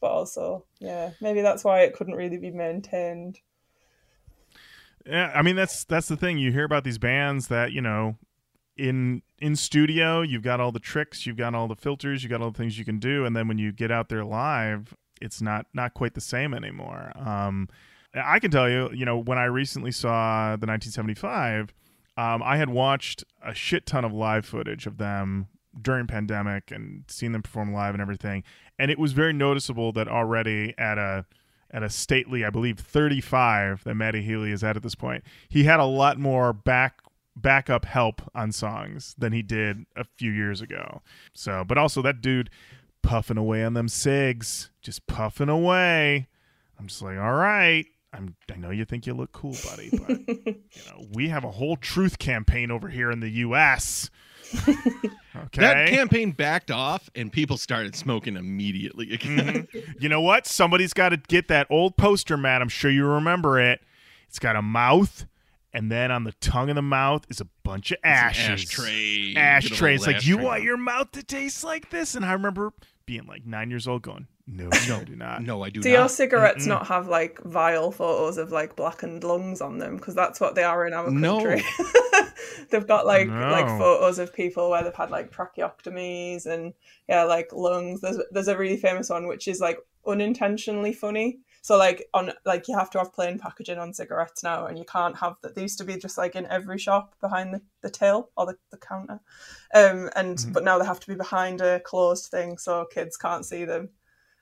But 0.01 0.11
also, 0.11 0.65
yeah, 0.79 1.11
maybe 1.21 1.41
that's 1.41 1.63
why 1.63 1.81
it 1.81 1.93
couldn't 1.93 2.15
really 2.15 2.37
be 2.37 2.51
maintained. 2.51 3.39
Yeah, 5.05 5.31
I 5.33 5.41
mean 5.41 5.55
that's 5.55 5.83
that's 5.83 6.07
the 6.07 6.17
thing. 6.17 6.37
You 6.37 6.51
hear 6.51 6.63
about 6.63 6.83
these 6.83 6.97
bands 6.97 7.47
that 7.47 7.71
you 7.71 7.81
know, 7.81 8.17
in 8.77 9.21
in 9.39 9.55
studio, 9.55 10.21
you've 10.21 10.41
got 10.41 10.59
all 10.59 10.71
the 10.71 10.79
tricks, 10.79 11.25
you've 11.25 11.37
got 11.37 11.53
all 11.53 11.67
the 11.67 11.75
filters, 11.75 12.23
you've 12.23 12.31
got 12.31 12.41
all 12.41 12.51
the 12.51 12.57
things 12.57 12.79
you 12.79 12.85
can 12.85 12.99
do, 12.99 13.25
and 13.25 13.35
then 13.35 13.47
when 13.47 13.57
you 13.57 13.71
get 13.71 13.91
out 13.91 14.09
there 14.09 14.23
live, 14.23 14.95
it's 15.21 15.41
not 15.41 15.67
not 15.73 15.93
quite 15.93 16.13
the 16.13 16.21
same 16.21 16.53
anymore. 16.53 17.11
Um, 17.15 17.69
I 18.13 18.39
can 18.39 18.51
tell 18.51 18.69
you, 18.69 18.89
you 18.91 19.05
know, 19.05 19.17
when 19.17 19.37
I 19.37 19.45
recently 19.45 19.91
saw 19.91 20.55
the 20.55 20.65
1975, 20.65 21.73
um, 22.17 22.41
I 22.43 22.57
had 22.57 22.69
watched 22.69 23.23
a 23.43 23.53
shit 23.53 23.85
ton 23.85 24.03
of 24.03 24.13
live 24.13 24.45
footage 24.45 24.87
of 24.87 24.97
them 24.97 25.47
during 25.79 26.07
pandemic 26.07 26.71
and 26.71 27.03
seen 27.07 27.31
them 27.31 27.43
perform 27.43 27.71
live 27.71 27.93
and 27.93 28.01
everything, 28.01 28.43
and 28.77 28.89
it 28.89 28.99
was 28.99 29.13
very 29.13 29.33
noticeable 29.33 29.91
that 29.93 30.07
already 30.07 30.73
at 30.77 30.97
a 30.97 31.25
at 31.71 31.83
a 31.83 31.89
stately, 31.89 32.43
I 32.43 32.49
believe, 32.49 32.79
35 32.79 33.83
that 33.83 33.93
Matty 33.93 34.23
Healy 34.23 34.51
is 34.51 34.63
at 34.63 34.75
at 34.75 34.81
this 34.81 34.95
point. 34.95 35.23
He 35.47 35.65
had 35.65 35.79
a 35.79 35.85
lot 35.85 36.17
more 36.17 36.51
back 36.51 37.01
backup 37.35 37.85
help 37.85 38.21
on 38.35 38.51
songs 38.51 39.15
than 39.17 39.33
he 39.33 39.41
did 39.41 39.85
a 39.95 40.03
few 40.03 40.31
years 40.31 40.61
ago. 40.61 41.01
So, 41.33 41.63
but 41.63 41.77
also 41.77 42.01
that 42.01 42.21
dude 42.21 42.49
puffing 43.01 43.37
away 43.37 43.63
on 43.63 43.73
them 43.73 43.87
cigs, 43.87 44.69
just 44.81 45.05
puffing 45.07 45.49
away. 45.49 46.27
I'm 46.79 46.87
just 46.87 47.01
like, 47.01 47.17
all 47.17 47.33
right. 47.33 47.85
I'm, 48.11 48.35
I 48.51 48.57
know 48.57 48.71
you 48.71 48.85
think 48.85 49.05
you 49.05 49.13
look 49.13 49.31
cool, 49.33 49.55
buddy, 49.63 49.89
but 49.91 50.09
you 50.27 50.81
know 50.87 51.05
we 51.13 51.29
have 51.29 51.43
a 51.43 51.51
whole 51.51 51.77
truth 51.77 52.17
campaign 52.17 52.71
over 52.71 52.89
here 52.89 53.11
in 53.11 53.19
the 53.19 53.29
U.S. 53.29 54.09
Okay, 55.35 55.61
That 55.61 55.87
campaign 55.87 56.31
backed 56.31 56.69
off, 56.71 57.09
and 57.15 57.31
people 57.31 57.55
started 57.55 57.95
smoking 57.95 58.35
immediately 58.35 59.13
again. 59.13 59.67
Mhm. 59.73 59.95
You 60.01 60.09
know 60.09 60.21
what? 60.21 60.47
Somebody's 60.47 60.91
got 60.91 61.09
to 61.09 61.17
get 61.17 61.47
that 61.49 61.67
old 61.69 61.95
poster, 61.97 62.35
Matt. 62.35 62.61
I'm 62.61 62.67
sure 62.69 62.89
you 62.91 63.05
remember 63.05 63.59
it. 63.59 63.79
It's 64.27 64.39
got 64.39 64.55
a 64.55 64.61
mouth, 64.61 65.25
and 65.73 65.91
then 65.91 66.11
on 66.11 66.23
the 66.23 66.31
tongue 66.33 66.69
of 66.69 66.75
the 66.75 66.81
mouth 66.81 67.25
is 67.29 67.41
a 67.41 67.47
bunch 67.63 67.91
of 67.91 67.97
ashes. 68.03 68.63
Ashtray. 68.63 69.33
Ashtray. 69.35 69.95
It's 69.95 70.07
old 70.07 70.15
like, 70.15 70.25
you 70.25 70.35
ashtray. 70.35 70.45
want 70.45 70.63
your 70.63 70.77
mouth 70.77 71.11
to 71.11 71.23
taste 71.23 71.63
like 71.63 71.89
this? 71.89 72.15
And 72.15 72.25
I 72.25 72.33
remember 72.33 72.73
being 73.05 73.25
like 73.25 73.45
nine 73.45 73.69
years 73.69 73.87
old 73.87 74.01
going, 74.01 74.27
no, 74.47 74.67
no, 74.87 75.03
do 75.03 75.15
not. 75.15 75.43
No, 75.43 75.61
I 75.63 75.69
do 75.69 75.79
not. 75.79 75.83
Do 75.83 75.89
your 75.91 76.09
cigarettes 76.09 76.65
Mm-mm. 76.65 76.69
not 76.69 76.87
have 76.87 77.07
like 77.07 77.39
vile 77.43 77.91
photos 77.91 78.37
of 78.39 78.51
like 78.51 78.75
blackened 78.75 79.23
lungs 79.23 79.61
on 79.61 79.77
them? 79.77 79.97
Because 79.97 80.15
that's 80.15 80.39
what 80.39 80.55
they 80.55 80.63
are 80.63 80.87
in 80.87 80.93
our 80.93 81.11
No. 81.11 81.37
country. 81.37 81.63
they've 82.71 82.87
got 82.87 83.05
like 83.05 83.27
like 83.27 83.67
photos 83.67 84.17
of 84.17 84.33
people 84.33 84.71
where 84.71 84.83
they've 84.83 84.95
had 84.95 85.11
like 85.11 85.31
tracheotomies 85.31 86.47
and 86.47 86.73
yeah, 87.07 87.23
like 87.23 87.53
lungs. 87.53 88.01
There's 88.01 88.17
there's 88.31 88.47
a 88.47 88.57
really 88.57 88.77
famous 88.77 89.09
one 89.09 89.27
which 89.27 89.47
is 89.47 89.59
like 89.59 89.77
unintentionally 90.07 90.93
funny. 90.93 91.39
So 91.61 91.77
like 91.77 92.07
on 92.13 92.31
like 92.45 92.67
you 92.67 92.77
have 92.77 92.89
to 92.91 92.99
have 92.99 93.13
plain 93.13 93.37
packaging 93.39 93.77
on 93.79 93.93
cigarettes 93.93 94.43
now, 94.43 94.65
and 94.67 94.77
you 94.77 94.85
can't 94.85 95.17
have 95.17 95.35
that. 95.41 95.55
They 95.55 95.61
used 95.63 95.77
to 95.79 95.83
be 95.83 95.97
just 95.97 96.17
like 96.17 96.35
in 96.35 96.47
every 96.47 96.77
shop 96.77 97.15
behind 97.21 97.53
the, 97.53 97.61
the 97.81 97.89
till 97.89 98.29
or 98.37 98.45
the, 98.47 98.57
the 98.71 98.77
counter, 98.77 99.19
um, 99.73 100.09
and 100.15 100.37
Mhm. 100.37 100.53
but 100.53 100.63
now 100.63 100.77
they 100.77 100.85
have 100.85 100.99
to 101.01 101.07
be 101.07 101.15
behind 101.15 101.61
a 101.61 101.79
closed 101.81 102.27
thing 102.31 102.57
so 102.57 102.85
kids 102.85 103.17
can't 103.17 103.45
see 103.45 103.65
them 103.65 103.89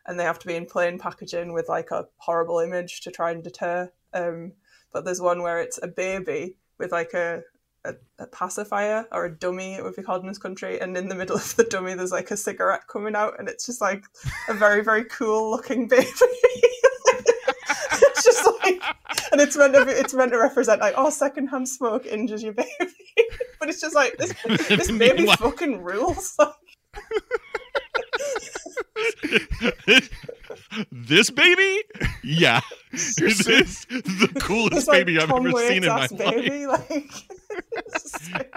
and 0.06 0.20
they 0.20 0.24
have 0.24 0.40
to 0.40 0.48
be 0.48 0.56
in 0.56 0.66
plain 0.66 0.98
packaging 0.98 1.54
with 1.54 1.68
like 1.70 1.92
a 1.92 2.08
horrible 2.18 2.60
image 2.60 3.02
to 3.02 3.12
try 3.12 3.32
and 3.32 3.44
deter. 3.44 3.92
Um, 4.14 4.54
but 4.94 5.04
there's 5.06 5.22
one 5.22 5.42
where 5.42 5.60
it's 5.62 5.80
a 5.84 5.88
baby 5.88 6.56
with 6.78 6.92
like 6.94 7.14
a, 7.14 7.44
a, 7.84 7.94
a 8.20 8.28
pacifier 8.28 9.06
or 9.12 9.26
a 9.26 9.32
dummy, 9.36 9.74
it 9.76 9.84
would 9.84 9.96
be 9.96 10.04
called 10.04 10.22
in 10.22 10.28
this 10.30 10.38
country, 10.38 10.80
and 10.80 10.96
in 10.96 11.10
the 11.10 11.16
middle 11.16 11.36
of 11.44 11.56
the 11.58 11.66
dummy 11.66 11.94
there's 11.94 12.12
like 12.14 12.32
a 12.32 12.38
cigarette 12.38 12.88
coming 12.88 13.16
out, 13.16 13.38
and 13.40 13.50
it's 13.50 13.66
just 13.66 13.82
like 13.82 14.06
a 14.48 14.54
very 14.54 14.82
very 14.84 15.04
cool 15.06 15.52
looking 15.52 15.88
baby. 15.90 16.08
Just 18.28 18.46
like, 18.64 18.82
and 19.32 19.42
it's 19.42 19.58
meant 19.58 19.74
to 19.74 19.86
be, 19.86 19.92
it's 19.92 20.14
meant 20.14 20.32
to 20.32 20.38
represent 20.38 20.82
like 20.82 20.94
oh 20.98 21.10
secondhand 21.10 21.68
smoke 21.68 22.06
injures 22.06 22.44
your 22.44 22.54
baby, 22.54 22.70
but 23.60 23.70
it's 23.70 23.82
just 23.82 23.96
like 23.96 24.18
this 24.18 24.34
this 24.68 24.92
baby 24.92 25.26
fucking 25.28 25.82
rules. 25.84 26.38
Like, 26.48 26.54
this 30.92 31.30
baby? 31.30 31.84
Yeah. 32.24 32.62
It 32.92 33.48
is 33.48 33.86
the 33.90 34.32
coolest 34.40 34.88
like 34.88 35.06
baby 35.06 35.20
I've 35.20 35.30
Tom 35.30 35.48
ever 35.48 35.58
seen 35.68 35.84
in 35.84 35.90
my 35.90 36.00
Waits' 36.02 36.12
life. 36.14 36.36
baby, 36.36 36.66
like, 36.68 37.12
just 37.94 38.32
like 38.34 38.56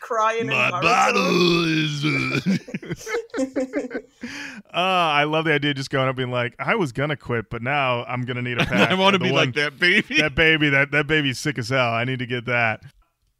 crying 0.00 0.46
My 0.48 0.66
in 0.66 0.70
bottle 0.70 1.64
is. 1.66 2.04
Uh, 3.84 4.00
I 4.72 5.24
love 5.24 5.44
the 5.46 5.52
idea 5.54 5.70
of 5.72 5.76
just 5.76 5.90
going 5.90 6.08
up 6.08 6.16
being 6.16 6.30
like, 6.30 6.54
I 6.58 6.74
was 6.76 6.92
gonna 6.92 7.16
quit, 7.16 7.50
but 7.50 7.62
now 7.62 8.04
I'm 8.04 8.22
gonna 8.24 8.42
need 8.42 8.60
a 8.60 8.64
pack. 8.66 8.90
I 8.90 8.94
want 8.94 9.14
to 9.14 9.18
be 9.18 9.30
one- 9.32 9.46
like 9.46 9.54
that 9.54 9.78
baby. 9.78 10.18
that 10.20 10.34
baby, 10.34 10.68
that 10.70 10.90
that 10.92 11.06
baby's 11.06 11.38
sick 11.38 11.58
as 11.58 11.68
hell. 11.70 11.90
I 11.92 12.04
need 12.04 12.18
to 12.20 12.26
get 12.26 12.44
that. 12.46 12.82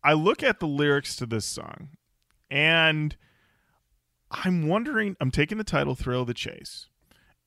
I 0.02 0.12
look 0.14 0.42
at 0.42 0.60
the 0.60 0.66
lyrics 0.68 1.16
to 1.16 1.26
this 1.26 1.44
song, 1.44 1.90
and 2.50 3.16
I'm 4.30 4.68
wondering. 4.68 5.16
I'm 5.20 5.30
taking 5.30 5.58
the 5.58 5.64
title 5.64 5.94
"Thrill 5.94 6.22
of 6.22 6.26
the 6.26 6.34
Chase," 6.34 6.88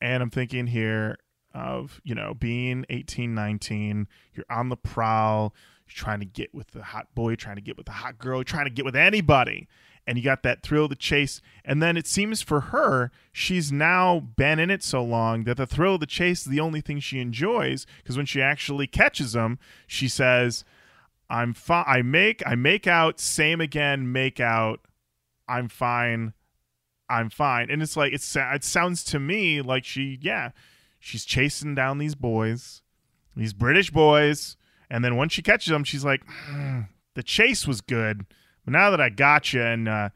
and 0.00 0.22
I'm 0.22 0.30
thinking 0.30 0.68
here 0.68 1.18
of 1.54 2.00
you 2.04 2.14
know 2.14 2.34
being 2.34 2.84
18, 2.90 3.34
19. 3.34 4.08
You're 4.34 4.46
on 4.50 4.68
the 4.68 4.76
prowl. 4.76 5.54
You're 5.86 5.94
trying 5.94 6.20
to 6.20 6.26
get 6.26 6.54
with 6.54 6.68
the 6.68 6.82
hot 6.82 7.14
boy, 7.14 7.34
trying 7.36 7.56
to 7.56 7.62
get 7.62 7.76
with 7.76 7.86
the 7.86 7.92
hot 7.92 8.18
girl, 8.18 8.42
trying 8.42 8.66
to 8.66 8.70
get 8.70 8.84
with 8.84 8.96
anybody. 8.96 9.68
And 10.04 10.18
you 10.18 10.24
got 10.24 10.42
that 10.42 10.62
thrill 10.62 10.84
of 10.84 10.90
the 10.90 10.96
chase. 10.96 11.40
And 11.64 11.80
then 11.80 11.96
it 11.96 12.08
seems 12.08 12.42
for 12.42 12.60
her, 12.60 13.12
she's 13.30 13.70
now 13.70 14.18
been 14.18 14.58
in 14.58 14.68
it 14.68 14.82
so 14.82 15.04
long 15.04 15.44
that 15.44 15.56
the 15.56 15.66
thrill 15.66 15.94
of 15.94 16.00
the 16.00 16.06
chase 16.06 16.40
is 16.40 16.46
the 16.46 16.58
only 16.58 16.80
thing 16.80 16.98
she 16.98 17.20
enjoys. 17.20 17.86
Because 17.98 18.16
when 18.16 18.26
she 18.26 18.42
actually 18.42 18.88
catches 18.88 19.36
him, 19.36 19.60
she 19.86 20.08
says, 20.08 20.64
I'm 21.30 21.54
fine. 21.54 21.84
I 21.86 22.02
make, 22.02 22.42
I 22.44 22.56
make 22.56 22.88
out, 22.88 23.20
same 23.20 23.60
again, 23.60 24.10
make 24.10 24.40
out. 24.40 24.80
I'm 25.48 25.68
fine. 25.68 26.32
I'm 27.12 27.30
fine. 27.30 27.70
And 27.70 27.82
it's 27.82 27.96
like, 27.96 28.12
it's, 28.12 28.36
it 28.36 28.64
sounds 28.64 29.04
to 29.04 29.18
me 29.20 29.60
like 29.60 29.84
she, 29.84 30.18
yeah, 30.20 30.50
she's 30.98 31.24
chasing 31.24 31.74
down 31.74 31.98
these 31.98 32.14
boys, 32.14 32.82
these 33.36 33.52
British 33.52 33.90
boys. 33.90 34.56
And 34.90 35.04
then 35.04 35.16
once 35.16 35.32
she 35.32 35.42
catches 35.42 35.70
them, 35.70 35.84
she's 35.84 36.04
like, 36.04 36.22
"Hmm, 36.26 36.80
the 37.14 37.22
chase 37.22 37.66
was 37.66 37.80
good. 37.80 38.26
But 38.64 38.72
now 38.72 38.90
that 38.90 39.00
I 39.00 39.08
got 39.08 39.52
you, 39.52 39.62
and 39.62 39.88
uh, 39.88 40.10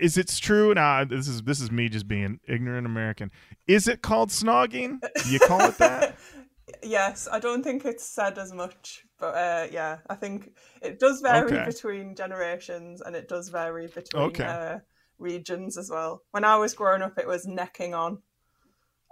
is 0.00 0.16
it 0.16 0.28
true? 0.40 0.72
Now 0.74 1.04
this 1.04 1.28
is 1.28 1.42
this 1.42 1.60
is 1.60 1.70
me 1.70 1.88
just 1.88 2.06
being 2.08 2.40
ignorant 2.46 2.86
American. 2.86 3.30
Is 3.66 3.88
it 3.88 4.02
called 4.02 4.30
snogging? 4.30 5.00
Do 5.00 5.30
you 5.32 5.40
call 5.40 5.66
it 5.66 5.78
that? 5.78 6.16
yes, 6.82 7.28
I 7.30 7.40
don't 7.40 7.62
think 7.62 7.84
it's 7.84 8.04
said 8.04 8.38
as 8.38 8.52
much, 8.52 9.04
but 9.18 9.34
uh, 9.34 9.66
yeah, 9.70 9.98
I 10.08 10.14
think 10.14 10.52
it 10.80 10.98
does 10.98 11.20
vary 11.20 11.52
Okay. 11.52 11.64
between 11.66 12.14
generations 12.14 13.00
and 13.00 13.14
it 13.16 13.28
does 13.28 13.48
vary 13.48 13.88
between 13.88 14.22
Okay. 14.22 14.44
uh, 14.44 14.78
regions 15.20 15.76
as 15.78 15.90
well. 15.90 16.22
When 16.32 16.44
I 16.44 16.56
was 16.56 16.74
growing 16.74 17.02
up, 17.02 17.18
it 17.18 17.26
was 17.26 17.46
necking 17.46 17.94
on, 17.94 18.18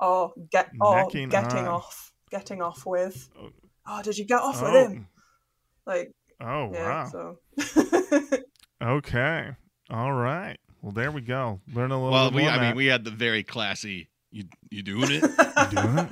or 0.01 0.33
get, 0.51 0.71
or 0.81 0.97
Necking 1.05 1.29
getting 1.29 1.67
on. 1.67 1.75
off, 1.75 2.13
getting 2.31 2.63
off 2.63 2.85
with. 2.87 3.29
Oh. 3.41 3.51
Oh, 3.87 4.03
did 4.03 4.19
you 4.19 4.25
get 4.27 4.41
off 4.41 4.61
with 4.61 4.71
Oh. 4.73 4.89
him? 4.89 5.09
Like, 5.87 6.13
Oh 6.41 6.71
yeah. 6.73 7.05
wow. 7.05 7.09
So. 7.11 8.39
Okay. 8.83 9.51
All 9.91 10.13
right. 10.13 10.57
Well, 10.83 10.93
there 10.93 11.11
we 11.11 11.21
go. 11.21 11.61
Learn 11.75 11.91
a 11.91 11.97
little. 11.97 12.11
well, 12.13 12.31
we, 12.31 12.47
I 12.47 12.55
on 12.57 12.61
mean 12.61 12.77
we 12.77 12.87
had 12.87 13.05
the 13.05 13.11
very 13.11 13.43
classy. 13.43 14.09
You 14.31 14.45
you 14.71 14.83
doing 14.83 15.11
it? 15.11 15.23
You 15.23 15.83
doing 15.83 15.99
it? 15.99 16.09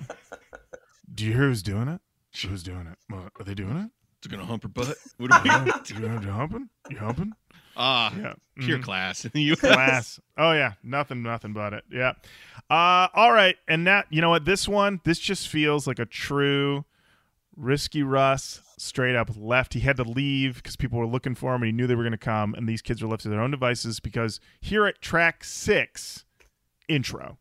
Do 1.14 1.24
you 1.24 1.32
hear 1.32 1.42
who's 1.42 1.62
doing 1.62 1.88
it? 1.88 2.00
Who's 2.42 2.62
doing 2.62 2.86
it? 2.86 2.98
Well, 3.08 3.28
Are 3.38 3.44
they 3.44 3.54
doing 3.54 3.76
it? 3.76 3.90
It's 4.18 4.26
gonna 4.26 4.44
hump 4.44 4.64
her 4.64 4.68
butt. 4.68 4.96
What 5.18 5.30
are 5.32 5.42
we? 5.42 5.48
Yeah. 5.50 5.64
you 5.88 6.20
you 6.26 6.30
humping? 6.32 6.68
You 6.90 6.96
humping? 6.98 7.32
Ah, 7.76 8.14
Yeah. 8.16 8.34
pure 8.58 8.78
Mhm. 8.78 8.82
class 8.82 9.24
in 9.24 9.30
the 9.34 9.42
U.S. 9.42 9.60
class. 9.60 10.20
Oh 10.38 10.52
yeah, 10.52 10.72
nothing, 10.82 11.22
nothing 11.22 11.52
but 11.52 11.72
it. 11.74 11.84
Yeah. 11.90 12.12
Uh, 12.70 13.08
all 13.14 13.32
right, 13.32 13.56
and 13.68 13.84
now 13.84 14.02
you 14.10 14.20
know 14.20 14.30
what? 14.30 14.44
This 14.44 14.66
one, 14.66 15.00
this 15.04 15.18
just 15.18 15.46
feels 15.48 15.86
like 15.86 15.98
a 15.98 16.06
true 16.06 16.84
risky 17.56 18.02
Russ. 18.02 18.62
Straight 18.78 19.16
up 19.16 19.30
left. 19.36 19.72
He 19.72 19.80
had 19.80 19.96
to 19.96 20.02
leave 20.04 20.56
because 20.56 20.76
people 20.76 20.98
were 20.98 21.06
looking 21.06 21.34
for 21.34 21.54
him, 21.54 21.62
and 21.62 21.66
he 21.68 21.72
knew 21.72 21.86
they 21.86 21.94
were 21.94 22.02
going 22.02 22.10
to 22.12 22.18
come. 22.18 22.52
And 22.54 22.68
these 22.68 22.82
kids 22.82 23.02
were 23.02 23.08
left 23.08 23.22
to 23.22 23.30
their 23.30 23.40
own 23.40 23.50
devices 23.50 24.00
because 24.00 24.38
here 24.60 24.84
at 24.86 25.00
track 25.00 25.44
six, 25.44 26.26
intro. 26.88 27.38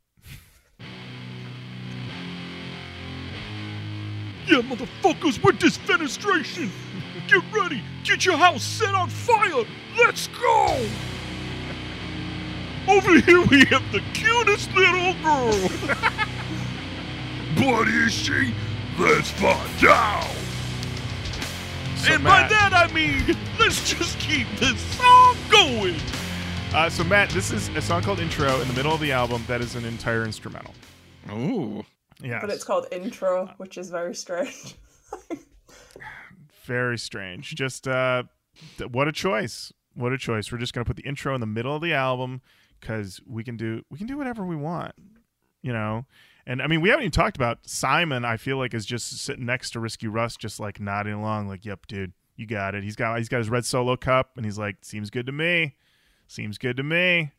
Yeah, 4.47 4.61
motherfuckers, 4.61 5.43
with 5.43 5.57
Defenestration. 5.59 6.69
Get 7.27 7.43
ready. 7.51 7.83
Get 8.03 8.25
your 8.25 8.37
house 8.37 8.63
set 8.63 8.93
on 8.93 9.09
fire. 9.09 9.65
Let's 9.97 10.27
go. 10.27 10.87
Over 12.87 13.19
here 13.19 13.41
we 13.47 13.65
have 13.65 13.91
the 13.91 14.01
cutest 14.13 14.71
little 14.75 15.13
girl. 15.23 15.69
but 17.55 17.87
is 17.87 18.13
she? 18.13 18.53
Let's 18.99 19.31
find 19.31 19.85
out. 19.85 20.23
So, 21.97 22.13
and 22.13 22.23
by 22.23 22.47
that 22.47 22.71
I 22.73 22.93
mean, 22.93 23.35
let's 23.59 23.89
just 23.89 24.19
keep 24.19 24.47
this 24.59 24.79
song 24.95 25.35
going. 25.49 25.95
Uh, 26.73 26.89
so 26.89 27.03
Matt, 27.03 27.29
this 27.31 27.51
is 27.51 27.69
a 27.69 27.81
song 27.81 28.03
called 28.03 28.19
"Intro" 28.19 28.61
in 28.61 28.67
the 28.67 28.73
middle 28.73 28.93
of 28.93 28.99
the 28.99 29.11
album. 29.11 29.43
That 29.47 29.61
is 29.61 29.75
an 29.75 29.85
entire 29.85 30.23
instrumental. 30.23 30.73
Ooh. 31.31 31.83
Yeah, 32.21 32.39
But 32.39 32.49
it's 32.51 32.63
called 32.63 32.87
intro, 32.91 33.51
which 33.57 33.77
is 33.77 33.89
very 33.89 34.13
strange. 34.15 34.75
very 36.65 36.97
strange. 36.97 37.55
Just 37.55 37.87
uh, 37.87 38.23
th- 38.77 38.91
what 38.91 39.07
a 39.07 39.11
choice! 39.11 39.71
What 39.93 40.11
a 40.11 40.17
choice. 40.17 40.51
We're 40.51 40.57
just 40.57 40.73
gonna 40.73 40.85
put 40.85 40.97
the 40.97 41.03
intro 41.03 41.33
in 41.33 41.41
the 41.41 41.47
middle 41.47 41.75
of 41.75 41.81
the 41.81 41.93
album 41.93 42.41
because 42.79 43.21
we 43.25 43.43
can 43.43 43.57
do 43.57 43.83
we 43.89 43.97
can 43.97 44.07
do 44.07 44.17
whatever 44.17 44.45
we 44.45 44.55
want, 44.55 44.93
you 45.61 45.73
know. 45.73 46.05
And 46.47 46.61
I 46.61 46.67
mean, 46.67 46.81
we 46.81 46.89
haven't 46.89 47.03
even 47.03 47.11
talked 47.11 47.37
about 47.37 47.67
Simon. 47.67 48.23
I 48.23 48.37
feel 48.37 48.57
like 48.57 48.73
is 48.73 48.85
just 48.85 49.17
sitting 49.17 49.45
next 49.45 49.71
to 49.71 49.79
Risky 49.79 50.07
Russ, 50.07 50.35
just 50.35 50.59
like 50.59 50.79
nodding 50.79 51.13
along, 51.13 51.47
like, 51.47 51.65
"Yep, 51.65 51.87
dude, 51.87 52.13
you 52.35 52.45
got 52.45 52.75
it." 52.75 52.83
He's 52.83 52.95
got 52.95 53.17
he's 53.17 53.29
got 53.29 53.39
his 53.39 53.49
red 53.49 53.65
solo 53.65 53.95
cup, 53.95 54.31
and 54.35 54.45
he's 54.45 54.59
like, 54.59 54.77
"Seems 54.81 55.09
good 55.09 55.25
to 55.25 55.31
me. 55.31 55.75
Seems 56.27 56.57
good 56.57 56.77
to 56.77 56.83
me." 56.83 57.31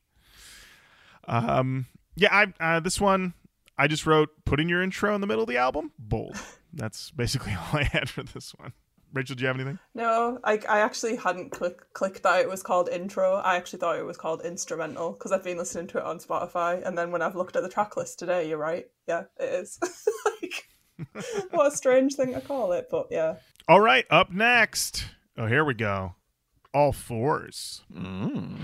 Um, 1.28 1.86
yeah, 2.16 2.34
I 2.60 2.76
uh, 2.76 2.80
this 2.80 3.00
one 3.00 3.34
I 3.78 3.86
just 3.86 4.06
wrote 4.06 4.30
putting 4.44 4.68
your 4.68 4.82
intro 4.82 5.14
in 5.14 5.20
the 5.20 5.26
middle 5.26 5.42
of 5.42 5.48
the 5.48 5.58
album. 5.58 5.92
Bold. 5.98 6.36
That's 6.72 7.10
basically 7.10 7.52
all 7.58 7.80
I 7.80 7.84
had 7.84 8.08
for 8.08 8.22
this 8.22 8.54
one. 8.56 8.72
Rachel, 9.16 9.34
do 9.34 9.40
you 9.40 9.46
have 9.46 9.56
anything? 9.56 9.78
No, 9.94 10.38
I, 10.44 10.60
I 10.68 10.80
actually 10.80 11.16
hadn't 11.16 11.50
click, 11.50 11.80
clicked 11.94 12.22
that 12.22 12.40
it 12.40 12.50
was 12.50 12.62
called 12.62 12.90
intro. 12.90 13.36
I 13.36 13.56
actually 13.56 13.78
thought 13.78 13.98
it 13.98 14.04
was 14.04 14.18
called 14.18 14.42
instrumental 14.42 15.12
because 15.12 15.32
I've 15.32 15.42
been 15.42 15.56
listening 15.56 15.86
to 15.88 15.98
it 15.98 16.04
on 16.04 16.18
Spotify. 16.18 16.86
And 16.86 16.98
then 16.98 17.10
when 17.10 17.22
I've 17.22 17.34
looked 17.34 17.56
at 17.56 17.62
the 17.62 17.68
track 17.70 17.96
list 17.96 18.18
today, 18.18 18.46
you're 18.46 18.58
right. 18.58 18.86
Yeah, 19.08 19.24
it 19.40 19.44
is. 19.44 19.80
like, 20.42 20.68
what 21.50 21.72
a 21.72 21.74
strange 21.74 22.14
thing 22.14 22.34
to 22.34 22.42
call 22.42 22.72
it, 22.72 22.88
but 22.90 23.06
yeah. 23.10 23.36
All 23.68 23.80
right, 23.80 24.04
up 24.10 24.30
next. 24.30 25.06
Oh, 25.38 25.46
here 25.46 25.64
we 25.64 25.72
go. 25.72 26.14
All 26.74 26.92
fours. 26.92 27.80
Mm. 27.90 28.58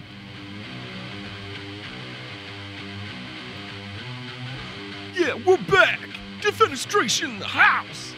Yeah, 5.15 5.39
we're 5.47 5.57
back. 5.57 5.99
Defenestration 6.43 7.31
in 7.31 7.39
the 7.39 7.47
house. 7.47 8.12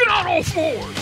Get 0.00 0.14
on 0.14 0.26
all 0.28 0.42
fours. 0.42 0.96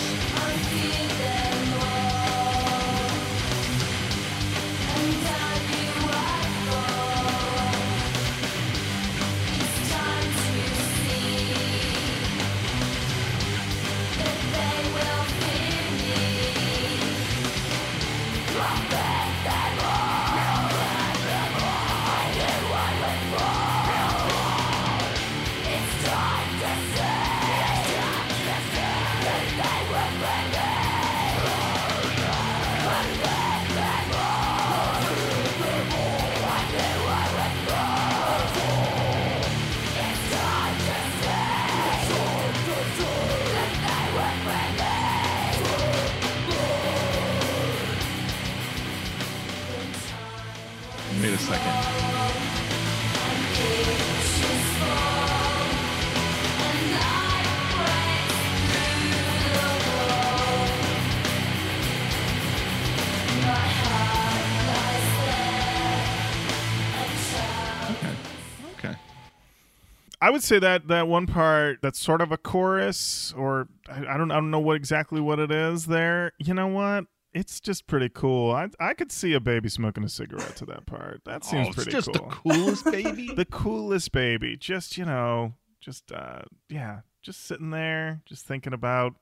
I 70.21 70.29
would 70.29 70.43
say 70.43 70.59
that 70.59 70.87
that 70.89 71.07
one 71.07 71.27
part 71.27 71.79
that's 71.81 71.99
sort 71.99 72.21
of 72.21 72.31
a 72.31 72.37
chorus, 72.37 73.33
or 73.37 73.67
I, 73.87 74.13
I 74.13 74.17
don't 74.17 74.31
I 74.31 74.35
don't 74.35 74.51
know 74.51 74.59
what 74.59 74.75
exactly 74.75 75.21
what 75.21 75.39
it 75.39 75.51
is 75.51 75.85
there. 75.85 76.33
You 76.39 76.53
know 76.53 76.67
what? 76.67 77.05
It's 77.33 77.59
just 77.59 77.87
pretty 77.87 78.09
cool. 78.09 78.51
I 78.51 78.69
I 78.79 78.93
could 78.93 79.11
see 79.11 79.33
a 79.33 79.39
baby 79.39 79.69
smoking 79.69 80.03
a 80.03 80.09
cigarette 80.09 80.55
to 80.57 80.65
that 80.65 80.85
part. 80.85 81.21
That 81.25 81.45
seems 81.45 81.67
oh, 81.67 81.69
it's 81.69 81.75
pretty 81.75 81.91
just 81.91 82.11
cool. 82.13 82.27
the 82.27 82.35
coolest 82.35 82.85
baby. 82.91 83.33
the 83.33 83.45
coolest 83.45 84.11
baby. 84.11 84.57
Just 84.57 84.97
you 84.97 85.05
know, 85.05 85.53
just 85.79 86.11
uh, 86.11 86.41
yeah, 86.67 87.01
just 87.21 87.45
sitting 87.45 87.69
there, 87.69 88.21
just 88.25 88.45
thinking 88.45 88.73
about 88.73 89.13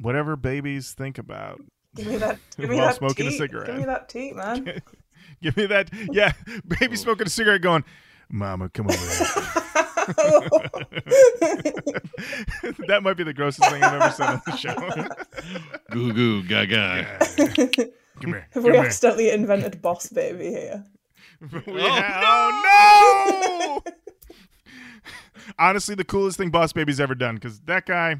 whatever 0.00 0.36
babies 0.36 0.92
think 0.92 1.18
about. 1.18 1.60
Give 1.94 2.06
me 2.06 2.16
that. 2.16 2.38
Give 2.56 2.70
me 2.70 2.76
While 2.76 2.86
that 2.86 2.96
smoking 2.96 3.28
a 3.28 3.32
cigarette. 3.32 3.66
Give 3.66 3.76
me 3.76 3.84
that 3.84 4.08
teat, 4.08 4.34
man. 4.34 4.82
Give 5.42 5.56
me 5.56 5.66
that, 5.66 5.90
yeah, 6.12 6.32
baby 6.66 6.96
smoking 6.96 7.26
a 7.26 7.30
cigarette, 7.30 7.60
going, 7.60 7.84
"Mama, 8.30 8.70
come 8.70 8.86
over 8.88 8.96
here." 8.96 9.26
that 12.86 13.00
might 13.02 13.16
be 13.16 13.24
the 13.24 13.32
grossest 13.34 13.68
thing 13.70 13.82
I've 13.82 14.00
ever 14.00 14.12
said 14.12 14.26
on 14.28 14.42
the 14.46 14.56
show. 14.56 14.74
goo 15.90 16.12
goo 16.12 16.42
gaga. 16.44 17.18
Come 18.20 18.32
here. 18.32 18.46
Have 18.52 18.52
Come 18.52 18.62
we 18.64 18.72
here. 18.72 18.84
accidentally 18.84 19.30
invented 19.30 19.82
Boss 19.82 20.08
Baby 20.08 20.48
here? 20.50 20.84
We 21.66 21.80
ha- 21.80 22.22
oh 22.64 23.82
no! 23.84 23.92
Honestly, 25.58 25.94
the 25.94 26.04
coolest 26.04 26.38
thing 26.38 26.48
Boss 26.50 26.72
Baby's 26.72 26.98
ever 26.98 27.14
done 27.14 27.34
because 27.34 27.60
that 27.62 27.84
guy, 27.84 28.16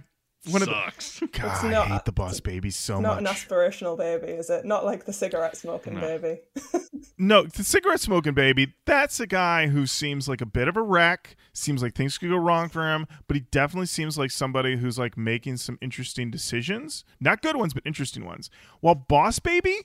one 0.49 0.63
of 0.63 0.69
Sucks. 0.69 1.21
the, 1.21 1.27
God, 1.33 1.53
It's 1.55 1.65
I 1.65 1.71
not- 1.71 1.89
hate 1.89 2.05
the 2.05 2.13
Boss 2.13 2.41
Baby 2.41 2.71
so 2.71 3.01
Not 3.01 3.19
an 3.19 3.25
aspirational 3.27 3.97
baby, 3.97 4.29
is 4.33 4.51
it? 4.51 4.65
Not 4.65 4.85
like 4.85 5.05
the 5.05 5.13
cigarette 5.13 5.57
smoking 5.57 5.95
No. 5.95 6.01
baby. 6.01 6.41
No, 7.19 7.45
the 7.45 7.65
cigarette 7.65 8.01
smoking 8.01 8.35
baby, 8.35 8.75
that's 8.85 9.21
a 9.21 9.27
guy 9.27 9.69
who 9.69 9.87
seems 9.87 10.29
like 10.29 10.43
a 10.43 10.47
bit 10.47 10.69
of 10.69 10.77
a 10.77 10.83
wreck, 10.83 11.35
seems 11.55 11.81
like 11.83 11.95
things 11.95 12.19
could 12.19 12.29
go 12.29 12.37
wrong 12.37 12.69
for 12.69 12.93
him, 12.93 13.07
but 13.27 13.37
he 13.37 13.41
definitely 13.51 13.87
seems 13.87 14.19
like 14.19 14.31
somebody 14.31 14.77
who's 14.77 14.99
like 14.99 15.17
making 15.17 15.57
some 15.57 15.79
interesting 15.81 16.31
decisions. 16.31 17.05
Not 17.19 17.41
good 17.41 17.57
ones, 17.57 17.73
but 17.73 17.85
interesting 17.87 18.27
ones. 18.27 18.51
While 18.81 18.97
Boss 18.97 19.39
Baby 19.39 19.77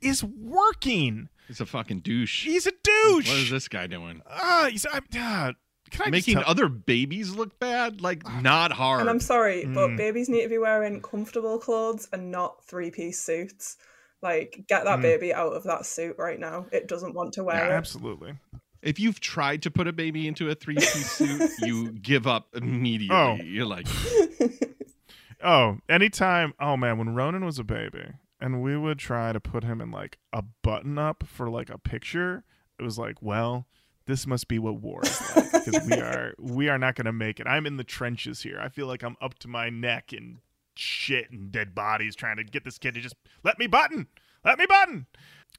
is 0.00 0.24
working. 0.24 1.28
He's 1.46 1.60
a 1.60 1.66
fucking 1.66 2.00
douche. 2.00 2.44
He's 2.44 2.66
a 2.66 2.72
douche. 2.82 3.28
What 3.28 3.38
is 3.38 3.50
this 3.50 3.68
guy 3.68 3.86
doing? 3.86 4.22
Ah, 4.28 4.66
he's 4.70 4.84
I'm, 4.92 5.04
ah, 5.16 5.52
can 5.90 6.06
I 6.06 6.10
Making 6.10 6.36
tell- 6.36 6.44
other 6.46 6.68
babies 6.68 7.30
look 7.34 7.58
bad? 7.58 8.00
Like 8.00 8.22
not 8.42 8.72
hard. 8.72 9.00
And 9.00 9.10
I'm 9.10 9.20
sorry, 9.20 9.64
Mm. 9.64 9.74
but 9.74 9.96
babies 9.96 10.28
need 10.28 10.42
to 10.42 10.48
be 10.48 10.58
wearing 10.58 11.00
comfortable 11.02 11.58
clothes 11.58 12.08
and 12.12 12.30
not 12.30 12.64
three 12.64 12.90
piece 12.90 13.20
suits. 13.22 13.76
Like, 14.22 14.64
get 14.68 14.84
that 14.84 14.98
Mm. 14.98 15.02
baby 15.02 15.32
out 15.34 15.52
of 15.54 15.62
that 15.64 15.86
suit 15.86 16.16
right 16.18 16.38
now. 16.38 16.66
It 16.72 16.88
doesn't 16.88 17.14
want 17.14 17.32
to 17.34 17.40
Yeah, 17.40 17.46
wear 17.46 17.66
it. 17.66 17.72
absolutely. 17.72 18.34
if 18.82 18.98
you've 18.98 19.20
tried 19.20 19.60
to 19.62 19.70
put 19.70 19.86
a 19.86 19.92
baby 19.92 20.26
into 20.26 20.48
a 20.48 20.54
three-piece 20.54 21.10
suit, 21.12 21.50
you 21.60 21.92
give 21.92 22.26
up 22.26 22.48
immediately. 22.54 23.14
Oh. 23.14 23.34
You're 23.34 23.66
like, 23.66 23.86
Oh, 25.42 25.78
anytime. 25.88 26.52
Oh 26.60 26.76
man, 26.76 26.98
when 26.98 27.14
Ronan 27.14 27.44
was 27.44 27.58
a 27.58 27.64
baby, 27.64 28.04
and 28.40 28.62
we 28.62 28.76
would 28.76 28.98
try 28.98 29.32
to 29.32 29.40
put 29.40 29.64
him 29.64 29.80
in 29.80 29.90
like 29.90 30.18
a 30.32 30.42
button 30.62 30.98
up 30.98 31.24
for 31.26 31.48
like 31.48 31.70
a 31.70 31.78
picture, 31.78 32.44
it 32.78 32.82
was 32.82 32.98
like, 32.98 33.16
well, 33.22 33.66
this 34.10 34.26
must 34.26 34.48
be 34.48 34.58
what 34.58 34.76
war 34.80 35.00
is 35.04 35.36
like 35.36 35.52
because 35.64 35.86
we 35.86 35.94
are 36.00 36.34
we 36.38 36.68
are 36.68 36.78
not 36.78 36.94
going 36.96 37.06
to 37.06 37.12
make 37.12 37.40
it. 37.40 37.46
I'm 37.46 37.66
in 37.66 37.76
the 37.76 37.84
trenches 37.84 38.42
here. 38.42 38.58
I 38.60 38.68
feel 38.68 38.86
like 38.86 39.02
I'm 39.02 39.16
up 39.22 39.38
to 39.40 39.48
my 39.48 39.70
neck 39.70 40.12
in 40.12 40.38
shit 40.74 41.30
and 41.30 41.50
dead 41.52 41.74
bodies 41.74 42.14
trying 42.16 42.36
to 42.38 42.44
get 42.44 42.64
this 42.64 42.78
kid 42.78 42.94
to 42.94 43.00
just 43.00 43.16
let 43.44 43.58
me 43.58 43.66
button, 43.66 44.06
let 44.44 44.58
me 44.58 44.66
button. 44.66 45.06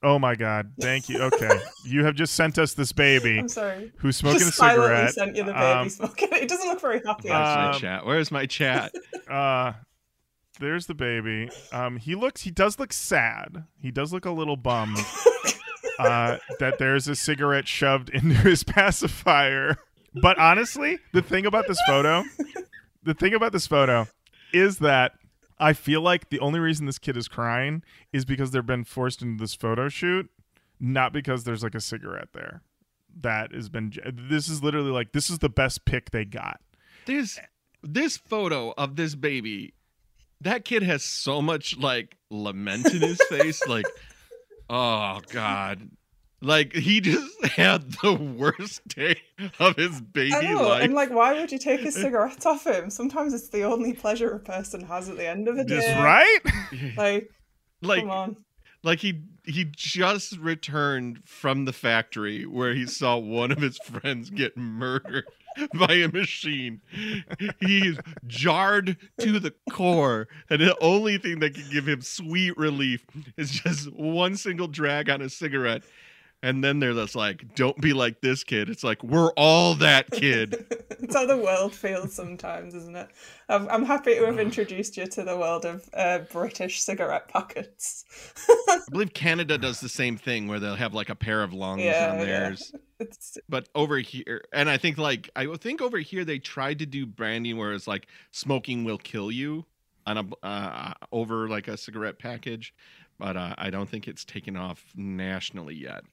Oh 0.04 0.18
my 0.18 0.34
god, 0.36 0.72
thank 0.80 1.10
you. 1.10 1.22
Okay, 1.22 1.60
you 1.86 2.04
have 2.06 2.16
just 2.16 2.34
sent 2.34 2.58
us 2.58 2.74
this 2.74 2.92
baby 2.92 3.38
I'm 3.40 3.48
sorry. 3.50 3.92
who's 3.98 4.18
smoking 4.18 4.40
Just 4.40 4.54
a 4.54 4.54
silently 4.54 4.88
cigarette. 4.88 5.14
sent 5.14 5.36
you 5.36 5.44
the 5.44 5.54
baby 5.54 5.64
Um, 5.66 5.90
smoking. 5.90 6.30
It 6.32 6.50
doesn't 6.50 6.68
look 6.68 6.82
very 6.82 7.02
happy. 7.06 7.30
"Where's 7.30 7.40
actually. 7.40 7.62
my 7.64 7.70
Um, 7.74 7.80
chat? 7.80 8.06
Where's 8.06 8.32
my 8.32 8.46
chat?" 8.48 8.92
uh 9.30 9.74
there's 10.60 10.86
the 10.88 10.94
baby 10.94 11.50
um 11.72 11.98
he 11.98 12.14
looks 12.14 12.42
he 12.42 12.52
does 12.52 12.78
look 12.78 12.94
sad 12.94 13.64
he 13.80 13.90
does 13.92 14.12
look 14.14 14.26
a 14.26 14.32
little 14.32 14.58
bummed 14.58 14.98
uh 16.00 16.38
that 16.60 16.78
there's 16.80 17.08
a 17.08 17.16
cigarette 17.16 17.68
shoved 17.68 18.10
into 18.14 18.36
his 18.36 18.64
pacifier 18.64 19.78
but 20.22 20.38
honestly 20.40 20.98
the 21.14 21.22
thing 21.22 21.46
about 21.46 21.68
this 21.68 21.80
photo 21.88 22.24
the 23.04 23.14
thing 23.14 23.34
about 23.34 23.52
this 23.52 23.68
photo 23.68 24.08
is 24.54 24.80
that 24.80 25.14
I 25.62 25.74
feel 25.74 26.02
like 26.02 26.30
the 26.30 26.40
only 26.40 26.60
reason 26.60 26.88
this 26.88 26.98
kid 26.98 27.16
is 27.16 27.28
crying 27.28 27.84
is 28.12 28.26
because 28.26 28.50
they've 28.50 28.66
been 28.66 28.84
forced 28.84 29.22
into 29.22 29.40
this 29.42 29.54
photo 29.54 29.90
shoot, 29.90 30.28
not 30.80 31.14
because 31.14 31.44
there's 31.44 31.62
like 31.62 31.76
a 31.76 31.80
cigarette 31.80 32.30
there. 32.34 32.64
That 33.22 33.54
has 33.54 33.70
been. 33.70 33.94
This 34.12 34.50
is 34.50 34.64
literally 34.64 34.90
like 34.90 35.12
this 35.12 35.30
is 35.30 35.40
the 35.40 35.50
best 35.50 35.86
pick 35.86 36.10
they 36.10 36.26
got. 36.26 36.62
This 37.06 37.40
this 37.84 38.18
photo 38.18 38.74
of 38.78 38.96
this 38.96 39.14
baby, 39.14 39.76
that 40.40 40.66
kid 40.66 40.82
has 40.82 41.04
so 41.04 41.42
much 41.42 41.78
like 41.78 42.18
lament 42.32 42.92
in 42.92 43.02
his 43.02 43.22
face. 43.30 43.62
Like, 43.68 43.86
oh 44.72 45.20
God. 45.30 45.90
Like 46.44 46.74
he 46.74 47.02
just 47.02 47.46
had 47.46 47.92
the 48.02 48.14
worst 48.16 48.88
day 48.88 49.16
of 49.60 49.76
his 49.76 50.02
baby 50.02 50.34
I 50.34 50.54
know. 50.54 50.68
life. 50.70 50.84
And 50.84 50.94
like, 50.96 51.12
why 51.12 51.40
would 51.40 51.52
you 51.52 51.60
take 51.60 51.82
his 51.82 51.94
cigarettes 52.02 52.46
off 52.48 52.66
him? 52.66 52.90
Sometimes 52.90 53.34
it's 53.36 53.50
the 53.50 53.64
only 53.64 53.94
pleasure 53.94 54.32
a 54.32 54.40
person 54.40 54.82
has 54.86 55.08
at 55.08 55.18
the 55.18 55.28
end 55.30 55.48
of 55.48 55.58
a 55.58 55.64
day. 55.64 55.96
right? 56.00 56.40
Like, 56.98 57.30
like 57.84 58.02
come 58.02 58.10
on. 58.10 58.36
like 58.84 59.00
he 59.00 59.22
he 59.46 59.66
just 59.76 60.38
returned 60.38 61.22
from 61.26 61.66
the 61.66 61.74
factory 61.74 62.46
where 62.46 62.74
he 62.74 62.86
saw 62.88 63.18
one 63.18 63.52
of 63.52 63.60
his 63.60 63.78
friends 63.80 64.30
get 64.32 64.56
murdered 64.58 65.26
by 65.74 65.94
a 65.94 66.08
machine. 66.08 66.82
He's 67.60 67.98
jarred 68.28 68.98
to 69.20 69.40
the 69.40 69.54
core, 69.72 70.28
and 70.50 70.62
the 70.62 70.78
only 70.82 71.18
thing 71.18 71.40
that 71.40 71.54
can 71.54 71.70
give 71.72 71.88
him 71.88 72.02
sweet 72.02 72.58
relief 72.58 73.06
is 73.38 73.52
just 73.52 73.92
one 73.94 74.36
single 74.36 74.68
drag 74.68 75.10
on 75.10 75.22
a 75.22 75.30
cigarette. 75.30 75.84
And 76.44 76.64
then 76.64 76.80
they're 76.80 76.94
just 76.94 77.16
like, 77.16 77.54
"Don't 77.56 77.80
be 77.80 77.94
like 77.94 78.22
this 78.22 78.44
kid." 78.44 78.68
It's 78.70 78.84
like 78.84 79.04
we're 79.04 79.32
all 79.34 79.76
that 79.76 80.10
kid. 80.10 80.66
it's 80.90 81.14
how 81.16 81.28
the 81.28 81.38
world 81.38 81.74
feels 81.76 82.14
sometimes, 82.14 82.74
isn't 82.74 82.96
it? 82.96 83.10
I'm, 83.48 83.70
I'm 83.70 83.86
happy 83.86 84.16
to 84.16 84.26
have 84.26 84.40
introduced 84.40 84.98
you 84.98 85.06
to 85.06 85.24
the 85.24 85.38
world 85.38 85.66
of 85.66 85.88
uh, 85.94 86.20
British 86.32 86.82
cigarette 86.82 87.28
packets. 87.28 88.06
I 88.68 88.80
believe 88.90 89.14
Canada 89.14 89.58
does 89.60 89.80
the 89.82 89.90
same 89.90 90.18
thing 90.18 90.48
where 90.48 90.60
they'll 90.60 90.76
have 90.76 90.96
like 90.96 91.10
a 91.10 91.16
pair 91.16 91.44
of 91.44 91.54
lungs 91.54 91.84
Yeah, 91.84 92.12
on 92.14 92.20
yeah. 92.20 92.26
theirs. 92.26 92.74
It's 93.00 93.36
but 93.50 93.68
over 93.74 93.98
here 93.98 94.44
and 94.54 94.70
i 94.70 94.78
think 94.78 95.00
like 95.00 95.28
i 95.36 95.48
think 95.56 95.82
over 95.82 95.98
here 95.98 96.24
they 96.24 96.38
tried 96.38 96.78
to 96.78 96.86
do 96.86 97.08
branding 97.08 97.58
where 97.58 97.74
it's 97.74 97.88
like 97.88 98.06
smoking 98.30 98.84
will 98.84 99.00
kill 99.00 99.32
you 99.32 99.66
on 100.06 100.20
a 100.20 100.46
uh, 100.46 100.94
over 101.12 101.50
like 101.50 101.68
a 101.68 101.78
cigarette 101.78 102.20
package 102.20 102.76
but 103.18 103.36
uh, 103.36 103.56
i 103.58 103.72
don't 103.72 103.90
think 103.90 104.08
it's 104.08 104.24
taken 104.24 104.56
off 104.56 104.86
nationally 104.96 105.74
yet 105.74 106.04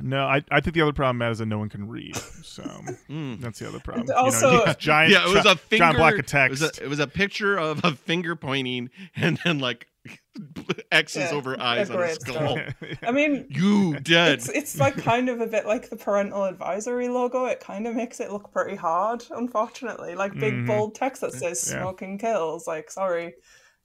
No, 0.00 0.24
I, 0.26 0.42
I 0.50 0.60
think 0.60 0.74
the 0.74 0.82
other 0.82 0.92
problem 0.92 1.18
Matt, 1.18 1.32
is 1.32 1.38
that 1.38 1.46
no 1.46 1.58
one 1.58 1.68
can 1.68 1.88
read. 1.88 2.16
So 2.42 2.62
Mm. 3.08 3.40
that's 3.40 3.58
the 3.58 3.68
other 3.68 3.80
problem. 3.80 4.02
And 4.08 4.16
also- 4.16 4.50
you 4.50 4.56
know, 4.58 4.64
just 4.66 4.78
giant, 4.80 5.12
yeah 5.12 5.28
it 5.28 5.34
was 5.34 5.46
a 5.46 5.56
finger 5.56 5.84
giant 5.84 5.96
block 5.98 6.12
of 6.14 6.18
it 6.20 6.50
was 6.50 6.60
text. 6.60 6.78
a, 6.80 6.84
it 6.84 6.88
was 6.88 6.98
a 7.00 7.06
picture 7.06 7.56
of 7.58 7.84
a 7.84 7.92
finger 7.94 8.36
pointing 8.36 8.90
and 9.16 9.38
then 9.44 9.58
like 9.58 9.86
x's 10.92 11.16
Yeah, 11.30 11.36
over 11.36 11.54
a 11.54 11.60
eyes 11.62 11.90
on 11.90 11.96
a 11.96 11.98
gravestone. 11.98 12.34
skull 12.80 12.88
I 13.02 13.10
mean, 13.12 13.46
you 13.50 13.98
dead 14.00 14.34
it's 14.34 14.48
it's 14.48 14.78
like 14.78 14.96
kind 14.96 15.28
of 15.28 15.40
a 15.40 15.46
bit 15.46 15.66
like 15.66 15.90
the 15.90 15.96
parental 15.96 16.44
advisory 16.44 17.08
logo. 17.08 17.44
It 17.46 17.60
kind 17.60 17.86
of 17.86 17.94
makes 17.94 18.20
it 18.20 18.30
look 18.30 18.52
pretty 18.52 18.76
hard, 18.76 19.24
unfortunately. 19.30 20.14
Like 20.14 20.32
big 20.38 20.54
Mhm. 20.54 20.66
bold 20.66 20.94
text 20.94 21.20
that 21.22 21.32
says 21.32 21.68
Yeah. 21.70 21.80
"smoking 21.80 22.18
kills." 22.18 22.66
Like, 22.66 22.90
sorry, 22.90 23.34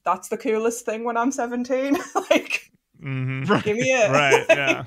that's 0.06 0.30
the 0.30 0.38
coolest 0.38 0.86
thing 0.86 1.04
when 1.04 1.18
I'm 1.18 1.32
17. 1.32 1.98
like, 2.30 2.72
hmm 3.02 3.44
give 3.64 3.76
me 3.78 3.92
it. 3.92 4.12
Right, 4.12 4.46
yeah. 4.50 4.84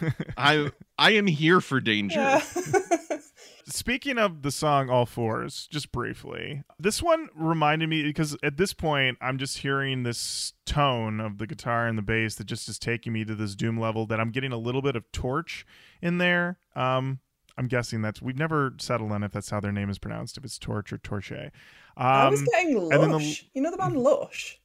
Like, 0.00 0.14
i 0.36 0.70
i 0.98 1.10
am 1.12 1.26
here 1.26 1.60
for 1.60 1.80
danger 1.80 2.18
yeah. 2.20 2.40
Speaking 3.66 4.16
of 4.16 4.40
the 4.40 4.50
song 4.50 4.88
All 4.88 5.04
Fours, 5.04 5.68
just 5.70 5.92
briefly, 5.92 6.62
this 6.78 7.02
one 7.02 7.28
reminded 7.36 7.90
me 7.90 8.02
because 8.02 8.34
at 8.42 8.56
this 8.56 8.72
point, 8.72 9.18
I'm 9.20 9.36
just 9.36 9.58
hearing 9.58 10.04
this 10.04 10.54
tone 10.64 11.20
of 11.20 11.36
the 11.36 11.46
guitar 11.46 11.86
and 11.86 11.98
the 11.98 12.02
bass 12.02 12.36
that 12.36 12.44
just 12.46 12.66
is 12.70 12.78
taking 12.78 13.12
me 13.12 13.26
to 13.26 13.34
this 13.34 13.54
doom 13.54 13.78
level 13.78 14.06
that 14.06 14.20
I'm 14.20 14.30
getting 14.30 14.52
a 14.52 14.56
little 14.56 14.80
bit 14.80 14.96
of 14.96 15.04
Torche 15.12 15.66
in 16.00 16.16
there. 16.16 16.58
Um, 16.76 17.18
I'm 17.58 17.66
guessing 17.66 18.00
that's 18.00 18.22
we've 18.22 18.38
never 18.38 18.72
settled 18.78 19.12
on 19.12 19.22
if 19.22 19.32
that's 19.32 19.50
how 19.50 19.60
their 19.60 19.72
name 19.72 19.90
is 19.90 19.98
pronounced, 19.98 20.38
if 20.38 20.44
it's 20.46 20.58
torch 20.58 20.90
or 20.90 20.96
torche. 20.98 21.30
Um, 21.32 21.50
I 21.98 22.28
was 22.30 22.40
getting 22.42 22.74
and 22.78 22.90
then 22.90 23.10
the- 23.10 23.16
lush. 23.18 23.44
You 23.52 23.60
know 23.60 23.70
the 23.70 23.76
band 23.76 23.98
Lush. 23.98 24.58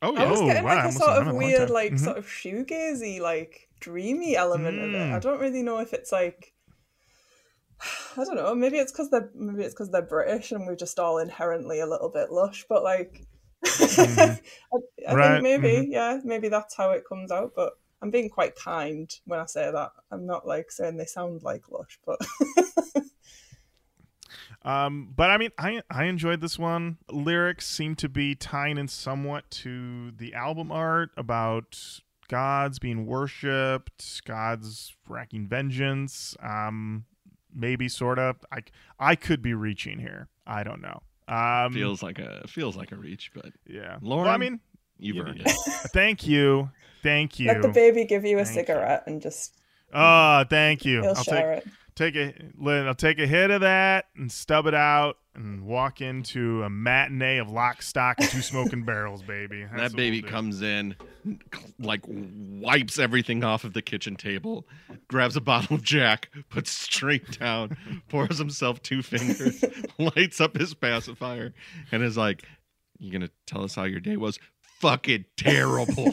oh 0.00 0.12
yeah. 0.14 0.22
I 0.22 0.30
was 0.30 0.40
Oh, 0.40 0.46
getting 0.46 0.62
wow, 0.62 0.76
like 0.76 0.84
a 0.84 0.92
sort 0.92 1.10
of 1.10 1.16
known 1.16 1.24
that 1.24 1.30
a 1.30 1.32
long 1.32 1.38
weird, 1.44 1.58
time. 1.68 1.74
like 1.74 1.92
Mhm. 1.94 1.98
sort 2.04 2.18
of 2.18 2.26
shoegazy, 2.26 3.20
like 3.20 3.68
dreamy 3.82 4.36
element 4.36 4.78
of 4.80 4.94
it. 4.94 5.08
Mm. 5.08 5.12
I 5.12 5.20
don't 5.20 5.40
really 5.40 5.62
know 5.62 5.78
if 5.80 5.92
it's 5.92 6.12
like 6.12 6.54
I 8.16 8.24
don't 8.24 8.36
know. 8.36 8.54
Maybe 8.54 8.78
it's 8.78 8.92
because 8.92 9.10
they're 9.10 9.30
maybe 9.34 9.62
it's 9.64 9.74
because 9.74 9.90
they're 9.90 10.02
British 10.02 10.52
and 10.52 10.66
we're 10.66 10.76
just 10.76 10.98
all 10.98 11.18
inherently 11.18 11.80
a 11.80 11.86
little 11.86 12.10
bit 12.10 12.30
lush. 12.32 12.64
But 12.68 12.82
like, 12.82 13.26
Mhm. 13.78 14.38
I, 14.74 14.78
I 15.08 15.14
Right, 15.14 15.16
think 15.16 15.42
maybe 15.42 15.86
mhm. 15.86 15.88
yeah, 15.90 16.20
maybe 16.24 16.48
that's 16.48 16.76
how 16.76 16.90
it 16.92 17.04
comes 17.08 17.30
out. 17.32 17.52
But 17.56 17.74
I'm 18.02 18.10
being 18.10 18.30
quite 18.30 18.56
kind 18.56 19.10
when 19.26 19.40
I 19.40 19.46
say 19.46 19.70
that. 19.70 19.92
I'm 20.10 20.26
not 20.26 20.46
like 20.46 20.70
saying 20.70 20.96
they 20.96 21.06
sound 21.06 21.42
like 21.42 21.70
lush, 21.70 21.98
but 22.06 22.18
Um, 24.64 25.12
but 25.16 25.30
I 25.30 25.38
mean, 25.38 25.50
I 25.58 25.82
I 25.90 26.04
enjoyed 26.04 26.40
this 26.40 26.58
one. 26.58 26.98
Lyrics 27.10 27.66
seem 27.66 27.96
to 27.96 28.08
be 28.08 28.34
tying 28.34 28.78
in 28.78 28.88
somewhat 28.88 29.50
to 29.50 30.12
the 30.12 30.34
album 30.34 30.70
art 30.70 31.10
about 31.16 32.00
gods 32.32 32.78
being 32.78 33.04
worshipped, 33.04 34.24
gods 34.24 34.96
wreaking 35.06 35.46
vengeance. 35.46 36.34
Um, 36.42 37.04
maybe 37.54 37.88
sort 37.88 38.18
of. 38.18 38.36
I 38.50 38.60
I 38.98 39.14
could 39.16 39.42
be 39.42 39.52
reaching 39.52 39.98
here. 39.98 40.28
I 40.46 40.62
don't 40.64 40.80
know. 40.80 41.02
Um, 41.28 41.72
feels 41.74 42.02
like 42.02 42.18
a 42.18 42.48
feels 42.48 42.74
like 42.74 42.90
a 42.90 42.96
reach 42.96 43.30
but 43.34 43.52
yeah. 43.68 43.98
Lorin, 44.00 44.24
Well, 44.24 44.34
I 44.34 44.38
mean, 44.38 44.60
you've 44.98 45.16
Yeah. 45.16 45.22
earned 45.24 45.40
it 45.42 45.46
thank 45.92 46.26
you, 46.26 46.70
thank 47.02 47.38
you. 47.38 47.48
let 47.48 47.62
the 47.62 47.68
baby 47.68 48.04
give 48.06 48.24
you 48.24 48.38
a 48.38 48.44
Thank 48.44 48.56
you. 48.56 48.64
cigarette 48.64 49.04
and 49.06 49.20
just 49.22 49.54
Oh, 49.94 50.44
thank 50.48 50.84
you. 50.86 51.02
he'll 51.02 51.10
I'll 51.10 51.14
take 51.16 51.26
share 51.26 51.52
it. 51.52 51.66
Take 52.10 52.16
a 52.16 52.86
I'll 52.86 52.94
take 52.94 53.18
a 53.18 53.26
hit 53.26 53.50
of 53.50 53.60
that 53.60 54.06
and 54.16 54.30
stub 54.30 54.66
it 54.66 54.74
out 54.74 55.18
and 55.34 55.64
walk 55.64 56.00
into 56.00 56.62
a 56.62 56.68
matinee 56.68 57.38
of 57.38 57.50
lock, 57.50 57.82
stock, 57.82 58.18
and 58.20 58.28
two 58.28 58.42
smoking 58.42 58.84
barrels, 58.84 59.22
baby. 59.22 59.64
That's 59.64 59.92
that 59.92 59.96
baby 59.96 60.20
we'll 60.22 60.30
comes 60.30 60.62
in 60.62 60.96
like 61.78 62.02
wipes 62.06 62.98
everything 62.98 63.44
off 63.44 63.64
of 63.64 63.74
the 63.74 63.82
kitchen 63.82 64.16
table 64.16 64.66
grabs 65.06 65.36
a 65.36 65.40
bottle 65.40 65.76
of 65.76 65.82
jack 65.82 66.28
puts 66.50 66.72
straight 66.72 67.38
down 67.38 67.76
pours 68.08 68.38
himself 68.38 68.82
two 68.82 69.02
fingers 69.02 69.64
lights 69.98 70.40
up 70.40 70.56
his 70.56 70.74
pacifier 70.74 71.54
and 71.92 72.02
is 72.02 72.16
like 72.16 72.44
you 73.02 73.12
gonna 73.12 73.30
tell 73.46 73.64
us 73.64 73.74
how 73.74 73.84
your 73.84 74.00
day 74.00 74.16
was? 74.16 74.38
Fucking 74.80 75.24
terrible. 75.36 76.12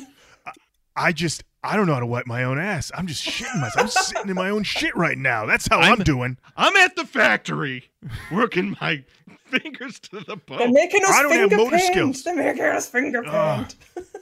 I 0.96 1.12
just 1.12 1.44
I 1.64 1.76
don't 1.76 1.88
know 1.88 1.94
how 1.94 2.00
to 2.00 2.06
wipe 2.06 2.26
my 2.26 2.44
own 2.44 2.58
ass. 2.58 2.92
I'm 2.96 3.06
just 3.08 3.26
shitting 3.28 3.60
myself. 3.60 3.82
I'm 3.84 3.88
sitting 3.90 4.30
in 4.30 4.36
my 4.36 4.50
own 4.50 4.64
shit 4.64 4.96
right 4.96 5.18
now. 5.18 5.46
That's 5.46 5.68
how 5.68 5.80
I'm, 5.80 5.94
I'm- 5.94 6.04
doing. 6.04 6.38
i'm 6.56 6.76
at 6.78 6.96
the 6.96 7.06
factory 7.06 7.90
working 8.32 8.76
my 8.80 9.04
fingers 9.46 10.00
to 10.00 10.22
the 10.22 10.38
bone. 10.38 10.58
They're 10.58 10.68
bone 10.68 10.74
making 10.74 11.04
us 11.04 11.12
I 11.12 11.22
don't 11.24 11.32
have 11.34 11.50
finger 11.50 11.58
motor 11.58 11.78
paint. 11.78 11.92
skills. 11.92 12.24
They're 12.24 12.36
making 12.36 12.64
us 12.64 12.88
finger 12.90 13.24
Ugh. 13.26 13.68
paint. 13.96 14.06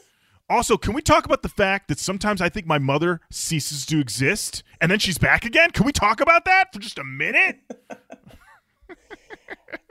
Also, 0.50 0.78
can 0.78 0.94
we 0.94 1.02
talk 1.02 1.26
about 1.26 1.42
the 1.42 1.50
fact 1.50 1.90
that 1.90 2.00
sometimes 2.00 2.40
I 2.42 2.48
think 2.48 2.66
my 2.66 2.80
mother 2.80 3.20
ceases 3.30 3.86
to 3.88 4.00
exist 4.00 4.64
and 4.80 4.90
then 4.90 4.98
she's 4.98 5.18
back 5.18 5.44
again? 5.44 5.72
Can 5.72 5.86
we 5.86 5.92
talk 5.92 6.22
about 6.22 6.46
that 6.46 6.72
for 6.72 6.80
just 6.80 6.98
a 6.98 7.04
minute? 7.04 7.60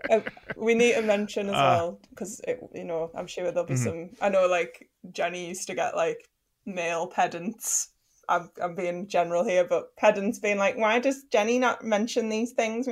Um, 0.09 0.23
we 0.56 0.74
need 0.74 0.94
to 0.94 1.02
mention 1.02 1.48
as 1.48 1.55
Uh, 1.55 1.59
well 1.59 2.01
because 2.10 2.40
you 2.73 2.85
know 2.85 3.10
I'm 3.14 3.27
sure 3.27 3.51
there'll 3.51 3.66
be 3.66 3.74
Mhm. 3.74 3.78
some. 3.85 4.10
I 4.20 4.28
know 4.28 4.47
like 4.47 4.89
Jenny 5.10 5.48
used 5.48 5.66
to 5.66 5.74
get 5.74 5.97
like 5.97 6.28
male 6.66 7.06
pedants. 7.06 7.90
I'm 8.28 8.51
I'm 8.62 8.74
being 8.74 9.06
general 9.06 9.44
here, 9.44 9.64
but 9.64 9.97
pedants 9.97 10.38
being 10.38 10.59
like, 10.59 10.76
why 10.76 10.98
does 10.98 11.24
Jenny 11.24 11.59
not 11.59 11.84
mention 11.84 12.28
these 12.28 12.52
things? 12.52 12.88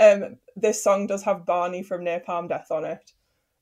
Um, 0.00 0.36
this 0.56 0.82
song 0.82 1.06
does 1.06 1.22
have 1.24 1.46
Barney 1.46 1.82
from 1.82 2.04
Napalm 2.04 2.48
Death 2.48 2.70
on 2.70 2.84
it, 2.84 3.12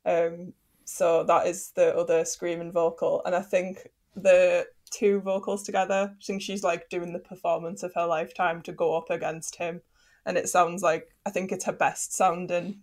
um, 0.06 0.52
so 0.85 1.24
that 1.24 1.47
is 1.47 1.72
the 1.72 1.97
other 1.97 2.24
screaming 2.24 2.72
vocal, 2.72 3.22
and 3.24 3.35
I 3.35 3.43
think 3.43 3.89
the 4.14 4.66
two 4.90 5.20
vocals 5.20 5.64
together. 5.64 6.12
I 6.12 6.24
think 6.24 6.43
she's 6.43 6.62
like 6.62 6.89
doing 6.89 7.12
the 7.12 7.18
performance 7.18 7.82
of 7.82 7.94
her 7.94 8.06
lifetime 8.06 8.62
to 8.62 8.72
go 8.72 8.97
up 8.97 9.10
against 9.10 9.56
him 9.56 9.82
and 10.27 10.36
it 10.36 10.48
sounds 10.48 10.82
like 10.82 11.14
I 11.27 11.31
think 11.31 11.52
it's 11.52 11.64
her 11.64 11.72
best 11.72 12.14
sounding 12.14 12.81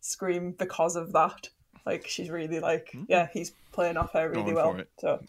scream 0.00 0.52
because 0.58 0.96
of 0.96 1.12
that. 1.12 1.48
Like 1.86 2.06
she's 2.06 2.30
really 2.30 2.60
like, 2.60 2.94
yeah, 3.08 3.28
he's 3.32 3.52
playing 3.72 3.96
off 3.96 4.12
her 4.12 4.28
really 4.28 4.52
well. 4.54 4.80
So 4.98 5.22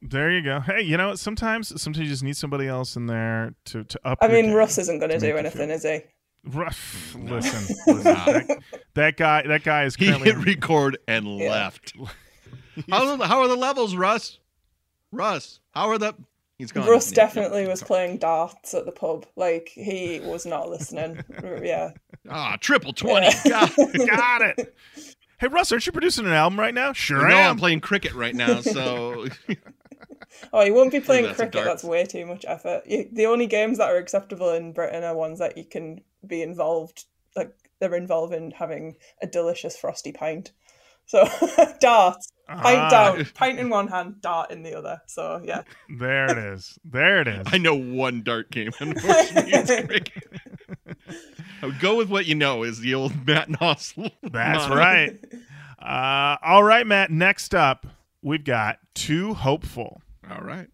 There 0.00 0.30
you 0.30 0.42
go. 0.42 0.60
Hey, 0.60 0.82
you 0.82 0.96
know, 0.96 1.14
sometimes 1.16 1.68
sometimes 1.80 2.04
you 2.04 2.10
just 2.12 2.22
need 2.22 2.36
somebody 2.36 2.66
else 2.68 2.96
in 2.96 3.06
there 3.06 3.54
to 3.66 3.84
to 3.84 4.00
up. 4.04 4.18
I 4.20 4.26
your 4.26 4.36
mean, 4.36 4.46
game. 4.46 4.54
Russ 4.54 4.78
isn't 4.78 4.98
going 4.98 5.10
to 5.10 5.18
to 5.18 5.26
do 5.32 5.36
anything, 5.36 5.68
feel- 5.68 5.76
is 5.76 5.82
he? 5.82 6.00
Russ, 6.44 7.14
listen, 7.16 7.76
listen 7.88 8.04
that, 8.04 8.58
that 8.94 9.16
guy, 9.16 9.42
that 9.46 9.64
guy 9.64 9.84
is 9.84 9.96
he 9.96 10.06
currently. 10.06 10.30
hit 10.32 10.38
record 10.38 10.96
and 11.08 11.26
Yeah. 11.38 11.50
left 11.50 11.94
how, 12.90 13.06
are 13.08 13.16
the- 13.16 13.26
how 13.26 13.40
are 13.40 13.48
the 13.48 13.56
levels 13.56 13.96
russ 13.96 14.38
russ 15.10 15.58
how 15.72 15.88
are 15.90 15.98
the 15.98 16.14
He's 16.58 16.72
gone. 16.72 16.88
Russ 16.88 17.10
Yeah, 17.12 17.22
yeah. 17.22 17.26
definitely 17.26 17.68
was 17.68 17.82
playing 17.84 18.18
darts 18.18 18.74
at 18.74 18.84
the 18.84 18.90
pub. 18.90 19.26
Like 19.36 19.68
he 19.68 20.18
was 20.24 20.44
not 20.44 20.68
listening. 20.68 21.22
yeah. 21.62 21.90
Ah, 22.28 22.56
triple 22.60 22.92
twenty. 22.92 23.28
Yeah. 23.44 23.68
God. 23.76 23.92
Got 24.08 24.42
it. 24.42 24.74
Hey 25.38 25.46
Russ, 25.46 25.70
aren't 25.70 25.86
you 25.86 25.92
producing 25.92 26.26
an 26.26 26.32
album 26.32 26.58
right 26.58 26.74
now? 26.74 26.92
Sure 26.92 27.28
no, 27.28 27.36
am. 27.36 27.50
I'm 27.52 27.56
playing 27.58 27.78
cricket 27.80 28.12
right 28.14 28.34
now, 28.34 28.60
so 28.60 29.26
Oh, 30.52 30.62
you 30.62 30.74
won't 30.74 30.92
be 30.92 31.00
playing 31.08 31.24
that's 31.24 31.36
cricket. 31.36 31.64
That's 31.64 31.84
way 31.84 32.04
too 32.04 32.26
much 32.26 32.44
effort. 32.48 32.82
You, 32.86 33.08
the 33.12 33.26
only 33.26 33.46
games 33.46 33.78
that 33.78 33.90
are 33.90 33.96
acceptable 33.96 34.50
in 34.50 34.72
Britain 34.72 35.04
are 35.04 35.14
ones 35.16 35.38
that 35.38 35.56
you 35.56 35.64
can 35.64 36.00
be 36.26 36.42
involved, 36.42 37.04
like 37.36 37.52
they're 37.80 37.94
involving 37.94 38.50
having 38.52 38.96
a 39.22 39.26
delicious 39.26 39.76
frosty 39.76 40.12
pint. 40.12 40.52
So 41.06 41.24
darts, 41.80 42.28
pint 42.48 42.78
Ah, 42.80 42.88
down, 42.90 43.24
pint 43.34 43.58
in 43.58 43.70
one 43.70 43.88
hand, 43.88 44.20
dart 44.20 44.50
in 44.50 44.62
the 44.62 44.76
other. 44.76 45.00
So 45.06 45.40
yeah, 45.42 45.62
There 45.98 46.30
it 46.30 46.36
is. 46.38 46.78
There 46.84 47.20
it 47.22 47.28
is. 47.28 47.46
I 47.50 47.56
know 47.58 47.74
one 47.74 48.22
dart 48.22 48.50
game. 48.50 48.72
Unfortunately, 48.78 49.52
cricket. 49.86 50.12
I 51.62 51.66
would 51.66 51.80
go 51.80 51.96
with 51.96 52.10
what 52.10 52.26
you 52.26 52.34
know 52.34 52.62
is 52.62 52.80
the 52.80 52.94
old 52.94 53.26
Matt 53.26 53.48
Noss. 53.48 53.94
That's 54.22 54.68
motto. 54.68 54.74
right. 54.76 55.18
Uh, 55.78 56.36
all 56.42 56.62
right, 56.62 56.86
Matt. 56.86 57.10
Next 57.10 57.54
up, 57.54 57.86
we've 58.22 58.44
got 58.44 58.78
two 58.94 59.32
Hopeful. 59.34 60.02
All 60.30 60.42
right. 60.42 60.68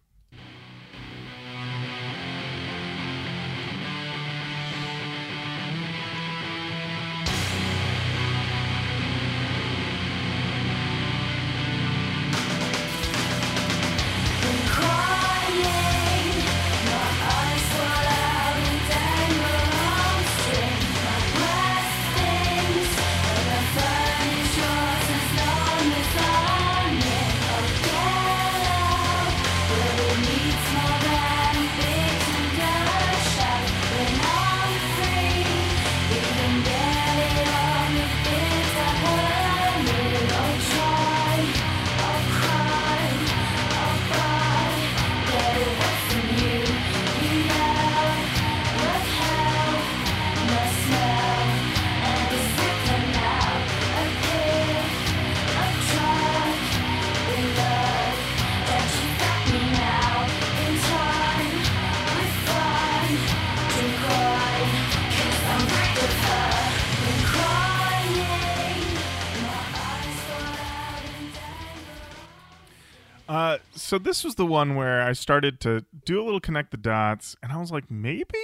Uh, 73.35 73.57
so 73.73 73.97
this 73.97 74.23
was 74.23 74.35
the 74.35 74.45
one 74.45 74.75
where 74.75 75.01
I 75.01 75.11
started 75.11 75.59
to 75.59 75.83
do 76.05 76.21
a 76.21 76.23
little 76.23 76.39
connect 76.39 76.71
the 76.71 76.77
dots, 76.77 77.35
and 77.43 77.51
I 77.51 77.57
was 77.57 77.69
like, 77.69 77.91
maybe, 77.91 78.39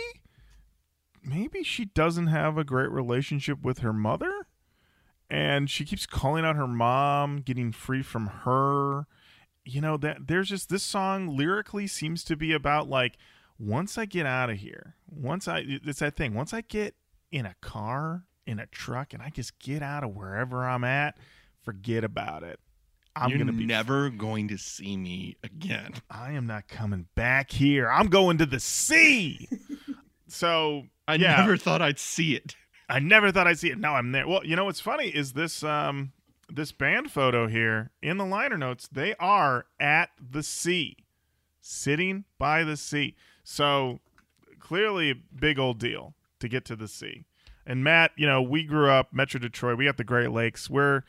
maybe 1.24 1.64
she 1.64 1.86
doesn't 1.86 2.28
have 2.28 2.58
a 2.58 2.66
great 2.66 2.92
relationship 2.92 3.64
with 3.64 3.80
her 3.80 3.94
mother, 3.94 4.48
and 5.30 5.70
she 5.70 5.86
keeps 5.86 6.06
calling 6.06 6.44
out 6.44 6.58
her 6.58 6.68
mom, 6.68 7.40
getting 7.40 7.72
free 7.72 8.04
from 8.04 8.28
her. 8.44 9.08
You 9.64 9.80
know 9.80 9.96
that 9.96 10.28
there's 10.28 10.50
just 10.50 10.68
this 10.68 10.84
song 10.84 11.38
lyrically 11.38 11.88
seems 11.88 12.26
to 12.26 12.36
be 12.36 12.52
about 12.52 12.90
like 12.90 13.16
once 13.58 13.98
I 13.98 14.04
get 14.04 14.26
out 14.26 14.50
of 14.50 14.58
here, 14.58 14.98
once 15.10 15.48
I 15.48 15.64
it's 15.86 16.00
that 16.00 16.18
thing. 16.18 16.34
Once 16.34 16.54
I 16.54 16.60
get 16.60 16.96
in 17.32 17.46
a 17.46 17.56
car, 17.62 18.26
in 18.46 18.60
a 18.60 18.66
truck, 18.66 19.14
and 19.14 19.24
I 19.24 19.30
just 19.30 19.58
get 19.58 19.82
out 19.82 20.04
of 20.04 20.14
wherever 20.14 20.68
I'm 20.68 20.84
at, 20.84 21.18
forget 21.64 22.04
about 22.04 22.44
it. 22.44 22.60
I'm 23.16 23.30
You're 23.30 23.40
gonna 23.40 23.52
be 23.54 23.66
never 23.66 24.10
going 24.10 24.48
to 24.50 24.58
see 24.58 24.96
me 24.98 25.38
again. 25.44 25.94
I 26.10 26.32
am 26.32 26.48
not 26.48 26.68
coming 26.68 27.08
back 27.16 27.52
here. 27.52 27.90
I'm 27.90 28.08
going 28.08 28.38
to 28.38 28.46
the 28.46 28.60
sea. 28.60 29.50
so 30.28 30.84
I 31.08 31.16
Yeah. 31.16 31.38
never 31.38 31.58
thought 31.58 31.82
I'd 31.82 32.00
see 32.00 32.36
it. 32.36 32.56
I 32.88 33.00
never 33.00 33.32
thought 33.32 33.48
I'd 33.48 33.60
see 33.60 33.70
it. 33.72 33.78
Now 33.80 33.96
I'm 33.96 34.12
there. 34.12 34.28
Well, 34.28 34.46
you 34.46 34.56
know 34.56 34.66
what's 34.66 34.80
funny 34.80 35.08
is 35.10 35.34
this 35.34 35.64
um 35.64 36.12
this 36.50 36.72
band 36.72 37.12
photo 37.12 37.48
here 37.48 37.92
in 38.02 38.18
the 38.18 38.26
liner 38.26 38.58
notes. 38.58 38.88
They 38.92 39.16
are 39.16 39.66
at 39.80 40.10
the 40.20 40.44
sea, 40.44 40.98
sitting 41.62 42.26
by 42.38 42.64
the 42.64 42.76
sea. 42.78 43.16
So 43.44 44.00
clearly, 44.60 45.12
a 45.12 45.16
big 45.16 45.58
old 45.60 45.80
deal 45.80 46.14
to 46.40 46.48
get 46.50 46.66
to 46.66 46.76
the 46.76 46.88
sea. 46.88 47.24
And 47.66 47.84
Matt, 47.84 48.12
you 48.18 48.26
know, 48.28 48.42
we 48.42 48.64
grew 48.64 48.90
up 48.90 49.14
Metro 49.14 49.40
Detroit. 49.40 49.78
We 49.78 49.86
got 49.86 49.98
the 49.98 50.04
Great 50.04 50.32
Lakes. 50.32 50.70
We're 50.70 51.04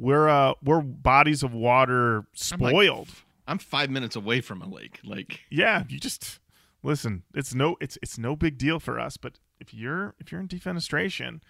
we're 0.00 0.28
uh 0.28 0.54
we're 0.64 0.80
bodies 0.80 1.42
of 1.42 1.52
water 1.52 2.24
I'm 2.52 2.60
like- 2.60 2.70
spoiled. 2.70 3.08
I'm 3.46 3.58
five 3.58 3.90
minutes 3.90 4.14
away 4.16 4.40
from 4.40 4.62
a 4.62 4.68
lake. 4.68 5.00
Like 5.04 5.40
yeah 5.50 5.84
you 5.88 5.98
just 5.98 6.38
listen 6.82 7.24
it's 7.34 7.54
no 7.54 7.76
it's 7.80 7.98
it's 8.02 8.16
no 8.18 8.34
big 8.34 8.56
deal 8.56 8.80
for 8.80 8.98
us 8.98 9.16
but 9.18 9.38
if 9.60 9.74
you're 9.74 10.14
if 10.18 10.32
you're 10.32 10.40
in 10.40 10.48
defenestration 10.48 11.40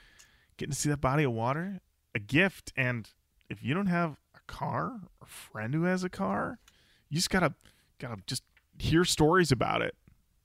getting 0.56 0.72
to 0.72 0.76
see 0.78 0.88
that 0.88 1.00
body 1.00 1.22
of 1.22 1.32
water 1.32 1.80
a 2.14 2.18
gift 2.18 2.72
and 2.76 3.10
if 3.48 3.62
you 3.62 3.72
don't 3.72 3.86
have 3.86 4.18
a 4.34 4.40
car 4.48 5.00
or 5.20 5.26
friend 5.28 5.72
who 5.74 5.84
has 5.84 6.02
a 6.02 6.08
car 6.08 6.58
you 7.08 7.16
just 7.16 7.30
gotta 7.30 7.54
gotta 8.00 8.16
just 8.26 8.42
hear 8.78 9.04
stories 9.04 9.52
about 9.52 9.82
it 9.82 9.94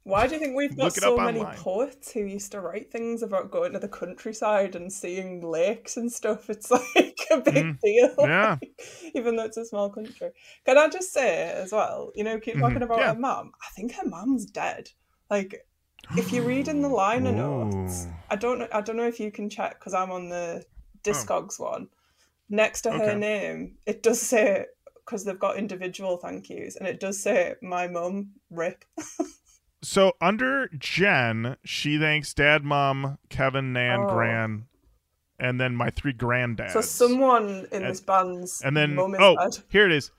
Why 0.04 0.28
do 0.28 0.34
you 0.36 0.40
think 0.40 0.56
we've 0.56 0.78
got 0.78 0.94
so 0.94 1.18
up 1.18 1.34
many 1.34 1.44
poets 1.56 2.12
who 2.12 2.20
used 2.20 2.52
to 2.52 2.60
write 2.62 2.92
things 2.92 3.24
about 3.24 3.50
going 3.50 3.74
to 3.74 3.80
the 3.80 3.88
countryside 3.88 4.76
and 4.76 4.94
seeing 4.94 5.42
lakes 5.42 5.98
and 5.98 6.12
stuff? 6.12 6.48
It's 6.48 6.70
like 6.96 7.15
a 7.32 7.38
big 7.42 7.56
Mm, 7.56 7.80
deal. 7.82 8.16
yeah. 8.20 8.58
Even 9.14 9.36
though 9.36 9.46
it's 9.46 9.58
a 9.58 9.66
small 9.66 9.90
country. 9.90 10.30
Can 10.66 10.78
I 10.78 10.88
just 10.90 11.14
say 11.14 11.52
as 11.52 11.72
well, 11.72 12.12
you 12.16 12.24
know, 12.24 12.40
keep 12.40 12.60
talking 12.60 12.78
Mhm, 12.80 12.84
about 12.86 13.00
yeah. 13.00 13.14
her 13.14 13.20
mum. 13.20 13.52
I 13.62 13.68
think 13.76 13.94
her 13.96 14.08
mum's 14.08 14.46
dead. 14.46 14.90
Like 15.30 15.66
if 16.18 16.32
you 16.32 16.44
read 16.44 16.68
in 16.68 16.82
the 16.82 16.90
liner 17.04 17.32
notes, 17.32 18.08
I 18.30 18.36
don't 18.36 18.60
know 18.60 18.68
I 18.72 18.82
don't 18.82 18.98
know 18.98 19.08
if 19.08 19.20
you 19.20 19.32
can 19.32 19.50
check 19.50 19.80
because 19.80 19.94
I'm 19.94 20.12
on 20.12 20.30
the 20.30 20.66
Discogs 21.04 21.60
one. 21.60 21.88
Next 22.50 22.82
to 22.82 22.92
her 22.92 23.14
Oh. 23.14 23.18
Name, 23.18 23.78
it 23.86 24.04
does 24.04 24.22
say 24.22 24.66
because 24.96 25.24
they've 25.24 25.40
got 25.40 25.58
individual 25.58 26.18
thank 26.18 26.50
yous, 26.50 26.76
and 26.76 26.88
it 26.88 27.00
does 27.00 27.22
say 27.22 27.56
my 27.62 27.88
mum, 27.88 28.32
rip. 28.50 28.86
so 29.84 30.14
under 30.20 30.68
jen 30.80 31.58
she 31.64 32.00
thanks 32.00 32.34
dad 32.34 32.64
mom 32.64 33.18
kevin 33.30 33.72
nan 33.74 34.00
Oh. 34.02 34.08
gran 34.08 34.66
and 35.40 35.60
then 35.60 35.76
my 35.76 35.90
three 35.90 36.14
granddads 36.14 36.72
So 36.72 36.82
someone 36.82 37.68
in 37.72 37.84
And- 37.84 37.86
this 37.86 38.02
band's 38.02 38.62
And 38.62 38.76
then, 38.76 38.92
is 38.98 39.16
oh, 39.20 39.50
here 39.70 39.86
it 39.86 39.92
is. 39.92 40.12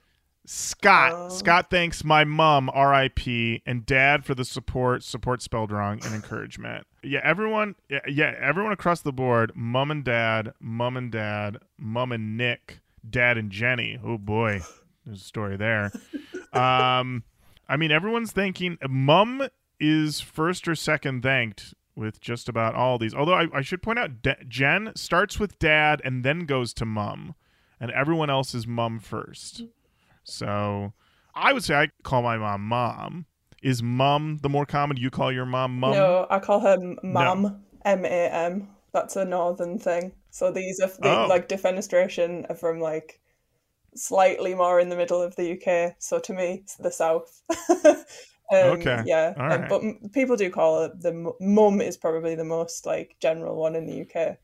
Scott. 0.49 1.11
Oh. 1.13 1.29
Scott 1.29 1.69
thanks 1.69 2.05
my 2.05 2.23
mom, 2.23 2.69
R.I.P., 2.73 3.61
and 3.65 3.85
dad 3.85 4.23
for 4.23 4.33
the 4.33 4.45
support, 4.45 5.03
support 5.03 5.41
spelled 5.41 5.71
wrong, 5.73 5.99
and 6.05 6.15
encouragement. 6.15 6.87
Yeah, 7.03 7.19
everyone, 7.21 7.75
yeah, 7.89 7.99
yeah, 8.07 8.33
everyone 8.39 8.71
across 8.71 9.01
the 9.01 9.11
board, 9.11 9.51
mom 9.55 9.91
and 9.91 10.05
dad, 10.05 10.53
mom 10.61 10.95
and 10.95 11.11
dad, 11.11 11.57
mom 11.77 12.13
and 12.13 12.37
Nick, 12.37 12.79
dad 13.09 13.37
and 13.37 13.51
Jenny. 13.51 13.99
Oh 14.01 14.17
boy, 14.17 14.61
there's 15.05 15.19
a 15.21 15.23
story 15.23 15.57
there. 15.57 15.91
Um, 16.53 17.23
I 17.67 17.75
mean, 17.77 17.91
everyone's 17.91 18.31
thanking. 18.31 18.77
Mom 18.89 19.47
is 19.79 20.21
first 20.21 20.67
or 20.67 20.73
second 20.75 21.21
thanked 21.21 21.75
with 21.97 22.21
just 22.21 22.47
about 22.47 22.75
all 22.75 22.97
these. 22.97 23.13
Although 23.15 23.33
I, 23.33 23.47
I 23.53 23.61
should 23.61 23.81
point 23.81 23.99
out, 23.99 24.11
Jen 24.47 24.91
starts 24.95 25.39
with 25.39 25.57
dad 25.59 26.01
and 26.05 26.23
then 26.23 26.45
goes 26.45 26.73
to 26.75 26.85
mom, 26.85 27.35
and 27.79 27.91
everyone 27.91 28.29
else 28.29 28.53
is 28.53 28.67
mom 28.67 28.99
first. 28.99 29.63
So 30.23 30.93
I 31.35 31.51
would 31.53 31.63
say 31.63 31.75
I 31.75 31.87
call 32.03 32.21
my 32.21 32.37
mom 32.37 32.61
mom. 32.61 33.25
Is 33.63 33.81
mom 33.81 34.37
the 34.43 34.49
more 34.49 34.65
common? 34.65 34.97
You 34.97 35.09
call 35.09 35.31
your 35.31 35.45
mom 35.45 35.79
mom? 35.79 35.91
no, 35.93 36.27
I 36.29 36.39
call 36.39 36.59
her 36.59 36.77
mom. 37.03 37.63
M 37.83 38.05
A 38.05 38.27
M. 38.29 38.67
That's 38.93 39.15
a 39.15 39.25
northern 39.25 39.79
thing. 39.79 40.13
So 40.29 40.51
these 40.51 40.79
are 40.79 40.87
the, 40.87 41.21
Oh. 41.23 41.27
like 41.27 41.49
defenestration 41.49 42.49
are 42.49 42.55
from 42.55 42.79
like 42.79 43.19
slightly 43.95 44.53
more 44.53 44.79
in 44.79 44.89
the 44.89 44.95
middle 44.95 45.21
of 45.21 45.35
the 45.35 45.53
UK. 45.53 45.95
So 45.97 46.19
to 46.19 46.33
me, 46.33 46.61
it's 46.63 46.75
the 46.75 46.91
south. 46.91 47.41
um, 48.51 48.81
Okay. 48.81 49.03
Yeah, 49.05 49.33
All 49.37 49.49
um, 49.49 49.61
right. 49.61 49.69
but 49.69 50.11
people 50.13 50.35
do 50.35 50.49
call 50.49 50.83
it 50.85 51.01
the 51.01 51.09
m- 51.09 51.33
mum 51.41 51.81
is 51.81 51.97
probably 51.97 52.35
the 52.35 52.43
most 52.43 52.85
like 52.85 53.15
general 53.19 53.55
one 53.55 53.75
in 53.75 53.85
the 53.85 54.01
UK. 54.01 54.37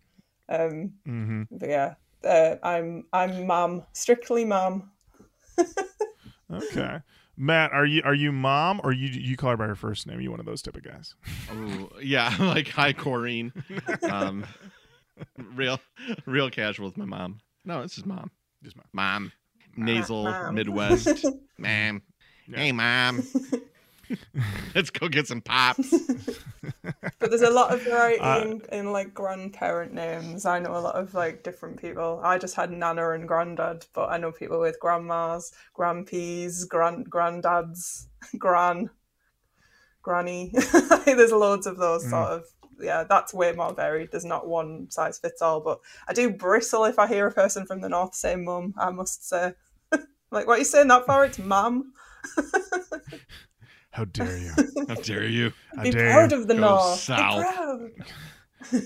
Um, 0.50 0.94
Mm-hmm. 1.08 1.44
but 1.52 1.70
yeah, 1.70 1.94
uh, 2.24 2.56
I'm 2.64 3.06
I'm 3.14 3.48
mam, 3.48 3.84
strictly 3.94 4.46
mom. 4.46 4.92
Okay. 5.60 6.64
Okay. 6.82 7.00
Matt, 7.36 7.72
are 7.72 7.86
you 7.86 8.02
are 8.06 8.14
you 8.14 8.32
mom 8.32 8.80
or 8.84 8.92
you 8.94 9.08
you 9.08 9.36
call 9.36 9.52
her 9.52 9.58
by 9.58 9.66
her 9.66 9.76
first 9.76 10.06
name? 10.06 10.22
You 10.22 10.30
one 10.30 10.40
of 10.40 10.46
those 10.46 10.62
type 10.62 10.76
of 10.76 10.84
guys? 10.84 11.16
Ooh, 11.52 11.90
yeah, 12.02 12.36
like 12.40 12.68
hi 12.68 12.94
Corrine. 12.94 13.52
Um, 14.08 14.46
real, 15.56 15.80
real 16.26 16.50
casual 16.52 16.86
with 16.88 16.98
my 16.98 17.06
mom. 17.06 17.40
No, 17.66 17.82
it's 17.82 17.96
just 17.96 18.06
mom. 18.06 18.30
Just 18.62 18.76
mom. 18.76 18.86
Mom, 18.94 19.32
nasal 19.76 20.26
Mom. 20.26 20.56
Midwest. 20.56 21.26
mom, 21.58 22.02
Yeah. 22.48 22.58
hey 22.58 22.72
mom. 22.72 23.24
Let's 24.76 24.90
go 24.90 25.08
get 25.08 25.28
some 25.28 25.42
pops. 25.42 25.94
But 27.20 27.30
there's 27.30 27.42
a 27.42 27.50
lot 27.50 27.74
of 27.74 27.82
variety 27.84 28.20
Uh, 28.20 28.42
in, 28.42 28.62
in 28.72 28.92
like 28.92 29.14
grandparent 29.14 29.94
names. 29.94 30.46
I 30.46 30.60
know 30.60 30.76
a 30.76 30.80
lot 30.80 30.96
of 30.96 31.14
like 31.14 31.44
different 31.44 31.80
people. 31.82 32.20
I 32.24 32.38
just 32.38 32.56
had 32.56 32.72
Nana 32.72 33.12
and 33.12 33.28
Granddad, 33.28 33.86
but 33.94 34.10
I 34.10 34.18
know 34.18 34.32
people 34.32 34.60
with 34.60 34.80
grandmas, 34.80 35.54
grandpeas, 35.78 36.68
grand 36.68 37.10
granddads, 37.10 38.08
gran, 38.38 38.90
granny. 40.02 40.54
there's 41.06 41.32
loads 41.32 41.66
of 41.66 41.78
those 41.78 42.10
sort 42.10 42.28
of. 42.30 42.44
Yeah, 42.80 43.04
that's 43.04 43.34
way 43.34 43.54
more 43.54 43.74
varied. 43.74 44.12
There's 44.12 44.26
not 44.26 44.48
one 44.48 44.90
size 44.92 45.20
fits 45.20 45.42
all. 45.42 45.62
But 45.62 45.80
I 46.08 46.14
do 46.14 46.30
bristle 46.30 46.86
if 46.86 47.00
I 47.00 47.08
hear 47.08 47.28
a 47.28 47.32
person 47.32 47.66
from 47.66 47.80
the 47.82 47.90
north 47.90 48.16
say 48.16 48.36
mum. 48.36 48.74
I 48.78 48.90
must 48.90 49.28
say, 49.30 49.54
like, 50.32 50.48
what 50.48 50.56
are 50.56 50.60
you 50.60 50.66
saying 50.66 50.90
that 50.90 51.06
for? 51.06 51.24
It's 51.24 51.40
mum. 51.40 51.94
How 53.94 54.06
dare 54.06 54.38
you? 54.38 54.52
How 54.88 54.96
dare 54.96 55.26
you? 55.26 55.54
How 55.78 55.84
Be 55.84 55.92
dare 55.92 56.12
proud 56.12 56.32
you? 56.32 56.38
of 56.42 56.48
the 56.48 56.56
Go 56.56 56.60
north. 56.62 57.00
south. 57.00 57.92
Be 58.72 58.80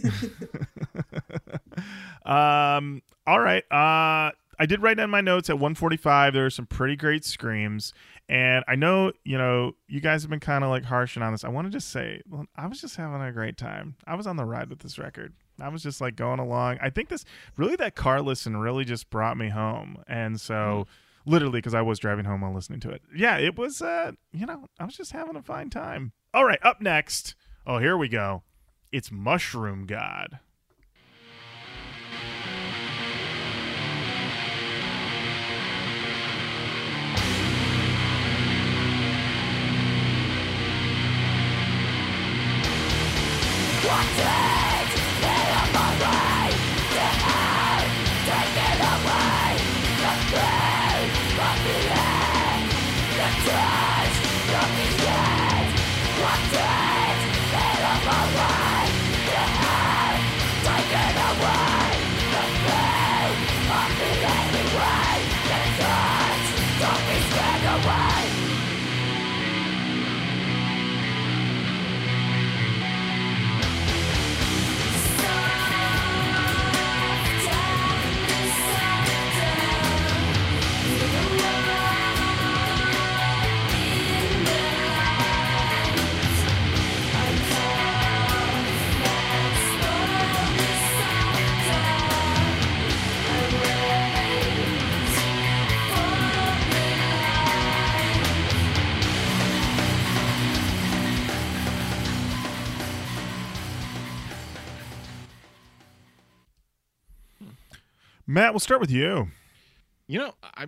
proud. 2.26 2.26
um. 2.26 3.02
All 3.26 3.40
right. 3.40 3.64
Uh, 3.72 4.32
I 4.60 4.66
did 4.66 4.82
write 4.82 4.98
down 4.98 5.10
my 5.10 5.22
notes 5.22 5.50
at 5.50 5.56
145. 5.56 6.34
There 6.34 6.46
are 6.46 6.50
some 6.50 6.66
pretty 6.66 6.96
great 6.96 7.24
screams, 7.24 7.94
and 8.28 8.66
I 8.68 8.76
know 8.76 9.12
you 9.24 9.38
know 9.38 9.74
you 9.88 10.02
guys 10.02 10.24
have 10.24 10.30
been 10.30 10.40
kind 10.40 10.64
of 10.64 10.70
like 10.70 10.84
harshing 10.84 11.24
on 11.24 11.32
this. 11.32 11.44
I 11.44 11.50
want 11.50 11.68
to 11.68 11.72
just 11.72 11.90
say, 11.90 12.22
well, 12.30 12.46
I 12.56 12.68
was 12.68 12.82
just 12.82 12.96
having 12.96 13.22
a 13.22 13.32
great 13.32 13.58
time. 13.58 13.96
I 14.06 14.16
was 14.16 14.28
on 14.28 14.36
the 14.36 14.46
ride 14.46 14.70
with 14.70 14.80
this 14.80 14.98
record. 15.00 15.34
I 15.60 15.70
was 15.70 15.84
just 15.84 16.02
like 16.02 16.16
going 16.16 16.40
along. 16.40 16.80
I 16.82 16.90
think 16.90 17.10
this 17.10 17.24
really 17.56 17.76
that 17.78 17.96
car 17.96 18.22
listen 18.22 18.58
really 18.58 18.84
just 18.86 19.10
brought 19.10 19.38
me 19.38 19.50
home, 19.50 20.04
and 20.08 20.40
so. 20.40 20.86
Literally, 21.28 21.58
because 21.60 21.74
I 21.74 21.82
was 21.82 22.00
driving 22.00 22.24
home 22.24 22.40
while 22.40 22.54
listening 22.54 22.80
to 22.80 22.90
it. 22.90 23.02
Yeah, 23.14 23.38
it 23.38 23.58
was. 23.58 23.82
Uh, 23.82 24.14
you 24.32 24.46
know, 24.46 24.70
I 24.80 24.86
was 24.86 24.96
just 24.96 25.12
having 25.12 25.36
a 25.36 25.42
fine 25.44 25.70
time. 25.70 26.14
All 26.34 26.46
right, 26.46 26.60
up 26.64 26.82
next. 26.82 27.36
Oh, 27.66 27.80
here 27.80 27.98
we 27.98 28.08
go. 28.08 28.44
It's 28.94 29.12
Mushroom 29.12 29.86
God. 29.86 30.40
Matt, 108.38 108.54
we'll 108.54 108.60
start 108.60 108.80
with 108.80 108.92
you. 108.92 109.30
You 110.08 110.20
know, 110.20 110.34
I 110.44 110.68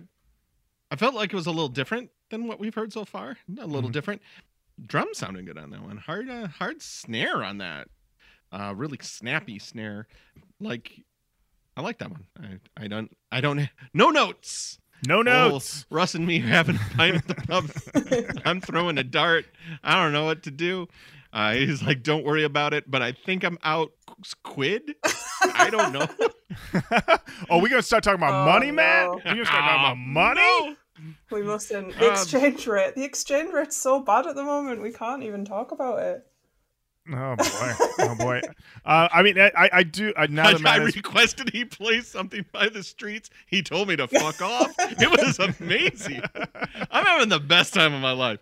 I 0.90 0.96
felt 0.96 1.14
like 1.14 1.32
it 1.32 1.36
was 1.36 1.46
a 1.46 1.52
little 1.52 1.68
different 1.68 2.10
than 2.28 2.48
what 2.48 2.58
we've 2.58 2.74
heard 2.74 2.92
so 2.92 3.04
far. 3.04 3.36
A 3.60 3.64
little 3.64 3.88
Mhm. 3.88 3.92
different. 3.92 4.22
Drum 4.84 5.06
sounding 5.12 5.44
good 5.44 5.56
on 5.56 5.70
that 5.70 5.80
one. 5.80 5.98
Hard 5.98 6.28
uh, 6.28 6.48
hard 6.48 6.82
snare 6.82 7.44
on 7.44 7.58
that. 7.58 7.86
Uh 8.50 8.74
really 8.76 8.98
snappy 9.00 9.60
snare. 9.60 10.08
Like 10.58 11.04
I 11.76 11.82
like 11.82 11.98
that 11.98 12.10
one. 12.10 12.26
I 12.42 12.58
I 12.76 12.88
don't 12.88 13.16
I 13.30 13.40
don't 13.40 13.68
no 13.94 14.10
notes. 14.10 14.80
No 15.06 15.22
notes. 15.22 15.84
Oh, 15.88 15.94
Russ 15.94 16.16
and 16.16 16.26
me 16.26 16.40
are 16.42 16.46
having 16.48 16.74
a 16.74 16.96
pint 16.96 17.14
at 17.18 17.28
the 17.28 17.34
pub. 17.36 17.70
I'm 18.44 18.60
throwing 18.60 18.98
a 18.98 19.04
dart. 19.04 19.46
I 19.84 19.94
don't 20.02 20.12
know 20.12 20.24
what 20.24 20.42
to 20.42 20.50
do. 20.50 20.88
Uh, 21.32 21.52
he's 21.52 21.82
like, 21.82 22.02
"Don't 22.02 22.24
worry 22.24 22.44
about 22.44 22.74
it." 22.74 22.90
But 22.90 23.02
I 23.02 23.12
think 23.12 23.44
I'm 23.44 23.58
out 23.62 23.92
quid. 24.42 24.94
I 25.54 25.70
don't 25.70 25.92
know. 25.92 26.06
oh, 27.50 27.58
we 27.58 27.68
gonna 27.68 27.82
start 27.82 28.02
talking 28.04 28.18
about 28.20 28.46
Oh, 28.48 28.52
money, 28.52 28.70
Matt? 28.70 29.06
no. 29.06 29.14
We 29.16 29.22
gonna 29.22 29.44
start 29.44 29.64
talking 29.64 29.80
about 29.84 29.94
money? 29.98 30.40
No. 30.40 30.76
We 31.30 31.42
mustn't. 31.42 31.96
The 31.98 32.06
Um, 32.08 32.12
exchange 32.12 32.66
rate. 32.66 32.94
The 32.94 33.04
exchange 33.04 33.52
rate's 33.52 33.76
so 33.76 34.00
bad 34.00 34.26
at 34.26 34.34
the 34.34 34.42
moment. 34.44 34.82
We 34.82 34.92
can't 34.92 35.22
even 35.22 35.44
talk 35.44 35.72
about 35.72 35.98
it. 36.00 36.26
Oh 37.12 37.34
boy, 37.36 37.72
oh 38.00 38.14
boy. 38.16 38.40
Uh, 38.84 39.08
I 39.10 39.22
mean, 39.22 39.40
I, 39.40 39.50
I- 39.56 39.70
I 39.72 39.82
do. 39.82 40.12
Uh, 40.16 40.26
now 40.28 40.48
I, 40.48 40.52
that 40.52 40.60
Matt 40.60 40.80
I 40.82 40.84
is, 40.84 40.94
requested 40.96 41.50
he 41.50 41.64
play 41.64 42.02
something 42.02 42.44
by 42.52 42.68
the 42.68 42.82
streets. 42.82 43.30
He 43.46 43.62
told 43.62 43.88
me 43.88 43.96
to 43.96 44.06
fuck 44.06 44.42
off. 44.42 44.70
It 44.78 45.10
was 45.10 45.38
amazing. 45.38 46.22
I'm 46.90 47.04
having 47.06 47.28
the 47.30 47.40
best 47.40 47.72
time 47.72 47.94
of 47.94 48.02
my 48.02 48.12
life. 48.12 48.40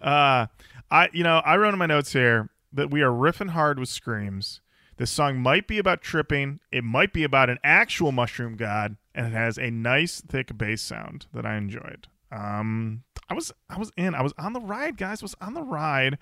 uh, 0.00 0.46
I 0.92 1.08
you 1.12 1.24
know 1.24 1.38
I 1.38 1.56
wrote 1.56 1.72
in 1.72 1.78
my 1.78 1.86
notes 1.86 2.12
here 2.12 2.50
that 2.72 2.90
we 2.90 3.02
are 3.02 3.10
riffing 3.10 3.50
hard 3.50 3.80
with 3.80 3.88
screams. 3.88 4.60
This 4.98 5.10
song 5.10 5.38
might 5.38 5.66
be 5.66 5.78
about 5.78 6.02
tripping. 6.02 6.60
It 6.70 6.84
might 6.84 7.12
be 7.12 7.24
about 7.24 7.48
an 7.48 7.58
actual 7.64 8.12
mushroom 8.12 8.56
god, 8.56 8.96
and 9.14 9.26
it 9.26 9.32
has 9.32 9.58
a 9.58 9.70
nice 9.70 10.20
thick 10.20 10.56
bass 10.56 10.82
sound 10.82 11.26
that 11.32 11.46
I 11.46 11.56
enjoyed. 11.56 12.08
Um, 12.30 13.02
I 13.28 13.34
was 13.34 13.52
I 13.70 13.78
was 13.78 13.90
in. 13.96 14.14
I 14.14 14.22
was 14.22 14.34
on 14.38 14.52
the 14.52 14.60
ride, 14.60 14.98
guys. 14.98 15.22
Was 15.22 15.34
on 15.40 15.54
the 15.54 15.62
ride. 15.62 16.18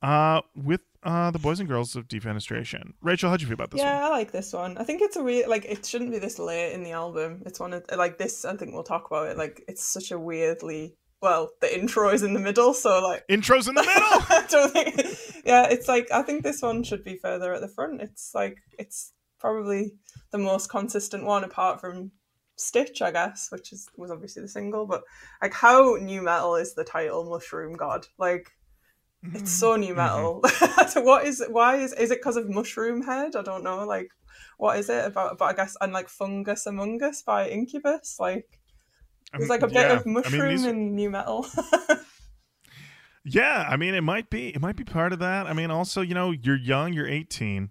Uh, 0.00 0.40
with 0.54 0.80
uh 1.02 1.30
the 1.30 1.38
boys 1.38 1.60
and 1.60 1.68
girls 1.68 1.94
of 1.94 2.08
defenestration. 2.08 2.94
Rachel, 3.02 3.28
how'd 3.28 3.42
you 3.42 3.46
feel 3.46 3.54
about 3.54 3.72
this 3.72 3.80
yeah, 3.80 4.02
one? 4.02 4.04
I 4.04 4.08
like 4.08 4.32
this 4.32 4.52
one. 4.54 4.78
I 4.78 4.84
think 4.84 5.02
it's 5.02 5.16
a 5.16 5.22
real 5.22 5.50
like. 5.50 5.66
It 5.66 5.84
shouldn't 5.84 6.12
be 6.12 6.18
this 6.18 6.38
late 6.38 6.72
in 6.72 6.82
the 6.82 6.92
album. 6.92 7.42
It's 7.44 7.60
one 7.60 7.74
of 7.74 7.84
like 7.94 8.16
this. 8.16 8.46
I 8.46 8.56
think 8.56 8.72
we'll 8.72 8.84
talk 8.84 9.06
about 9.06 9.28
it. 9.28 9.36
Like 9.36 9.62
it's 9.68 9.84
such 9.84 10.12
a 10.12 10.18
weirdly. 10.18 10.96
Well, 11.20 11.50
the 11.60 11.78
intro 11.78 12.10
is 12.10 12.22
in 12.22 12.32
the 12.32 12.40
middle, 12.40 12.72
so 12.72 13.00
like 13.02 13.26
Intros 13.28 13.68
in 13.68 13.74
the 13.74 13.82
middle. 13.94 14.24
I 14.30 14.46
don't 14.48 14.72
think. 14.72 15.44
Yeah, 15.44 15.66
it's 15.68 15.88
like 15.88 16.08
I 16.12 16.22
think 16.22 16.42
this 16.42 16.62
one 16.62 16.84
should 16.84 17.04
be 17.04 17.16
further 17.16 17.52
at 17.52 17.60
the 17.60 17.68
front. 17.68 18.00
It's 18.00 18.32
like 18.34 18.58
it's 18.78 19.12
probably 19.40 19.94
the 20.30 20.38
most 20.38 20.68
consistent 20.68 21.24
one 21.24 21.44
apart 21.44 21.80
from 21.80 22.12
Stitch, 22.56 23.02
I 23.02 23.10
guess, 23.10 23.48
which 23.50 23.72
is 23.72 23.88
was 23.96 24.10
obviously 24.10 24.42
the 24.42 24.48
single. 24.48 24.86
But 24.86 25.02
like, 25.42 25.54
how 25.54 25.96
nu 26.00 26.22
metal 26.22 26.56
is 26.56 26.74
the 26.74 26.84
title 26.84 27.24
Mushroom 27.24 27.74
God? 27.74 28.06
Like, 28.18 28.50
it's 29.22 29.52
so 29.52 29.76
new 29.76 29.94
mm-hmm. 29.94 29.96
metal. 29.96 30.88
so 30.88 31.00
what 31.02 31.26
is? 31.26 31.44
Why 31.48 31.76
is 31.76 31.92
is 31.94 32.10
it 32.10 32.18
because 32.18 32.36
of 32.36 32.46
Mushroomhead? 32.46 33.36
I 33.36 33.42
don't 33.42 33.64
know. 33.64 33.84
Like, 33.84 34.10
what 34.58 34.78
is 34.78 34.88
it 34.88 35.04
about? 35.04 35.38
But 35.38 35.44
I 35.46 35.52
guess 35.54 35.76
and 35.80 35.92
like 35.92 36.08
Fungus 36.08 36.66
Among 36.66 37.02
Us 37.02 37.22
by 37.22 37.48
Incubus. 37.48 38.18
Like, 38.18 38.57
there's 39.32 39.42
mean, 39.42 39.48
like 39.48 39.62
a 39.62 39.66
bit 39.66 39.74
yeah. 39.74 39.92
of 39.92 40.00
I 40.00 40.04
mean, 40.04 40.14
mushroom 40.14 40.48
these- 40.48 40.64
in 40.64 40.96
nu 40.96 41.10
metal. 41.10 41.46
Yeah, 43.24 43.66
I 43.68 43.76
mean, 43.76 43.94
it 43.94 44.00
might 44.00 44.30
be. 44.30 44.48
It 44.48 44.60
might 44.60 44.76
be 44.76 44.84
part 44.84 45.12
of 45.12 45.18
that. 45.18 45.46
I 45.46 45.52
mean, 45.52 45.70
also, 45.70 46.00
you 46.00 46.14
know, 46.14 46.30
you're 46.30 46.56
young, 46.56 46.94
you're 46.94 47.08
18, 47.08 47.70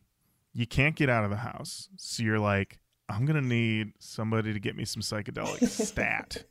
you 0.54 0.68
can't 0.68 0.96
get 0.96 1.10
out 1.10 1.24
of 1.24 1.32
the 1.32 1.38
house, 1.38 1.90
so 1.98 2.22
you're 2.22 2.38
like, 2.38 2.78
I'm 3.10 3.26
gonna 3.26 3.42
need 3.42 3.94
somebody 3.98 4.54
to 4.54 4.60
get 4.60 4.76
me 4.76 4.86
some 4.86 5.02
psychedelic 5.02 5.68
stat, 5.86 6.44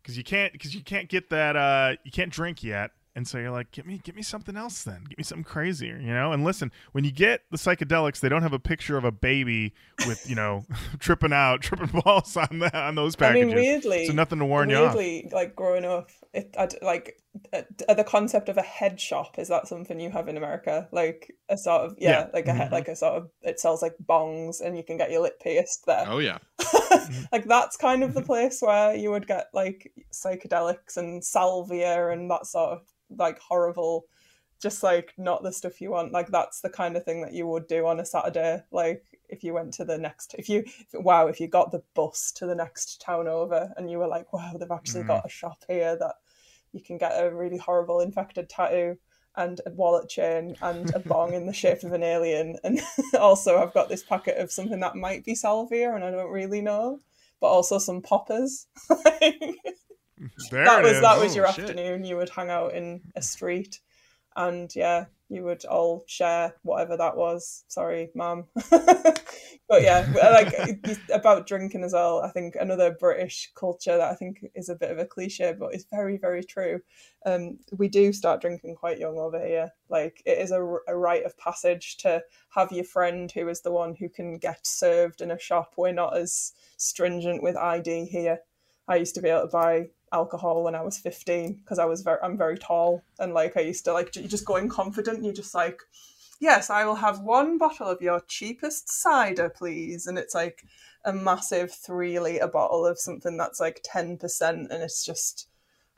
because 0.00 0.16
you 0.16 0.24
can't, 0.24 0.52
because 0.52 0.74
you 0.74 0.82
can't 0.82 1.08
get 1.08 1.28
that. 1.30 1.56
Uh, 1.56 1.96
you 2.04 2.10
can't 2.10 2.30
drink 2.32 2.62
yet, 2.62 2.92
and 3.16 3.26
so 3.26 3.38
you're 3.38 3.50
like, 3.50 3.72
get 3.72 3.84
me, 3.86 3.98
get 4.04 4.14
me 4.14 4.22
something 4.22 4.56
else, 4.56 4.84
then. 4.84 5.02
Get 5.08 5.18
me 5.18 5.24
something 5.24 5.42
crazier," 5.42 5.98
you 5.98 6.12
know. 6.12 6.30
And 6.32 6.44
listen, 6.44 6.70
when 6.92 7.02
you 7.02 7.10
get 7.10 7.40
the 7.50 7.56
psychedelics, 7.56 8.20
they 8.20 8.28
don't 8.28 8.42
have 8.42 8.52
a 8.52 8.58
picture 8.60 8.96
of 8.96 9.04
a 9.04 9.10
baby 9.10 9.72
with 10.06 10.28
you 10.30 10.36
know 10.36 10.64
tripping 11.00 11.32
out, 11.32 11.60
tripping 11.62 12.00
balls 12.02 12.36
on 12.36 12.60
that 12.60 12.74
on 12.74 12.94
those 12.94 13.16
packages. 13.16 13.42
I 13.42 13.46
mean, 13.46 13.56
weirdly, 13.56 14.06
so 14.06 14.12
nothing 14.12 14.38
to 14.38 14.44
warn 14.44 14.70
you 14.70 14.76
off. 14.76 14.94
weirdly, 14.94 15.30
like 15.32 15.56
growing 15.56 15.84
up, 15.84 16.10
it 16.32 16.54
I'd, 16.58 16.74
like 16.82 17.20
uh, 17.52 17.62
the 17.94 18.04
concept 18.04 18.48
of 18.48 18.56
a 18.56 18.62
head 18.62 19.00
shop 19.00 19.38
is 19.38 19.48
that 19.48 19.66
something 19.68 19.98
you 19.98 20.10
have 20.10 20.28
in 20.28 20.36
America? 20.36 20.88
Like 20.92 21.32
a 21.48 21.56
sort 21.58 21.82
of 21.82 21.94
yeah, 21.98 22.10
Yeah. 22.10 22.26
like 22.32 22.46
a 22.46 22.52
head, 22.52 22.68
Mhm. 22.68 22.72
like 22.72 22.88
a 22.88 22.96
sort 22.96 23.14
of 23.14 23.30
it 23.42 23.58
sells 23.60 23.82
like 23.82 23.94
bongs 24.06 24.60
and 24.60 24.76
you 24.76 24.84
can 24.84 24.96
get 24.98 25.10
your 25.10 25.22
lip 25.22 25.40
pierced 25.40 25.84
there. 25.86 26.04
Oh 26.06 26.18
yeah. 26.18 26.38
like 27.32 27.44
that's 27.46 27.76
kind 27.76 28.02
of 28.02 28.14
the 28.14 28.22
place 28.22 28.60
where 28.60 28.94
you 28.94 29.10
would 29.10 29.26
get 29.26 29.46
like 29.54 29.90
psychedelics 30.12 30.96
and 30.96 31.24
salvia 31.24 32.08
and 32.10 32.30
that 32.30 32.46
sort 32.46 32.72
of 32.72 32.80
like 33.10 33.38
horrible. 33.38 34.06
Just 34.60 34.82
like 34.82 35.12
not 35.18 35.42
the 35.42 35.52
stuff 35.52 35.80
you 35.82 35.90
want. 35.90 36.12
Like 36.12 36.28
that's 36.28 36.60
the 36.62 36.70
kind 36.70 36.96
of 36.96 37.04
thing 37.04 37.20
that 37.22 37.34
you 37.34 37.46
would 37.46 37.66
do 37.66 37.86
on 37.86 38.00
a 38.00 38.06
saturday 38.06 38.62
like 38.70 39.04
if 39.28 39.44
you 39.44 39.52
went 39.52 39.74
to 39.74 39.84
the 39.84 39.98
next 39.98 40.34
if 40.38 40.48
you 40.48 40.64
wow 40.94 41.26
if 41.26 41.40
you 41.40 41.48
got 41.48 41.72
the 41.72 41.82
bus 41.94 42.32
to 42.32 42.46
the 42.46 42.54
next 42.54 43.00
town 43.00 43.28
over 43.28 43.72
and 43.76 43.90
you 43.90 43.98
were 43.98 44.06
like 44.06 44.32
wow 44.32 44.52
they've 44.58 44.70
actually 44.70 45.02
Mhm. 45.02 45.06
got 45.08 45.26
a 45.26 45.28
shop 45.28 45.62
here 45.68 45.96
that 45.98 46.14
you 46.72 46.80
can 46.80 46.96
get 46.98 47.12
a 47.12 47.34
really 47.34 47.58
horrible 47.58 48.00
infected 48.00 48.48
tattoo 48.48 48.96
and 49.36 49.60
a 49.66 49.70
wallet 49.70 50.08
chain 50.08 50.56
and 50.62 50.90
a 50.94 50.98
bong 51.08 51.34
in 51.34 51.46
the 51.46 51.52
shape 51.52 51.82
of 51.82 51.92
an 51.92 52.02
alien. 52.02 52.56
And 52.64 52.80
also 53.18 53.58
I've 53.58 53.74
got 53.74 53.88
this 53.88 54.02
packet 54.02 54.38
of 54.38 54.50
something 54.52 54.80
that 54.80 54.96
might 54.96 55.24
be 55.24 55.34
salvia 55.34 55.94
and 55.94 56.04
I 56.04 56.10
don't 56.10 56.30
really 56.30 56.60
know 56.62 57.00
but 57.40 57.48
also 57.48 57.78
some 57.78 58.00
poppers 58.00 58.66
There 60.50 60.64
that 60.64 60.82
was 60.82 60.92
is. 60.92 61.00
that 61.02 61.18
was 61.20 61.36
your 61.36 61.46
Oh, 61.46 61.52
shit. 61.52 61.64
afternoon. 61.70 62.04
You 62.04 62.16
would 62.16 62.30
hang 62.30 62.50
out 62.50 62.74
in 62.74 63.00
a 63.14 63.22
street 63.22 63.80
and 64.36 64.74
yeah 64.76 65.06
you 65.28 65.42
would 65.42 65.64
all 65.64 66.04
share 66.06 66.54
whatever 66.62 66.96
that 66.96 67.16
was. 67.16 67.64
Sorry 67.68 68.10
ma'am. 68.14 68.44
But 69.68 69.82
yeah 69.82 70.06
like 70.14 70.54
about 71.12 71.48
drinking 71.48 71.82
as 71.82 71.92
well 71.92 72.20
i 72.22 72.28
think 72.30 72.54
another 72.54 72.92
british 73.00 73.50
culture 73.56 73.96
that 73.96 74.12
i 74.12 74.14
think 74.14 74.44
is 74.54 74.68
a 74.68 74.76
bit 74.76 74.92
of 74.92 74.98
a 74.98 75.04
cliche 75.04 75.56
but 75.58 75.74
it's 75.74 75.86
very 75.90 76.18
very 76.18 76.44
true. 76.44 76.80
Um 77.26 77.58
we 77.76 77.88
do 77.88 78.12
start 78.12 78.40
drinking 78.40 78.76
quite 78.76 79.00
young 79.00 79.18
over 79.18 79.44
here. 79.44 79.72
Like 79.88 80.22
it 80.24 80.38
is 80.38 80.52
a, 80.52 80.62
a 80.86 80.96
rite 80.96 81.24
of 81.24 81.36
passage 81.36 81.96
to 81.98 82.22
have 82.50 82.70
your 82.70 82.84
friend 82.84 83.28
who 83.32 83.48
is 83.48 83.62
the 83.62 83.72
one 83.72 83.96
who 83.96 84.08
can 84.08 84.38
get 84.38 84.64
served 84.64 85.20
in 85.20 85.32
a 85.32 85.38
shop. 85.38 85.72
We're 85.76 85.90
not 85.90 86.16
as 86.16 86.52
stringent 86.76 87.42
with 87.42 87.56
id 87.56 88.04
here 88.04 88.38
i 88.88 88.96
used 88.96 89.14
to 89.14 89.22
be 89.22 89.28
able 89.28 89.42
to 89.42 89.48
buy 89.48 89.88
alcohol 90.12 90.62
when 90.62 90.74
I 90.74 90.82
was 90.82 90.98
15 90.98 91.54
because 91.54 91.78
I 91.78 91.84
was 91.84 92.02
very 92.02 92.18
I'm 92.22 92.36
very 92.36 92.58
tall 92.58 93.02
and 93.18 93.34
like 93.34 93.56
I 93.56 93.60
used 93.60 93.84
to 93.84 93.92
like 93.92 94.14
you 94.16 94.28
just 94.28 94.44
go 94.44 94.56
in 94.56 94.68
confident 94.68 95.18
and 95.18 95.26
you 95.26 95.32
just 95.32 95.54
like 95.54 95.80
yes 96.40 96.70
I 96.70 96.84
will 96.84 96.96
have 96.96 97.20
one 97.20 97.58
bottle 97.58 97.88
of 97.88 98.02
your 98.02 98.20
cheapest 98.20 98.88
cider 98.88 99.48
please. 99.48 100.06
And 100.06 100.18
it's 100.18 100.34
like 100.34 100.64
a 101.04 101.12
massive 101.12 101.72
3 101.72 102.18
liter 102.20 102.48
bottle 102.48 102.86
of 102.86 102.98
something 102.98 103.36
that's 103.36 103.60
like 103.60 103.84
10% 103.84 104.42
and 104.42 104.70
it's 104.72 105.04
just 105.04 105.48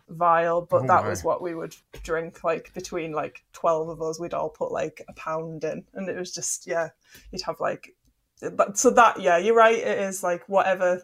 vile. 0.08 0.62
But 0.62 0.84
Oh 0.84 0.86
that 0.86 1.04
my. 1.04 1.10
was 1.10 1.24
what 1.24 1.42
we 1.42 1.54
would 1.54 1.74
drink 2.02 2.44
like 2.44 2.72
between 2.74 3.12
like 3.12 3.44
12 3.52 3.88
of 3.88 4.02
us 4.02 4.20
we'd 4.20 4.34
all 4.34 4.50
put 4.50 4.72
like 4.72 5.02
a 5.08 5.12
pound 5.14 5.64
in. 5.64 5.84
And 5.94 6.08
it 6.08 6.16
was 6.16 6.34
just 6.34 6.66
yeah 6.66 6.88
you'd 7.30 7.42
have 7.42 7.60
like 7.60 7.94
but 8.52 8.78
so 8.78 8.90
that 8.90 9.20
yeah 9.20 9.36
you're 9.36 9.54
right 9.54 9.78
it 9.78 9.98
is 9.98 10.22
like 10.22 10.48
whatever 10.48 11.02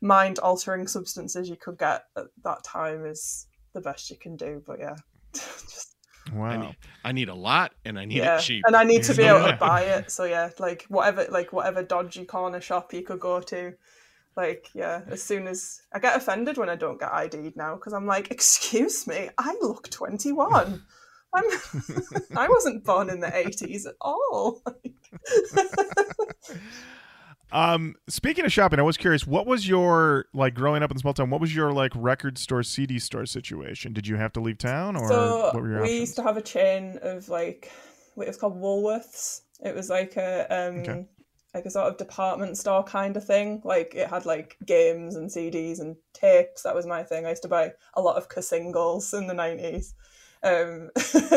mind 0.00 0.38
altering 0.38 0.86
substances 0.86 1.48
you 1.48 1.56
could 1.56 1.78
get 1.78 2.04
at 2.16 2.26
that 2.44 2.64
time 2.64 3.04
is 3.06 3.46
the 3.74 3.80
best 3.80 4.10
you 4.10 4.16
can 4.16 4.36
do. 4.36 4.62
But 4.66 4.78
yeah, 4.80 4.96
just 5.34 5.96
I 6.26 6.32
Wow. 6.34 6.60
need, 6.62 6.76
I 7.04 7.12
need 7.12 7.28
a 7.28 7.34
lot 7.34 7.72
and 7.84 7.98
I 7.98 8.04
need 8.04 8.16
yeah, 8.16 8.38
it 8.38 8.42
cheap. 8.42 8.64
and 8.66 8.74
I 8.74 8.82
need 8.84 9.04
to 9.04 9.14
be 9.14 9.22
able 9.26 9.46
to 9.46 9.56
buy 9.56 9.82
it. 9.82 10.10
So 10.10 10.24
yeah, 10.24 10.50
like 10.58 10.84
whatever, 10.88 11.26
like 11.30 11.52
whatever 11.52 11.82
dodgy 11.82 12.24
corner 12.24 12.60
shop 12.60 12.92
you 12.92 13.02
could 13.02 13.20
go 13.20 13.40
to. 13.40 13.74
Like 14.36 14.68
yeah, 14.74 15.02
as 15.08 15.22
soon 15.22 15.46
as 15.46 15.80
I 15.94 15.98
get 15.98 16.16
offended 16.16 16.58
when 16.58 16.68
I 16.68 16.76
don't 16.76 17.00
get 17.00 17.12
ID'd 17.12 17.56
now 17.56 17.76
because 17.76 17.92
I'm 17.92 18.06
like, 18.06 18.30
excuse 18.30 19.06
me, 19.06 19.30
I 19.38 19.56
look 19.60 19.88
21. 19.90 20.82
I'm 21.34 21.44
I 22.36 22.48
wasn't 22.48 22.84
born 22.84 23.08
in 23.10 23.20
the 23.20 23.28
80s 23.28 23.86
at 23.86 23.94
all. 24.00 24.62
Um, 27.52 27.94
speaking 28.08 28.44
of 28.44 28.52
shopping, 28.52 28.78
I 28.80 28.82
was 28.82 28.96
curious. 28.96 29.26
What 29.26 29.46
was 29.46 29.68
your 29.68 30.26
like 30.34 30.54
growing 30.54 30.82
up 30.82 30.90
in 30.90 30.96
the 30.96 31.00
small 31.00 31.14
town? 31.14 31.30
What 31.30 31.40
was 31.40 31.54
your 31.54 31.72
like 31.72 31.92
record 31.94 32.38
store, 32.38 32.62
CD 32.62 32.98
store 32.98 33.26
situation? 33.26 33.92
Did 33.92 34.06
you 34.06 34.16
have 34.16 34.32
to 34.32 34.40
leave 34.40 34.58
town, 34.58 34.96
or 34.96 35.36
so 35.36 35.52
what 35.52 35.62
were 35.62 35.68
your 35.68 35.80
we 35.80 35.84
options? 35.84 36.00
used 36.00 36.16
to 36.16 36.22
have 36.22 36.36
a 36.36 36.42
chain 36.42 36.98
of 37.02 37.28
like 37.28 37.70
it 38.16 38.26
was 38.26 38.36
called 38.36 38.60
Woolworths. 38.60 39.42
It 39.64 39.74
was 39.74 39.90
like 39.90 40.16
a 40.16 40.46
um 40.50 40.76
Okay. 40.78 41.06
like 41.54 41.64
a 41.66 41.70
sort 41.70 41.88
of 41.88 41.96
department 41.96 42.58
store 42.58 42.84
kind 42.84 43.16
of 43.16 43.24
thing. 43.24 43.62
Like 43.64 43.94
it 43.94 44.08
had 44.08 44.26
like 44.26 44.56
games 44.64 45.16
and 45.16 45.30
CDs 45.30 45.80
and 45.80 45.96
tapes. 46.12 46.62
That 46.62 46.74
was 46.74 46.86
my 46.86 47.02
thing. 47.02 47.26
I 47.26 47.30
used 47.30 47.42
to 47.42 47.48
buy 47.48 47.72
a 47.94 48.00
lot 48.00 48.16
of 48.16 48.44
singles 48.44 49.14
in 49.14 49.26
the 49.26 49.34
nineties. 49.34 49.94
Um, 50.42 50.90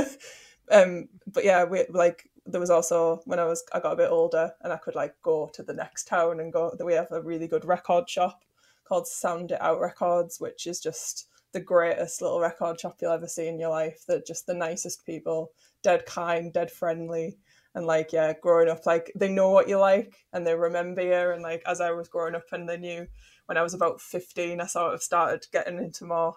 um, 0.71 1.09
but 1.27 1.43
yeah, 1.45 1.63
we 1.63 1.85
like 1.89 2.28
there 2.51 2.61
was 2.61 2.69
also 2.69 3.21
when 3.25 3.39
I 3.39 3.45
was 3.45 3.63
I 3.73 3.79
got 3.79 3.93
a 3.93 3.97
bit 3.97 4.11
older 4.11 4.51
and 4.61 4.73
I 4.73 4.77
could 4.77 4.95
like 4.95 5.15
go 5.21 5.49
to 5.53 5.63
the 5.63 5.73
next 5.73 6.07
town 6.07 6.39
and 6.39 6.51
go. 6.51 6.75
We 6.83 6.93
have 6.93 7.11
a 7.11 7.21
really 7.21 7.47
good 7.47 7.65
record 7.65 8.09
shop 8.09 8.43
called 8.85 9.07
Sound 9.07 9.51
It 9.51 9.61
Out 9.61 9.79
Records, 9.79 10.39
which 10.39 10.67
is 10.67 10.79
just 10.79 11.27
the 11.51 11.59
greatest 11.59 12.21
little 12.21 12.39
record 12.39 12.79
shop 12.79 12.97
you'll 13.01 13.11
ever 13.11 13.27
see 13.27 13.47
in 13.47 13.59
your 13.59 13.69
life. 13.69 14.03
They're 14.07 14.21
just 14.21 14.45
the 14.45 14.53
nicest 14.53 15.05
people, 15.05 15.51
dead 15.83 16.05
kind, 16.05 16.51
dead 16.51 16.71
friendly. 16.71 17.37
And 17.75 17.85
like, 17.85 18.11
yeah, 18.11 18.33
growing 18.41 18.67
up, 18.67 18.85
like 18.85 19.11
they 19.15 19.29
know 19.29 19.51
what 19.51 19.69
you 19.69 19.77
like 19.77 20.15
and 20.33 20.45
they 20.45 20.55
remember 20.55 21.01
you. 21.01 21.31
And 21.31 21.43
like, 21.43 21.61
as 21.67 21.81
I 21.81 21.91
was 21.91 22.07
growing 22.07 22.35
up 22.35 22.51
and 22.51 22.67
they 22.67 22.77
knew 22.77 23.07
when 23.45 23.57
I 23.57 23.61
was 23.61 23.73
about 23.73 24.01
15, 24.01 24.59
I 24.59 24.65
sort 24.65 24.93
of 24.93 25.03
started 25.03 25.45
getting 25.51 25.77
into 25.77 26.05
more 26.05 26.35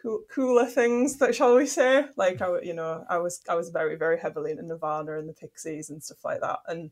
cool, 0.00 0.22
cooler 0.32 0.66
things 0.66 1.18
that 1.18 1.34
shall 1.34 1.56
we 1.56 1.66
say? 1.66 2.04
Like 2.16 2.40
i 2.42 2.60
you 2.62 2.74
know 2.74 3.04
i 3.08 3.18
was 3.18 3.40
i 3.48 3.54
was 3.54 3.70
very 3.70 3.96
very 3.96 4.18
heavily 4.18 4.52
into 4.52 4.64
nirvana 4.64 5.18
and 5.18 5.28
the 5.28 5.32
pixies 5.32 5.90
and 5.90 6.02
stuff 6.02 6.24
like 6.24 6.40
that. 6.40 6.60
And 6.66 6.90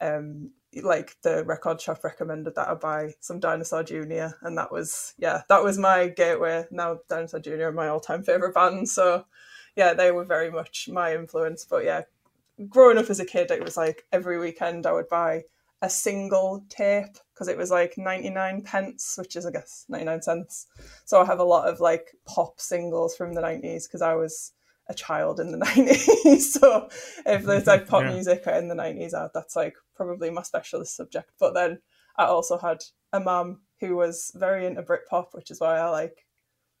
um 0.00 0.50
like 0.82 1.16
the 1.22 1.44
record 1.44 1.80
shop 1.80 2.04
recommended 2.04 2.54
that 2.54 2.68
i 2.68 2.74
buy 2.74 3.14
some 3.20 3.40
dinosaur 3.40 3.82
junior 3.82 4.34
and 4.42 4.58
that 4.58 4.70
was 4.70 5.14
yeah 5.18 5.42
that 5.48 5.64
was 5.64 5.78
my 5.78 6.08
gateway. 6.08 6.64
Now 6.70 6.98
dinosaur 7.08 7.40
junior 7.40 7.68
are 7.68 7.72
my 7.72 7.88
all-time 7.88 8.22
favorite 8.22 8.54
band 8.54 8.88
so 8.88 9.24
yeah 9.74 9.94
they 9.94 10.10
were 10.10 10.24
very 10.24 10.50
much 10.50 10.88
my 10.90 11.14
influence. 11.14 11.66
But 11.68 11.84
yeah 11.84 12.02
growing 12.68 12.98
up 12.98 13.10
as 13.10 13.20
a 13.20 13.26
kid 13.26 13.50
it 13.50 13.62
was 13.62 13.76
like 13.76 14.04
every 14.12 14.38
weekend 14.38 14.86
i 14.86 14.92
would 14.92 15.08
buy 15.10 15.42
a 15.82 15.90
single 15.90 16.64
tape 16.68 17.16
because 17.34 17.48
it 17.48 17.56
was 17.58 17.70
like 17.70 17.98
99 17.98 18.62
pence 18.62 19.14
which 19.18 19.36
is 19.36 19.44
i 19.44 19.50
guess 19.50 19.84
99 19.90 20.22
cents 20.22 20.66
so 21.04 21.20
I 21.20 21.26
have 21.26 21.38
a 21.38 21.44
lot 21.44 21.68
of 21.68 21.80
like 21.80 22.12
pop 22.26 22.58
singles 22.60 23.14
from 23.14 23.34
the 23.34 23.42
90s 23.42 23.84
because 23.86 24.00
I 24.02 24.14
was 24.14 24.52
a 24.88 24.94
child 24.94 25.38
in 25.40 25.52
the 25.52 25.58
90s. 25.66 26.38
so 26.40 26.88
if 27.26 27.44
there's 27.44 27.66
like 27.66 27.86
pop 27.88 28.02
Yeah. 28.02 28.12
music 28.12 28.46
in 28.46 28.68
the 28.68 28.74
90s, 28.74 29.14
uh, 29.14 29.28
that's 29.34 29.54
like 29.56 29.74
probably 29.94 30.30
my 30.30 30.42
specialist 30.42 30.96
subject. 30.96 31.32
But 31.40 31.54
then 31.54 31.80
I 32.16 32.24
also 32.26 32.56
had 32.56 32.78
a 33.12 33.18
mum 33.20 33.62
who 33.80 33.96
was 33.96 34.30
very 34.34 34.64
into 34.64 34.82
Britpop, 34.82 35.26
which 35.32 35.50
is 35.50 35.60
why 35.60 35.76
I 35.78 35.88
like 35.90 36.24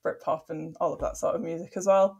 Britpop 0.04 0.50
and 0.50 0.76
all 0.80 0.92
of 0.94 1.00
that 1.00 1.16
sort 1.16 1.34
of 1.34 1.42
music 1.42 1.72
as 1.76 1.86
well. 1.86 2.18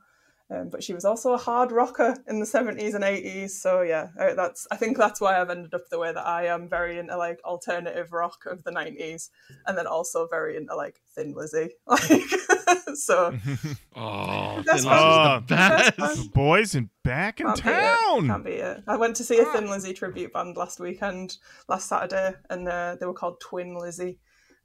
Um, 0.48 0.68
but 0.70 0.84
she 0.84 0.94
was 0.94 1.04
also 1.04 1.32
a 1.32 1.38
hard 1.38 1.72
rocker 1.72 2.16
in 2.28 2.38
the 2.38 2.46
70s 2.46 2.94
and 2.94 3.02
80s. 3.02 3.50
So 3.50 3.82
yeah, 3.82 4.08
uh, 4.18 4.34
that's 4.34 4.66
I 4.70 4.76
think 4.76 4.96
that's 4.96 5.20
why 5.20 5.40
I've 5.40 5.50
ended 5.50 5.74
up 5.74 5.88
the 5.90 5.98
way 5.98 6.12
that 6.12 6.24
I 6.26 6.46
am, 6.46 6.68
very 6.68 6.98
into 6.98 7.16
like 7.16 7.40
alternative 7.44 8.12
rock 8.12 8.46
of 8.46 8.62
the 8.62 8.70
90s, 8.70 9.30
and 9.66 9.76
then 9.76 9.88
also 9.88 10.28
very 10.30 10.56
into 10.56 10.76
like 10.76 11.00
Thin 11.14 11.32
Lizzy. 11.34 11.70
Like 11.86 12.00
so 12.94 13.32
Oh, 13.96 14.62
That's 14.64 14.82
Thin 14.82 14.90
fun. 14.90 15.36
Lizzy's 15.38 15.48
the 15.48 15.54
That's 15.56 15.96
best. 15.96 16.32
boys 16.32 16.74
and 16.74 16.90
back 17.02 17.40
in 17.40 17.46
Can't 17.46 17.56
beat 17.64 17.70
it. 17.70 17.74
town. 17.74 18.26
Can't 18.28 18.44
beat 18.44 18.52
it. 18.54 18.82
I 18.86 18.96
went 18.96 19.16
to 19.16 19.24
see 19.24 19.38
a 19.38 19.44
Thin 19.46 19.68
Lizzy 19.70 19.92
tribute 19.94 20.32
band 20.32 20.56
last 20.56 20.78
weekend, 20.80 21.38
last 21.68 21.88
Saturday, 21.88 22.34
and 22.50 22.68
uh, 22.68 22.96
they 23.00 23.06
were 23.06 23.14
called 23.14 23.40
Twin 23.40 23.76
Lizzy, 23.76 24.18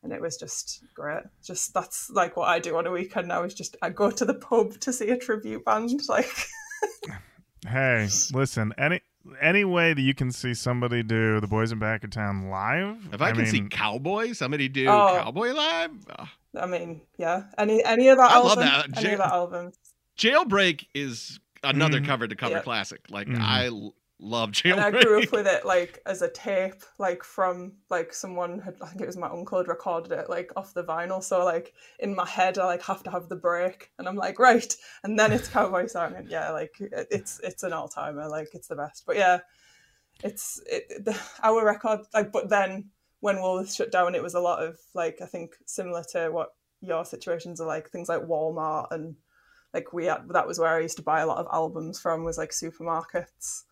and 0.03 0.11
it 0.13 0.21
was 0.21 0.37
just 0.37 0.83
great. 0.95 1.23
Just 1.43 1.73
that's 1.73 2.09
like 2.09 2.35
what 2.37 2.49
I 2.49 2.59
do 2.59 2.77
on 2.77 2.87
a 2.87 2.91
weekend 2.91 3.27
now. 3.27 3.43
Is 3.43 3.53
just 3.53 3.75
I 3.81 3.89
go 3.89 4.09
to 4.11 4.25
the 4.25 4.33
pub 4.35 4.79
to 4.81 4.91
see 4.93 5.09
a 5.09 5.17
tribute 5.17 5.65
band. 5.65 5.91
Like 6.09 6.27
Hey, 7.67 8.07
listen, 8.33 8.73
any 8.77 9.01
any 9.39 9.63
way 9.65 9.93
that 9.93 10.01
you 10.01 10.15
can 10.15 10.31
see 10.31 10.53
somebody 10.55 11.03
do 11.03 11.39
the 11.39 11.47
boys 11.47 11.71
in 11.71 11.77
back 11.79 12.03
in 12.03 12.09
town 12.09 12.49
live, 12.49 12.97
If 13.13 13.21
I, 13.21 13.31
can 13.33 13.45
see 13.45 13.61
mean, 13.61 13.69
Cowboy, 13.69 14.31
somebody 14.33 14.67
do 14.67 14.87
Oh. 14.87 15.19
Cowboy 15.23 15.51
live. 15.51 15.91
Oh. 16.17 16.25
I 16.59 16.65
mean, 16.65 17.01
yeah, 17.17 17.43
any 17.57 17.83
any 17.85 18.07
of 18.09 18.17
that 18.17 18.31
I 18.31 18.35
album, 18.35 18.49
love 18.49 18.59
that. 18.59 18.97
any 18.97 19.13
of 19.13 19.19
that 19.19 19.31
album. 19.31 19.71
Jailbreak 20.17 20.87
is 20.95 21.39
another 21.63 21.99
Mhm. 21.99 22.05
cover 22.07 22.27
to 22.27 22.35
cover 22.35 22.55
Yeah. 22.55 22.61
classic. 22.61 23.01
Like 23.09 23.27
Mhm. 23.27 23.39
I 23.39 23.69
love 24.21 24.51
and 24.65 24.79
I 24.79 24.91
grew 24.91 25.23
up 25.23 25.31
with 25.31 25.47
it 25.47 25.65
like 25.65 25.99
as 26.05 26.21
a 26.21 26.29
tape, 26.29 26.83
like 26.99 27.23
from 27.23 27.73
like 27.89 28.13
someone 28.13 28.59
had 28.59 28.75
I 28.81 28.87
think 28.87 29.01
it 29.01 29.07
was 29.07 29.17
my 29.17 29.29
uncle 29.29 29.57
had 29.57 29.67
recorded 29.67 30.11
it 30.11 30.29
like 30.29 30.51
off 30.55 30.73
the 30.73 30.83
vinyl. 30.83 31.23
So 31.23 31.43
like 31.43 31.73
in 31.99 32.15
my 32.15 32.27
head 32.27 32.57
I 32.57 32.65
like 32.65 32.83
have 32.83 33.03
to 33.03 33.11
have 33.11 33.27
the 33.27 33.35
break 33.35 33.89
and 33.97 34.07
I'm 34.07 34.15
like, 34.15 34.39
right, 34.39 34.73
and 35.03 35.19
then 35.19 35.33
it's 35.33 35.49
cowboy 35.49 35.85
song 35.87 36.13
and 36.15 36.29
yeah, 36.29 36.51
like 36.51 36.75
it's 36.79 37.39
it's 37.43 37.63
an 37.63 37.73
all 37.73 37.89
timer, 37.89 38.27
like 38.27 38.49
it's 38.53 38.67
the 38.67 38.75
best. 38.75 39.03
But 39.05 39.17
yeah, 39.17 39.39
it's 40.23 40.61
it, 40.67 41.03
the, 41.03 41.19
our 41.43 41.65
record 41.65 42.01
like 42.13 42.31
but 42.31 42.49
then 42.49 42.89
when 43.19 43.37
Woolworths 43.37 43.75
shut 43.75 43.91
down 43.91 44.15
it 44.15 44.23
was 44.23 44.35
a 44.35 44.39
lot 44.39 44.63
of 44.63 44.79
like 44.93 45.19
I 45.21 45.25
think 45.25 45.55
similar 45.65 46.03
to 46.11 46.29
what 46.29 46.49
your 46.81 47.05
situations 47.05 47.61
are 47.61 47.67
like 47.67 47.89
things 47.89 48.09
like 48.09 48.21
Walmart 48.21 48.87
and 48.91 49.15
like 49.73 49.93
we 49.93 50.05
had 50.05 50.27
that 50.29 50.47
was 50.47 50.59
where 50.59 50.75
I 50.75 50.81
used 50.81 50.97
to 50.97 51.03
buy 51.03 51.21
a 51.21 51.27
lot 51.27 51.37
of 51.37 51.47
albums 51.51 51.99
from 51.99 52.23
was 52.23 52.37
like 52.37 52.51
supermarkets. 52.51 53.63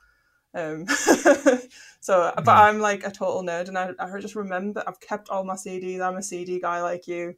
Um, 0.54 0.86
so, 2.00 2.34
but 2.36 2.46
Mhm. 2.46 2.48
I'm 2.48 2.80
like 2.80 3.04
a 3.06 3.12
total 3.12 3.44
nerd, 3.44 3.68
and 3.68 3.78
I, 3.78 3.92
I 4.00 4.20
just 4.20 4.36
remember 4.36 4.84
I've 4.88 5.00
kept 5.00 5.30
all 5.30 5.44
my 5.44 5.56
CDs. 5.56 6.02
I'm 6.02 6.18
a 6.18 6.24
CD 6.24 6.60
guy 6.60 6.82
like 6.82 7.08
you, 7.08 7.36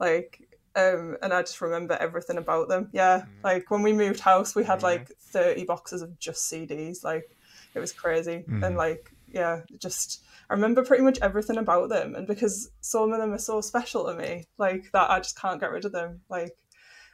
like, 0.00 0.40
um, 0.74 1.16
and 1.22 1.32
I 1.32 1.42
just 1.42 1.60
remember 1.60 1.94
everything 2.00 2.38
about 2.38 2.68
them. 2.68 2.88
Yeah, 2.92 3.20
Mhm. 3.20 3.44
like 3.44 3.70
when 3.70 3.82
we 3.82 3.92
moved 3.92 4.20
house, 4.20 4.54
we 4.54 4.64
had 4.64 4.80
Mhm. 4.80 4.84
like 4.84 5.08
30 5.20 5.64
boxes 5.64 6.02
of 6.02 6.18
just 6.18 6.48
CDs. 6.50 7.04
Like, 7.04 7.36
it 7.74 7.80
was 7.80 7.92
crazy, 7.92 8.44
Mhm. 8.48 8.66
and 8.66 8.76
like, 8.76 9.10
yeah, 9.28 9.62
just 9.78 10.22
I 10.48 10.54
remember 10.54 10.84
pretty 10.84 11.02
much 11.02 11.18
everything 11.20 11.58
about 11.58 11.88
them, 11.90 12.14
and 12.14 12.26
because 12.26 12.70
some 12.80 13.12
of 13.12 13.18
them 13.20 13.32
are 13.32 13.38
so 13.38 13.60
special 13.60 14.06
to 14.06 14.14
me, 14.14 14.46
like 14.58 14.90
that, 14.92 15.10
I 15.10 15.18
just 15.20 15.38
can't 15.38 15.60
get 15.60 15.72
rid 15.72 15.84
of 15.84 15.92
them. 15.92 16.22
Like, 16.30 16.56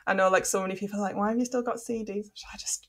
I 0.07 0.15
know 0.15 0.29
like 0.29 0.47
so 0.47 0.63
many 0.63 0.77
people 0.77 0.99
are 0.99 1.03
like, 1.03 1.17
why 1.17 1.31
have 1.31 1.39
you 1.39 1.45
still 1.47 1.63
got 1.63 1.77
CDs? 1.81 2.31
I 2.53 2.57
just 2.59 2.89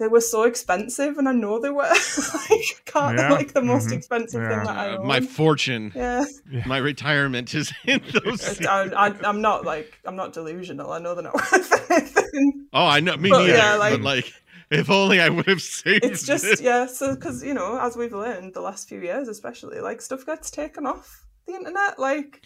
they 0.00 0.08
were 0.08 0.20
so 0.20 0.42
expensive, 0.42 1.18
and 1.18 1.28
I 1.28 1.32
know 1.32 1.60
they 1.60 1.70
were 1.70 1.82
like 2.50 2.82
can't 2.86 3.16
Yeah, 3.18 3.30
like 3.32 3.52
the 3.52 3.62
most 3.62 3.88
mhm, 3.90 3.92
expensive 3.98 4.42
yeah. 4.42 4.48
thing 4.48 4.64
that 4.64 4.76
I 4.76 4.88
Uh, 4.94 4.98
own. 4.98 5.06
my 5.06 5.20
fortune, 5.20 5.92
yeah, 5.94 6.24
my 6.66 6.78
retirement 6.78 7.54
is 7.54 7.72
in 7.84 8.00
those. 8.24 8.64
I, 8.66 8.84
I, 9.06 9.14
I'm 9.28 9.40
not 9.40 9.64
like 9.64 9.98
I'm 10.04 10.16
not 10.16 10.32
delusional. 10.32 10.90
I 10.92 10.98
know 10.98 11.14
they're 11.14 11.22
not 11.24 11.34
worth 11.52 11.90
anything. 11.90 12.66
Oh, 12.72 12.86
I 12.86 12.98
know. 13.00 13.16
Me 13.16 13.30
But, 13.30 13.38
neither. 13.42 13.56
yeah, 13.56 13.74
like- 13.76 13.92
but 13.92 14.02
like, 14.02 14.32
if 14.70 14.88
only 14.90 15.20
I 15.20 15.28
would 15.28 15.46
have 15.46 15.62
saved. 15.62 16.04
It's 16.04 16.24
just 16.26 16.44
it. 16.44 16.60
yeah. 16.60 16.86
So 16.86 17.14
because 17.14 17.42
you 17.44 17.54
know, 17.54 17.78
as 17.80 17.96
we've 17.96 18.12
learned 18.12 18.54
the 18.54 18.60
last 18.62 18.88
few 18.88 19.00
years, 19.00 19.28
especially 19.28 19.80
like 19.80 20.00
stuff 20.00 20.24
gets 20.26 20.50
taken 20.50 20.86
off 20.86 21.26
the 21.46 21.54
internet. 21.54 21.98
Like 21.98 22.40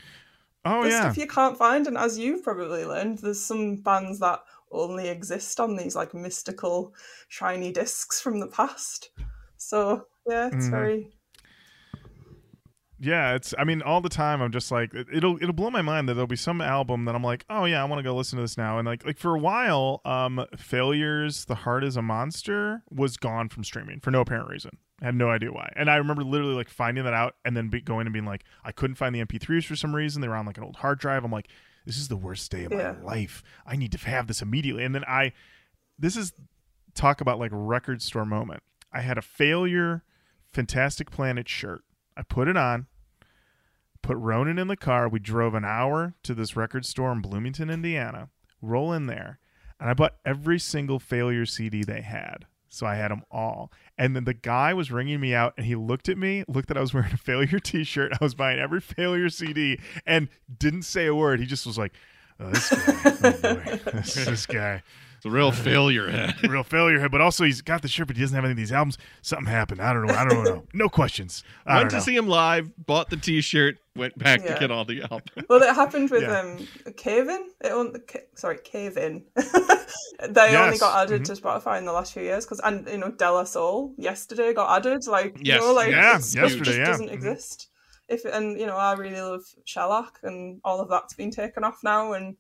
Oh 0.67 0.81
there's 0.81 0.95
yeah. 0.95 1.01
stuff 1.03 1.19
you 1.19 1.27
can't 1.27 1.59
find, 1.59 1.87
and 1.87 1.99
as 1.99 2.19
you've 2.19 2.43
probably 2.43 2.85
learned, 2.87 3.19
there's 3.19 3.41
some 3.41 3.77
bands 3.77 4.19
that 4.21 4.41
only 4.75 5.09
exist 5.09 5.61
on 5.61 5.77
these 5.77 5.95
like 5.97 6.15
mystical 6.15 6.95
shiny 7.29 7.73
discs 7.73 8.21
from 8.21 8.41
the 8.41 8.49
past. 8.49 9.11
So 9.57 10.07
yeah, 10.27 10.49
it's 10.49 10.67
Mhm. 10.67 10.71
very 10.71 11.11
Yeah, 13.01 13.35
it's. 13.35 13.53
I 13.59 13.65
mean, 13.65 13.83
all 13.83 14.01
the 14.01 14.09
time 14.09 14.41
I'm 14.41 14.53
just 14.53 14.71
like, 14.71 14.95
it- 14.95 15.09
it'll 15.13 15.37
it'll 15.43 15.53
blow 15.53 15.71
my 15.71 15.83
mind 15.83 16.09
that 16.09 16.15
there'll 16.15 16.29
be 16.29 16.37
some 16.37 16.61
album 16.61 17.05
that 17.07 17.15
I'm 17.15 17.25
like, 17.25 17.45
oh 17.51 17.65
yeah, 17.65 17.83
I 17.83 17.85
want 17.87 17.99
to 17.99 18.03
go 18.05 18.15
listen 18.15 18.37
to 18.37 18.43
this 18.43 18.57
now. 18.57 18.79
And 18.79 18.87
like 18.87 19.05
like 19.05 19.19
for 19.19 19.35
a 19.35 19.39
while, 19.39 20.01
um, 20.05 20.47
Failures, 20.57 21.45
The 21.47 21.57
Heart 21.57 21.85
Is 21.85 21.97
a 21.97 22.03
Monster 22.03 22.83
was 22.91 23.17
gone 23.17 23.49
from 23.49 23.65
streaming 23.65 24.01
for 24.01 24.11
no 24.11 24.21
apparent 24.21 24.49
reason. 24.49 24.79
I 25.03 25.07
had 25.07 25.17
no 25.17 25.29
idea 25.29 25.53
why. 25.53 25.71
And 25.77 25.91
I 25.91 25.97
remember 25.97 26.23
literally 26.23 26.55
like 26.55 26.69
finding 26.69 27.05
that 27.05 27.13
out 27.15 27.35
and 27.45 27.57
then 27.57 27.69
be, 27.69 27.81
going 27.81 28.07
and 28.07 28.13
being 28.13 28.25
like, 28.25 28.45
I 28.65 28.71
couldn't 28.71 28.95
find 28.97 29.13
the 29.15 29.21
MP3s 29.25 29.65
for 29.67 29.77
some 29.77 29.95
reason. 29.95 30.23
They 30.23 30.29
were 30.29 30.37
on 30.37 30.47
like 30.47 30.57
an 30.57 30.65
old 30.65 30.77
hard 30.77 31.01
drive. 31.01 31.25
I'm 31.25 31.33
like, 31.33 31.49
this 31.85 31.97
is 31.99 32.09
the 32.09 32.17
worst 32.17 32.51
day 32.51 32.65
of 32.65 32.73
Yeah. 32.73 32.93
my 32.93 33.03
life. 33.05 33.43
I 33.67 33.77
need 33.77 33.93
to 33.93 33.99
have 34.09 34.27
this 34.27 34.43
immediately. 34.43 34.85
And 34.85 34.95
then 34.95 35.05
I, 35.07 35.33
this 35.99 36.17
is 36.17 36.33
talk 36.95 37.21
about 37.21 37.39
like 37.39 37.51
record 37.53 38.01
store 38.03 38.25
moment. 38.25 38.63
I 38.93 39.01
had 39.01 39.19
a 39.19 39.23
failure 39.23 40.03
Fantastic 40.53 41.11
Planet 41.11 41.49
shirt. 41.49 41.83
I 42.17 42.23
put 42.23 42.47
it 42.47 42.57
on, 42.57 42.87
put 44.03 44.17
Ronan 44.17 44.59
in 44.59 44.69
the 44.69 44.77
car. 44.77 45.09
We 45.09 45.19
drove 45.19 45.55
an 45.55 45.65
hour 45.65 46.15
to 46.23 46.33
this 46.35 46.55
record 46.57 46.87
store 46.87 47.11
in 47.13 47.21
Bloomington, 47.21 47.71
Indiana. 47.71 48.29
Roll 48.63 48.93
in 48.93 49.07
there, 49.07 49.41
and 49.81 49.91
I 49.91 49.95
bought 49.95 50.17
every 50.25 50.59
single 50.61 50.99
failure 51.01 51.45
CD 51.45 51.83
they 51.83 52.03
had. 52.03 52.47
So 52.75 52.87
I 52.87 52.97
had 52.97 53.11
them 53.11 53.23
all. 53.31 53.71
And 53.97 54.17
then 54.17 54.25
the 54.25 54.35
guy 54.35 54.75
was 54.75 54.91
ringing 54.91 55.21
me 55.21 55.35
out 55.35 55.55
and 55.57 55.65
he 55.65 55.77
looked 55.77 56.09
at 56.09 56.19
me, 56.19 56.45
looked 56.49 56.69
that 56.69 56.77
I 56.77 56.81
was 56.81 56.93
wearing 56.93 57.13
a 57.13 57.17
failure 57.17 57.59
t 57.61 57.85
shirt. 57.85 58.13
I 58.13 58.25
was 58.25 58.35
buying 58.35 58.59
every 58.59 58.81
failure 58.81 59.29
CD 59.29 59.79
and 60.05 60.29
didn't 60.59 60.83
say 60.83 61.07
a 61.07 61.15
word. 61.15 61.41
He 61.41 61.47
just 61.47 61.67
was 61.67 61.79
like, 61.79 61.93
oh, 62.41 62.51
this 62.51 62.71
guy. 62.71 63.01
Oh, 63.05 63.55
boy. 63.55 63.81
this, 63.93 64.15
this 64.15 64.47
guy 64.47 64.83
It's 65.25 65.33
a 65.33 65.35
real 65.35 65.53
failure 65.53 66.11
head. 66.11 66.35
real 66.51 66.63
failure 66.63 66.99
here, 66.99 67.09
but 67.09 67.23
also 67.23 67.45
he's 67.45 67.63
got 67.63 67.81
the 67.81 67.89
shirt, 67.89 68.09
but 68.09 68.17
he 68.17 68.23
doesn't 68.23 68.35
have 68.35 68.45
any 68.45 68.51
of 68.51 68.59
these 68.59 68.73
albums. 68.73 68.99
Something 69.23 69.47
happened. 69.47 69.81
I 69.81 69.95
don't 69.95 70.05
know. 70.07 70.13
I 70.15 70.29
don't 70.29 70.45
know. 70.45 70.65
No 70.75 70.91
questions. 70.91 71.43
I 71.65 71.77
Went 71.77 71.85
don't 71.85 71.91
to 71.91 71.97
know. 71.97 72.03
see 72.03 72.15
him 72.17 72.29
live, 72.29 72.71
bought 72.85 73.09
the 73.09 73.17
T-shirt, 73.17 73.79
went 73.97 74.19
back 74.19 74.43
Yeah. 74.45 74.53
to 74.53 74.61
get 74.61 74.71
all 74.71 74.85
the 74.85 75.01
albums. 75.01 75.31
well. 75.49 75.63
It 75.63 75.75
happened 75.75 76.11
with 76.11 76.25
Yeah. 76.25 76.41
um 76.41 76.93
Cave 76.99 77.29
In. 77.31 77.49
It 77.65 77.73
only, 77.73 78.01
Ca- 78.01 78.19
sorry, 78.35 78.59
Cave 78.63 78.99
In. 78.99 79.25
they 80.29 80.57
only 80.57 80.77
got 80.77 81.03
added 81.07 81.23
mhm. 81.23 81.25
to 81.25 81.41
Spotify 81.41 81.79
in 81.79 81.87
the 81.87 81.93
last 81.93 82.13
few 82.13 82.23
years 82.23 82.45
because 82.45 82.61
and 82.61 82.87
you 82.87 82.99
know 82.99 83.11
De 83.11 83.31
La 83.31 83.45
Soul 83.45 83.95
yesterday 83.97 84.53
got 84.53 84.77
added. 84.77 85.07
Like 85.07 85.39
Yes, 85.41 85.61
you 85.63 85.67
know, 85.69 85.73
like 85.73 85.91
yeah, 85.91 86.09
it's- 86.17 86.31
stuff 86.31 86.43
yesterday, 86.51 86.65
just 86.65 86.79
yeah. 86.79 86.85
doesn't 86.85 87.09
Mhm. 87.09 87.13
exist. 87.15 87.69
If 88.11 88.27
and 88.27 88.61
you 88.61 88.67
know 88.67 88.77
I 88.77 88.93
really 88.93 89.21
love 89.23 89.43
Shellac 89.65 90.19
and 90.23 90.61
all 90.65 90.81
of 90.81 90.91
that's 90.91 91.15
been 91.15 91.31
taken 91.31 91.65
off 91.65 91.79
now 91.83 92.13
and 92.13 92.31
it's 92.31 92.39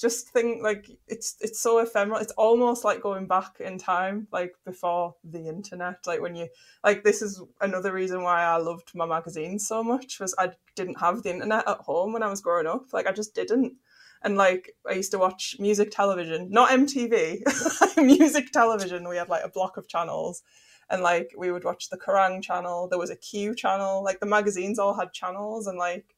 just 0.00 0.28
think 0.28 0.62
like 0.62 0.90
it's 1.06 1.36
it's 1.40 1.60
so 1.60 1.78
ephemeral. 1.78 2.20
It's 2.20 2.32
almost 2.32 2.84
like 2.84 3.02
going 3.02 3.26
back 3.26 3.60
in 3.60 3.78
time, 3.78 4.26
like 4.32 4.54
before 4.64 5.14
the 5.24 5.48
internet. 5.48 6.06
Like 6.06 6.20
when 6.20 6.34
you 6.34 6.48
like 6.84 7.04
this 7.04 7.22
is 7.22 7.42
another 7.60 7.92
reason 7.92 8.22
why 8.22 8.42
I 8.42 8.56
loved 8.56 8.92
my 8.94 9.06
magazines 9.06 9.66
so 9.66 9.82
much 9.82 10.18
was 10.20 10.34
I 10.38 10.50
didn't 10.74 11.00
have 11.00 11.22
the 11.22 11.30
internet 11.30 11.68
at 11.68 11.78
home 11.78 12.12
when 12.12 12.22
I 12.22 12.28
was 12.28 12.40
growing 12.40 12.66
up. 12.66 12.92
Like 12.92 13.06
I 13.06 13.12
just 13.12 13.34
didn't. 13.34 13.74
And 14.22 14.36
like 14.36 14.72
I 14.88 14.94
used 14.94 15.12
to 15.12 15.18
watch 15.18 15.56
music 15.58 15.90
television, 15.90 16.50
not 16.50 16.70
MTV, 16.70 17.96
music 18.04 18.50
television. 18.50 19.08
We 19.08 19.16
had 19.16 19.28
like 19.28 19.44
a 19.44 19.50
block 19.50 19.76
of 19.76 19.88
channels, 19.88 20.42
and 20.90 21.02
like 21.02 21.32
we 21.36 21.52
would 21.52 21.64
watch 21.64 21.90
the 21.90 21.98
Kerrang 21.98 22.42
channel. 22.42 22.88
There 22.88 22.98
was 22.98 23.10
a 23.10 23.16
Q 23.16 23.54
channel. 23.54 24.02
Like 24.02 24.18
the 24.20 24.26
magazines 24.26 24.78
all 24.78 24.94
had 24.94 25.12
channels, 25.12 25.66
and 25.68 25.78
like 25.78 26.15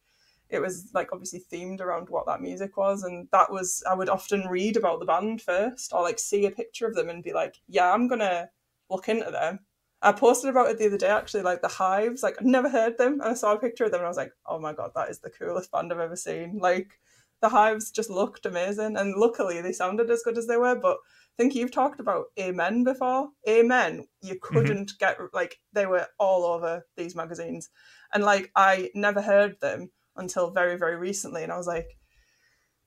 it 0.50 0.60
was 0.60 0.90
like 0.94 1.10
obviously 1.12 1.42
themed 1.52 1.80
around 1.80 2.08
what 2.08 2.26
that 2.26 2.40
music 2.40 2.76
was, 2.76 3.02
and 3.02 3.28
that 3.32 3.52
was 3.52 3.82
I 3.88 3.94
would 3.94 4.08
often 4.08 4.46
read 4.48 4.76
about 4.76 5.00
the 5.00 5.06
band 5.06 5.42
first, 5.42 5.92
or 5.92 6.02
like 6.02 6.18
see 6.18 6.46
a 6.46 6.50
picture 6.50 6.86
of 6.86 6.94
them 6.94 7.08
and 7.08 7.22
be 7.22 7.32
like, 7.32 7.56
yeah, 7.66 7.92
I'm 7.92 8.08
gonna 8.08 8.48
look 8.90 9.08
into 9.08 9.30
them. 9.30 9.60
I 10.00 10.12
posted 10.12 10.50
about 10.50 10.70
it 10.70 10.78
the 10.78 10.86
other 10.86 10.98
day 10.98 11.08
actually, 11.08 11.42
like 11.42 11.60
the 11.60 11.68
Hives. 11.68 12.22
Like 12.22 12.36
I'd 12.40 12.46
never 12.46 12.68
heard 12.68 12.96
them, 12.98 13.14
and 13.14 13.30
I 13.30 13.34
saw 13.34 13.52
a 13.52 13.58
picture 13.58 13.84
of 13.84 13.90
them, 13.90 14.00
and 14.00 14.06
I 14.06 14.10
was 14.10 14.16
like, 14.16 14.32
oh 14.46 14.58
my 14.58 14.72
god, 14.72 14.92
that 14.94 15.10
is 15.10 15.18
the 15.20 15.30
coolest 15.30 15.70
band 15.70 15.92
I've 15.92 16.00
ever 16.00 16.16
seen. 16.16 16.58
Like 16.60 16.98
the 17.42 17.50
Hives 17.50 17.90
just 17.90 18.10
looked 18.10 18.46
amazing, 18.46 18.96
and 18.96 19.16
luckily 19.16 19.60
they 19.60 19.72
sounded 19.72 20.10
as 20.10 20.22
good 20.22 20.38
as 20.38 20.46
they 20.46 20.56
were. 20.56 20.76
But 20.76 20.96
I 20.96 21.42
think 21.42 21.54
you've 21.54 21.72
talked 21.72 22.00
about 22.00 22.26
Amen 22.40 22.84
before. 22.84 23.28
Amen, 23.48 24.06
you 24.22 24.34
mm-hmm. 24.36 24.54
couldn't 24.56 24.92
get 24.98 25.18
like 25.34 25.58
they 25.74 25.84
were 25.84 26.06
all 26.18 26.44
over 26.44 26.86
these 26.96 27.14
magazines, 27.14 27.68
and 28.14 28.24
like 28.24 28.50
I 28.56 28.90
never 28.94 29.20
heard 29.20 29.60
them 29.60 29.90
until 30.18 30.50
very 30.50 30.76
very 30.76 30.96
recently, 30.96 31.42
and 31.42 31.52
I 31.52 31.56
was 31.56 31.66
like. 31.66 31.86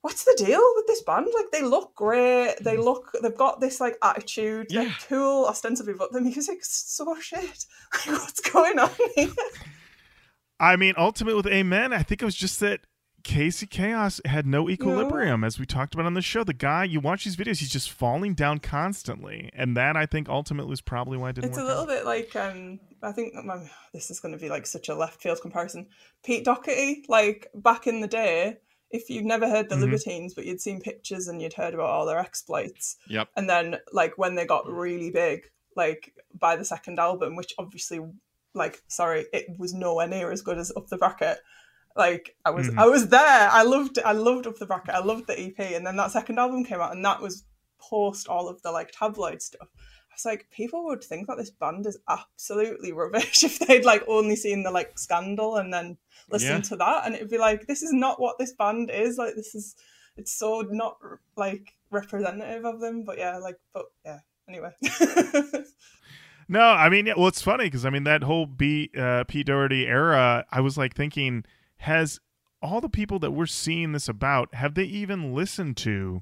What's 0.03 0.23
the 0.23 0.33
deal 0.35 0.67
with 0.75 0.87
this 0.87 1.03
band? 1.03 1.27
Like 1.31 1.51
they 1.51 1.61
look 1.61 1.93
great. 1.93 2.55
They 2.59 2.75
mm. 2.75 2.83
look. 2.83 3.11
They've 3.21 3.37
got 3.37 3.61
this 3.61 3.79
like 3.79 3.97
attitude. 4.01 4.65
They're 4.71 4.95
cool, 5.07 5.45
ostensibly, 5.45 5.93
but 5.93 6.11
the 6.11 6.21
music's 6.21 6.91
so 6.91 7.15
shit. 7.21 7.65
Like, 8.07 8.19
what's 8.19 8.39
going 8.39 8.79
on 8.79 8.89
here? 9.15 9.29
I 10.59 10.75
mean, 10.75 10.95
ultimately 10.97 11.35
with 11.35 11.53
Amen, 11.53 11.93
I 11.93 12.01
think 12.01 12.23
it 12.23 12.25
was 12.25 12.33
just 12.33 12.59
that 12.61 12.81
Casey 13.23 13.65
Chaos 13.67 14.19
had 14.25 14.45
no 14.45 14.69
equilibrium, 14.69 15.43
as 15.43 15.59
we 15.59 15.65
talked 15.65 15.93
about 15.93 16.05
on 16.05 16.13
the 16.13 16.21
show. 16.21 16.43
The 16.43 16.53
guy, 16.53 16.83
you 16.83 16.99
watch 16.99 17.23
these 17.23 17.35
videos, 17.35 17.59
he's 17.59 17.69
just 17.69 17.91
falling 17.91 18.33
down 18.33 18.59
constantly, 18.59 19.49
and 19.53 19.75
that 19.77 19.95
I 19.95 20.05
think 20.05 20.29
ultimately 20.29 20.69
was 20.69 20.81
probably 20.81 21.17
why 21.17 21.29
it 21.29 21.35
didn't 21.35 21.49
It's 21.51 21.57
a 21.57 21.63
little 21.63 21.83
out. 21.83 21.87
bit 21.87 22.05
like 22.05 22.35
um, 22.35 22.79
I 23.03 23.11
think 23.11 23.33
um, 23.37 23.69
this 23.93 24.11
is 24.11 24.19
going 24.19 24.33
to 24.33 24.37
be 24.39 24.49
like 24.49 24.65
such 24.65 24.89
a 24.89 24.95
left 24.95 25.21
field 25.21 25.39
comparison. 25.41 25.87
Pete 26.23 26.45
Doherty, 26.45 27.05
like 27.07 27.47
back 27.55 27.87
in 27.87 28.01
the 28.01 28.07
day, 28.07 28.57
if 28.89 29.09
you'd 29.09 29.25
never 29.25 29.47
heard 29.49 29.69
the 29.69 29.75
Mhm. 29.75 29.81
Libertines, 29.81 30.33
but 30.33 30.45
you'd 30.45 30.59
seen 30.61 30.81
pictures 30.81 31.27
and 31.27 31.41
you'd 31.41 31.53
heard 31.53 31.73
about 31.73 31.89
all 31.89 32.05
their 32.05 32.19
exploits, 32.19 32.97
Yep. 33.07 33.29
and 33.37 33.49
then 33.49 33.77
like 33.93 34.17
when 34.17 34.35
they 34.35 34.45
got 34.45 34.67
really 34.67 35.11
big, 35.11 35.49
like 35.75 36.13
by 36.37 36.55
the 36.55 36.65
second 36.65 36.99
album, 36.99 37.35
which 37.35 37.53
obviously, 37.57 37.99
like 38.53 38.81
sorry, 38.87 39.25
it 39.31 39.57
was 39.57 39.73
nowhere 39.73 40.07
near 40.07 40.31
as 40.31 40.41
good 40.41 40.57
as 40.57 40.71
Up 40.75 40.87
the 40.87 40.97
Bracket. 40.97 41.39
Like 41.95 42.35
I 42.45 42.49
was, 42.51 42.69
Mhm. 42.69 42.77
I 42.77 42.87
was 42.87 43.07
there. 43.09 43.49
I 43.51 43.63
loved, 43.63 43.99
I 44.03 44.11
loved 44.13 44.47
Up 44.47 44.57
the 44.57 44.65
Bracket. 44.65 44.95
I 44.95 44.99
loved 45.03 45.27
the 45.27 45.39
EP, 45.39 45.59
and 45.75 45.85
then 45.85 45.97
that 45.97 46.11
second 46.11 46.39
album 46.39 46.63
came 46.63 46.79
out, 46.79 46.93
and 46.93 47.03
that 47.05 47.21
was 47.21 47.43
post 47.79 48.27
all 48.27 48.47
of 48.47 48.61
the 48.61 48.71
like 48.71 48.91
tabloid 48.91 49.41
stuff. 49.41 49.67
I 49.73 50.13
was 50.15 50.25
like, 50.25 50.47
people 50.51 50.83
would 50.85 51.03
think 51.03 51.27
that 51.27 51.37
this 51.37 51.49
band 51.51 51.85
is 51.87 51.97
absolutely 52.09 52.91
rubbish 53.01 53.43
if 53.43 53.59
they'd 53.59 53.85
like 53.85 54.03
only 54.07 54.35
seen 54.35 54.63
the 54.63 54.71
like 54.71 54.97
scandal 54.99 55.57
and 55.57 55.73
then 55.73 55.97
listened 56.29 56.63
Yeah. 56.65 56.69
to 56.69 56.75
that, 56.77 57.05
and 57.05 57.15
it'd 57.15 57.29
be 57.29 57.37
like, 57.37 57.67
this 57.67 57.81
is 57.81 57.91
not 57.93 58.19
what 58.21 58.37
this 58.37 58.53
band 58.53 58.89
is. 58.91 59.17
Like, 59.17 59.35
this 59.35 59.55
is, 59.55 59.75
it's 60.17 60.33
so 60.33 60.61
not 60.69 60.97
like 61.37 61.73
representative 61.89 62.65
of 62.65 62.79
them. 62.81 63.03
But 63.03 63.17
yeah, 63.17 63.37
like, 63.37 63.57
but 63.73 63.85
yeah. 64.05 64.19
Anyway, 64.49 64.71
No, 66.49 66.59
I 66.61 66.89
mean, 66.89 67.05
yeah, 67.05 67.13
well, 67.15 67.27
it's 67.27 67.41
funny 67.41 67.65
because 67.65 67.85
I 67.85 67.89
mean 67.89 68.03
that 68.03 68.23
whole 68.23 68.45
B 68.45 68.89
uh, 68.97 69.23
Pete 69.25 69.45
Doherty 69.47 69.87
era. 69.87 70.45
I 70.51 70.59
was 70.59 70.77
like 70.77 70.93
thinking, 70.93 71.45
has 71.81 72.19
all 72.61 72.79
the 72.81 72.89
people 72.89 73.19
that 73.19 73.31
we're 73.31 73.45
seeing 73.45 73.91
this 73.91 74.07
about 74.07 74.53
have 74.55 74.75
they 74.75 74.83
even 74.83 75.33
listened 75.33 75.77
to 75.77 76.21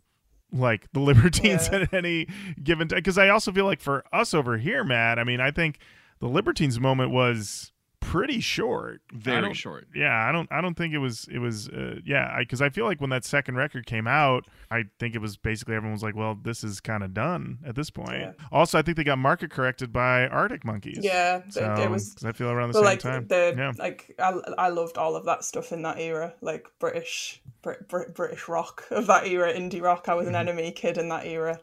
like 0.51 0.87
the 0.93 0.99
Libertines 1.01 1.69
Yeah. 1.71 1.79
at 1.81 1.93
any 1.93 2.27
given 2.63 2.87
time? 2.87 2.97
Because 2.99 3.17
I 3.17 3.29
also 3.29 3.51
feel 3.51 3.65
like 3.65 3.81
for 3.81 4.03
us 4.13 4.33
over 4.33 4.57
here, 4.57 4.83
Matt. 4.83 5.19
I 5.19 5.23
mean, 5.23 5.39
I 5.41 5.51
think 5.51 5.79
the 6.19 6.27
Libertines 6.27 6.79
moment 6.79 7.11
was 7.11 7.71
pretty 8.09 8.39
short. 8.39 9.01
Very 9.13 9.53
short. 9.53 9.87
Yeah, 9.95 10.27
I 10.27 10.31
don't. 10.31 10.51
I 10.51 10.61
don't 10.61 10.75
think 10.75 10.93
it 10.93 10.97
was. 10.97 11.27
It 11.31 11.39
was. 11.39 11.69
Uh, 11.69 11.95
yeah, 12.05 12.37
because 12.39 12.61
I, 12.61 12.69
feel 12.69 12.85
like 12.85 12.99
when 13.01 13.09
that 13.11 13.23
second 13.25 13.55
record 13.55 13.85
came 13.85 14.07
out, 14.07 14.45
I 14.71 14.85
think 14.99 15.15
it 15.15 15.19
was 15.21 15.37
basically 15.37 15.75
everyone 15.75 15.93
was 15.93 16.03
like, 16.03 16.15
"Well, 16.15 16.35
this 16.41 16.63
is 16.63 16.79
kind 16.79 17.03
of 17.03 17.13
done 17.13 17.59
at 17.65 17.75
this 17.75 17.89
point." 17.89 18.19
Yeah. 18.21 18.31
Also, 18.51 18.79
I 18.79 18.81
think 18.81 18.97
they 18.97 19.03
got 19.03 19.17
market 19.19 19.51
corrected 19.51 19.93
by 19.93 20.27
Arctic 20.27 20.65
Monkeys. 20.65 20.99
Yeah, 21.01 21.37
it- 21.37 21.53
so, 21.53 21.73
it 21.75 21.89
was 21.89 22.13
'cause 22.13 22.25
I 22.25 22.31
feel 22.31 22.49
around 22.49 22.69
the 22.69 22.73
same 22.75 22.83
like 22.83 22.99
time. 22.99 23.27
the 23.27 23.53
yeah. 23.57 23.71
like 23.77 24.15
I, 24.19 24.33
I 24.57 24.69
loved 24.69 24.97
all 24.97 25.15
of 25.15 25.25
that 25.25 25.43
stuff 25.43 25.71
in 25.71 25.81
that 25.83 25.99
era, 25.99 26.33
like 26.41 26.67
British 26.79 27.41
Brit, 27.61 27.87
Brit, 27.87 28.13
British 28.15 28.47
rock 28.47 28.85
of 28.91 29.07
that 29.07 29.27
era, 29.27 29.53
indie 29.53 29.81
rock. 29.81 30.09
I 30.09 30.15
was 30.15 30.27
an 30.27 30.33
Mm-hmm. 30.33 30.57
NME 30.57 30.75
kid 30.75 30.97
in 30.97 31.09
that 31.09 31.25
era, 31.25 31.59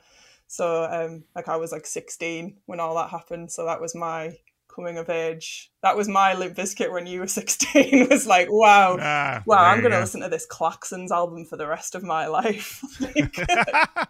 so 0.47 0.85
um 0.85 1.24
like 1.35 1.48
I 1.48 1.56
was 1.56 1.73
like 1.73 1.86
sixteen 1.86 2.59
when 2.66 2.78
all 2.81 2.94
that 2.97 3.10
happened. 3.10 3.51
So 3.51 3.64
that 3.66 3.81
was 3.81 3.94
my 3.94 4.36
coming 4.77 4.98
of 4.98 5.09
age. 5.11 5.73
That 5.82 5.97
was 5.97 6.07
my 6.09 6.35
Limp 6.35 6.55
Bizkit 6.57 6.93
when 6.93 7.07
you 7.07 7.20
were 7.20 7.27
sixteen. 7.40 8.09
was 8.09 8.27
like 8.27 8.48
wow. 8.51 8.98
Ah, 9.01 9.43
Wow, 9.47 9.65
I'm 9.65 9.82
gonna 9.82 9.98
listen 9.98 10.20
to 10.20 10.28
this 10.28 10.47
Klaxons 10.47 11.11
album 11.11 11.44
for 11.47 11.57
the 11.57 11.66
rest 11.66 11.94
of 11.97 12.03
my 12.05 12.27
life. 12.27 12.82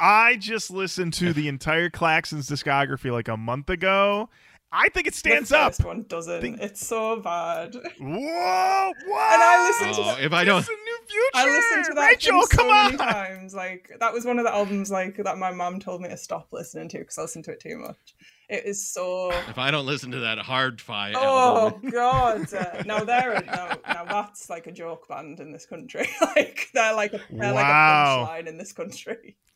I 0.00 0.36
just 0.36 0.70
listened 0.70 1.14
to 1.14 1.32
the 1.32 1.48
entire 1.48 1.90
Klaxons 1.90 2.50
discography 2.50 3.10
like 3.10 3.28
a 3.28 3.36
month 3.36 3.68
ago. 3.70 4.28
I 4.70 4.90
think 4.90 5.06
it 5.06 5.14
stands 5.14 5.48
the 5.48 5.58
up. 5.58 5.72
first 5.76 5.84
one 5.86 6.02
doesn't. 6.08 6.42
Think- 6.42 6.60
It's 6.60 6.86
so 6.86 7.20
bad. 7.20 7.74
Whoa, 7.74 7.82
whoa! 8.02 8.12
And 8.12 9.42
I 9.42 9.66
listened 9.66 9.94
to 9.94 10.00
Oh, 10.02 10.04
that- 10.16 10.22
if 10.24 10.32
I 10.34 10.44
don't, 10.44 10.68
new 10.68 10.98
future. 11.06 11.30
I 11.34 11.46
listened 11.46 11.84
to 11.86 11.94
that 11.94 12.06
Rachel, 12.08 12.42
so 12.42 12.56
come 12.58 12.66
many 12.68 12.98
on. 12.98 13.08
times. 13.12 13.54
Like 13.54 13.90
that 13.98 14.12
was 14.12 14.26
one 14.26 14.38
of 14.38 14.44
the 14.44 14.52
albums 14.54 14.90
like 14.90 15.16
that 15.16 15.38
my 15.38 15.52
mom 15.52 15.80
told 15.80 16.02
me 16.02 16.10
to 16.10 16.18
stop 16.18 16.48
listening 16.52 16.90
to 16.90 16.98
because 16.98 17.16
I 17.16 17.22
listened 17.22 17.46
to 17.46 17.52
it 17.52 17.60
too 17.60 17.78
much. 17.78 18.14
It 18.48 18.64
is 18.64 18.90
so. 18.90 19.30
if 19.48 19.58
I 19.58 19.70
don't 19.70 19.84
listen 19.84 20.10
to 20.12 20.20
that 20.20 20.38
Hard-Fi 20.38 21.12
Oh 21.14 21.66
album, 21.66 21.90
God! 21.90 22.52
Uh, 22.54 22.82
now 22.86 23.04
they're 23.04 23.42
now, 23.44 23.76
now 23.86 24.04
that's 24.04 24.48
like 24.48 24.66
a 24.66 24.72
joke 24.72 25.06
band 25.08 25.38
in 25.40 25.52
this 25.52 25.66
country. 25.66 26.08
like 26.36 26.68
they're 26.72 26.94
like 26.94 27.12
a, 27.12 27.20
they're 27.30 27.52
Wow. 27.52 28.22
like 28.22 28.40
a 28.40 28.42
punchline 28.44 28.48
in 28.48 28.56
this 28.58 28.72
country. 28.72 29.36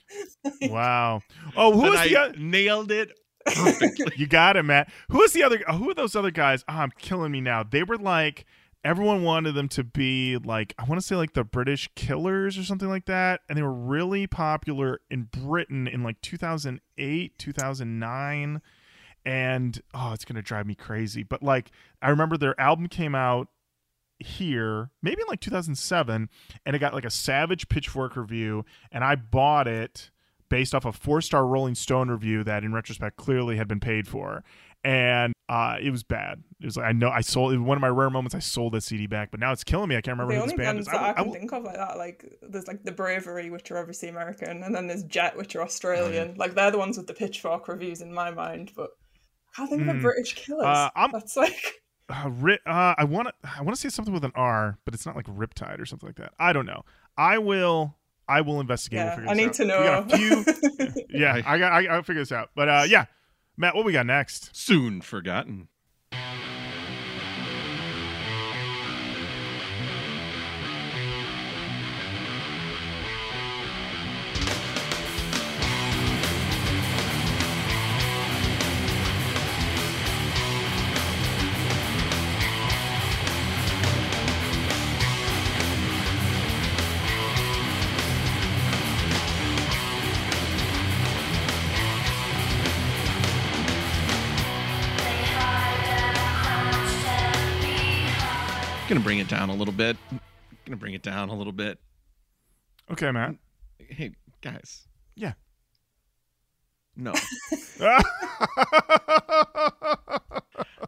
Wow. 0.63 1.23
Oh, 1.57 1.73
who 1.73 1.81
then 1.83 1.91
was 1.93 2.01
I 2.01 2.09
the 2.09 2.17
other? 2.19 2.35
nailed 2.39 2.91
it 2.93 3.13
perfectly. 3.47 4.13
You 4.17 4.27
got 4.27 4.57
it, 4.59 4.63
Matt. 4.63 4.91
Who 5.09 5.19
was 5.21 5.33
the 5.33 5.43
other? 5.43 5.59
Who 5.71 5.89
are 5.91 5.95
those 5.95 6.15
other 6.15 6.31
guys? 6.31 6.65
Oh, 6.69 6.75
I'm 6.75 6.91
killing 6.99 7.33
me 7.33 7.41
now. 7.41 7.63
They 7.63 7.83
were 7.83 7.97
like 7.97 8.45
everyone 8.85 9.23
wanted 9.23 9.53
them 9.55 9.69
to 9.69 9.85
be 9.85 10.37
like 10.39 10.75
I 10.79 10.85
want 10.85 11.01
to 11.01 11.07
say 11.07 11.17
like 11.17 11.33
the 11.33 11.45
British 11.45 11.89
Killers 11.95 12.59
or 12.59 12.65
something 12.65 12.89
like 12.89 13.07
that, 13.07 13.41
and 13.49 13.57
they 13.57 13.63
were 13.63 13.73
really 13.73 14.27
popular 14.27 15.01
in 15.11 15.25
Britain 15.33 15.87
in 15.89 16.03
like 16.03 16.21
2008, 16.21 17.39
2009, 17.39 18.61
and 19.25 19.81
oh, 19.95 20.13
it's 20.13 20.25
gonna 20.25 20.43
drive 20.43 20.67
me 20.67 20.75
crazy. 20.75 21.23
But 21.23 21.43
like 21.43 21.71
I 22.01 22.11
remember 22.11 22.37
their 22.37 22.59
album 22.61 22.89
came 22.89 23.15
out 23.15 23.49
here 24.23 24.91
maybe 25.03 25.21
in 25.21 25.27
like 25.29 25.41
2007 25.41 26.29
and 26.65 26.77
it 26.77 26.79
got 26.79 26.95
like 26.95 27.05
a 27.05 27.11
savage 27.11 27.69
pitchfork 27.69 28.17
review 28.17 28.65
and 28.91 29.03
i 29.03 29.15
bought 29.15 29.67
it 29.67 30.11
based 30.49 30.75
off 30.75 30.85
a 30.85 30.93
four 30.93 31.21
star 31.21 31.47
rolling 31.47 31.75
stone 31.75 32.11
review 32.11 32.45
that 32.45 32.63
in 32.65 32.73
retrospect 32.73 33.17
clearly 33.17 33.57
had 33.57 33.69
been 33.69 33.81
paid 33.81 34.07
for 34.07 34.45
and 34.85 35.33
uh 35.49 35.77
it 35.81 35.91
was 35.91 36.03
bad 36.03 36.43
it 36.61 36.65
was 36.65 36.77
like 36.77 36.87
i 36.87 36.93
know 36.93 37.09
i 37.09 37.21
sold 37.21 37.53
it 37.53 37.59
one 37.59 37.77
of 37.77 37.81
my 37.81 37.89
rare 37.89 38.11
moments 38.11 38.35
i 38.35 38.39
sold 38.39 38.73
that 38.73 38.83
cd 38.83 39.07
back 39.07 39.31
but 39.31 39.41
now 39.41 39.53
it's 39.53 39.65
killing 39.65 39.89
me 39.89 39.97
i 39.97 40.01
can't 40.01 40.19
remember 40.19 40.35
the 40.35 40.41
who 40.41 40.45
this 40.47 40.53
only 40.53 40.65
band 40.65 40.77
bands 40.77 40.89
is 40.89 40.93
that 40.93 41.03
I 41.03 41.11
I, 41.11 41.13
can 41.15 41.27
will- 41.27 41.33
think 41.35 41.53
of 41.53 41.65
like 41.65 41.77
that, 41.77 41.97
like 41.97 42.39
there's 42.43 42.67
like 42.67 42.85
the 42.85 42.93
Bravery, 42.93 43.51
which 43.51 43.71
are 43.71 43.79
obviously 43.79 44.09
American, 44.09 44.63
and 44.63 44.75
then 44.75 44.87
there's 44.87 45.05
Jet, 45.05 45.37
which 45.37 45.57
are 45.57 45.63
Australian. 45.63 46.35
Like 46.37 46.55
they're 46.55 46.71
the 46.71 46.79
ones 46.79 46.97
with 46.97 47.07
the 47.07 47.15
pitchfork 47.15 47.69
reviews 47.69 48.01
in 48.01 48.13
my 48.13 48.31
mind, 48.31 48.73
but. 48.77 48.91
I 49.57 49.67
can't 49.67 49.71
think 49.71 49.83
of 49.83 49.89
Hmm. 49.89 49.97
the 49.97 50.03
British 50.03 50.35
Killers. 50.35 50.65
Uh, 50.67 50.91
I'm- 50.95 51.11
That's 51.13 51.37
like 51.37 51.83
uh, 52.09 52.31
ri- 52.31 52.59
uh, 52.67 52.95
I 52.99 53.05
want 53.05 53.29
to 53.29 53.35
I 53.59 53.63
want 53.63 53.75
to 53.77 53.81
say 53.81 53.89
something 53.89 54.13
with 54.13 54.25
an 54.25 54.33
R, 54.35 54.79
but 54.85 54.95
it's 54.95 55.07
not 55.07 55.17
like 55.17 55.27
Riptide 55.27 55.81
or 55.81 55.87
something 55.87 56.09
like 56.09 56.17
that. 56.17 56.33
I 56.39 56.53
don't 56.53 56.67
know. 56.67 56.83
I 57.17 57.39
will 57.39 57.97
I 58.29 58.41
will 58.41 58.61
investigate. 58.61 58.99
We'll 58.99 59.07
yeah. 59.07 59.15
figure 59.17 59.31
I 59.31 59.35
this 59.35 59.59
need 59.59 59.71
out. 59.71 60.09
to 60.09 60.17
We 60.19 60.25
know. 60.25 60.45
got 60.45 60.89
a 60.89 60.93
few. 60.93 61.05
yeah, 61.21 61.43
I 61.47 61.59
got. 61.59 61.73
I, 61.73 61.87
I'll 61.87 62.03
figure 62.03 62.23
this 62.23 62.33
out. 62.33 62.51
But 62.55 62.69
uh, 62.69 62.85
yeah, 62.89 63.07
Matt, 63.57 63.75
what 63.75 63.85
we 63.85 63.93
got 63.93 64.07
next? 64.07 64.55
Soon 64.57 65.01
forgotten. 65.01 65.69
Bring 99.13 99.21
it 99.21 99.29
down 99.29 99.51
a 99.51 99.55
little 99.55 99.75
bit. 99.75 99.99
Gonna 100.65 100.79
bring 100.79 100.95
it 100.95 101.03
down 101.03 101.29
a 101.29 101.35
little 101.35 101.53
bit. 101.53 101.79
Okay, 102.91 103.11
Matt. 103.11 103.35
Hey 103.79 104.13
guys. 104.41 104.89
Yeah. 105.15 105.35
No. 106.97 107.13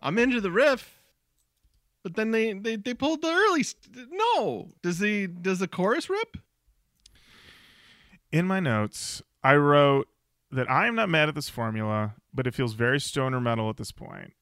I'm 0.00 0.16
into 0.16 0.40
the 0.40 0.50
riff, 0.50 1.02
but 2.02 2.14
then 2.16 2.30
they 2.30 2.54
they, 2.54 2.76
they 2.76 2.94
pulled 2.94 3.20
the 3.20 3.28
early. 3.28 3.62
St- 3.62 4.08
no, 4.10 4.70
does 4.82 5.00
the 5.00 5.26
does 5.26 5.58
the 5.58 5.68
chorus 5.68 6.08
rip? 6.08 6.38
In 8.32 8.46
my 8.46 8.58
notes, 8.58 9.20
I 9.42 9.56
wrote 9.56 10.08
that 10.50 10.70
I 10.70 10.86
am 10.86 10.94
not 10.94 11.10
mad 11.10 11.28
at 11.28 11.34
this 11.34 11.50
formula, 11.50 12.14
but 12.32 12.46
it 12.46 12.54
feels 12.54 12.72
very 12.72 13.00
stoner 13.00 13.38
metal 13.38 13.68
at 13.68 13.76
this 13.76 13.92
point. 13.92 14.32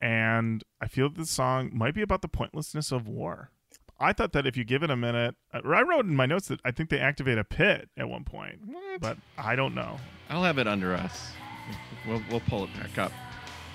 And 0.00 0.62
I 0.80 0.88
feel 0.88 1.08
that 1.08 1.18
the 1.18 1.26
song 1.26 1.70
might 1.72 1.94
be 1.94 2.02
about 2.02 2.22
the 2.22 2.28
pointlessness 2.28 2.92
of 2.92 3.08
war. 3.08 3.50
I 3.98 4.12
thought 4.12 4.32
that 4.32 4.46
if 4.46 4.56
you 4.58 4.64
give 4.64 4.82
it 4.82 4.90
a 4.90 4.96
minute, 4.96 5.36
or 5.54 5.74
I 5.74 5.80
wrote 5.80 6.04
in 6.04 6.14
my 6.14 6.26
notes 6.26 6.48
that 6.48 6.60
I 6.66 6.70
think 6.70 6.90
they 6.90 7.00
activate 7.00 7.38
a 7.38 7.44
pit 7.44 7.88
at 7.96 8.06
one 8.08 8.24
point, 8.24 8.60
What? 8.66 9.00
but 9.00 9.16
I 9.38 9.56
don't 9.56 9.74
know. 9.74 9.98
I'll 10.28 10.42
have 10.44 10.58
it 10.58 10.66
under 10.66 10.94
us. 10.94 11.30
We'll 12.06 12.22
we'll 12.30 12.40
pull 12.40 12.64
it 12.64 12.74
back 12.74 12.98
up. 12.98 13.12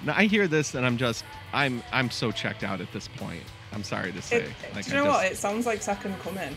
Now 0.04 0.14
I 0.16 0.26
hear 0.26 0.48
this 0.48 0.76
and 0.76 0.86
I'm 0.86 0.98
just 0.98 1.26
I'm 1.54 1.82
I'm 1.92 2.12
so 2.12 2.32
checked 2.32 2.64
out 2.64 2.82
at 2.82 2.92
this 2.94 3.08
point. 3.08 3.42
I'm 3.74 3.84
sorry 3.84 4.12
to 4.12 4.22
say. 4.22 4.44
It, 4.44 4.50
Like, 4.76 4.86
do 4.86 4.92
you 4.92 4.98
I 5.00 5.04
know 5.04 5.10
what? 5.10 5.26
It 5.26 5.38
sounds 5.38 5.66
like 5.66 5.82
Second 5.82 6.20
Coming. 6.20 6.56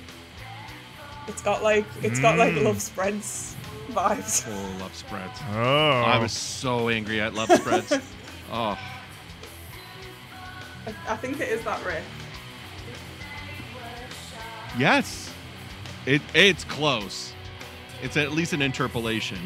It's 1.27 1.41
got 1.41 1.63
like 1.63 1.87
it's 2.03 2.21
got 2.21 2.37
like 2.37 2.53
Mm. 2.53 2.65
love 2.65 2.83
spreads 2.83 3.57
vibes. 3.93 4.47
Oh, 4.47 4.83
love 4.83 4.95
spreads. 4.95 5.39
Oh, 5.53 6.03
I 6.07 6.19
was 6.19 6.33
so 6.33 6.91
angry 6.91 7.21
at 7.23 7.33
love 7.35 7.51
spreads. 7.51 7.93
oh, 8.53 8.79
I, 11.09 11.17
think 11.17 11.41
it 11.41 11.49
is 11.49 11.65
that 11.65 11.85
riff. 11.85 12.05
yes. 14.79 15.33
It 16.07 16.21
it's 16.35 16.65
close. 16.65 17.33
It's 18.03 18.17
at 18.17 18.33
least 18.33 18.53
an 18.53 18.61
interpolation. 18.61 19.39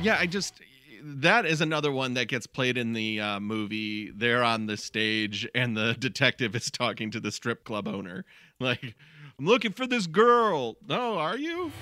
Yeah, 0.00 0.16
I 0.18 0.26
just 0.26 0.60
that 1.02 1.46
is 1.46 1.60
another 1.60 1.90
one 1.90 2.14
that 2.14 2.28
gets 2.28 2.46
played 2.46 2.76
in 2.76 2.92
the 2.92 3.20
uh, 3.20 3.40
movie. 3.40 4.10
They're 4.10 4.44
on 4.44 4.66
the 4.66 4.76
stage, 4.76 5.48
and 5.54 5.76
the 5.76 5.94
detective 5.98 6.54
is 6.54 6.70
talking 6.70 7.10
to 7.10 7.20
the 7.20 7.32
strip 7.32 7.64
club 7.64 7.88
owner. 7.88 8.24
Like, 8.58 8.94
I'm 9.38 9.46
looking 9.46 9.72
for 9.72 9.86
this 9.86 10.06
girl. 10.06 10.76
No, 10.86 11.18
are 11.18 11.38
you? 11.38 11.72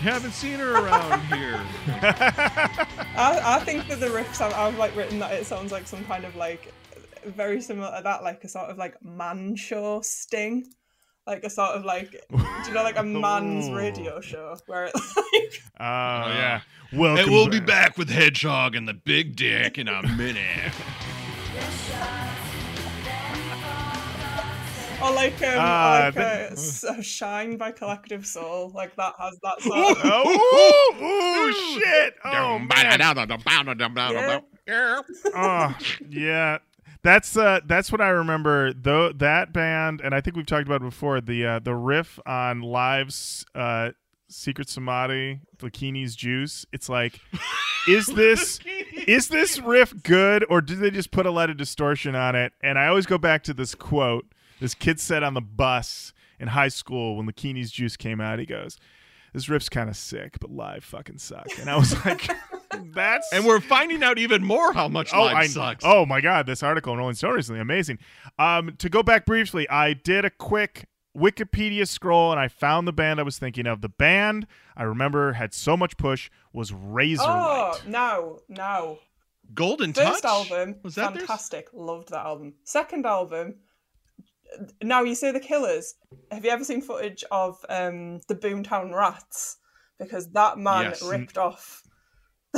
Haven't 0.00 0.32
seen 0.32 0.58
her 0.58 0.72
around 0.72 1.20
here. 1.26 1.60
I, 1.86 3.40
I 3.44 3.62
think 3.64 3.86
that 3.88 4.00
the 4.00 4.06
riffs 4.06 4.40
I've, 4.40 4.54
I've 4.54 4.78
like 4.78 4.96
written 4.96 5.18
that 5.18 5.32
it 5.34 5.44
sounds 5.44 5.72
like 5.72 5.86
some 5.86 6.04
kind 6.06 6.24
of 6.24 6.36
like 6.36 6.72
very 7.24 7.60
similar 7.60 7.94
to 7.94 8.02
that, 8.02 8.22
like 8.22 8.42
a 8.44 8.48
sort 8.48 8.70
of 8.70 8.78
like 8.78 9.02
man 9.04 9.56
show 9.56 10.00
sting. 10.00 10.72
Like 11.26 11.44
a 11.44 11.50
sort 11.50 11.72
of 11.72 11.84
like 11.84 12.12
do 12.12 12.38
you 12.66 12.72
know 12.72 12.82
like 12.82 12.96
a 12.96 13.02
man's 13.02 13.68
Ooh. 13.68 13.76
radio 13.76 14.20
show 14.20 14.56
where 14.66 14.86
it 14.86 14.94
like 14.94 15.62
Oh 15.78 15.84
yeah. 16.32 16.60
Uh, 16.62 16.96
well 16.96 17.18
And 17.18 17.30
we'll 17.30 17.48
be 17.48 17.60
back 17.60 17.98
with 17.98 18.08
Hedgehog 18.08 18.74
and 18.74 18.88
the 18.88 18.94
Big 18.94 19.36
Dick 19.36 19.76
in 19.78 19.86
a 19.86 20.02
minute. 20.02 20.72
Or 25.02 25.12
like 25.12 25.34
um, 25.42 25.56
Ah, 25.58 25.98
or 25.98 26.04
like 26.06 26.14
that- 26.14 26.50
uh, 26.50 26.52
S- 26.52 26.84
uh, 26.84 27.00
Shine 27.00 27.56
by 27.56 27.72
Collective 27.72 28.26
Soul, 28.26 28.70
like 28.74 28.94
that 28.96 29.14
has 29.18 29.38
that 29.42 29.60
song. 29.62 29.96
oh, 30.04 30.94
ooh, 31.00 31.04
ooh, 31.04 31.52
shit! 31.80 32.14
Oh 32.24 32.58
man! 32.58 32.68
Yeah. 34.12 34.40
oh 35.34 35.76
yeah 36.08 36.58
that's 37.02 37.36
uh 37.36 37.60
that's 37.64 37.90
what 37.90 38.00
i 38.02 38.08
remember 38.10 38.72
though 38.74 39.10
that 39.12 39.52
band 39.54 40.00
and 40.02 40.14
i 40.14 40.20
think 40.20 40.36
we've 40.36 40.46
talked 40.46 40.66
about 40.66 40.76
it 40.82 40.84
before 40.84 41.20
the 41.20 41.44
uh 41.46 41.58
the 41.58 41.74
riff 41.74 42.20
on 42.26 42.60
live's 42.60 43.44
uh 43.54 43.90
secret 44.28 44.68
samadhi 44.68 45.40
Lakini's 45.60 46.14
juice 46.14 46.66
it's 46.72 46.88
like 46.90 47.18
is 47.88 48.06
this 48.14 48.60
is 49.08 49.28
this 49.28 49.58
riff 49.60 49.94
good 50.02 50.44
or 50.50 50.60
did 50.60 50.78
they 50.78 50.90
just 50.90 51.10
put 51.10 51.24
a 51.26 51.30
lot 51.30 51.48
of 51.50 51.56
distortion 51.56 52.14
on 52.14 52.36
it 52.36 52.52
and 52.62 52.78
i 52.78 52.86
always 52.86 53.06
go 53.06 53.16
back 53.18 53.42
to 53.44 53.54
this 53.54 53.74
quote 53.74 54.26
this 54.60 54.74
kid 54.74 55.00
said 55.00 55.22
on 55.22 55.34
the 55.34 55.40
bus 55.40 56.12
in 56.38 56.48
high 56.48 56.68
school 56.68 57.16
when 57.16 57.26
Lakini's 57.26 57.70
juice 57.70 57.96
came 57.96 58.20
out 58.20 58.38
he 58.38 58.46
goes 58.46 58.78
this 59.32 59.48
riff's 59.48 59.68
kind 59.68 59.88
of 59.88 59.96
sick 59.96 60.38
but 60.40 60.50
live 60.50 60.82
fucking 60.84 61.18
sucked 61.18 61.58
and 61.58 61.68
i 61.70 61.76
was 61.76 61.92
like 62.04 62.28
that's 62.94 63.30
And 63.32 63.44
we're 63.44 63.60
finding 63.60 64.02
out 64.02 64.18
even 64.18 64.42
more 64.44 64.72
how 64.72 64.88
much 64.88 65.12
live 65.12 65.34
I, 65.34 65.46
sucks. 65.46 65.84
Oh 65.86 66.06
my 66.06 66.20
god, 66.20 66.46
this 66.46 66.62
article 66.62 66.92
in 66.92 66.98
Rolling 66.98 67.14
Stone 67.16 67.34
recently, 67.34 67.60
amazing. 67.60 67.98
Um, 68.38 68.74
to 68.78 68.88
go 68.88 69.02
back 69.02 69.26
briefly, 69.26 69.68
I 69.68 69.92
did 69.92 70.24
a 70.24 70.30
quick 70.30 70.86
Wikipedia 71.16 71.86
scroll 71.86 72.30
and 72.30 72.40
I 72.40 72.48
found 72.48 72.86
the 72.88 72.92
band 72.92 73.18
I 73.20 73.24
was 73.24 73.38
thinking 73.38 73.66
of. 73.66 73.80
The 73.82 73.88
band 73.88 74.46
I 74.76 74.84
remember 74.84 75.32
had 75.34 75.52
so 75.52 75.76
much 75.76 75.96
push 75.96 76.30
was 76.52 76.70
Razorlight. 76.70 77.18
Oh, 77.18 77.80
no, 77.86 78.38
no. 78.48 78.98
Golden 79.52 79.92
First 79.92 80.22
Touch. 80.22 80.50
album, 80.50 80.76
Was 80.82 80.94
that 80.94 81.12
theirs? 81.12 81.26
fantastic. 81.26 81.68
Loved 81.72 82.10
that 82.10 82.24
album. 82.24 82.54
Second 82.64 83.04
album, 83.04 83.56
now 84.82 85.02
you 85.02 85.14
say 85.14 85.32
the 85.32 85.40
Killers. 85.40 85.94
Have 86.30 86.44
you 86.44 86.50
ever 86.50 86.64
seen 86.64 86.80
footage 86.82 87.24
of 87.30 87.64
um, 87.68 88.20
the 88.28 88.34
Boomtown 88.34 88.94
Rats? 88.94 89.56
Because 89.98 90.30
that 90.32 90.58
man 90.58 90.84
Yes. 90.84 91.02
ripped 91.02 91.36
off. 91.38 91.82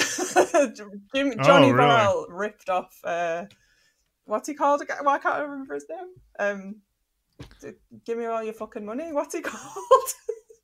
Jim, 1.14 1.34
Johnny 1.42 1.72
really? 1.72 1.88
Borrell 1.88 2.24
ripped 2.28 2.68
off. 2.68 2.98
Uh, 3.04 3.44
what's 4.24 4.48
he 4.48 4.54
called 4.54 4.80
again? 4.82 4.98
Why 5.02 5.18
can't 5.18 5.34
I 5.34 5.40
remember 5.40 5.74
his 5.74 5.86
name? 5.90 6.08
Um, 6.38 6.76
give 8.06 8.16
me 8.18 8.24
all 8.26 8.42
your 8.42 8.54
fucking 8.54 8.84
money. 8.84 9.12
What's 9.12 9.34
he 9.34 9.40
called? 9.42 10.08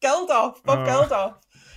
Geldof. 0.02 0.62
Bob 0.64 0.78
Oh. 0.80 0.84
Geldof. 0.86 1.34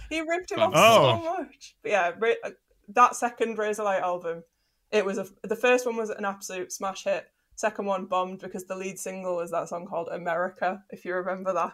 He 0.10 0.22
ripped 0.22 0.52
him 0.52 0.60
off 0.60 0.74
Oh. 0.76 1.20
so 1.20 1.24
much. 1.44 1.76
But 1.82 1.92
yeah, 1.92 2.12
uh, 2.44 2.50
that 2.90 3.16
second 3.16 3.58
Razorlight 3.58 4.02
album, 4.02 4.44
it 4.92 5.06
was 5.06 5.18
a. 5.18 5.26
The 5.44 5.56
first 5.56 5.86
one 5.86 5.96
was 5.96 6.10
an 6.10 6.26
absolute 6.26 6.72
smash 6.72 7.06
hit. 7.06 7.26
Second 7.56 7.86
one 7.86 8.06
bombed 8.06 8.40
because 8.40 8.66
the 8.66 8.76
lead 8.76 8.98
single 9.00 9.36
was 9.38 9.52
that 9.52 9.70
song 9.70 9.86
called 9.86 10.10
America. 10.12 10.84
If 10.90 11.06
you 11.06 11.14
remember 11.14 11.54
that. 11.54 11.74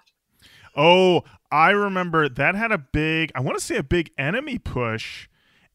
Oh, 0.75 1.23
I 1.51 1.71
remember 1.71 2.29
that 2.29 2.55
had 2.55 2.71
a 2.71 2.77
big, 2.77 3.31
I 3.35 3.39
want 3.39 3.57
to 3.57 3.63
say 3.63 3.77
a 3.77 3.83
big 3.83 4.15
NME 4.17 4.63
push. 4.63 5.27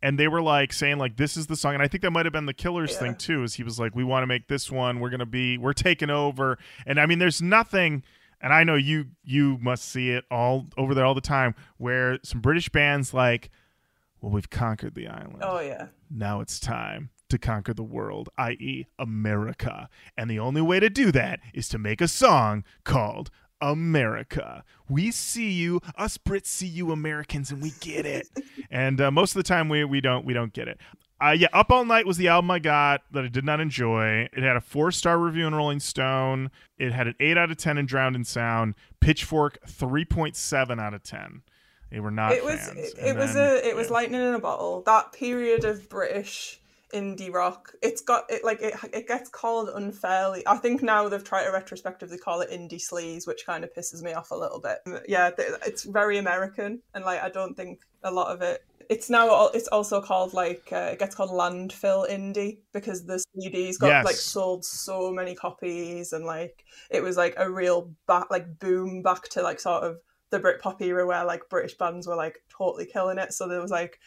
And 0.04 0.18
they 0.18 0.26
were 0.26 0.42
like 0.42 0.72
saying 0.72 0.98
like 0.98 1.16
this 1.16 1.36
is 1.36 1.46
the 1.46 1.54
song, 1.54 1.74
and 1.74 1.82
I 1.82 1.86
think 1.86 2.02
that 2.02 2.10
might 2.10 2.26
have 2.26 2.32
been 2.32 2.46
the 2.46 2.52
Killers 2.54 2.90
Yeah. 2.92 2.98
thing 2.98 3.14
too. 3.14 3.44
Is 3.44 3.54
he 3.54 3.62
was 3.62 3.78
like, 3.78 3.94
we 3.94 4.02
want 4.02 4.24
to 4.24 4.26
make 4.26 4.48
this 4.48 4.68
one, 4.70 4.98
we're 4.98 5.10
gonna 5.10 5.24
be, 5.26 5.58
we're 5.58 5.72
taking 5.72 6.10
over, 6.10 6.58
and 6.86 6.98
I 7.00 7.06
mean, 7.06 7.20
there's 7.20 7.40
nothing, 7.40 8.02
and 8.40 8.52
I 8.52 8.64
know 8.64 8.74
you 8.74 9.06
you 9.22 9.58
must 9.60 9.84
see 9.84 10.10
it 10.10 10.24
all 10.28 10.66
over 10.76 10.92
there 10.92 11.04
all 11.06 11.14
the 11.14 11.20
time, 11.20 11.54
where 11.76 12.18
some 12.24 12.40
British 12.40 12.68
bands 12.68 13.14
like, 13.14 13.50
well, 14.20 14.32
we've 14.32 14.50
conquered 14.50 14.96
the 14.96 15.06
island, 15.06 15.38
Oh 15.40 15.60
yeah. 15.60 15.86
now 16.10 16.40
it's 16.40 16.58
time 16.58 17.10
to 17.32 17.38
conquer 17.38 17.74
the 17.74 17.82
world, 17.82 18.28
i.e., 18.38 18.86
America. 18.98 19.88
And 20.16 20.30
the 20.30 20.38
only 20.38 20.62
way 20.62 20.78
to 20.80 20.88
do 20.88 21.10
that 21.12 21.40
is 21.52 21.68
to 21.70 21.78
make 21.78 22.00
a 22.00 22.08
song 22.08 22.64
called 22.84 23.30
America. 23.60 24.64
We 24.88 25.10
see 25.10 25.50
you, 25.50 25.80
us 25.96 26.18
Brits 26.18 26.46
see 26.46 26.66
you 26.66 26.92
Americans, 26.92 27.50
and 27.50 27.62
we 27.62 27.72
get 27.80 28.06
it. 28.06 28.28
and 28.70 29.00
uh, 29.00 29.10
most 29.10 29.32
of 29.32 29.42
the 29.42 29.48
time, 29.48 29.68
we 29.68 29.84
we 29.84 30.00
don't 30.00 30.24
we 30.24 30.32
don't 30.34 30.52
get 30.52 30.68
it. 30.68 30.78
Uh, 31.20 31.30
yeah, 31.30 31.46
Up 31.52 31.70
All 31.70 31.84
Night 31.84 32.04
was 32.04 32.16
the 32.16 32.26
album 32.26 32.50
I 32.50 32.58
got 32.58 33.02
that 33.12 33.24
I 33.24 33.28
did 33.28 33.44
not 33.44 33.60
enjoy. 33.60 34.28
It 34.32 34.42
had 34.42 34.56
a 34.56 34.60
four 34.60 34.90
star 34.90 35.18
review 35.18 35.46
in 35.46 35.54
Rolling 35.54 35.80
Stone. 35.80 36.50
It 36.78 36.92
had 36.92 37.06
an 37.06 37.14
eight 37.20 37.38
out 37.38 37.50
of 37.50 37.56
ten 37.56 37.78
in 37.78 37.86
Drowned 37.86 38.16
in 38.16 38.24
Sound. 38.24 38.74
Pitchfork 39.00 39.58
three 39.66 40.04
point 40.04 40.36
seven 40.36 40.80
out 40.80 40.94
of 40.94 41.02
ten. 41.02 41.42
They 41.92 42.00
were 42.00 42.10
not. 42.10 42.32
it 42.32 42.42
was 42.42 42.58
fans. 42.58 42.78
it, 42.78 42.98
it 42.98 43.16
was 43.16 43.36
a 43.36 43.68
it 43.68 43.76
was 43.76 43.90
lightning 43.90 44.22
in 44.22 44.34
a 44.34 44.38
bottle 44.38 44.82
that 44.86 45.12
period 45.12 45.64
of 45.64 45.90
british 45.90 46.58
indie 46.92 47.32
rock 47.32 47.72
it's 47.82 48.00
got 48.00 48.24
it 48.30 48.44
like 48.44 48.60
it, 48.60 48.74
it 48.92 49.08
gets 49.08 49.28
called 49.28 49.68
unfairly 49.74 50.42
i 50.46 50.56
think 50.56 50.82
now 50.82 51.08
they've 51.08 51.24
tried 51.24 51.44
to 51.44 51.50
retrospectively 51.50 52.18
call 52.18 52.40
it 52.40 52.50
indie 52.50 52.82
sleaze 52.82 53.26
which 53.26 53.44
kind 53.46 53.64
of 53.64 53.72
pisses 53.74 54.02
me 54.02 54.12
off 54.12 54.30
a 54.30 54.34
little 54.34 54.60
bit 54.60 54.78
yeah 55.08 55.30
it's 55.66 55.84
very 55.84 56.18
american 56.18 56.80
and 56.94 57.04
like 57.04 57.22
i 57.22 57.28
don't 57.28 57.54
think 57.54 57.80
a 58.04 58.10
lot 58.10 58.32
of 58.32 58.42
it 58.42 58.64
it's 58.90 59.08
now 59.08 59.48
it's 59.48 59.68
also 59.68 60.00
called 60.02 60.34
like 60.34 60.68
uh, 60.72 60.90
it 60.92 60.98
gets 60.98 61.14
called 61.14 61.30
landfill 61.30 62.08
indie 62.10 62.58
because 62.72 63.04
the 63.06 63.24
CDs 63.38 63.78
got 63.78 63.88
Yes. 63.88 64.04
like 64.04 64.16
sold 64.16 64.64
so 64.64 65.10
many 65.10 65.34
copies 65.34 66.12
and 66.12 66.26
like 66.26 66.64
it 66.90 67.02
was 67.02 67.16
like 67.16 67.34
a 67.38 67.50
real 67.50 67.92
back 68.06 68.30
like 68.30 68.58
boom 68.58 69.02
back 69.02 69.28
to 69.30 69.42
like 69.42 69.60
sort 69.60 69.84
of 69.84 69.96
the 70.30 70.40
Britpop 70.40 70.80
era 70.80 71.06
where 71.06 71.24
like 71.24 71.48
British 71.48 71.76
bands 71.76 72.06
were 72.06 72.16
like 72.16 72.38
totally 72.50 72.86
killing 72.86 73.18
it. 73.18 73.32
So 73.32 73.48
there 73.48 73.60
was 73.60 73.70
like 73.70 73.98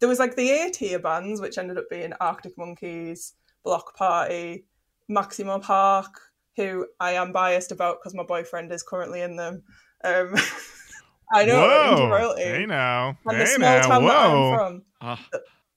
there 0.00 0.08
was 0.08 0.18
like 0.18 0.34
the 0.34 0.50
A 0.50 0.70
tier 0.70 0.98
bands 0.98 1.40
which 1.40 1.58
ended 1.58 1.78
up 1.78 1.88
being 1.90 2.12
Arctic 2.20 2.56
Monkeys, 2.58 3.34
Bloc 3.64 3.94
Party, 3.96 4.64
Maximo 5.08 5.58
Park, 5.58 6.20
who 6.56 6.86
I 6.98 7.12
am 7.12 7.32
biased 7.32 7.72
about 7.72 7.98
because 8.00 8.14
my 8.14 8.22
boyfriend 8.22 8.72
is 8.72 8.82
currently 8.82 9.20
in 9.20 9.36
them. 9.36 9.62
Um, 10.02 10.34
I 11.32 11.44
know 11.44 11.60
Whoa. 11.60 11.96
indie 11.96 12.10
royalty. 12.10 12.42
Hey 12.42 12.66
now. 12.66 13.16
and 13.26 13.36
hey 13.36 13.44
the 13.44 13.46
small 13.46 13.78
now. 13.78 13.88
town 13.88 14.04
that 14.04 14.28
Whoa. 14.30 14.52
I'm 14.52 14.58
from. 14.58 14.82
Uh, 15.00 15.16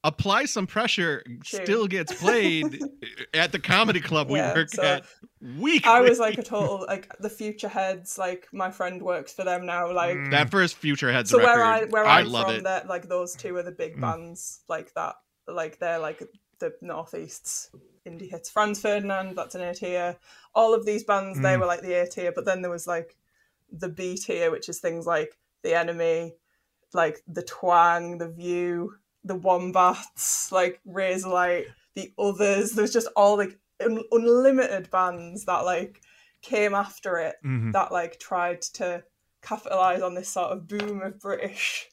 apply 0.03 0.45
some 0.45 0.67
pressure 0.67 1.23
True. 1.43 1.63
still 1.63 1.88
gets 1.88 2.13
played 2.13 2.80
at 3.34 3.51
the 3.51 3.59
comedy 3.59 4.01
club 4.01 4.30
we 4.30 4.39
Yeah, 4.39 4.53
work 4.53 4.69
so 4.69 4.84
at 4.84 5.05
weekly. 5.41 5.89
I 5.89 6.01
was 6.01 6.19
like 6.19 6.38
a 6.38 6.43
total 6.43 6.85
like 6.88 7.09
the 7.19 7.30
Futureheads. 7.30 8.17
Like 8.17 8.47
my 8.51 8.69
friend 8.71 9.01
works 9.01 9.34
for 9.34 9.43
them 9.43 9.65
now. 9.65 9.91
Like 9.93 10.17
Mm. 10.17 10.31
that 10.31 10.51
first 10.51 10.81
Futureheads 10.81 11.27
so 11.27 11.38
record. 11.38 11.45
where 11.55 11.63
I 11.63 11.84
where 11.85 12.05
I 12.05 12.21
I'm 12.21 12.30
love 12.30 12.47
from, 12.47 12.55
it. 12.55 12.63
that 12.63 12.88
like 12.88 13.07
those 13.07 13.35
two 13.35 13.55
are 13.55 13.63
the 13.63 13.71
big 13.71 13.97
Mm. 13.97 14.01
bands 14.01 14.61
like 14.67 14.93
that. 14.95 15.15
Like 15.47 15.80
they're 15.80 15.99
like 15.99 16.21
the 16.59 16.73
northeast's 16.81 17.69
indie 18.05 18.30
hits. 18.30 18.49
Franz 18.49 18.81
Ferdinand, 18.81 19.35
that's 19.35 19.55
an 19.55 19.61
A 19.61 19.73
tier. 19.73 20.17
All 20.53 20.73
of 20.73 20.85
these 20.85 21.03
bands 21.03 21.39
they 21.39 21.55
Mm. 21.55 21.59
were 21.61 21.65
like 21.65 21.81
the 21.81 21.93
A 21.93 22.07
tier, 22.07 22.31
but 22.34 22.45
then 22.45 22.61
there 22.61 22.71
was 22.71 22.88
like 22.88 23.15
the 23.71 23.89
B 23.89 24.17
tier, 24.17 24.51
which 24.51 24.69
is 24.69 24.80
things 24.80 25.05
like 25.05 25.38
the 25.63 25.73
Enemy, 25.77 26.35
like 26.93 27.21
the 27.27 27.41
Twang, 27.43 28.17
the 28.17 28.30
View, 28.30 28.95
the 29.24 29.36
Wombats, 29.36 30.52
like 30.52 30.80
Razorlight, 30.88 31.66
the 31.95 32.14
others. 32.18 32.72
There's 32.72 32.94
just 32.94 33.08
all 33.16 33.38
like 33.38 33.58
un- 33.80 34.04
unlimited 34.12 34.90
bands 34.91 35.45
that 35.45 35.66
like 35.66 36.02
came 36.41 36.74
after 36.74 37.18
it 37.18 37.36
Mhm. 37.45 37.72
that 37.74 37.91
like 37.91 38.20
tried 38.20 38.62
to 38.64 39.04
capitalize 39.41 40.02
on 40.02 40.14
this 40.14 40.30
sort 40.30 40.52
of 40.52 40.68
boom 40.68 41.02
of 41.02 41.20
British 41.20 41.90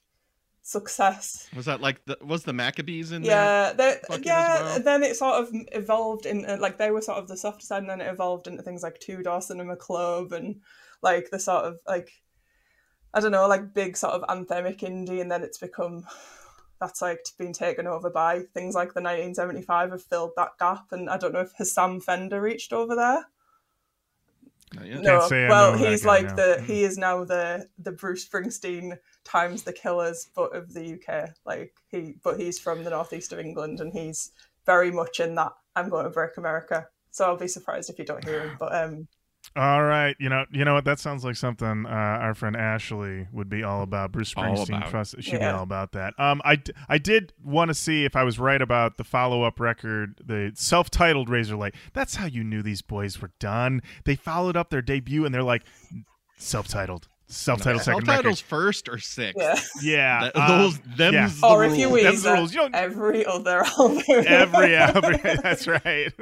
success. 0.62 1.48
Was 1.54 1.66
that 1.66 1.80
like 1.80 2.04
the 2.04 2.16
was 2.22 2.44
the 2.44 2.52
Maccabees 2.52 3.12
in 3.12 3.22
there? 3.22 3.30
Yeah, 3.32 3.72
they- 3.72 4.00
yeah. 4.22 4.62
well? 4.62 4.80
Then 4.80 5.02
it 5.02 5.16
sort 5.16 5.36
of 5.42 5.48
evolved 5.72 6.26
into 6.26 6.56
like 6.56 6.78
they 6.78 6.90
were 6.90 7.00
sort 7.02 7.18
of 7.18 7.28
the 7.28 7.36
softer 7.36 7.64
side, 7.64 7.78
and 7.82 7.90
then 7.90 8.00
it 8.00 8.08
evolved 8.10 8.46
into 8.46 8.62
things 8.62 8.82
like 8.82 8.98
Two 9.00 9.22
Door 9.22 9.42
Cinema 9.42 9.76
Club 9.76 10.32
and 10.32 10.60
like 11.02 11.30
the 11.30 11.38
sort 11.38 11.64
of 11.64 11.78
like 11.86 12.10
I 13.12 13.18
don't 13.20 13.32
know, 13.32 13.48
like 13.48 13.74
big 13.74 13.96
sort 13.96 14.14
of 14.14 14.22
anthemic 14.28 14.80
indie, 14.80 15.20
and 15.20 15.30
then 15.30 15.42
it's 15.42 15.58
become 15.58 16.06
that's 16.80 17.02
like 17.02 17.24
been 17.38 17.52
taken 17.52 17.86
over 17.86 18.10
by 18.10 18.40
things 18.54 18.74
like 18.74 18.94
the 18.94 19.02
1975 19.02 19.90
have 19.90 20.02
filled 20.02 20.32
that 20.36 20.58
gap, 20.58 20.86
and 20.92 21.08
I 21.08 21.18
don't 21.18 21.32
know 21.32 21.40
if 21.40 21.52
has 21.58 21.72
Sam 21.72 22.00
Fender 22.00 22.40
reached 22.40 22.72
over 22.72 22.96
there. 22.96 23.26
there? 24.72 24.86
Not. 24.88 25.02
No, 25.02 25.28
say 25.28 25.48
well, 25.48 25.76
he's 25.76 26.02
guy 26.02 26.08
like 26.08 26.26
now. 26.26 26.36
the 26.36 26.56
Mm. 26.60 26.64
he 26.64 26.84
is 26.84 26.98
now 26.98 27.24
the 27.24 27.68
the 27.78 27.92
Bruce 27.92 28.26
Springsteen 28.26 28.98
times 29.24 29.62
the 29.62 29.72
Killers, 29.72 30.28
but 30.34 30.56
of 30.56 30.72
the 30.72 30.94
UK. 30.94 31.30
Like 31.44 31.74
he, 31.88 32.14
but 32.22 32.40
he's 32.40 32.58
from 32.58 32.84
the 32.84 32.90
northeast 32.90 33.32
of 33.32 33.38
England, 33.38 33.80
and 33.80 33.92
he's 33.92 34.32
very 34.66 34.90
much 34.90 35.20
in 35.20 35.34
that 35.34 35.52
I'm 35.76 35.88
going 35.88 36.04
to 36.04 36.10
break 36.10 36.36
America. 36.36 36.88
So 37.10 37.26
I'll 37.26 37.36
be 37.36 37.48
surprised 37.48 37.90
if 37.90 37.98
you 37.98 38.04
don't 38.04 38.24
hear 38.24 38.40
him. 38.40 38.56
But 38.58 38.74
um, 38.74 39.08
All 39.56 39.82
right, 39.82 40.14
you 40.20 40.28
know, 40.28 40.44
you 40.52 40.64
know 40.64 40.74
what? 40.74 40.84
That 40.84 41.00
sounds 41.00 41.24
like 41.24 41.34
something 41.34 41.84
uh, 41.84 41.88
our 41.88 42.34
friend 42.34 42.56
Ashley 42.56 43.26
would 43.32 43.48
be 43.48 43.64
all 43.64 43.82
about. 43.82 44.12
Bruce 44.12 44.32
All 44.36 44.44
Springsteen, 44.44 44.76
about. 44.78 44.90
trust, 44.90 45.16
she'd 45.20 45.40
be 45.40 45.44
all 45.44 45.64
about 45.64 45.90
that. 45.92 46.14
Um, 46.20 46.40
I, 46.44 46.54
d- 46.56 46.72
I 46.88 46.98
did 46.98 47.32
want 47.42 47.68
to 47.68 47.74
see 47.74 48.04
if 48.04 48.14
I 48.14 48.22
was 48.22 48.38
right 48.38 48.62
about 48.62 48.96
the 48.96 49.02
follow-up 49.04 49.58
record, 49.58 50.20
the 50.24 50.52
self-titled 50.54 51.28
Razorlight. 51.28 51.74
That's 51.94 52.14
how 52.14 52.26
you 52.26 52.44
knew 52.44 52.62
these 52.62 52.80
boys 52.80 53.20
were 53.20 53.32
done. 53.40 53.82
They 54.04 54.14
followed 54.14 54.56
up 54.56 54.70
their 54.70 54.82
debut, 54.82 55.24
and 55.24 55.34
they're 55.34 55.42
like, 55.42 55.62
self-titled, 56.38 57.08
self-titled 57.26 57.82
second 57.82 58.06
Self-titles 58.06 58.40
first 58.40 58.88
or 58.88 58.98
sixth. 58.98 59.36
yeah. 59.42 59.56
Oh. 59.56 59.80
Yeah, 59.82 60.20
Th- 60.32 60.36
um, 60.36 60.58
those 60.58 60.78
them's 60.96 61.12
yeah. 61.14 61.26
the 61.40 61.46
or 61.48 61.64
if 61.64 61.76
you 61.76 61.88
rules. 61.88 62.02
Them's 62.04 62.22
the 62.22 62.32
rules. 62.34 62.54
You 62.54 62.60
don't- 62.60 62.74
every 62.76 63.26
other 63.26 63.64
album. 63.78 64.02
every 64.08 64.76
album. 64.76 65.16
That's 65.42 65.66
right. 65.66 66.12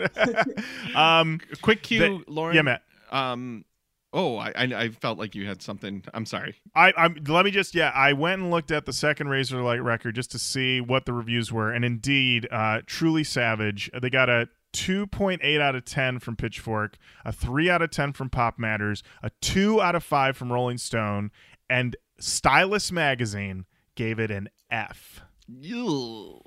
um, 0.94 1.40
Quick 1.62 1.82
cue, 1.82 1.98
The- 2.00 2.24
Lorin. 2.30 2.56
yeah, 2.56 2.62
Matt. 2.62 2.82
Um, 3.10 3.64
Oh, 4.12 4.38
I, 4.38 4.52
I 4.56 4.64
I 4.64 4.88
felt 4.88 5.18
like 5.18 5.34
you 5.34 5.46
had 5.46 5.60
something. 5.60 6.02
I'm 6.14 6.24
sorry. 6.24 6.56
I, 6.74 6.94
I'm. 6.96 7.16
Let 7.26 7.44
me 7.44 7.50
just. 7.50 7.74
Yeah, 7.74 7.92
I 7.94 8.14
went 8.14 8.40
and 8.40 8.50
looked 8.50 8.70
at 8.70 8.86
the 8.86 8.92
second 8.92 9.26
Razorlight 9.26 9.84
record 9.84 10.14
just 10.14 10.30
to 10.30 10.38
see 10.38 10.80
what 10.80 11.04
the 11.04 11.12
reviews 11.12 11.52
were, 11.52 11.70
and 11.70 11.84
indeed, 11.84 12.48
uh, 12.50 12.80
truly 12.86 13.22
savage. 13.22 13.90
They 14.00 14.08
got 14.08 14.30
a 14.30 14.48
2.8 14.72 15.60
out 15.60 15.74
of 15.74 15.84
10 15.84 16.20
from 16.20 16.36
Pitchfork, 16.36 16.96
a 17.24 17.32
3 17.32 17.68
out 17.68 17.82
of 17.82 17.90
10 17.90 18.12
from 18.14 18.30
PopMatters, 18.30 19.02
a 19.22 19.30
2 19.40 19.80
out 19.80 19.94
of 19.94 20.04
5 20.04 20.36
from 20.36 20.52
Rolling 20.52 20.78
Stone, 20.78 21.30
and 21.68 21.96
Stylus 22.18 22.90
Magazine 22.90 23.66
gave 23.94 24.18
it 24.18 24.30
an 24.30 24.48
F. 24.70 25.22
Ew. 25.48 26.40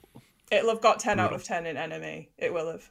It'll 0.52 0.70
have 0.70 0.82
got 0.82 1.00
10 1.00 1.20
out 1.20 1.34
of 1.34 1.44
10 1.44 1.66
in 1.66 1.76
NME. 1.76 2.28
It 2.38 2.54
will 2.54 2.72
have. 2.72 2.90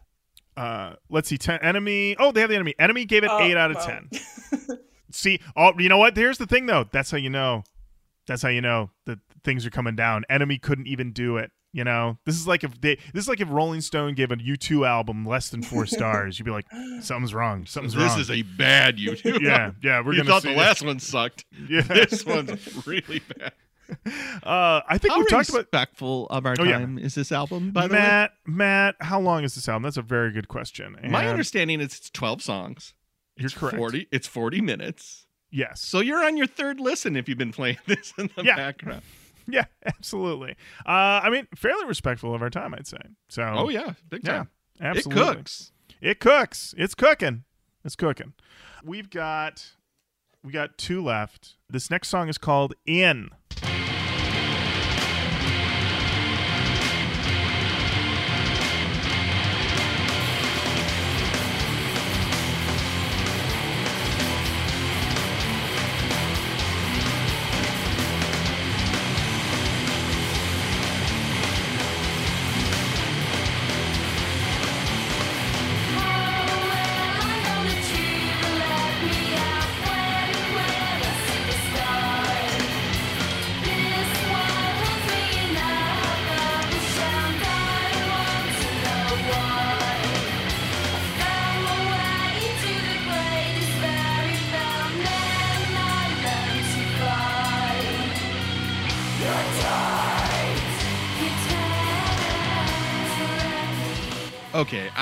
Uh, 0.57 0.95
let's 1.09 1.29
see, 1.29 1.39
10 1.39 1.61
NME. 1.61 2.17
Oh, 2.19 2.33
they 2.33 2.41
have 2.41 2.51
the 2.51 2.57
NME. 2.57 2.75
NME 2.79 3.07
gave 3.09 3.25
it 3.25 3.31
Oh, 3.33 3.39
8 3.41 3.57
out 3.57 3.71
of 3.71 3.77
well. 3.79 3.87
10. 3.87 4.79
See, 5.13 5.41
oh, 5.57 5.73
you 5.79 5.89
know 5.89 5.99
what? 5.99 6.17
Here's 6.17 6.39
the 6.39 6.47
thing, 6.47 6.67
though. 6.67 6.87
That's 6.93 7.11
how 7.11 7.17
you 7.19 7.31
know. 7.31 7.65
That's 8.27 8.43
how 8.43 8.49
you 8.49 8.61
know 8.61 8.91
that 9.07 9.19
things 9.43 9.67
are 9.67 9.71
coming 9.71 9.97
down. 9.97 10.25
NME 10.31 10.63
couldn't 10.63 10.87
even 10.87 11.13
do 11.13 11.37
it. 11.37 11.51
You 11.73 11.85
know, 11.85 12.19
this 12.27 12.35
is 12.35 12.49
like 12.49 12.65
if 12.65 12.81
they, 12.81 12.97
this 13.15 13.25
is 13.25 13.29
like 13.29 13.41
if 13.41 13.49
Rolling 13.49 13.81
Stone 13.81 14.15
gave 14.15 14.33
a 14.33 14.37
U2 14.37 14.87
album 14.87 15.25
less 15.25 15.51
than 15.51 15.63
four 15.63 15.87
stars, 15.87 16.39
you'd 16.39 16.45
be 16.45 16.51
like, 16.51 16.67
something's 17.01 17.33
wrong. 17.33 17.65
Something's 17.67 17.95
This 17.95 18.03
wrong. 18.03 18.19
This 18.19 18.29
is 18.29 18.31
a 18.31 18.43
bad 18.43 18.99
YouTube. 18.99 19.41
yeah, 19.43 19.71
yeah. 19.83 20.01
We're 20.05 20.13
you 20.13 20.19
gonna 20.19 20.31
thought 20.31 20.43
see 20.43 20.49
the 20.49 20.55
it. 20.55 20.59
last 20.59 20.83
one 20.83 20.99
sucked. 20.99 21.45
Yeah. 21.69 21.83
This 21.83 22.27
one's 22.27 22.87
really 22.87 23.23
bad. 23.37 23.53
Uh, 24.43 24.81
I 24.89 24.97
think 24.99 25.13
How 25.13 25.19
we've 25.19 25.29
talked 25.29 25.49
about 25.51 25.59
respectful 25.59 26.27
of 26.29 26.47
our 26.47 26.57
Oh, 26.59 26.65
yeah. 26.65 26.79
time 26.79 26.99
is 26.99 27.15
this 27.15 27.31
album? 27.31 27.71
By 27.73 27.89
Matt. 27.89 28.33
Matt, 28.47 28.97
how 29.01 29.21
long 29.21 29.45
is 29.45 29.55
this 29.55 29.69
album? 29.69 29.83
That's 29.83 29.97
a 29.99 30.03
very 30.03 30.33
good 30.33 30.49
question. 30.49 30.97
my 31.09 31.29
understanding 31.29 31.81
is 31.81 31.89
it's 31.97 32.11
12 32.11 32.43
songs. 32.43 32.95
You're 33.37 33.47
It's 33.47 33.55
correct. 33.55 33.77
40. 33.77 34.09
It's 34.11 34.27
40 34.27 34.61
minutes. 34.63 35.27
Yes. 35.51 35.81
So 35.83 36.01
you're 36.01 36.25
on 36.25 36.37
your 36.39 36.47
third 36.47 36.81
listen 36.81 37.17
if 37.17 37.29
you've 37.29 37.37
been 37.39 37.53
playing 37.53 37.79
this 37.87 38.13
in 38.19 38.31
the 38.37 38.43
Yeah. 38.45 38.57
background. 38.57 39.03
Yeah, 39.49 39.65
absolutely. 39.85 40.53
Uh, 40.87 41.21
I 41.25 41.29
mean, 41.31 41.49
fairly 41.57 41.85
respectful 41.87 42.33
of 42.35 42.41
our 42.43 42.51
time, 42.51 42.73
I'd 42.73 42.87
say. 42.87 42.99
So. 43.29 43.43
Oh 43.43 43.69
yeah, 43.69 43.95
big 44.09 44.25
Yeah, 44.25 44.33
time. 44.37 44.49
absolutely. 44.81 45.23
It 45.23 45.27
cooks. 45.35 45.73
It 46.01 46.21
cooks. 46.21 46.75
It's 46.79 46.95
cooking. 46.95 47.43
It's 47.85 47.97
cooking. 47.97 48.35
We've 48.85 49.11
got 49.11 49.73
we 50.45 50.53
got 50.53 50.79
two 50.79 51.03
left. 51.03 51.57
This 51.69 51.91
next 51.91 52.09
song 52.09 52.29
is 52.29 52.39
called 52.39 52.75
In. 52.87 53.31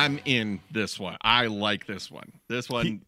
I'm 0.08 0.18
in 0.24 0.60
this 0.70 0.98
one. 0.98 1.18
I 1.20 1.46
like 1.48 1.86
this 1.86 2.10
one. 2.10 2.32
This 2.48 2.70
one. 2.70 3.02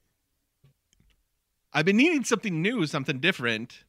I've 1.73 1.87
been 1.87 1.97
needing 1.97 2.25
something 2.25 2.61
new, 2.61 2.87
something 2.87 3.21
different. 3.21 3.85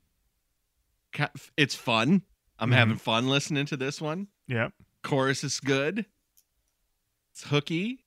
It's 1.58 1.76
fun. 1.76 2.22
I'm 2.58 2.70
Mhm. 2.72 2.76
having 2.76 2.96
fun 2.98 3.28
listening 3.28 3.66
to 3.66 3.76
this 3.76 4.00
one. 4.00 4.28
Yeah. 4.48 4.70
Chorus 5.04 5.44
is 5.44 5.60
good. 5.60 6.06
It's 7.34 7.44
hooky. 7.44 8.06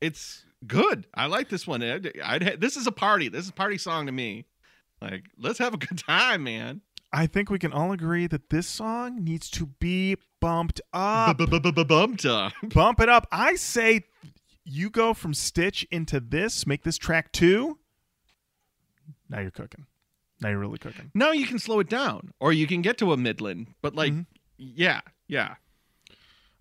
It's 0.00 0.44
good. 0.66 1.06
I 1.14 1.26
like 1.26 1.48
this 1.48 1.66
one. 1.68 1.80
I'd, 1.84 2.18
I'd 2.20 2.60
this 2.60 2.76
is 2.76 2.88
a 2.88 2.92
party. 2.92 3.28
This 3.28 3.44
is 3.44 3.50
a 3.50 3.54
party 3.54 3.78
song 3.78 4.06
to 4.06 4.12
me. 4.12 4.46
Like, 5.00 5.24
let's 5.38 5.58
have 5.60 5.74
a 5.74 5.76
good 5.78 5.98
time, 5.98 6.42
man. 6.42 6.80
I 7.12 7.26
think 7.28 7.48
we 7.48 7.58
can 7.60 7.72
all 7.72 7.92
agree 7.92 8.26
that 8.26 8.50
this 8.50 8.66
song 8.66 9.22
needs 9.22 9.48
to 9.50 9.66
be 9.66 10.16
bumped 10.40 10.80
up. 10.92 11.36
Bumped 11.38 12.24
up. 12.26 12.52
Bump 12.72 13.00
it 13.00 13.08
up. 13.08 13.28
I 13.30 13.54
say 13.54 14.06
you 14.64 14.90
go 14.90 15.14
from 15.14 15.34
Stitch 15.34 15.86
into 15.90 16.20
this, 16.20 16.66
make 16.66 16.82
this 16.84 16.98
track 16.98 17.32
two. 17.32 17.78
Now 19.28 19.40
you're 19.40 19.50
cooking. 19.50 19.86
Now 20.40 20.50
you're 20.50 20.58
really 20.58 20.78
cooking. 20.78 21.10
No, 21.14 21.32
you 21.32 21.46
can 21.46 21.58
slow 21.58 21.80
it 21.80 21.88
down, 21.88 22.32
or 22.40 22.52
you 22.52 22.66
can 22.66 22.82
get 22.82 22.98
to 22.98 23.12
a 23.12 23.16
Midland. 23.16 23.68
But 23.80 23.94
like, 23.94 24.12
Mhm. 24.12 24.26
yeah, 24.58 25.00
yeah. 25.28 25.56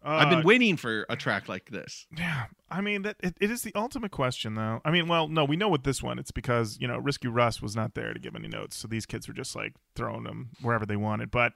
Uh, 0.04 0.10
I've 0.10 0.30
been 0.32 0.44
waiting 0.44 0.78
for 0.78 1.06
a 1.10 1.16
track 1.16 1.48
like 1.48 1.70
this. 1.70 2.08
Yeah, 2.18 2.46
I 2.72 2.82
mean 2.82 3.04
that 3.04 3.18
it, 3.20 3.36
it 3.40 3.52
is 3.52 3.62
the 3.62 3.72
ultimate 3.76 4.10
question, 4.12 4.56
though. 4.56 4.82
I 4.84 4.90
mean, 4.90 5.08
well, 5.08 5.28
no, 5.28 5.46
we 5.46 5.56
know 5.56 5.70
with 5.70 5.84
this 5.84 6.02
one, 6.02 6.18
it's 6.18 6.32
because 6.32 6.80
you 6.82 6.88
know 6.88 6.98
Risky 6.98 7.28
Russ 7.28 7.62
was 7.62 7.76
not 7.76 7.94
there 7.94 8.12
to 8.14 8.20
give 8.20 8.36
any 8.36 8.48
notes, 8.48 8.78
so 8.78 8.88
these 8.88 9.06
kids 9.06 9.28
were 9.28 9.34
just 9.36 9.56
like 9.56 9.74
throwing 9.96 10.24
them 10.24 10.50
wherever 10.62 10.88
they 10.88 10.96
wanted. 10.96 11.30
But 11.30 11.54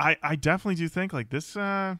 I, 0.00 0.16
I 0.24 0.34
definitely 0.34 0.74
do 0.76 0.88
think 0.88 1.12
like 1.12 1.30
this, 1.30 1.56
uh 1.56 1.96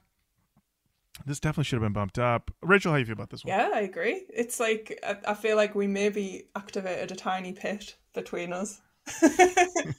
this 1.26 1.40
definitely 1.40 1.64
should 1.64 1.76
have 1.76 1.82
been 1.82 1.92
bumped 1.92 2.18
up. 2.18 2.50
Rachel, 2.62 2.92
how 2.92 2.96
do 2.96 3.00
you 3.00 3.06
feel 3.06 3.12
about 3.14 3.30
this 3.30 3.44
one? 3.44 3.56
Yeah, 3.56 3.70
I 3.74 3.80
agree. 3.80 4.24
It's 4.34 4.58
like 4.60 4.98
I, 5.06 5.16
I 5.28 5.34
feel 5.34 5.56
like 5.56 5.74
we 5.74 5.86
maybe 5.86 6.48
activated 6.56 7.10
a 7.12 7.16
tiny 7.16 7.52
pit 7.52 7.96
between 8.14 8.52
us. 8.52 8.80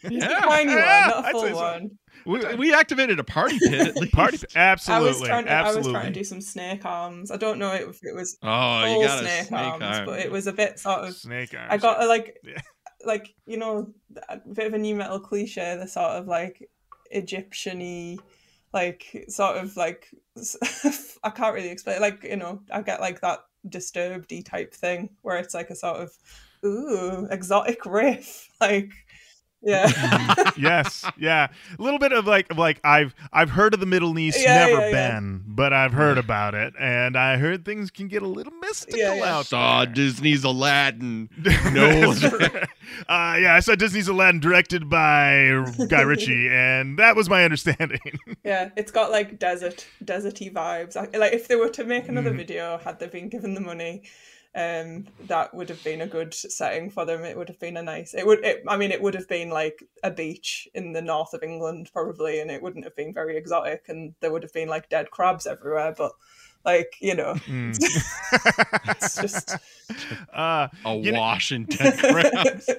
Yeah. 0.03 0.39
tiny 0.39 0.71
Yeah, 0.71 1.11
one, 1.11 1.23
not 1.23 1.29
a 1.29 1.31
full 1.31 1.41
so. 1.49 1.55
one. 1.55 1.91
We, 2.25 2.55
we 2.55 2.73
activated 2.73 3.19
a 3.19 3.23
party 3.23 3.59
pit 3.59 3.87
at 3.89 3.95
least. 3.97 4.13
Party, 4.13 4.37
absolutely, 4.55 5.07
I 5.07 5.11
was 5.11 5.21
trying 5.21 5.45
to, 5.45 5.51
I 5.51 5.73
was 5.75 5.87
trying 5.87 6.05
to 6.13 6.19
do 6.19 6.23
some 6.23 6.41
snake 6.41 6.85
arms. 6.85 7.31
I 7.31 7.37
don't 7.37 7.59
know 7.59 7.73
if 7.73 7.99
it 8.03 8.15
was 8.15 8.37
Oh, 8.43 8.81
full 8.83 9.01
you 9.01 9.07
got 9.07 9.17
a 9.23 9.27
snake, 9.27 9.47
snake, 9.47 9.59
arms, 9.61 9.83
arm. 9.83 10.05
but 10.05 10.19
it 10.19 10.31
was 10.31 10.47
a 10.47 10.53
bit 10.53 10.79
sort 10.79 11.01
of. 11.01 11.15
Snake 11.15 11.53
arms. 11.53 11.67
I 11.71 11.77
got 11.77 12.01
a, 12.03 12.07
like, 12.07 12.37
Yeah. 12.43 12.61
like 13.05 13.33
you 13.45 13.57
know, 13.57 13.93
a 14.29 14.37
bit 14.37 14.67
of 14.67 14.73
a 14.73 14.77
nu 14.77 14.95
metal 14.95 15.19
cliche, 15.19 15.75
the 15.79 15.87
sort 15.87 16.11
of 16.11 16.27
like 16.27 16.67
Egyptian-y, 17.11 18.17
like 18.73 19.25
sort 19.29 19.57
of 19.57 19.75
like 19.77 20.09
I 21.23 21.29
can't 21.29 21.53
really 21.53 21.69
explain. 21.69 22.01
Like 22.01 22.23
you 22.23 22.37
know, 22.37 22.61
I 22.71 22.81
get 22.81 23.01
like 23.01 23.21
that 23.21 23.39
disturbed 23.67 24.31
E 24.31 24.41
type 24.41 24.73
thing 24.73 25.09
where 25.21 25.37
it's 25.37 25.53
like 25.53 25.69
a 25.69 25.75
sort 25.75 25.97
of 25.97 26.11
ooh 26.65 27.27
exotic 27.29 27.85
riff, 27.85 28.49
like 28.61 28.91
yeah. 29.61 30.51
yes, 30.57 31.05
yeah, 31.17 31.47
a 31.77 31.81
little 31.81 31.99
bit 31.99 32.11
of 32.13 32.25
like 32.25 32.49
of 32.49 32.57
like 32.57 32.79
I've 32.83 33.13
I've 33.33 33.49
heard 33.49 33.73
of 33.73 33.79
the 33.79 33.85
Middle 33.85 34.17
East, 34.17 34.39
Yeah, 34.41 34.65
never 34.65 34.79
yeah, 34.81 34.89
yeah. 34.89 35.11
been, 35.19 35.43
but 35.45 35.73
I've 35.73 35.91
heard 35.93 36.17
about 36.17 36.55
it, 36.55 36.73
and 36.79 37.17
I 37.17 37.37
heard 37.37 37.65
things 37.65 37.91
can 37.91 38.07
get 38.07 38.21
a 38.23 38.27
little 38.27 38.53
mystical 38.61 38.99
Yeah, 38.99 39.15
yeah. 39.15 39.35
out 39.37 39.45
Saw 39.47 39.85
there. 39.85 39.93
Disney's 39.93 40.43
Aladdin. 40.43 41.29
No. 41.73 42.13
That's 42.13 42.23
uh, 43.07 43.37
yeah, 43.39 43.53
I 43.55 43.59
saw 43.59 43.75
Disney's 43.75 44.07
Aladdin 44.07 44.39
directed 44.39 44.89
by 44.89 45.65
Guy 45.89 46.01
Ritchie, 46.01 46.49
and 46.49 46.97
that 46.99 47.15
was 47.15 47.29
my 47.29 47.43
understanding. 47.43 47.99
Yeah, 48.43 48.69
it's 48.77 48.91
got 48.91 49.11
like 49.11 49.39
desert, 49.39 49.85
deserty 50.03 50.51
vibes. 50.51 50.95
Like 50.95 51.33
if 51.33 51.47
they 51.47 51.55
were 51.55 51.69
to 51.69 51.83
make 51.83 52.07
another 52.07 52.31
Mhm. 52.31 52.37
video, 52.37 52.77
had 52.77 52.99
they 52.99 53.07
been 53.07 53.29
given 53.29 53.53
the 53.53 53.61
money, 53.61 54.03
um, 54.55 55.05
that 55.27 55.53
would 55.53 55.69
have 55.69 55.83
been 55.83 56.01
a 56.01 56.07
good 56.07 56.33
setting 56.33 56.89
for 56.89 57.05
them. 57.05 57.23
It 57.23 57.37
would 57.37 57.49
have 57.49 57.59
been 57.59 57.77
a 57.77 57.83
nice. 57.83 58.13
It 58.13 58.25
would. 58.25 58.43
It, 58.43 58.63
I 58.67 58.77
mean, 58.77 58.91
it 58.91 59.01
would 59.01 59.13
have 59.13 59.27
been 59.27 59.49
like 59.49 59.83
a 60.03 60.11
beach 60.11 60.67
in 60.73 60.93
the 60.93 61.01
north 61.01 61.33
of 61.33 61.43
England, 61.43 61.89
probably, 61.93 62.39
and 62.39 62.49
it 62.49 62.61
wouldn't 62.61 62.83
have 62.83 62.95
been 62.95 63.13
very 63.13 63.37
exotic, 63.37 63.83
and 63.89 64.15
there 64.21 64.31
would 64.31 64.43
have 64.43 64.53
been 64.53 64.67
like 64.69 64.89
dead 64.89 65.11
crabs 65.11 65.45
everywhere. 65.47 65.93
But 65.97 66.11
like 66.65 66.93
you 66.99 67.15
know, 67.15 67.35
Mm. 67.47 67.77
it's 68.89 69.15
just 69.21 69.55
uh, 70.33 70.67
A 70.85 70.95
You 70.95 71.11
know- 71.11 71.19
Washington 71.19 71.91
crabs. 71.97 72.69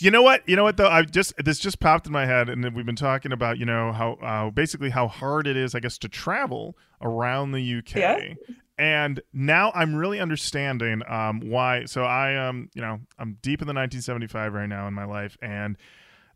you 0.00 0.10
know 0.10 0.22
what? 0.22 0.48
You 0.48 0.56
know 0.56 0.64
what 0.64 0.76
though? 0.76 0.88
I 0.88 1.02
just 1.02 1.32
this 1.44 1.58
just 1.58 1.80
popped 1.80 2.06
in 2.06 2.12
my 2.12 2.26
head, 2.26 2.48
and 2.48 2.62
we've 2.74 2.86
been 2.86 2.96
talking 2.96 3.32
about 3.32 3.58
you 3.58 3.64
know 3.66 3.92
how 3.92 4.12
uh, 4.22 4.50
basically 4.50 4.90
how 4.90 5.08
hard 5.08 5.46
it 5.46 5.56
is, 5.56 5.74
I 5.74 5.80
guess, 5.80 5.98
to 5.98 6.08
travel 6.08 6.76
around 7.00 7.52
the 7.52 7.78
UK. 7.78 7.94
Yeah. 7.96 8.34
And 8.78 9.20
now 9.32 9.72
I'm 9.74 9.94
really 9.94 10.20
understanding 10.20 11.02
um, 11.08 11.40
why. 11.40 11.84
So 11.86 12.04
I 12.04 12.36
um 12.36 12.70
you 12.74 12.82
know 12.82 13.00
I'm 13.18 13.38
deep 13.42 13.60
in 13.60 13.66
the 13.66 13.74
1975 13.74 14.52
right 14.52 14.68
now 14.68 14.86
in 14.86 14.94
my 14.94 15.04
life, 15.04 15.36
and 15.42 15.76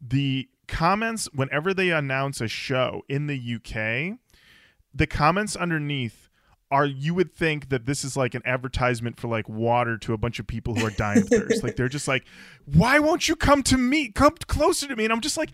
the 0.01 0.49
comments 0.67 1.29
whenever 1.33 1.73
they 1.73 1.91
announce 1.91 2.41
a 2.41 2.49
show 2.49 3.03
in 3.09 3.27
the 3.27 3.37
UK, 3.37 4.19
the 4.95 5.07
comments 5.07 5.55
underneath 5.55 6.29
are 6.73 6.87
you 6.87 7.13
would 7.13 7.35
think 7.35 7.69
that 7.69 7.85
this 7.85 8.03
is 8.03 8.17
like 8.17 8.35
an 8.35 8.41
advertisement 8.47 9.21
for 9.21 9.29
like 9.29 9.47
water 9.47 9.99
to 9.99 10.15
a 10.15 10.19
bunch 10.19 10.39
of 10.39 10.47
people 10.47 10.75
who 10.75 10.87
are 10.87 10.91
dying 10.91 11.19
of 11.19 11.29
thirst. 11.29 11.63
Like 11.63 11.77
they're 11.77 11.87
just 11.87 12.09
like, 12.09 12.25
why 12.65 12.99
won't 12.99 13.29
you 13.29 13.37
come 13.37 13.63
to 13.65 13.77
me? 13.77 14.09
Come 14.09 14.35
closer 14.47 14.89
to 14.89 14.97
me. 14.97 15.05
And 15.05 15.13
I'm 15.13 15.21
just 15.21 15.37
like, 15.37 15.51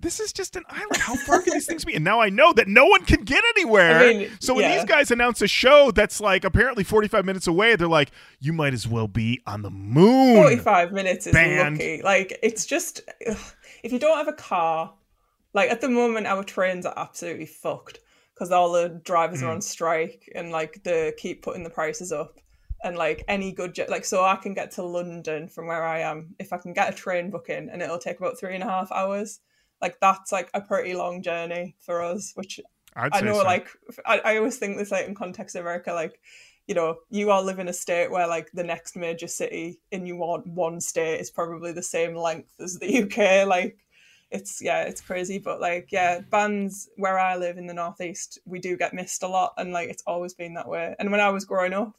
this 0.00 0.20
is 0.20 0.32
just 0.32 0.56
an 0.56 0.64
island. 0.70 0.96
How 0.96 1.14
far 1.16 1.42
can 1.42 1.52
these 1.54 1.66
things 1.66 1.84
be? 1.84 1.94
And 1.94 2.04
now 2.04 2.20
I 2.20 2.28
know 2.28 2.52
that 2.52 2.68
no 2.68 2.84
one 2.86 3.04
can 3.04 3.24
get 3.24 3.42
anywhere. 3.56 3.98
I 3.98 4.12
mean, 4.14 4.30
so 4.40 4.54
when 4.54 4.64
yeah. 4.64 4.76
these 4.76 4.84
guys 4.84 5.10
announce 5.10 5.42
a 5.42 5.48
show 5.48 5.90
that's 5.90 6.20
like 6.20 6.44
apparently 6.44 6.84
45 6.84 7.24
minutes 7.24 7.46
away, 7.46 7.76
they're 7.76 7.88
like, 7.88 8.10
you 8.40 8.52
might 8.52 8.74
as 8.74 8.86
well 8.86 9.08
be 9.08 9.40
on 9.46 9.62
the 9.62 9.70
moon. 9.70 10.36
45 10.36 10.92
minutes 10.92 11.26
is 11.26 11.32
Banned. 11.32 11.78
lucky. 11.78 12.02
Like, 12.02 12.38
it's 12.42 12.66
just, 12.66 13.00
ugh, 13.28 13.36
if 13.82 13.92
you 13.92 13.98
don't 13.98 14.16
have 14.18 14.28
a 14.28 14.32
car, 14.32 14.92
like 15.54 15.70
at 15.70 15.80
the 15.80 15.88
moment, 15.88 16.26
our 16.26 16.44
trains 16.44 16.84
are 16.86 16.94
absolutely 16.96 17.46
fucked 17.46 18.00
because 18.34 18.50
all 18.52 18.72
the 18.72 19.00
drivers 19.04 19.40
Mm. 19.40 19.46
are 19.46 19.50
on 19.52 19.60
strike 19.62 20.30
and 20.34 20.50
like 20.50 20.82
they 20.82 21.14
keep 21.16 21.42
putting 21.42 21.62
the 21.64 21.70
prices 21.70 22.12
up. 22.12 22.38
And 22.84 22.94
like 22.98 23.24
any 23.26 23.52
good 23.52 23.74
jet, 23.74 23.88
like, 23.88 24.04
so 24.04 24.22
I 24.22 24.36
can 24.36 24.52
get 24.52 24.70
to 24.72 24.82
London 24.82 25.48
from 25.48 25.66
where 25.66 25.82
I 25.82 26.00
am 26.00 26.34
if 26.38 26.52
I 26.52 26.58
can 26.58 26.74
get 26.74 26.92
a 26.92 26.94
train 26.96 27.30
booking 27.30 27.70
and 27.72 27.80
it'll 27.80 27.98
take 27.98 28.18
about 28.20 28.38
three 28.38 28.54
and 28.54 28.62
a 28.62 28.66
half 28.68 28.92
hours. 28.92 29.40
Like, 29.80 29.98
that's 30.00 30.32
like 30.32 30.50
a 30.54 30.60
pretty 30.60 30.94
long 30.94 31.22
journey 31.22 31.76
for 31.78 32.02
us, 32.02 32.32
which 32.34 32.60
I'd 32.96 33.14
I 33.14 33.20
know, 33.20 33.34
so. 33.34 33.44
like, 33.44 33.68
I, 34.06 34.20
I 34.24 34.36
always 34.38 34.56
think 34.56 34.78
this, 34.78 34.90
like, 34.90 35.06
in 35.06 35.14
context 35.14 35.54
of 35.54 35.60
America, 35.60 35.92
like, 35.92 36.18
you 36.66 36.74
know, 36.74 36.96
you 37.10 37.30
all 37.30 37.44
live 37.44 37.58
in 37.58 37.68
a 37.68 37.72
state 37.72 38.10
where, 38.10 38.26
like, 38.26 38.50
the 38.52 38.64
next 38.64 38.96
major 38.96 39.28
city 39.28 39.78
in 39.92 40.06
you 40.06 40.16
want 40.16 40.46
one 40.46 40.80
state 40.80 41.20
is 41.20 41.30
probably 41.30 41.72
the 41.72 41.82
same 41.82 42.16
length 42.16 42.58
as 42.58 42.78
the 42.78 43.02
UK. 43.02 43.46
Like, 43.46 43.76
it's, 44.30 44.62
yeah, 44.62 44.82
it's 44.82 45.02
crazy. 45.02 45.38
But, 45.38 45.60
like, 45.60 45.92
yeah, 45.92 46.20
bands 46.20 46.88
where 46.96 47.18
I 47.18 47.36
live 47.36 47.58
in 47.58 47.66
the 47.66 47.74
Northeast, 47.74 48.38
we 48.46 48.58
do 48.58 48.76
get 48.76 48.94
missed 48.94 49.22
a 49.22 49.28
lot. 49.28 49.52
And, 49.58 49.72
like, 49.72 49.90
it's 49.90 50.02
always 50.06 50.32
been 50.32 50.54
that 50.54 50.68
way. 50.68 50.96
And 50.98 51.12
when 51.12 51.20
I 51.20 51.28
was 51.28 51.44
growing 51.44 51.74
up, 51.74 51.94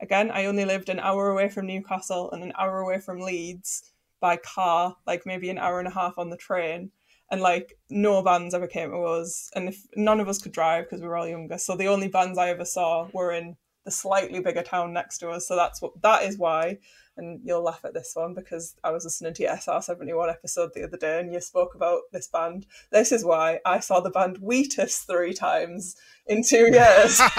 again, 0.00 0.30
I 0.30 0.44
only 0.44 0.66
lived 0.66 0.90
an 0.90 1.00
hour 1.00 1.30
away 1.30 1.48
from 1.48 1.66
Newcastle 1.66 2.30
and 2.32 2.44
an 2.44 2.52
hour 2.58 2.80
away 2.80 3.00
from 3.00 3.20
Leeds 3.20 3.90
by 4.20 4.36
car, 4.36 4.94
like, 5.06 5.24
maybe 5.24 5.48
an 5.48 5.58
hour 5.58 5.78
and 5.78 5.88
a 5.88 5.92
half 5.92 6.18
on 6.18 6.28
the 6.28 6.36
train 6.36 6.90
and 7.34 7.42
like 7.42 7.76
no 7.90 8.22
bands 8.22 8.54
ever 8.54 8.66
came 8.66 8.90
to 8.90 8.98
us 8.98 9.50
and 9.54 9.68
if 9.68 9.86
none 9.96 10.20
of 10.20 10.28
us 10.28 10.40
could 10.40 10.52
drive 10.52 10.84
because 10.84 11.00
we 11.00 11.08
were 11.08 11.16
all 11.16 11.28
younger. 11.28 11.58
So 11.58 11.76
the 11.76 11.88
only 11.88 12.08
bands 12.08 12.38
i 12.38 12.48
ever 12.48 12.64
saw 12.64 13.08
were 13.12 13.32
in 13.32 13.56
the 13.84 13.90
slightly 13.90 14.40
bigger 14.40 14.62
town 14.62 14.92
next 14.92 15.18
to 15.18 15.30
us. 15.30 15.46
So 15.46 15.56
that's 15.56 15.82
what 15.82 16.00
that 16.02 16.22
is 16.22 16.38
why 16.38 16.78
and 17.16 17.40
you'll 17.44 17.62
laugh 17.62 17.84
at 17.84 17.94
this 17.94 18.10
one 18.14 18.34
because 18.34 18.74
i 18.82 18.90
was 18.90 19.04
listening 19.04 19.32
to 19.32 19.44
your 19.44 19.52
sr71 19.52 20.28
episode 20.30 20.72
the 20.74 20.82
other 20.82 20.96
day 20.96 21.20
and 21.20 21.32
you 21.32 21.40
spoke 21.40 21.76
about 21.76 22.00
this 22.12 22.26
band. 22.26 22.66
This 22.90 23.12
is 23.12 23.24
why 23.24 23.60
i 23.64 23.78
saw 23.80 24.00
the 24.00 24.10
band 24.10 24.38
wheatus 24.38 24.98
three 24.98 25.32
times 25.32 25.96
in 26.26 26.42
two 26.42 26.72
years. 26.72 27.20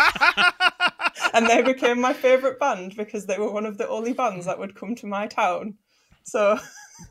And 1.36 1.48
they 1.48 1.62
became 1.62 2.00
my 2.00 2.14
favorite 2.14 2.60
band 2.60 2.96
because 2.96 3.26
they 3.26 3.38
were 3.38 3.52
one 3.52 3.66
of 3.66 3.78
the 3.78 3.90
only 3.90 4.14
bands 4.14 4.46
that 4.46 4.58
would 4.58 4.74
come 4.74 4.96
to 4.96 5.06
my 5.06 5.28
town. 5.28 5.76
So 6.24 6.58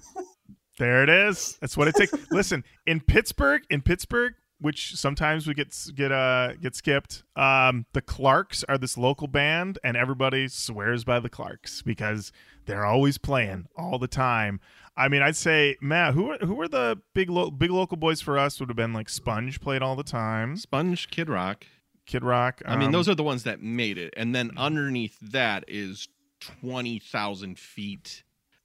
There 0.79 1.03
it 1.03 1.09
is. 1.09 1.57
That's 1.61 1.77
what 1.77 1.89
it 1.89 1.95
takes. 1.95 2.13
Listen, 2.31 2.65
in 2.87 3.01
Pittsburgh, 3.01 3.63
in 3.71 3.83
Pittsburgh, 3.83 4.35
which 4.61 4.97
sometimes 4.97 5.47
we 5.47 5.55
get 5.55 5.77
get 5.95 6.11
uh 6.11 6.55
get 6.55 6.75
skipped. 6.75 7.23
Um, 7.37 7.87
the 7.93 8.01
Clarks 8.01 8.65
are 8.65 8.79
this 8.79 8.99
local 8.99 9.27
band, 9.27 9.79
and 9.85 9.97
everybody 9.97 10.49
swears 10.49 11.05
by 11.05 11.21
the 11.21 11.29
Clarks 11.29 11.83
because 11.83 12.33
they're 12.67 12.85
always 12.85 13.19
playing 13.19 13.67
all 13.77 13.99
the 13.99 14.09
time. 14.09 14.61
I 14.97 15.09
mean, 15.09 15.23
I'd 15.23 15.37
say 15.37 15.77
Matt, 15.81 16.15
who 16.15 16.31
are 16.31 16.39
who 16.39 16.61
are 16.61 16.69
the 16.69 17.01
big 17.15 17.31
lo- 17.31 17.51
big 17.51 17.71
local 17.71 17.97
boys 17.97 18.21
for 18.21 18.39
us? 18.39 18.59
Would 18.59 18.69
have 18.69 18.77
been 18.77 18.93
like 18.93 19.09
Sponge 19.09 19.61
played 19.61 19.83
all 19.83 19.97
the 19.97 20.03
time, 20.03 20.57
Sponge, 20.57 21.09
Kid 21.11 21.29
Rock. 21.29 21.67
Kid 22.07 22.23
Rock. 22.23 22.61
I 22.67 22.77
mean, 22.77 22.87
um, 22.87 22.93
those 22.93 23.09
are 23.09 23.15
the 23.15 23.23
ones 23.23 23.45
that 23.45 23.63
made 23.63 23.97
it, 23.97 24.13
and 24.17 24.35
then 24.35 24.51
underneath 24.57 25.17
that 25.21 25.65
is 25.69 26.09
twenty 26.41 26.99
thousand 26.99 27.59
feet 27.59 28.24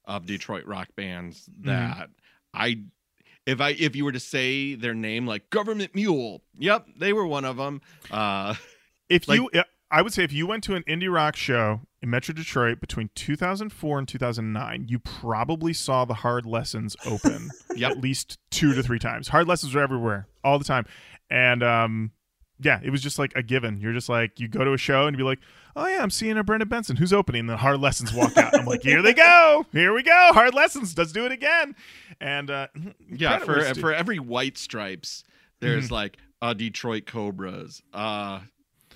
of 0.10 0.26
Detroit 0.26 0.65
rock 0.65 0.90
bands 0.98 1.49
that 1.61 2.10
I, 2.53 2.80
if 3.45 3.61
I 3.61 3.69
if 3.69 3.95
you 3.95 4.03
were 4.03 4.11
to 4.11 4.19
say 4.19 4.76
their 4.76 4.94
name 4.94 5.26
like 5.26 5.49
Government 5.49 5.95
Mule, 5.95 6.41
yep, 6.57 6.86
they 6.98 7.14
were 7.14 7.26
one 7.26 7.45
of 7.45 7.56
them. 7.56 7.81
Uh, 8.11 8.56
If 9.10 9.27
Like- 9.27 9.40
you, 9.40 9.49
I 9.90 10.03
would 10.03 10.14
say, 10.14 10.23
if 10.23 10.31
you 10.31 10.45
went 10.45 10.64
to 10.65 10.76
an 10.76 10.84
indie 10.88 11.11
rock 11.11 11.36
show 11.36 11.81
in 11.99 12.11
Metro 12.11 12.31
Detroit 12.36 12.80
between 12.80 13.10
2004 13.15 13.98
and 13.98 14.07
2009, 14.07 14.86
you 14.88 14.99
probably 14.99 15.73
saw 15.73 16.06
the 16.06 16.14
Hard 16.14 16.45
Lessons 16.45 16.95
open 17.07 17.49
Yep. 17.76 17.91
at 17.94 17.98
least 18.02 18.38
two 18.52 18.76
to 18.76 18.84
three 18.84 18.99
times. 18.99 19.30
Hard 19.30 19.48
Lessons 19.48 19.73
were 19.73 19.81
everywhere 19.81 20.27
all 20.44 20.60
the 20.60 20.64
time, 20.65 20.86
and 21.31 21.64
um, 21.64 22.11
yeah, 22.61 22.80
it 22.84 22.90
was 22.90 23.02
just 23.02 23.18
like 23.19 23.34
a 23.36 23.44
given. 23.44 23.80
You're 23.80 23.94
just 23.94 24.10
like 24.10 24.40
you 24.40 24.48
go 24.48 24.64
to 24.64 24.73
a 24.73 24.77
show 24.77 25.07
and 25.07 25.15
you'd 25.15 25.23
be 25.23 25.23
like, 25.23 25.40
oh 25.76 25.88
yeah, 25.88 26.02
I'm 26.02 26.10
seeing 26.10 26.38
a 26.38 26.44
Brendan 26.44 26.68
Benson. 26.69 26.95
Who's 26.98 27.14
opening? 27.14 27.41
And 27.41 27.49
the 27.49 27.57
Hard 27.57 27.80
Lessons 27.80 28.14
walk 28.14 28.38
out. 28.38 28.53
I'm 28.57 28.65
like, 28.65 28.84
here 28.84 29.02
they 29.02 29.14
go, 29.14 29.65
here 29.72 29.94
we 29.94 30.03
go. 30.03 30.30
Hard 30.34 30.53
Lessons. 30.53 30.98
Let's 30.98 31.11
do 31.11 31.26
it 31.26 31.31
again. 31.31 31.76
And 32.19 32.49
uh, 32.52 32.68
yeah, 33.10 33.40
credit 33.40 33.45
for 33.45 33.57
where 33.57 33.76
for 33.76 33.94
every 33.94 34.19
White 34.19 34.57
Stripes, 34.57 35.23
there's 35.60 35.86
Mm-hmm. 35.86 35.94
like 35.94 36.18
a 36.41 36.53
Detroit 36.56 37.06
Cobras. 37.06 37.81
Uh, 37.94 38.40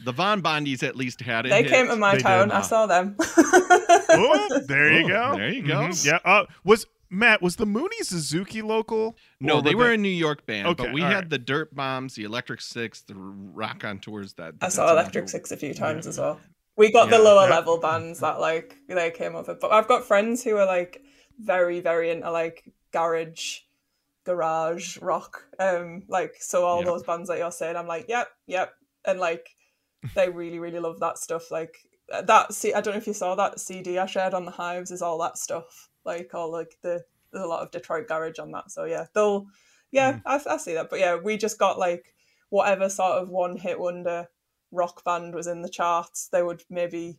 the 0.04 0.12
Von 0.12 0.42
Bondies 0.42 0.84
at 0.84 0.96
least 0.96 1.22
had 1.22 1.46
it. 1.46 1.50
they 1.50 1.64
hit. 1.64 1.72
came 1.72 1.88
to 1.88 1.96
my 1.96 2.16
They 2.16 2.22
town 2.22 2.50
did. 2.50 2.56
i 2.58 2.62
saw 2.62 2.86
them 2.88 3.16
oh, 3.20 4.60
there 4.68 4.92
you 5.00 5.08
go. 5.08 5.36
there 5.36 5.50
you 5.50 5.62
go. 5.66 5.74
Mhm. 5.88 6.06
Yeah. 6.06 6.20
Uh, 6.26 6.46
was 6.64 6.86
Matt 7.14 7.42
was 7.42 7.56
the 7.58 7.66
Mooney 7.66 8.02
Suzuki 8.02 8.62
local? 8.62 9.16
No, 9.40 9.62
they 9.62 9.76
were 9.76 9.84
were 9.84 9.88
they- 9.90 9.94
a 9.96 9.98
New 9.98 10.10
York 10.10 10.46
band, 10.46 10.68
Okay, 10.68 10.84
but 10.86 10.94
we 10.94 11.02
had 11.02 11.14
right. 11.16 11.30
the 11.30 11.40
Dirtbombs, 11.40 12.16
the 12.16 12.24
Electric 12.24 12.60
Six, 12.62 13.02
the 13.02 13.14
Raconteurs. 13.16 14.34
That 14.34 14.56
I 14.62 14.70
saw 14.70 14.92
Electric 14.92 15.16
another- 15.24 15.28
Six 15.28 15.52
a 15.52 15.58
few 15.58 15.74
times 15.74 16.08
as 16.08 16.18
well. 16.20 16.40
We 16.76 16.92
got 16.92 17.10
the 17.12 17.20
lower 17.20 17.48
yeah. 17.48 17.56
level 17.56 17.78
bands 17.80 18.20
that 18.22 18.40
like 18.40 18.76
they 18.88 19.12
came 19.12 19.36
over, 19.36 19.54
but 19.54 19.72
I've 19.72 19.88
got 19.88 20.06
friends 20.06 20.44
who 20.44 20.58
are 20.58 20.66
like 20.66 21.02
very, 21.40 21.80
very 21.82 22.10
into 22.10 22.32
like 22.32 22.64
garage, 22.92 23.60
garage 24.26 24.98
rock. 25.00 25.44
Um, 25.60 26.04
like 26.08 26.36
so 26.40 26.66
all 26.66 26.78
Yep. 26.80 26.86
those 26.88 27.04
bands 27.04 27.30
that 27.30 27.38
you're 27.38 27.52
saying, 27.52 27.76
I'm 27.76 27.88
like, 27.88 28.06
yep, 28.10 28.28
yep, 28.48 28.74
and 29.06 29.20
like 29.20 29.48
they 30.16 30.30
really, 30.30 30.60
really 30.60 30.80
love 30.80 31.00
that 31.00 31.18
stuff. 31.20 31.52
Like 31.52 31.78
that. 32.10 32.54
See, 32.54 32.74
I 32.74 32.82
don't 32.82 32.94
know 32.96 32.98
if 32.98 33.08
you 33.08 33.14
saw 33.14 33.36
that 33.36 33.60
CD 33.60 33.98
I 34.00 34.06
shared 34.08 34.34
on 34.34 34.46
the 34.46 34.52
Hives 34.52 34.92
is 34.92 35.02
all 35.02 35.18
that 35.20 35.38
stuff. 35.38 35.90
Like 36.06 36.34
all 36.34 36.52
like 36.52 36.78
the 36.82 37.04
there's 37.32 37.44
a 37.44 37.48
lot 37.48 37.64
of 37.64 37.72
Detroit 37.72 38.08
garage 38.08 38.40
on 38.40 38.52
that. 38.52 38.72
So 38.72 38.86
yeah, 38.86 39.06
they'll 39.14 39.48
yeah, 39.92 40.14
hmm. 40.14 40.20
I, 40.26 40.42
I 40.50 40.58
see 40.58 40.74
that. 40.74 40.90
But 40.90 41.00
yeah, 41.00 41.16
we 41.16 41.38
just 41.38 41.60
got 41.60 41.80
like 41.80 42.14
whatever 42.50 42.90
sort 42.90 43.22
of 43.22 43.30
one 43.30 43.58
hit 43.58 43.80
wonder 43.80 44.28
rock 44.74 45.04
band 45.06 45.34
was 45.34 45.48
in 45.48 45.62
the 45.62 45.70
charts, 45.70 46.28
they 46.32 46.44
would 46.44 46.64
maybe 46.70 47.18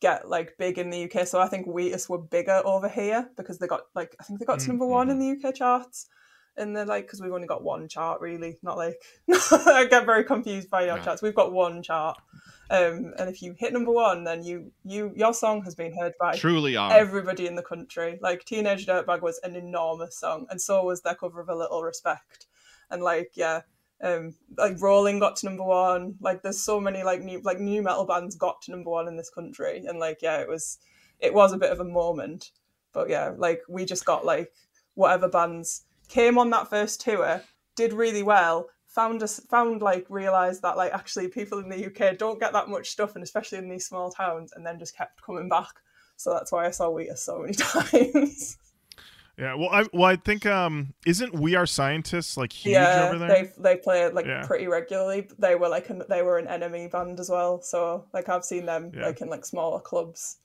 get 0.00 0.28
like 0.28 0.56
big 0.58 0.78
in 0.78 0.90
the 0.90 1.10
UK. 1.10 1.26
So 1.26 1.40
I 1.40 1.48
think 1.48 1.66
Wheatus 1.66 2.08
were 2.08 2.18
bigger 2.18 2.60
over 2.64 2.88
here 2.88 3.30
because 3.36 3.58
they 3.58 3.66
got 3.66 3.82
like 3.94 4.14
I 4.20 4.24
think 4.24 4.40
they 4.40 4.46
got 4.46 4.60
to 4.60 4.68
number 4.68 4.84
hmm, 4.84 4.92
one 4.92 5.10
in 5.10 5.18
the 5.18 5.30
UK 5.30 5.54
charts. 5.54 6.08
And 6.58 6.76
they're 6.76 6.84
like, 6.84 7.06
because 7.06 7.20
we've 7.22 7.32
only 7.32 7.46
got 7.46 7.62
one 7.62 7.88
chart, 7.88 8.20
really, 8.20 8.58
not 8.62 8.76
like 8.76 9.00
I 9.52 9.86
get 9.88 10.06
very 10.06 10.24
confused 10.24 10.68
by 10.70 10.84
your 10.86 10.96
Yeah. 10.96 11.04
charts. 11.04 11.22
We've 11.22 11.34
got 11.34 11.52
one 11.52 11.82
chart, 11.82 12.18
um, 12.70 13.14
and 13.18 13.28
if 13.30 13.40
you 13.42 13.54
hit 13.58 13.72
number 13.72 13.92
one, 13.92 14.24
then 14.24 14.42
you 14.42 14.72
you 14.84 15.12
your 15.16 15.32
song 15.32 15.62
has 15.62 15.74
been 15.74 15.96
heard 15.96 16.12
by 16.20 16.36
Truly 16.36 16.76
are. 16.76 16.92
everybody 16.92 17.46
in 17.46 17.54
the 17.54 17.62
country. 17.62 18.18
Like 18.20 18.44
Teenage 18.44 18.86
Dirtbag 18.86 19.22
was 19.22 19.38
an 19.42 19.56
enormous 19.56 20.16
song, 20.18 20.46
and 20.50 20.60
so 20.60 20.84
was 20.84 21.02
their 21.02 21.14
cover 21.14 21.40
of 21.40 21.48
A 21.48 21.54
Little 21.54 21.82
Respect. 21.82 22.46
And 22.90 23.02
like, 23.02 23.32
yeah, 23.34 23.62
um, 24.02 24.34
like 24.56 24.80
Rolling 24.80 25.18
got 25.18 25.36
to 25.36 25.46
number 25.46 25.64
one. 25.64 26.16
Like, 26.20 26.42
there's 26.42 26.58
so 26.60 26.80
many 26.80 27.02
like 27.02 27.22
new 27.22 27.40
like 27.42 27.60
nu 27.60 27.82
metal 27.82 28.04
bands 28.06 28.34
got 28.36 28.60
to 28.62 28.70
number 28.70 28.90
one 28.90 29.08
in 29.08 29.16
this 29.16 29.30
country, 29.30 29.84
and 29.86 29.98
like, 29.98 30.20
yeah, 30.22 30.38
it 30.38 30.48
was 30.48 30.78
it 31.20 31.32
was 31.34 31.52
a 31.52 31.58
bit 31.58 31.72
of 31.72 31.80
a 31.80 31.84
moment. 31.84 32.50
But 32.92 33.08
yeah, 33.10 33.32
like 33.36 33.62
we 33.68 33.84
just 33.84 34.04
got 34.04 34.24
like 34.24 34.52
whatever 34.94 35.28
bands 35.28 35.84
came 36.08 36.38
on 36.38 36.50
that 36.50 36.68
first 36.68 37.00
tour, 37.00 37.42
did 37.76 37.92
really 37.92 38.22
well. 38.22 38.68
Found 38.88 39.22
us, 39.22 39.38
found 39.50 39.82
like 39.82 40.06
realized 40.08 40.62
that 40.62 40.76
like 40.76 40.92
actually 40.92 41.28
people 41.28 41.58
in 41.58 41.68
the 41.68 41.86
UK 41.86 42.16
don't 42.18 42.40
get 42.40 42.52
that 42.54 42.68
much 42.68 42.88
stuff, 42.90 43.14
and 43.14 43.22
especially 43.22 43.58
in 43.58 43.68
these 43.68 43.86
small 43.86 44.10
towns, 44.10 44.52
and 44.54 44.66
then 44.66 44.78
just 44.78 44.96
kept 44.96 45.22
coming 45.22 45.48
back. 45.48 45.70
So 46.16 46.32
that's 46.32 46.50
why 46.50 46.66
I 46.66 46.70
saw 46.70 46.90
Wheatus 46.90 47.22
so 47.22 47.38
many 47.40 47.52
times. 47.54 48.56
Yeah. 49.38 49.54
Well, 49.54 49.68
I 49.70 49.84
well 49.92 50.06
I 50.06 50.16
think 50.16 50.46
um 50.46 50.94
isn't 51.06 51.32
We 51.32 51.54
Are 51.54 51.66
Scientists 51.66 52.36
like 52.36 52.52
huge 52.52 52.72
yeah, 52.72 53.04
over 53.08 53.18
there? 53.18 53.28
they 53.28 53.52
they 53.58 53.76
play 53.76 54.02
it 54.02 54.14
like 54.14 54.26
Yeah. 54.26 54.44
pretty 54.44 54.66
regularly. 54.66 55.28
They 55.38 55.54
were 55.54 55.68
like 55.68 55.90
an, 55.90 56.02
they 56.08 56.22
were 56.22 56.38
an 56.38 56.46
NME 56.46 56.90
band 56.90 57.20
as 57.20 57.30
well. 57.30 57.62
So 57.62 58.06
like 58.12 58.28
I've 58.28 58.44
seen 58.44 58.66
them 58.66 58.90
Yeah. 58.92 59.06
like 59.06 59.20
in 59.20 59.28
like 59.28 59.44
smaller 59.44 59.78
clubs, 59.80 60.38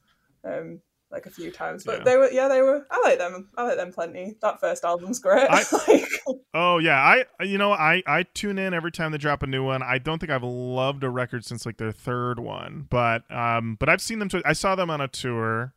um, 0.43 0.79
like 1.13 1.25
a 1.25 1.29
few 1.29 1.51
times. 1.51 1.85
But 1.85 1.99
Yeah. 1.99 2.03
they 2.03 2.17
were 2.17 2.29
yeah 2.31 2.47
they 2.49 2.61
were. 2.61 2.85
I 2.91 2.99
like 3.05 3.17
them. 3.19 3.47
I 3.55 3.63
like 3.63 3.77
them 3.77 3.93
plenty. 3.93 4.35
That 4.41 4.59
first 4.59 4.83
album's 4.83 5.19
great. 5.19 5.47
I- 5.49 5.63
like, 5.87 6.09
Oh 6.53 6.79
yeah, 6.79 6.99
I 7.39 7.43
you 7.43 7.57
know 7.57 7.71
I 7.71 8.03
I 8.05 8.23
tune 8.23 8.57
in 8.59 8.73
every 8.73 8.91
time 8.91 9.11
they 9.13 9.17
drop 9.17 9.43
a 9.43 9.47
new 9.47 9.63
one. 9.63 9.81
I 9.81 9.97
don't 9.99 10.19
think 10.19 10.31
I've 10.31 10.43
loved 10.43 11.03
a 11.03 11.09
record 11.09 11.45
since 11.45 11.65
like 11.65 11.77
their 11.77 11.91
third 11.93 12.39
one, 12.39 12.87
but 12.89 13.29
um 13.31 13.77
but 13.79 13.87
I've 13.87 14.01
seen 14.01 14.19
them. 14.19 14.27
T- 14.29 14.41
I 14.43 14.53
saw 14.53 14.75
them 14.75 14.89
on 14.89 14.99
a 15.01 15.07
tour, 15.07 15.73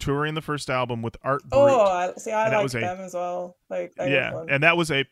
touring 0.00 0.34
the 0.34 0.42
first 0.42 0.68
album 0.70 1.02
with 1.02 1.16
Art 1.22 1.42
Brut. 1.48 1.52
oh, 1.70 1.80
I, 1.86 2.12
see, 2.16 2.30
I 2.32 2.48
like 2.54 2.62
was 2.62 2.74
a- 2.74 2.80
them 2.80 3.00
as 3.00 3.14
well. 3.14 3.56
Like 3.70 3.92
yeah, 3.98 4.44
and 4.48 4.62
that 4.62 4.76
was 4.76 4.90
a 4.90 5.04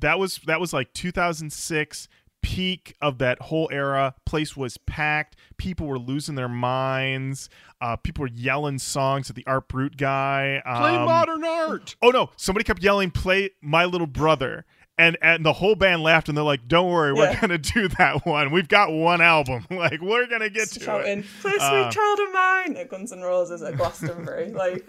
that 0.00 0.18
was 0.18 0.38
that 0.46 0.58
was 0.60 0.72
like 0.72 0.92
2006 0.94 2.08
peak 2.42 2.94
of 3.00 3.18
that 3.18 3.40
whole 3.42 3.68
era. 3.72 4.14
Place 4.26 4.56
was 4.56 4.76
packed. 4.78 5.36
People 5.56 5.86
were 5.86 5.98
losing 5.98 6.34
their 6.34 6.48
minds. 6.48 7.48
Uh, 7.80 7.96
people 7.96 8.22
were 8.22 8.28
yelling 8.28 8.78
songs 8.78 9.30
at 9.30 9.36
the 9.36 9.46
Art 9.46 9.68
Brut 9.68 9.96
guy. 9.96 10.60
Play 10.64 10.96
Um, 10.96 11.04
modern 11.06 11.44
art. 11.44 11.96
Oh 12.02 12.10
no! 12.10 12.30
Somebody 12.36 12.64
kept 12.64 12.82
yelling, 12.82 13.10
"Play 13.10 13.50
My 13.60 13.84
Little 13.84 14.06
Brother," 14.06 14.64
and 14.98 15.16
and 15.22 15.44
the 15.44 15.54
whole 15.54 15.74
band 15.74 16.02
laughed, 16.02 16.28
and 16.28 16.36
they're 16.36 16.44
like, 16.44 16.68
"Don't 16.68 16.90
worry, 16.90 17.12
we're 17.12 17.34
gonna 17.40 17.58
do 17.58 17.88
that 17.98 18.24
one. 18.26 18.50
We've 18.52 18.68
got 18.68 18.92
one 18.92 19.20
album. 19.20 19.66
like 19.70 20.00
we're 20.00 20.26
gonna 20.26 20.50
get 20.50 20.68
to 20.70 20.80
shouting, 20.80 21.20
it." 21.20 21.26
"Play 21.40 21.52
Sweet 21.52 21.60
Uh, 21.60 21.90
Child 21.90 22.18
of 22.20 22.32
Mine" 22.32 22.76
at 22.76 22.88
Guns 22.88 23.12
N' 23.12 23.20
Roses 23.22 23.62
at 23.62 23.76
Glastonbury. 23.76 24.50
like, 24.52 24.84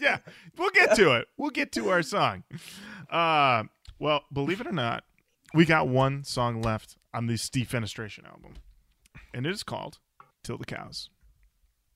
yeah, 0.00 0.18
we'll 0.56 0.70
get 0.70 0.94
to 0.96 1.12
it. 1.14 1.28
We'll 1.36 1.50
get 1.50 1.72
to 1.72 1.90
our 1.90 2.02
song. 2.02 2.44
Uh, 3.10 3.64
well, 3.98 4.24
believe 4.32 4.60
it 4.60 4.66
or 4.66 4.72
not, 4.72 5.04
we 5.54 5.64
got 5.64 5.88
one 5.88 6.24
song 6.24 6.60
left 6.60 6.96
on 7.14 7.26
the 7.26 7.34
Defenestration 7.34 8.26
album, 8.26 8.54
and 9.32 9.46
it 9.46 9.52
is 9.52 9.62
called 9.62 9.98
"Till 10.42 10.58
the 10.58 10.64
Cows." 10.64 11.08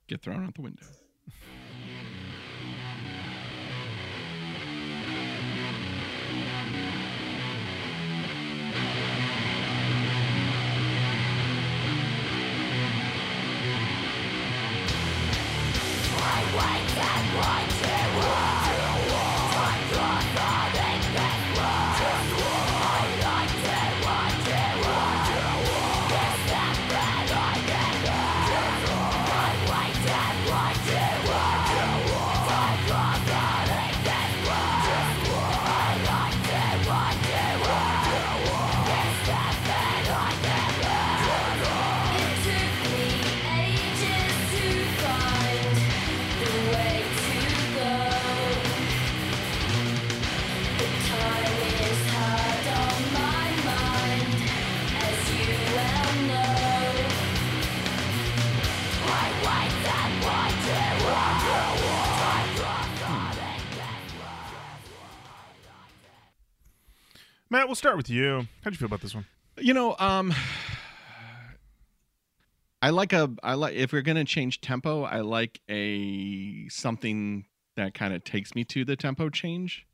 Get 0.06 0.22
thrown 0.22 0.46
out 0.46 0.54
the 0.54 0.62
window. 0.62 0.86
Matt, 67.50 67.66
we'll 67.66 67.74
start 67.74 67.96
with 67.96 68.10
you. 68.10 68.46
How'd 68.62 68.74
you 68.74 68.78
feel 68.78 68.86
about 68.86 69.00
this 69.00 69.14
one? 69.14 69.26
You 69.58 69.74
know, 69.74 69.96
um 69.98 70.34
I 72.80 72.90
like 72.90 73.12
a 73.12 73.30
I 73.42 73.54
like 73.54 73.74
if 73.74 73.92
we're 73.92 74.02
gonna 74.02 74.24
change 74.24 74.60
tempo, 74.60 75.02
I 75.02 75.20
like 75.20 75.60
a 75.68 76.68
something 76.68 77.46
that 77.76 77.94
kind 77.94 78.14
of 78.14 78.22
takes 78.24 78.54
me 78.54 78.64
to 78.64 78.84
the 78.84 78.96
tempo 78.96 79.30
change 79.30 79.86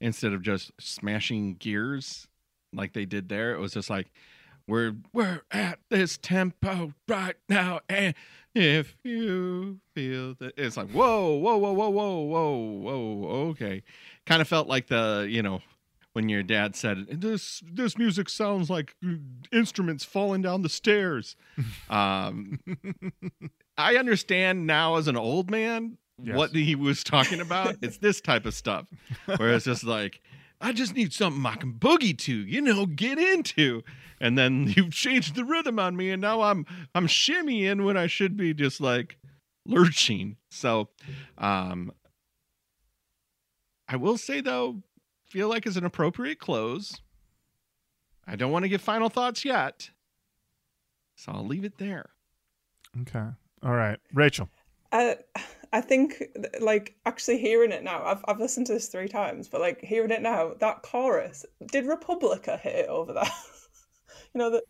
instead 0.00 0.32
of 0.32 0.42
just 0.42 0.72
smashing 0.80 1.54
gears 1.54 2.26
like 2.72 2.94
they 2.94 3.04
did 3.04 3.28
there. 3.28 3.54
It 3.54 3.60
was 3.60 3.72
just 3.72 3.90
like 3.90 4.10
we're 4.66 4.94
we're 5.12 5.42
at 5.50 5.80
this 5.90 6.16
tempo 6.16 6.94
right 7.08 7.36
now, 7.48 7.80
and 7.88 8.14
if 8.54 8.96
you 9.04 9.80
feel 9.94 10.34
that 10.40 10.54
it's 10.56 10.76
like 10.76 10.90
whoa, 10.90 11.34
whoa, 11.36 11.58
whoa, 11.58 11.72
whoa, 11.72 11.90
whoa, 11.90 12.18
whoa, 12.20 12.56
whoa, 12.80 13.28
okay. 13.50 13.82
Kind 14.26 14.40
of 14.42 14.48
felt 14.48 14.66
like 14.66 14.88
the 14.88 15.26
you 15.28 15.42
know 15.42 15.60
when 16.14 16.28
your 16.28 16.42
dad 16.42 16.76
said 16.76 17.06
this 17.10 17.62
this 17.66 17.96
music 17.96 18.28
sounds 18.28 18.68
like 18.68 18.94
instruments 19.50 20.04
falling 20.04 20.42
down 20.42 20.62
the 20.62 20.68
stairs. 20.68 21.36
Um 21.90 22.58
i 23.78 23.96
understand 23.96 24.66
now 24.66 24.96
as 24.96 25.08
an 25.08 25.16
old 25.16 25.50
man 25.50 25.96
Yes. 26.22 26.36
what 26.36 26.54
he 26.54 26.74
was 26.76 27.02
talking 27.02 27.40
about. 27.40 27.76
It's 27.82 27.96
this 27.98 28.20
type 28.20 28.46
of 28.46 28.54
stuff 28.54 28.86
where 29.38 29.54
it's 29.54 29.64
just 29.64 29.82
like 29.98 30.20
i 30.60 30.70
just 30.72 30.94
need 30.94 31.12
something 31.12 31.44
i 31.44 31.56
can 31.56 31.72
boogie 31.72 32.16
to 32.18 32.32
you 32.34 32.60
know 32.60 32.86
get 32.86 33.18
into. 33.18 33.82
And 34.20 34.38
then 34.38 34.72
you've 34.76 34.92
changed 34.92 35.34
the 35.34 35.44
rhythm 35.44 35.78
on 35.80 35.96
me 35.96 36.10
and 36.10 36.20
now 36.22 36.42
i'm 36.42 36.64
i'm 36.94 37.06
shimmying 37.08 37.84
when 37.84 37.96
i 37.96 38.06
should 38.06 38.36
be 38.36 38.52
just 38.54 38.80
like 38.80 39.16
lurching. 39.66 40.36
So 40.50 40.90
um 41.38 41.92
i 43.88 43.96
will 43.96 44.18
say 44.18 44.40
though 44.40 44.82
feel 45.32 45.48
like 45.48 45.66
is 45.66 45.78
an 45.78 45.86
appropriate 45.86 46.38
close. 46.38 47.00
I 48.26 48.36
don't 48.36 48.52
want 48.52 48.64
to 48.64 48.68
give 48.68 48.82
final 48.82 49.08
thoughts 49.08 49.46
yet. 49.46 49.88
So 51.16 51.32
I'll 51.32 51.46
leave 51.46 51.64
it 51.64 51.78
there. 51.78 52.10
Okay. 53.00 53.28
All 53.62 53.72
right, 53.72 53.98
Rachel. 54.12 54.50
I, 54.92 55.16
I 55.72 55.80
think 55.80 56.22
like 56.60 56.96
actually 57.06 57.38
hearing 57.38 57.72
it 57.72 57.82
now, 57.82 58.04
I've 58.04 58.22
I've 58.28 58.40
listened 58.40 58.66
to 58.66 58.74
this 58.74 58.88
three 58.88 59.08
times, 59.08 59.48
but 59.48 59.62
like 59.62 59.80
hearing 59.80 60.10
it 60.10 60.20
now, 60.20 60.52
that 60.60 60.82
chorus 60.82 61.46
did 61.70 61.86
Republica 61.86 62.58
hit 62.58 62.74
it 62.74 62.88
over 62.88 63.14
that? 63.14 63.32
you 64.34 64.38
know 64.38 64.50
that 64.50 64.64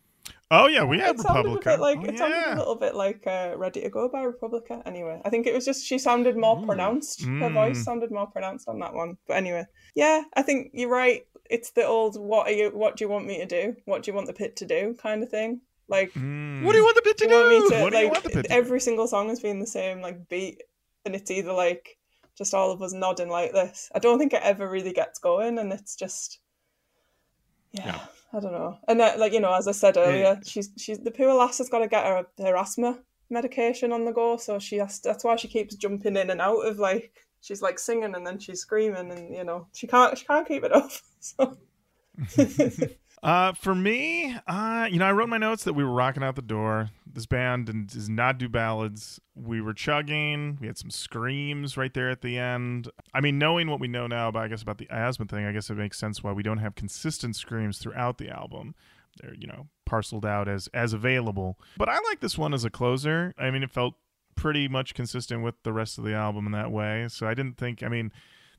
Oh 0.51 0.67
yeah, 0.67 0.83
we 0.83 0.99
had 0.99 1.15
it 1.15 1.21
sounded 1.21 1.39
Republica. 1.49 1.69
a 1.69 1.73
bit 1.73 1.79
like 1.81 1.97
Oh, 1.99 2.03
it 2.05 2.17
sounded 2.17 2.37
yeah. 2.37 2.55
a 2.55 2.59
little 2.59 2.75
bit 2.75 2.95
like 2.95 3.25
uh, 3.25 3.53
"Ready 3.57 3.81
to 3.81 3.89
Go" 3.89 4.07
by 4.09 4.21
Republica. 4.23 4.81
Anyway, 4.85 5.19
I 5.25 5.29
think 5.29 5.47
it 5.47 5.53
was 5.53 5.65
just 5.65 5.83
she 5.85 5.97
sounded 5.97 6.37
more 6.37 6.59
Ooh. 6.61 6.65
pronounced. 6.65 7.23
Her 7.23 7.27
Mm. 7.49 7.53
voice 7.53 7.83
sounded 7.83 8.11
more 8.11 8.27
pronounced 8.27 8.67
on 8.69 8.79
that 8.79 8.93
one. 8.93 9.17
But 9.27 9.37
anyway, 9.37 9.65
yeah, 9.95 10.23
I 10.35 10.41
think 10.43 10.71
you're 10.73 10.89
right. 10.89 11.25
It's 11.49 11.71
the 11.71 11.85
old 11.85 12.19
"What 12.19 12.47
are 12.47 12.51
you? 12.53 12.69
What 12.69 12.97
do 12.97 13.03
you 13.05 13.09
want 13.09 13.25
me 13.25 13.37
to 13.39 13.45
do? 13.45 13.75
What 13.85 14.03
do 14.03 14.11
you 14.11 14.15
want 14.15 14.27
the 14.27 14.33
pit 14.33 14.55
to 14.57 14.65
do?" 14.65 14.95
kind 15.01 15.23
of 15.23 15.29
thing. 15.29 15.61
Like, 15.87 16.13
Mm. 16.13 16.63
What 16.63 16.71
do 16.73 16.77
you 16.77 16.83
want 16.83 16.95
the 16.95 17.01
bit 17.03 17.17
to 17.17 17.23
you 17.25 17.29
do? 17.29 17.69
to 17.69 17.81
What 17.81 17.89
do 17.91 17.95
like 17.97 18.11
want 18.11 18.23
the 18.23 18.29
pit 18.29 18.43
to 18.43 18.49
do? 18.49 18.53
every 18.55 18.79
single 18.79 19.07
song 19.07 19.29
has 19.29 19.39
been 19.39 19.59
the 19.59 19.67
same 19.67 20.01
like 20.01 20.27
beat, 20.29 20.61
and 21.05 21.15
it's 21.15 21.31
either 21.31 21.51
like 21.53 21.97
just 22.37 22.53
all 22.53 22.71
of 22.71 22.81
us 22.81 22.93
nodding 22.93 23.29
like 23.29 23.53
this. 23.53 23.91
I 23.95 23.99
don't 23.99 24.17
think 24.19 24.33
it 24.33 24.41
ever 24.43 24.69
really 24.69 24.93
gets 24.93 25.19
going, 25.19 25.57
and 25.59 25.73
it's 25.73 25.95
just 25.95 26.39
yeah. 27.71 27.85
Yeah. 27.85 27.99
I 28.33 28.39
don't 28.39 28.51
know. 28.51 28.79
And 28.87 28.99
uh, 28.99 29.13
like 29.17 29.33
you 29.33 29.39
know, 29.39 29.53
as 29.53 29.67
I 29.67 29.73
said 29.73 29.95
earlier, 29.95 30.39
she's 30.43 30.71
she's 30.77 30.99
the 30.99 31.11
poor 31.11 31.33
lass 31.33 31.59
has 31.59 31.69
got 31.69 31.79
to 31.79 31.87
get 31.87 32.05
her 32.05 32.25
her 32.39 32.57
asthma 32.57 32.99
medication 33.29 33.91
on 33.91 34.05
the 34.05 34.11
go, 34.11 34.37
so 34.37 34.57
she 34.59 34.77
has. 34.77 34.99
That's 34.99 35.23
why 35.23 35.35
she 35.35 35.47
keeps 35.47 35.75
jumping 35.75 36.17
in 36.17 36.31
and 36.31 36.41
out 36.41 36.65
of 36.65 36.79
like 36.79 37.13
she's 37.41 37.61
like 37.61 37.77
singing 37.77 38.15
and 38.15 38.25
then 38.25 38.39
she's 38.39 38.61
screaming, 38.61 39.11
and 39.11 39.35
you 39.35 39.43
know 39.43 39.67
she 39.73 39.85
can't 39.85 40.17
she 40.17 40.25
can't 40.25 40.47
keep 40.47 40.63
it 40.63 40.73
up. 40.73 40.91
So 41.23 41.57
Uh, 43.23 43.53
for 43.53 43.73
me, 43.73 44.35
uh, 44.47 44.85
you 44.91 44.99
know, 44.99 45.05
I 45.05 45.13
wrote 45.13 45.29
my 45.29 45.37
notes 45.37 45.63
that 45.63 45.73
we 45.73 45.83
were 45.83 45.93
rocking 45.93 46.23
out 46.23 46.35
the 46.35 46.41
door. 46.41 46.89
This 47.05 47.25
band 47.25 47.87
does 47.87 48.09
not 48.09 48.37
do 48.37 48.49
ballads. 48.49 49.21
We 49.33 49.61
were 49.61 49.73
chugging. 49.73 50.57
We 50.59 50.67
had 50.67 50.77
some 50.77 50.89
screams 50.89 51.77
right 51.77 51.93
there 51.93 52.09
at 52.09 52.21
the 52.21 52.37
end. 52.37 52.89
I 53.13 53.21
mean, 53.21 53.39
knowing 53.39 53.69
what 53.69 53.79
we 53.79 53.87
know 53.87 54.07
now 54.07 54.27
about, 54.27 54.43
I 54.43 54.47
guess, 54.49 54.61
about 54.61 54.77
the 54.77 54.89
asthma 54.89 55.25
thing, 55.27 55.45
I 55.45 55.53
guess 55.53 55.69
it 55.69 55.75
makes 55.75 55.97
sense 55.97 56.21
why 56.21 56.33
we 56.33 56.43
don't 56.43 56.57
have 56.57 56.75
consistent 56.75 57.37
screams 57.37 57.77
throughout 57.77 58.17
the 58.17 58.29
album. 58.29 58.75
They're, 59.21 59.35
you 59.35 59.47
know, 59.47 59.67
parceled 59.85 60.25
out 60.25 60.49
as 60.49 60.67
as 60.73 60.91
available. 60.91 61.57
But 61.77 61.87
I 61.87 61.99
like 62.09 62.19
this 62.19 62.37
one 62.37 62.53
as 62.53 62.65
a 62.65 62.69
closer. 62.69 63.33
I 63.37 63.51
mean, 63.51 63.63
it 63.63 63.71
felt 63.71 63.93
pretty 64.35 64.67
much 64.67 64.95
consistent 64.95 65.43
with 65.43 65.55
the 65.63 65.71
rest 65.71 65.97
of 65.97 66.03
the 66.03 66.13
album 66.13 66.45
in 66.45 66.51
that 66.51 66.71
way. 66.71 67.05
So 67.09 67.25
I 67.27 67.35
didn't 67.35 67.57
think. 67.57 67.83
I 67.83 67.87
mean, 67.87 68.11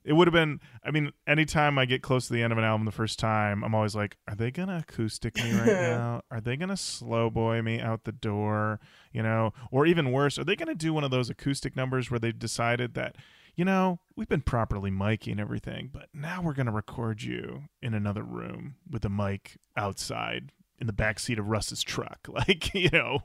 it 0.05 0.13
would 0.13 0.27
have 0.27 0.33
been 0.33 0.61
i 0.85 0.91
mean 0.91 1.11
anytime 1.27 1.79
i 1.79 1.85
get 1.85 2.03
close 2.03 2.27
to 2.27 2.33
the 2.33 2.43
end 2.43 2.53
of 2.53 2.59
an 2.59 2.65
album 2.65 2.85
the 2.85 2.93
first 2.93 3.19
time 3.19 3.65
i'm 3.65 3.75
always 3.75 3.95
like 3.95 4.17
are 4.29 4.35
they 4.35 4.51
gonna 4.51 4.85
acoustic 4.87 5.37
me 5.37 5.53
right 5.53 5.67
now 5.67 6.23
are 6.31 6.41
they 6.41 6.57
gonna 6.57 6.77
slow 6.77 7.31
boy 7.31 7.61
me 7.63 7.81
out 7.81 8.05
the 8.05 8.13
door 8.13 8.81
you 9.13 9.23
know 9.23 9.53
or 9.71 9.87
even 9.87 10.13
worse 10.13 10.39
are 10.39 10.45
they 10.45 10.57
gonna 10.57 10.75
do 10.75 10.93
one 10.93 11.05
of 11.05 11.11
those 11.11 11.31
acoustic 11.31 11.75
numbers 11.77 12.11
where 12.11 12.21
they've 12.21 12.39
decided 12.39 12.95
that 12.95 13.17
you 13.57 13.65
know 13.65 13.99
we've 14.17 14.29
been 14.29 14.41
properly 14.43 14.91
miking 14.91 15.41
everything 15.41 15.89
but 15.93 16.09
now 16.13 16.43
we're 16.43 16.55
gonna 16.55 16.73
record 16.73 17.23
you 17.23 17.65
in 17.81 17.95
another 17.95 18.23
room 18.23 18.77
with 18.91 19.05
a 19.05 19.11
mic 19.11 19.59
outside 19.77 20.53
in 20.81 20.87
the 20.89 20.93
back 20.93 21.21
seat 21.21 21.39
of 21.39 21.49
Russ's 21.49 21.83
truck. 21.83 22.29
Like, 22.35 22.75
you 22.75 22.91
know, 22.93 23.21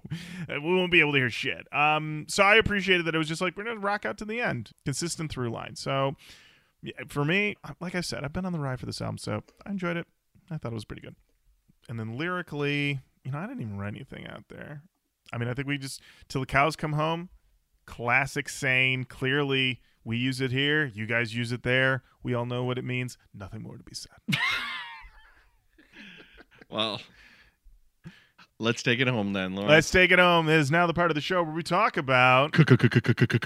we 0.48 0.60
won't 0.76 0.92
be 0.92 1.00
able 1.00 1.14
to 1.14 1.18
hear 1.18 1.30
shit. 1.32 1.68
Um, 1.74 2.26
so 2.30 2.44
I 2.44 2.56
appreciated 2.56 3.06
that 3.08 3.16
it 3.16 3.18
was 3.18 3.28
just 3.28 3.42
like 3.42 3.58
we're 3.58 3.64
gonna 3.64 3.80
rock 3.80 4.06
out 4.06 4.20
to 4.20 4.26
the 4.26 4.40
end, 4.40 4.70
consistent 4.86 5.32
through 5.32 5.50
line. 5.50 5.76
So 5.76 6.16
yeah, 6.82 6.94
for 7.08 7.26
me, 7.26 7.56
like 7.80 7.96
I 7.96 8.02
said, 8.02 8.24
I've 8.24 8.34
been 8.34 8.46
on 8.46 8.54
the 8.54 8.60
ride 8.60 8.80
for 8.80 8.86
this 8.86 9.02
album, 9.02 9.18
so 9.18 9.44
I 9.66 9.72
enjoyed 9.72 9.98
it. 9.98 10.08
I 10.50 10.58
thought 10.58 10.72
it 10.72 10.76
was 10.76 10.86
pretty 10.86 11.02
good. 11.02 11.16
And 11.88 12.00
then 12.00 12.18
lyrically, 12.18 13.00
you 13.24 13.32
know, 13.32 13.38
I 13.40 13.48
didn't 13.48 13.62
even 13.62 13.78
write 13.78 13.96
anything 13.96 14.28
out 14.28 14.46
there. 14.50 14.84
I 15.32 15.38
mean, 15.38 15.50
I 15.50 15.54
think 15.54 15.68
we 15.68 15.78
just 15.78 16.02
till 16.28 16.42
the 16.42 16.48
cows 16.48 16.76
come 16.76 16.94
home. 16.94 17.30
Classic 17.86 18.48
saying. 18.48 19.06
Clearly, 19.06 19.82
we 20.04 20.18
use 20.18 20.42
it 20.42 20.52
here. 20.52 20.86
You 20.86 21.06
guys 21.06 21.36
use 21.36 21.52
it 21.52 21.64
there. 21.64 22.04
We 22.24 22.34
all 22.34 22.46
know 22.46 22.64
what 22.64 22.78
it 22.78 22.84
means. 22.84 23.18
Nothing 23.34 23.64
more 23.64 23.78
to 23.78 23.84
be 23.84 23.96
said. 23.96 24.12
Well, 26.70 27.02
let's 28.60 28.84
take 28.84 29.00
it 29.00 29.08
home 29.08 29.34
then, 29.34 29.56
Lorin. 29.56 29.70
Let's 29.70 29.90
take 29.90 30.12
it 30.12 30.20
home. 30.20 30.46
This 30.46 30.66
is 30.66 30.72
now 30.72 30.86
the 30.86 30.94
part 30.94 31.10
of 31.10 31.16
the 31.16 31.22
show 31.22 31.42
where 31.42 31.54
we 31.54 31.64
talk 31.64 31.98
about 31.98 32.52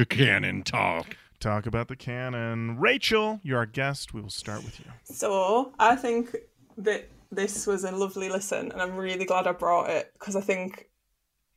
canon 0.06 0.64
talk. 0.64 1.16
Talk 1.44 1.66
about 1.66 1.90
the 1.90 1.96
canon. 1.96 2.78
Rachel, 2.80 3.40
you're 3.44 3.58
our 3.58 3.66
guest. 3.66 4.14
We 4.14 4.22
will 4.22 4.30
start 4.30 4.64
with 4.64 4.80
you. 4.80 4.86
So 5.04 5.74
I 5.78 5.96
think 5.96 6.36
that 6.78 7.10
this 7.32 7.68
was 7.68 7.84
a 7.84 7.92
lovely 7.92 8.30
listen, 8.30 8.72
and 8.72 8.82
I'm 8.82 8.96
really 8.96 9.26
glad 9.26 9.46
I 9.46 9.52
brought 9.52 9.90
it 9.90 10.12
because 10.14 10.36
I 10.36 10.42
think 10.42 10.90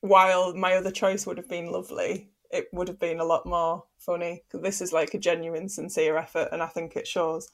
while 0.00 0.54
my 0.54 0.74
other 0.74 0.90
choice 0.90 1.26
would 1.26 1.36
have 1.38 1.48
been 1.48 1.70
lovely, 1.70 2.30
it 2.50 2.66
would 2.72 2.88
have 2.88 2.98
been 2.98 3.20
a 3.20 3.24
lot 3.24 3.46
more 3.46 3.84
funny. 3.98 4.42
This 4.52 4.80
is 4.80 4.92
like 4.92 5.14
a 5.14 5.18
genuine, 5.18 5.68
sincere 5.68 6.16
effort, 6.16 6.48
and 6.52 6.62
I 6.62 6.66
think 6.66 6.96
it 6.96 7.06
shows. 7.06 7.48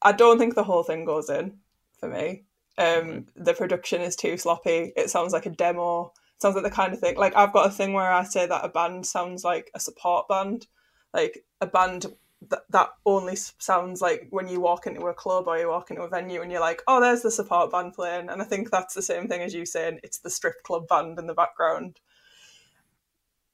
I 0.00 0.12
don't 0.12 0.38
think 0.38 0.54
the 0.54 0.64
whole 0.64 0.84
thing 0.84 1.04
goes 1.04 1.28
in 1.28 1.58
for 1.98 2.08
me. 2.08 2.44
Um, 2.78 3.26
the 3.34 3.54
production 3.54 4.00
is 4.00 4.14
too 4.14 4.36
sloppy. 4.36 4.92
It 4.96 5.10
sounds 5.10 5.32
like 5.32 5.46
a 5.46 5.50
demo. 5.50 6.12
It 6.36 6.42
sounds 6.42 6.54
like 6.54 6.64
the 6.64 6.70
kind 6.70 6.92
of 6.92 7.00
thing. 7.00 7.16
Like 7.16 7.34
I've 7.34 7.52
got 7.52 7.66
a 7.66 7.70
thing 7.70 7.92
where 7.92 8.12
I 8.12 8.22
say 8.22 8.46
that 8.46 8.64
a 8.64 8.68
band 8.68 9.06
sounds 9.06 9.42
like 9.42 9.72
a 9.74 9.80
support 9.80 10.28
band, 10.28 10.68
like 11.14 11.44
a 11.60 11.66
band 11.66 12.06
that 12.50 12.62
that 12.70 12.90
only 13.04 13.36
sounds 13.36 14.00
like 14.00 14.28
when 14.30 14.48
you 14.48 14.60
walk 14.60 14.86
into 14.86 15.06
a 15.06 15.14
club 15.14 15.48
or 15.48 15.58
you 15.58 15.68
walk 15.68 15.90
into 15.90 16.02
a 16.02 16.08
venue 16.08 16.40
and 16.40 16.52
you're 16.52 16.60
like, 16.60 16.82
oh, 16.86 17.00
there's 17.00 17.22
the 17.22 17.30
support 17.30 17.72
band 17.72 17.94
playing. 17.94 18.28
And 18.28 18.40
I 18.40 18.44
think 18.44 18.70
that's 18.70 18.94
the 18.94 19.02
same 19.02 19.26
thing 19.26 19.42
as 19.42 19.54
you 19.54 19.66
saying 19.66 20.00
it's 20.02 20.18
the 20.18 20.30
strip 20.30 20.62
club 20.62 20.86
band 20.88 21.18
in 21.18 21.26
the 21.26 21.34
background. 21.34 21.98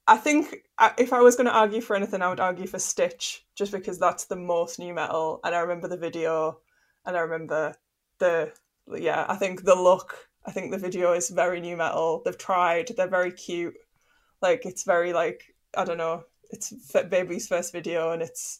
I 0.07 0.17
think 0.17 0.67
if 0.99 1.13
I 1.13 1.21
was 1.21 1.35
going 1.35 1.47
to 1.47 1.55
argue 1.55 1.81
for 1.81 1.95
anything, 1.95 2.21
I 2.21 2.29
would 2.29 2.39
argue 2.39 2.67
for 2.67 2.77
Stitch, 2.77 3.43
just 3.55 3.71
because 3.71 3.97
that's 3.97 4.25
the 4.25 4.35
most 4.35 4.77
nu 4.77 4.93
metal. 4.93 5.39
And 5.43 5.55
I 5.55 5.59
remember 5.59 5.87
the 5.87 5.97
video, 5.97 6.59
and 7.05 7.17
I 7.17 7.21
remember 7.21 7.73
the 8.19 8.51
yeah. 8.95 9.25
I 9.27 9.35
think 9.35 9.63
the 9.63 9.73
look. 9.73 10.29
I 10.45 10.51
think 10.51 10.69
the 10.69 10.77
video 10.77 11.13
is 11.13 11.29
very 11.31 11.59
new 11.59 11.75
metal. 11.75 12.21
They've 12.23 12.37
tried. 12.37 12.91
They're 12.95 13.07
very 13.07 13.31
cute. 13.31 13.73
Like 14.43 14.65
it's 14.67 14.83
very 14.83 15.11
like 15.11 15.55
I 15.75 15.85
don't 15.85 15.97
know. 15.97 16.25
It's 16.55 16.73
baby's 17.09 17.47
first 17.47 17.71
video, 17.71 18.11
and 18.11 18.21
it's 18.21 18.59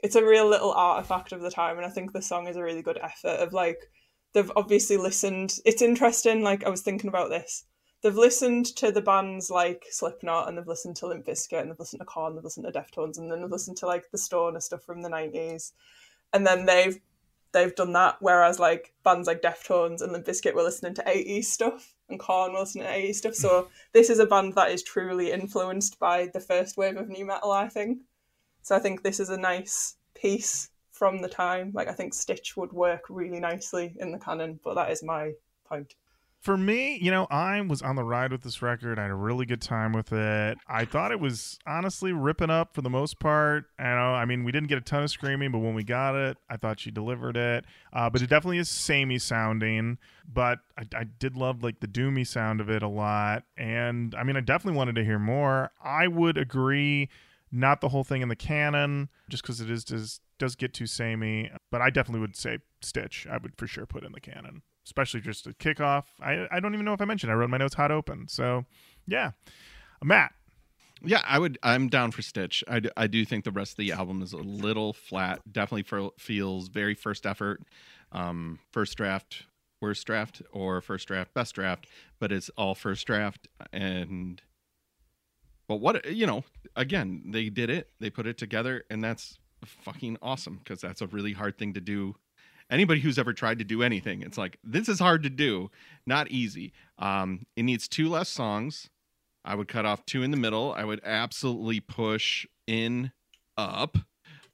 it's 0.00 0.16
a 0.16 0.24
real 0.24 0.48
little 0.48 0.72
artifact 0.72 1.32
of 1.32 1.42
the 1.42 1.50
time. 1.50 1.76
And 1.76 1.86
I 1.86 1.90
think 1.90 2.12
the 2.12 2.22
song 2.22 2.48
is 2.48 2.56
a 2.56 2.62
really 2.62 2.82
good 2.82 2.98
effort 2.98 3.40
of 3.40 3.52
like 3.52 3.78
they've 4.32 4.52
obviously 4.56 4.96
listened. 4.96 5.58
It's 5.64 5.82
interesting. 5.82 6.42
Like 6.42 6.64
I 6.64 6.70
was 6.70 6.82
thinking 6.82 7.08
about 7.08 7.30
this 7.30 7.64
they've 8.02 8.16
listened 8.16 8.66
to 8.76 8.90
the 8.90 9.00
bands 9.00 9.50
like 9.50 9.86
Slipknot 9.90 10.48
and 10.48 10.56
they've 10.56 10.66
listened 10.66 10.96
to 10.96 11.06
Limp 11.06 11.26
Bizkit 11.26 11.60
and 11.60 11.70
they've 11.70 11.78
listened 11.78 12.00
to 12.00 12.06
Korn, 12.06 12.34
they've 12.34 12.44
listened 12.44 12.66
to 12.66 12.72
Deftones, 12.72 13.18
and 13.18 13.30
then 13.30 13.40
they've 13.40 13.50
listened 13.50 13.76
to 13.78 13.86
like 13.86 14.10
the 14.10 14.18
Stoner 14.18 14.60
stuff 14.60 14.82
from 14.82 15.02
the 15.02 15.08
nineties, 15.08 15.72
and 16.32 16.46
then 16.46 16.66
they've 16.66 16.98
they've 17.52 17.74
done 17.74 17.92
that. 17.92 18.16
Whereas 18.20 18.58
like 18.58 18.92
bands 19.04 19.26
like 19.26 19.42
Deftones 19.42 20.02
and 20.02 20.12
Limp 20.12 20.26
Bizkit 20.26 20.54
were 20.54 20.62
listening 20.62 20.94
to 20.94 21.08
eighties 21.08 21.52
stuff, 21.52 21.94
and 22.10 22.54
listening 22.54 22.84
to 22.84 22.92
eighties 22.92 23.18
stuff. 23.18 23.34
So 23.34 23.68
this 23.92 24.10
is 24.10 24.18
a 24.18 24.26
band 24.26 24.54
that 24.54 24.70
is 24.70 24.82
truly 24.82 25.32
influenced 25.32 25.98
by 25.98 26.30
the 26.32 26.40
first 26.40 26.76
wave 26.76 26.96
of 26.96 27.08
nu 27.08 27.24
metal, 27.24 27.52
I 27.52 27.68
think. 27.68 27.98
So 28.62 28.76
I 28.76 28.78
think 28.78 29.02
this 29.02 29.20
is 29.20 29.30
a 29.30 29.36
nice 29.36 29.96
piece 30.14 30.70
from 30.90 31.22
the 31.22 31.28
time. 31.28 31.72
Like 31.74 31.88
I 31.88 31.92
think 31.92 32.14
Stitch 32.14 32.56
would 32.56 32.72
work 32.72 33.04
really 33.08 33.40
nicely 33.40 33.96
in 33.98 34.12
the 34.12 34.18
canon, 34.18 34.60
but 34.62 34.74
that 34.74 34.90
is 34.90 35.02
my 35.02 35.32
point. 35.64 35.94
For 36.40 36.56
me, 36.56 36.98
you 37.02 37.10
know, 37.10 37.26
I 37.30 37.60
was 37.60 37.82
on 37.82 37.96
the 37.96 38.02
ride 38.02 38.32
with 38.32 38.40
this 38.40 38.62
record. 38.62 38.98
I 38.98 39.02
had 39.02 39.10
a 39.10 39.14
really 39.14 39.44
good 39.44 39.60
time 39.60 39.92
with 39.92 40.10
it. 40.10 40.56
I 40.66 40.86
thought 40.86 41.12
it 41.12 41.20
was 41.20 41.58
honestly 41.66 42.14
ripping 42.14 42.48
up 42.48 42.74
for 42.74 42.80
the 42.80 42.88
most 42.88 43.18
part. 43.18 43.66
I 43.78 43.82
know, 43.82 44.14
I 44.14 44.24
mean, 44.24 44.42
we 44.42 44.50
didn't 44.50 44.70
get 44.70 44.78
a 44.78 44.80
ton 44.80 45.02
of 45.02 45.10
screaming, 45.10 45.52
but 45.52 45.58
when 45.58 45.74
we 45.74 45.84
got 45.84 46.14
it, 46.14 46.38
I 46.48 46.56
thought 46.56 46.80
she 46.80 46.90
delivered 46.90 47.36
it. 47.36 47.66
Uh, 47.92 48.08
but 48.08 48.22
it 48.22 48.30
definitely 48.30 48.56
is 48.56 48.70
samey 48.70 49.18
sounding. 49.18 49.98
But 50.32 50.60
I, 50.78 50.86
I 50.96 51.04
did 51.04 51.36
love 51.36 51.62
like 51.62 51.80
the 51.80 51.86
doomy 51.86 52.26
sound 52.26 52.62
of 52.62 52.70
it 52.70 52.82
a 52.82 52.88
lot. 52.88 53.44
And 53.58 54.14
I 54.14 54.22
mean, 54.22 54.38
I 54.38 54.40
definitely 54.40 54.78
wanted 54.78 54.94
to 54.94 55.04
hear 55.04 55.18
more. 55.18 55.72
I 55.84 56.08
would 56.08 56.38
agree, 56.38 57.10
not 57.52 57.82
the 57.82 57.90
whole 57.90 58.04
thing 58.04 58.22
in 58.22 58.30
the 58.30 58.36
canon, 58.36 59.10
just 59.28 59.42
because 59.42 59.60
it 59.60 59.70
is 59.70 59.84
does 59.84 60.20
does 60.38 60.56
get 60.56 60.72
too 60.72 60.86
samey. 60.86 61.50
But 61.70 61.82
I 61.82 61.90
definitely 61.90 62.20
would 62.20 62.34
say 62.34 62.60
Stitch. 62.80 63.26
I 63.30 63.36
would 63.36 63.58
for 63.58 63.66
sure 63.66 63.84
put 63.84 64.04
in 64.04 64.12
the 64.12 64.20
canon 64.20 64.62
especially 64.84 65.20
just 65.20 65.46
a 65.46 65.50
kickoff. 65.50 66.04
I 66.20 66.46
I 66.50 66.60
don't 66.60 66.74
even 66.74 66.84
know 66.84 66.94
if 66.94 67.00
I 67.00 67.04
mentioned 67.04 67.32
I 67.32 67.34
wrote 67.34 67.50
my 67.50 67.58
notes 67.58 67.74
hot 67.74 67.90
open. 67.90 68.28
So 68.28 68.64
yeah, 69.06 69.32
Matt. 70.02 70.32
Yeah, 71.02 71.22
I 71.26 71.38
would. 71.38 71.58
I'm 71.62 71.88
down 71.88 72.10
for 72.10 72.20
Stitch. 72.20 72.62
I, 72.68 72.82
I 72.94 73.06
do 73.06 73.24
think 73.24 73.44
the 73.44 73.50
rest 73.50 73.72
of 73.72 73.76
the 73.78 73.92
album 73.92 74.20
is 74.20 74.34
a 74.34 74.38
little 74.38 74.92
flat. 74.92 75.40
Definitely 75.50 75.84
for, 75.84 76.10
feels 76.18 76.68
very 76.68 76.94
first 76.94 77.24
effort, 77.24 77.62
um, 78.12 78.58
first 78.70 78.98
draft, 78.98 79.44
worst 79.80 80.06
draft, 80.06 80.42
or 80.52 80.82
first 80.82 81.08
draft, 81.08 81.32
best 81.32 81.54
draft. 81.54 81.86
But 82.18 82.32
it's 82.32 82.50
all 82.50 82.74
first 82.74 83.06
draft. 83.06 83.48
And 83.72 84.42
but 85.68 85.76
what 85.76 86.04
you 86.04 86.26
know, 86.26 86.44
again, 86.76 87.22
they 87.28 87.48
did 87.48 87.70
it. 87.70 87.88
They 87.98 88.10
put 88.10 88.26
it 88.26 88.36
together, 88.36 88.84
and 88.90 89.02
that's 89.02 89.38
fucking 89.64 90.18
awesome 90.20 90.58
because 90.58 90.80
that's 90.80 91.00
a 91.00 91.06
really 91.06 91.32
hard 91.32 91.56
thing 91.56 91.72
to 91.74 91.80
do. 91.80 92.16
Anybody 92.70 93.00
who's 93.00 93.18
ever 93.18 93.32
tried 93.32 93.58
to 93.58 93.64
do 93.64 93.82
anything, 93.82 94.22
it's 94.22 94.38
like 94.38 94.58
this 94.62 94.88
is 94.88 94.98
hard 95.00 95.22
to 95.24 95.30
do, 95.30 95.70
not 96.06 96.30
easy. 96.30 96.72
Um, 96.98 97.46
it 97.56 97.64
needs 97.64 97.88
two 97.88 98.08
less 98.08 98.28
songs. 98.28 98.88
I 99.44 99.54
would 99.54 99.68
cut 99.68 99.84
off 99.86 100.04
two 100.06 100.22
in 100.22 100.30
the 100.30 100.36
middle. 100.36 100.72
I 100.72 100.84
would 100.84 101.00
absolutely 101.04 101.80
push 101.80 102.46
in 102.66 103.10
up 103.56 103.96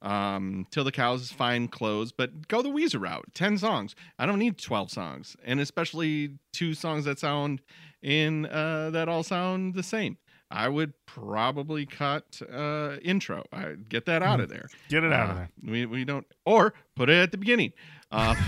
um, 0.02 0.66
till 0.70 0.84
the 0.84 0.92
cows 0.92 1.32
find 1.32 1.70
clothes, 1.70 2.12
but 2.12 2.48
go 2.48 2.62
the 2.62 2.68
Weezer 2.68 3.00
route. 3.00 3.24
10 3.34 3.58
songs. 3.58 3.94
I 4.18 4.26
don't 4.26 4.38
need 4.38 4.58
12 4.58 4.90
songs. 4.90 5.36
And 5.44 5.58
especially 5.60 6.38
two 6.52 6.74
songs 6.74 7.04
that 7.06 7.18
sound 7.18 7.60
in 8.02 8.46
uh, 8.46 8.90
that 8.90 9.08
all 9.08 9.22
sound 9.24 9.74
the 9.74 9.82
same. 9.82 10.18
I 10.48 10.68
would 10.68 10.92
probably 11.06 11.86
cut 11.86 12.40
uh, 12.52 12.98
intro. 13.02 13.44
I 13.52 13.74
get 13.88 14.06
that 14.06 14.22
out 14.22 14.38
of 14.38 14.48
there. 14.48 14.68
Get 14.88 15.02
it 15.02 15.12
out 15.12 15.30
of 15.30 15.36
Uh, 15.36 15.38
there. 15.40 15.50
We, 15.64 15.86
we 15.86 16.04
don't, 16.04 16.24
or 16.44 16.72
put 16.94 17.10
it 17.10 17.20
at 17.20 17.32
the 17.32 17.38
beginning. 17.38 17.72
Uh, 18.10 18.34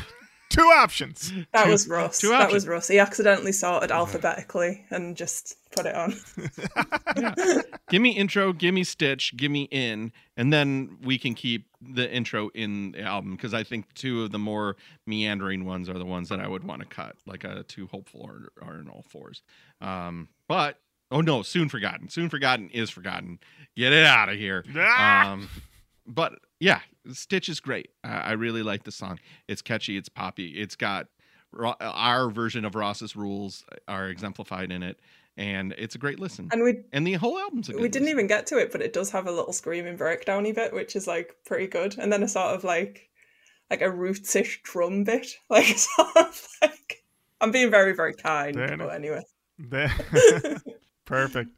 Two 0.51 0.63
options. 0.63 1.31
That 1.53 1.65
Two- 1.65 1.71
was 1.71 1.87
Russ. 1.87 2.21
two 2.21 2.29
That 2.29 2.37
options. 2.45 2.55
was 2.55 2.67
Russ. 2.69 2.89
He 2.89 2.99
accidentally 2.99 3.53
sorted 3.53 3.91
alphabetically 3.91 4.83
and 4.91 5.15
just 5.15 5.57
put 5.77 5.85
it 5.85 5.95
on. 5.95 6.15
yeah. 7.19 7.35
give 7.91 8.01
me 8.01 8.13
intro, 8.17 8.55
give 8.55 8.73
me 8.73 8.83
stitch, 8.83 9.37
give 9.37 9.51
me 9.51 9.65
in, 9.71 10.11
and 10.39 10.51
then 10.51 10.97
we 11.03 11.19
can 11.19 11.35
keep 11.35 11.67
the 11.83 12.11
intro 12.11 12.49
in 12.55 12.93
the 12.93 13.03
album 13.03 13.37
because 13.37 13.53
I 13.53 13.63
think 13.63 13.93
two 13.93 14.23
of 14.25 14.31
the 14.33 14.39
more 14.39 14.77
meandering 15.07 15.67
ones 15.67 15.87
are 15.91 15.99
the 15.99 16.07
ones 16.07 16.31
that 16.31 16.41
I 16.41 16.49
would 16.49 16.65
want 16.65 16.81
to 16.81 16.87
cut, 16.89 17.17
like 17.27 17.45
a 17.45 17.63
two 17.65 17.87
hopeful 17.87 18.23
or, 18.23 18.49
or 18.67 18.73
an 18.77 18.89
all 18.89 19.05
fours. 19.07 19.43
Um, 19.83 20.29
but 20.49 20.79
oh 21.11 21.21
no, 21.21 21.43
soon 21.43 21.69
forgotten. 21.69 22.09
Soon 22.09 22.31
forgotten 22.31 22.71
is 22.71 22.89
forgotten. 22.89 23.39
Get 23.77 23.93
it 23.93 24.05
out 24.07 24.31
of 24.31 24.37
here. 24.37 24.65
Ah! 24.75 25.31
Um, 25.33 25.51
but 26.07 26.39
yeah, 26.61 26.81
Stitch 27.13 27.49
is 27.49 27.61
great. 27.61 27.91
I, 28.05 28.09
I 28.17 28.33
really 28.33 28.63
like 28.63 28.85
the 28.85 28.93
song. 28.93 29.19
It's 29.49 29.63
catchy. 29.63 29.97
It's 29.97 30.09
poppy. 30.09 30.49
It's 30.61 30.77
got 30.77 31.07
Ro- 31.53 31.75
our 31.81 32.31
version 32.31 32.65
of 32.65 32.75
Ross's 32.75 33.17
rules 33.17 33.65
are 33.87 34.09
exemplified 34.09 34.71
in 34.71 34.83
it, 34.83 35.01
and 35.37 35.73
it's 35.79 35.95
a 35.95 35.99
great 35.99 36.21
listen. 36.21 36.49
And 36.53 36.63
we 36.63 36.81
And 36.93 37.07
the 37.07 37.15
whole 37.15 37.39
album's 37.39 37.69
a 37.69 37.73
good 37.73 37.81
we 37.81 37.89
didn't 37.89 38.05
listen. 38.07 38.17
even 38.19 38.27
get 38.27 38.47
to 38.49 38.59
it, 38.59 38.71
but 38.71 38.83
it 38.83 38.93
does 38.93 39.11
have 39.13 39.27
a 39.27 39.33
little 39.33 39.53
screaming 39.55 39.97
breakdowny 39.97 40.55
bit, 40.55 40.75
which 40.75 40.95
is 40.95 41.07
like 41.07 41.35
pretty 41.47 41.67
good. 41.67 41.97
And 41.99 42.13
then 42.13 42.23
a 42.23 42.29
sort 42.29 42.55
of 42.55 42.65
like 42.65 43.09
like 43.71 43.81
a 43.83 43.91
rootsish 43.91 44.61
drum 44.63 45.05
bit. 45.05 45.27
Like 45.51 45.67
sort 45.79 46.17
of 46.17 46.49
like 46.61 47.05
I'm 47.41 47.51
being 47.51 47.71
very, 47.71 47.95
very 47.95 48.15
kind. 48.15 48.55
There 48.55 48.77
But 48.77 48.95
anyway. 48.95 49.23
There- 49.59 49.95
Perfect. 51.07 51.51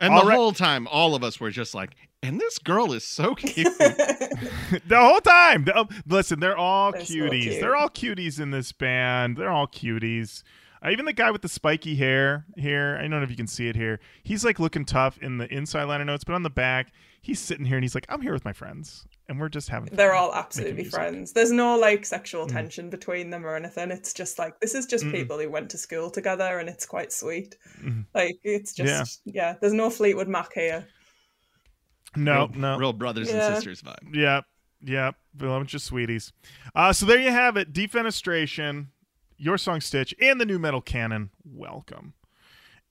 And 0.00 0.12
All 0.12 0.22
the 0.24 0.28
right. 0.28 0.36
whole 0.36 0.52
time, 0.52 0.88
all 0.88 1.14
of 1.14 1.22
us 1.22 1.38
were 1.38 1.50
just 1.50 1.74
like, 1.74 1.92
and 2.22 2.40
this 2.40 2.58
girl 2.58 2.92
is 2.92 3.04
so 3.04 3.34
cute. 3.36 3.76
the 3.78 4.96
whole 4.98 5.20
time. 5.20 5.64
The- 5.64 5.78
oh, 5.78 5.88
listen, 6.06 6.40
they're 6.40 6.56
all 6.56 6.92
They're 6.92 7.00
cuties. 7.02 7.42
cute. 7.42 7.60
They're 7.60 7.76
all 7.76 7.88
cuties 7.90 8.40
in 8.40 8.50
this 8.50 8.72
band. 8.72 9.36
They're 9.36 9.50
all 9.50 9.66
cuties. 9.66 10.42
Uh, 10.84 10.90
even 10.90 11.04
the 11.06 11.12
guy 11.12 11.30
with 11.30 11.42
the 11.42 11.48
spiky 11.48 11.96
hair 11.96 12.44
here, 12.56 12.96
I 12.98 13.02
don't 13.02 13.10
know 13.12 13.22
if 13.22 13.30
you 13.30 13.36
can 13.36 13.46
see 13.46 13.68
it 13.68 13.76
here. 13.76 13.98
He's 14.22 14.44
like 14.44 14.58
looking 14.60 14.84
tough 14.84 15.18
in 15.22 15.38
the 15.38 15.52
inside 15.52 15.84
liner 15.84 16.04
notes, 16.04 16.22
but 16.24 16.34
on 16.34 16.42
the 16.42 16.50
back, 16.50 16.92
he's 17.22 17.40
sitting 17.40 17.64
here 17.64 17.76
and 17.78 17.84
he's 17.84 17.94
like, 17.94 18.04
"I'm 18.10 18.20
here 18.20 18.34
with 18.34 18.44
my 18.44 18.52
friends, 18.52 19.06
and 19.26 19.40
we're 19.40 19.48
just 19.48 19.70
having." 19.70 19.88
They're 19.94 20.12
all 20.14 20.34
absolutely 20.34 20.84
friends. 20.84 21.32
There's 21.32 21.50
no 21.50 21.78
like 21.78 22.04
sexual 22.04 22.46
Mm. 22.46 22.52
tension 22.52 22.90
between 22.90 23.30
them 23.30 23.46
or 23.46 23.56
anything. 23.56 23.90
It's 23.90 24.12
just 24.12 24.38
like 24.38 24.60
this 24.60 24.74
is 24.74 24.84
just 24.84 25.04
Mm-mm. 25.04 25.12
people 25.12 25.38
who 25.38 25.48
went 25.50 25.70
to 25.70 25.78
school 25.78 26.10
together 26.10 26.58
and 26.58 26.68
it's 26.68 26.84
quite 26.84 27.10
sweet. 27.10 27.56
Mhm. 27.82 28.04
Like 28.14 28.36
it's 28.44 28.78
Yeah. 28.78 28.84
just 28.84 29.22
yeah, 29.24 29.54
there's 29.60 29.72
no 29.72 29.88
Fleetwood 29.88 30.28
Mac 30.28 30.52
here. 30.52 30.86
No, 32.16 32.46
real, 32.46 32.60
no, 32.60 32.78
real 32.78 32.92
brothers 32.92 33.28
Yeah. 33.30 33.46
and 33.46 33.54
sisters 33.56 33.82
vibe. 33.82 34.14
Yep. 34.14 34.44
Yep. 34.84 35.14
A 35.14 35.38
bunch 35.38 35.74
of 35.74 35.82
sweeties. 35.82 36.32
Uh, 36.74 36.92
so 36.92 37.06
there 37.06 37.20
you 37.20 37.30
have 37.30 37.56
it. 37.56 37.72
Defenestration, 37.72 38.88
your 39.36 39.58
song 39.58 39.80
Stitch, 39.80 40.14
and 40.20 40.40
the 40.40 40.44
nu 40.46 40.58
metal 40.58 40.80
canon. 40.80 41.30
Welcome. 41.44 42.14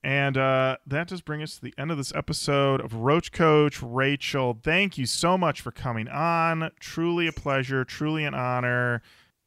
And 0.04 0.38
uh, 0.38 0.78
that 0.86 1.08
does 1.08 1.22
bring 1.22 1.42
us 1.42 1.56
to 1.56 1.62
the 1.62 1.74
end 1.80 1.90
of 1.90 1.98
this 1.98 2.14
episode 2.14 2.80
of 2.80 2.94
Roach 2.94 3.32
Koach. 3.32 3.80
Rachel, 3.82 4.60
thank 4.62 5.00
you 5.00 5.08
so 5.08 5.36
much 5.36 5.62
for 5.62 5.72
coming 5.72 6.08
on. 6.08 6.70
Truly 6.80 7.26
a 7.26 7.32
pleasure, 7.32 7.84
truly 7.84 8.24
an 8.24 8.36
honor. 8.36 9.02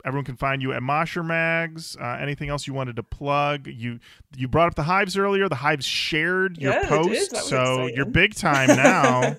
Everyone 0.05 0.25
can 0.25 0.37
find 0.37 0.63
you 0.63 0.73
at 0.73 0.83
Mosher 0.83 1.23
Mags. 1.23 1.97
Uh, 2.01 2.19
anything 2.21 2.49
else 2.49 2.67
you 2.67 2.75
wanted 2.75 2.97
to 2.97 3.03
plug? 3.03 3.67
You 3.67 3.99
you 4.37 4.49
brought 4.49 4.69
up 4.69 4.75
the 4.75 4.83
Hives 4.85 5.17
earlier. 5.17 5.49
The 5.49 5.57
Hives 5.57 5.85
shared 5.87 6.59
your 6.59 6.73
Yeah, 6.73 6.89
post, 6.89 7.09
did. 7.11 7.31
That 7.31 7.33
was 7.35 7.49
so 7.49 7.63
exciting. 7.63 7.97
you're 7.97 8.05
big 8.07 8.35
time 8.35 8.69
now. 8.77 9.37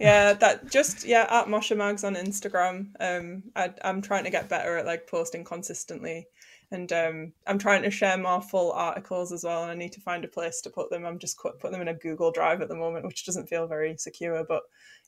yeah, 0.00 0.32
that 0.34 0.70
just 0.70 1.04
yeah 1.04 1.26
at 1.30 1.48
Mosher 1.48 1.76
Mags 1.76 2.04
on 2.04 2.14
Instagram. 2.16 2.88
Um, 3.00 3.42
I, 3.56 3.72
I'm 3.84 4.02
trying 4.02 4.24
to 4.24 4.30
get 4.30 4.48
better 4.48 4.76
at 4.78 4.86
like 4.86 5.06
posting 5.06 5.44
consistently, 5.44 6.26
and 6.70 6.92
um, 6.92 7.32
I'm 7.46 7.58
trying 7.58 7.82
to 7.82 7.90
share 7.90 8.16
more 8.16 8.42
full 8.42 8.72
articles 8.72 9.32
as 9.32 9.44
well. 9.44 9.62
And 9.62 9.70
I 9.70 9.74
need 9.74 9.92
to 9.92 10.00
find 10.00 10.24
a 10.24 10.28
place 10.28 10.60
to 10.62 10.70
put 10.70 10.90
them. 10.90 11.04
I'm 11.04 11.18
just 11.18 11.38
put 11.38 11.58
putting 11.58 11.72
them 11.78 11.82
in 11.88 11.94
a 11.94 11.98
Google 11.98 12.30
Drive 12.32 12.60
at 12.62 12.68
the 12.68 12.76
moment, 12.76 13.06
which 13.06 13.24
doesn't 13.26 13.48
feel 13.48 13.66
very 13.66 13.96
secure. 13.96 14.44
But 14.44 14.62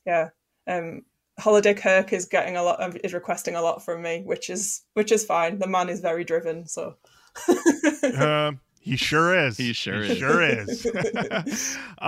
yeah, 0.05 0.29
um, 0.67 1.03
Holiday 1.39 1.73
Kirk 1.73 2.13
is 2.13 2.25
getting 2.25 2.57
a 2.57 2.63
lot 2.63 2.79
of, 2.79 2.95
is 3.03 3.13
requesting 3.13 3.55
a 3.55 3.61
lot 3.61 3.83
from 3.83 4.01
me, 4.01 4.21
which 4.25 4.49
is 4.49 4.83
which 4.93 5.11
is 5.11 5.25
fine. 5.25 5.59
The 5.59 5.67
man 5.67 5.89
is 5.89 5.99
very 5.99 6.23
driven, 6.23 6.67
so 6.67 6.95
uh, 8.17 8.51
he 8.79 8.95
sure 8.97 9.35
is. 9.47 9.57
He 9.57 9.73
sure 9.73 10.03
He 10.03 10.11
is. 10.13 10.17
sure 10.19 10.41
is. 10.43 10.85
uh, 10.85 11.43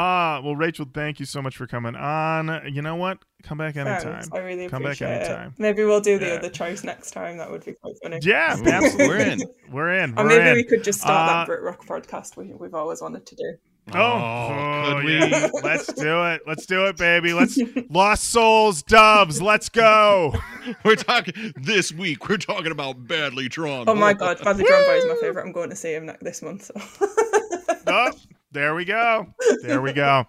well, 0.44 0.56
Rachel, 0.56 0.86
thank 0.94 1.20
you 1.20 1.26
so 1.26 1.42
much 1.42 1.58
for 1.58 1.66
coming 1.68 1.96
on. 1.96 2.62
You 2.72 2.82
know 2.82 2.96
what? 2.98 3.18
Come 3.44 3.58
back 3.58 3.76
anytime. 3.76 4.00
thanks. 4.02 4.30
I 4.32 4.40
really 4.40 4.68
Come 4.70 4.84
back 4.84 4.94
appreciate 4.94 5.10
it. 5.22 5.22
anytime. 5.30 5.56
Maybe 5.58 5.84
we'll 5.84 6.02
do 6.02 6.18
the 6.20 6.28
Yeah. 6.28 6.34
other 6.34 6.50
choice 6.50 6.84
next 6.84 7.12
time. 7.12 7.38
That 7.38 7.50
would 7.52 7.64
be 7.66 7.74
quite 7.74 7.96
funny. 8.04 8.20
Yeah, 8.22 8.56
absolutely. 8.64 9.08
We're 9.08 9.18
in. 9.18 9.40
We're 9.72 9.94
in. 9.96 10.12
Or 10.20 10.24
We're 10.24 10.30
maybe 10.30 10.50
in. 10.50 10.56
we 10.56 10.64
could 10.64 10.84
just 10.84 11.02
start 11.02 11.30
Uh, 11.30 11.34
that 11.34 11.48
Brit 11.48 11.62
Rock 11.62 11.86
podcast 11.86 12.38
we, 12.38 12.54
we've 12.54 12.74
always 12.74 13.02
wanted 13.02 13.26
to 13.28 13.36
do. 13.36 13.54
Oh, 13.94 14.02
Oh, 14.02 14.94
could 14.96 15.06
we? 15.06 15.20
Let's 15.62 15.94
do 15.94 16.24
it. 16.26 16.42
Let's 16.48 16.66
do 16.66 16.86
it, 16.86 16.98
baby. 16.98 17.34
Let's 17.34 17.58
Lost 17.90 18.24
Souls, 18.26 18.82
Doves. 18.84 19.42
Let's 19.42 19.70
go. 19.70 20.34
We're 20.86 20.96
talking 20.96 21.54
this 21.56 21.92
week. 21.92 22.28
We're 22.28 22.38
talking 22.38 22.72
about 22.72 23.08
badly 23.08 23.48
drawn. 23.48 23.88
Oh 23.88 23.94
my 23.96 24.14
god, 24.14 24.44
Badly 24.44 24.64
Drawn 24.64 24.86
Boy 24.86 24.96
is 24.98 25.06
my 25.06 25.16
favourite. 25.22 25.46
I'm 25.46 25.52
going 25.52 25.70
to 25.70 25.76
see 25.76 25.94
him 25.94 26.08
ne- 26.08 26.18
this 26.22 26.42
month. 26.42 26.64
So. 26.64 26.74
oh, 27.88 28.12
there 28.52 28.74
we 28.74 28.86
go. 28.86 29.28
There 29.62 29.82
we 29.82 29.94
go. 29.94 30.26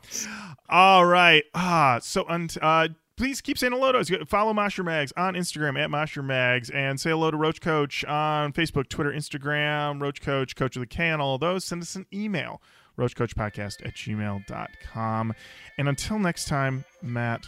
All 0.68 1.06
right. 1.06 1.44
Ah, 1.54 1.98
so 2.02 2.24
unt 2.28 2.58
uh 2.60 2.88
please 3.16 3.40
keep 3.40 3.56
saying 3.56 3.72
hello 3.72 3.92
to 3.92 3.98
us. 3.98 4.10
Follow 4.26 4.52
Mosher 4.52 4.84
Mags 4.84 5.12
on 5.16 5.34
Instagram 5.34 5.78
at 5.82 5.90
Mosher 5.90 6.22
Mags 6.22 6.68
and 6.68 7.00
say 7.00 7.08
hello 7.10 7.30
to 7.30 7.36
Roach 7.38 7.62
Koach 7.62 8.06
on 8.06 8.52
Facebook, 8.52 8.90
Twitter, 8.90 9.10
Instagram, 9.10 10.02
Roach 10.02 10.20
Koach, 10.20 10.54
Coach 10.54 10.76
of 10.76 10.80
the 10.80 10.86
Can, 10.86 11.18
all 11.20 11.36
of 11.36 11.40
those. 11.40 11.64
Send 11.64 11.80
us 11.82 11.96
an 11.96 12.04
email, 12.12 12.60
roachkoachpodcast 12.98 13.84
at 13.86 13.94
gmail.com. 13.94 15.34
And 15.78 15.88
until 15.88 16.18
next 16.18 16.46
time, 16.48 16.84
Matt, 17.02 17.46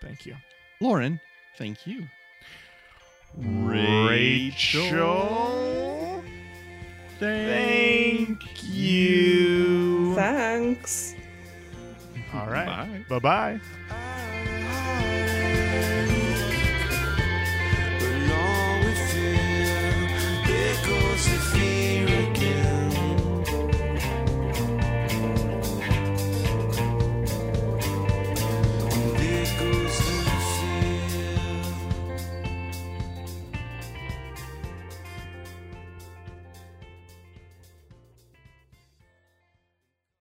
thank 0.00 0.26
you. 0.26 0.36
Lorin, 0.80 1.20
thank 1.56 1.86
you. 1.86 2.08
Rachel, 3.36 5.02
thank, 7.18 8.38
thank 8.38 8.64
you. 8.64 10.14
Thanks. 10.14 11.16
All 12.32 12.46
right. 12.46 13.04
Bye 13.08 13.18
bye. 13.18 13.60
if 21.26 21.53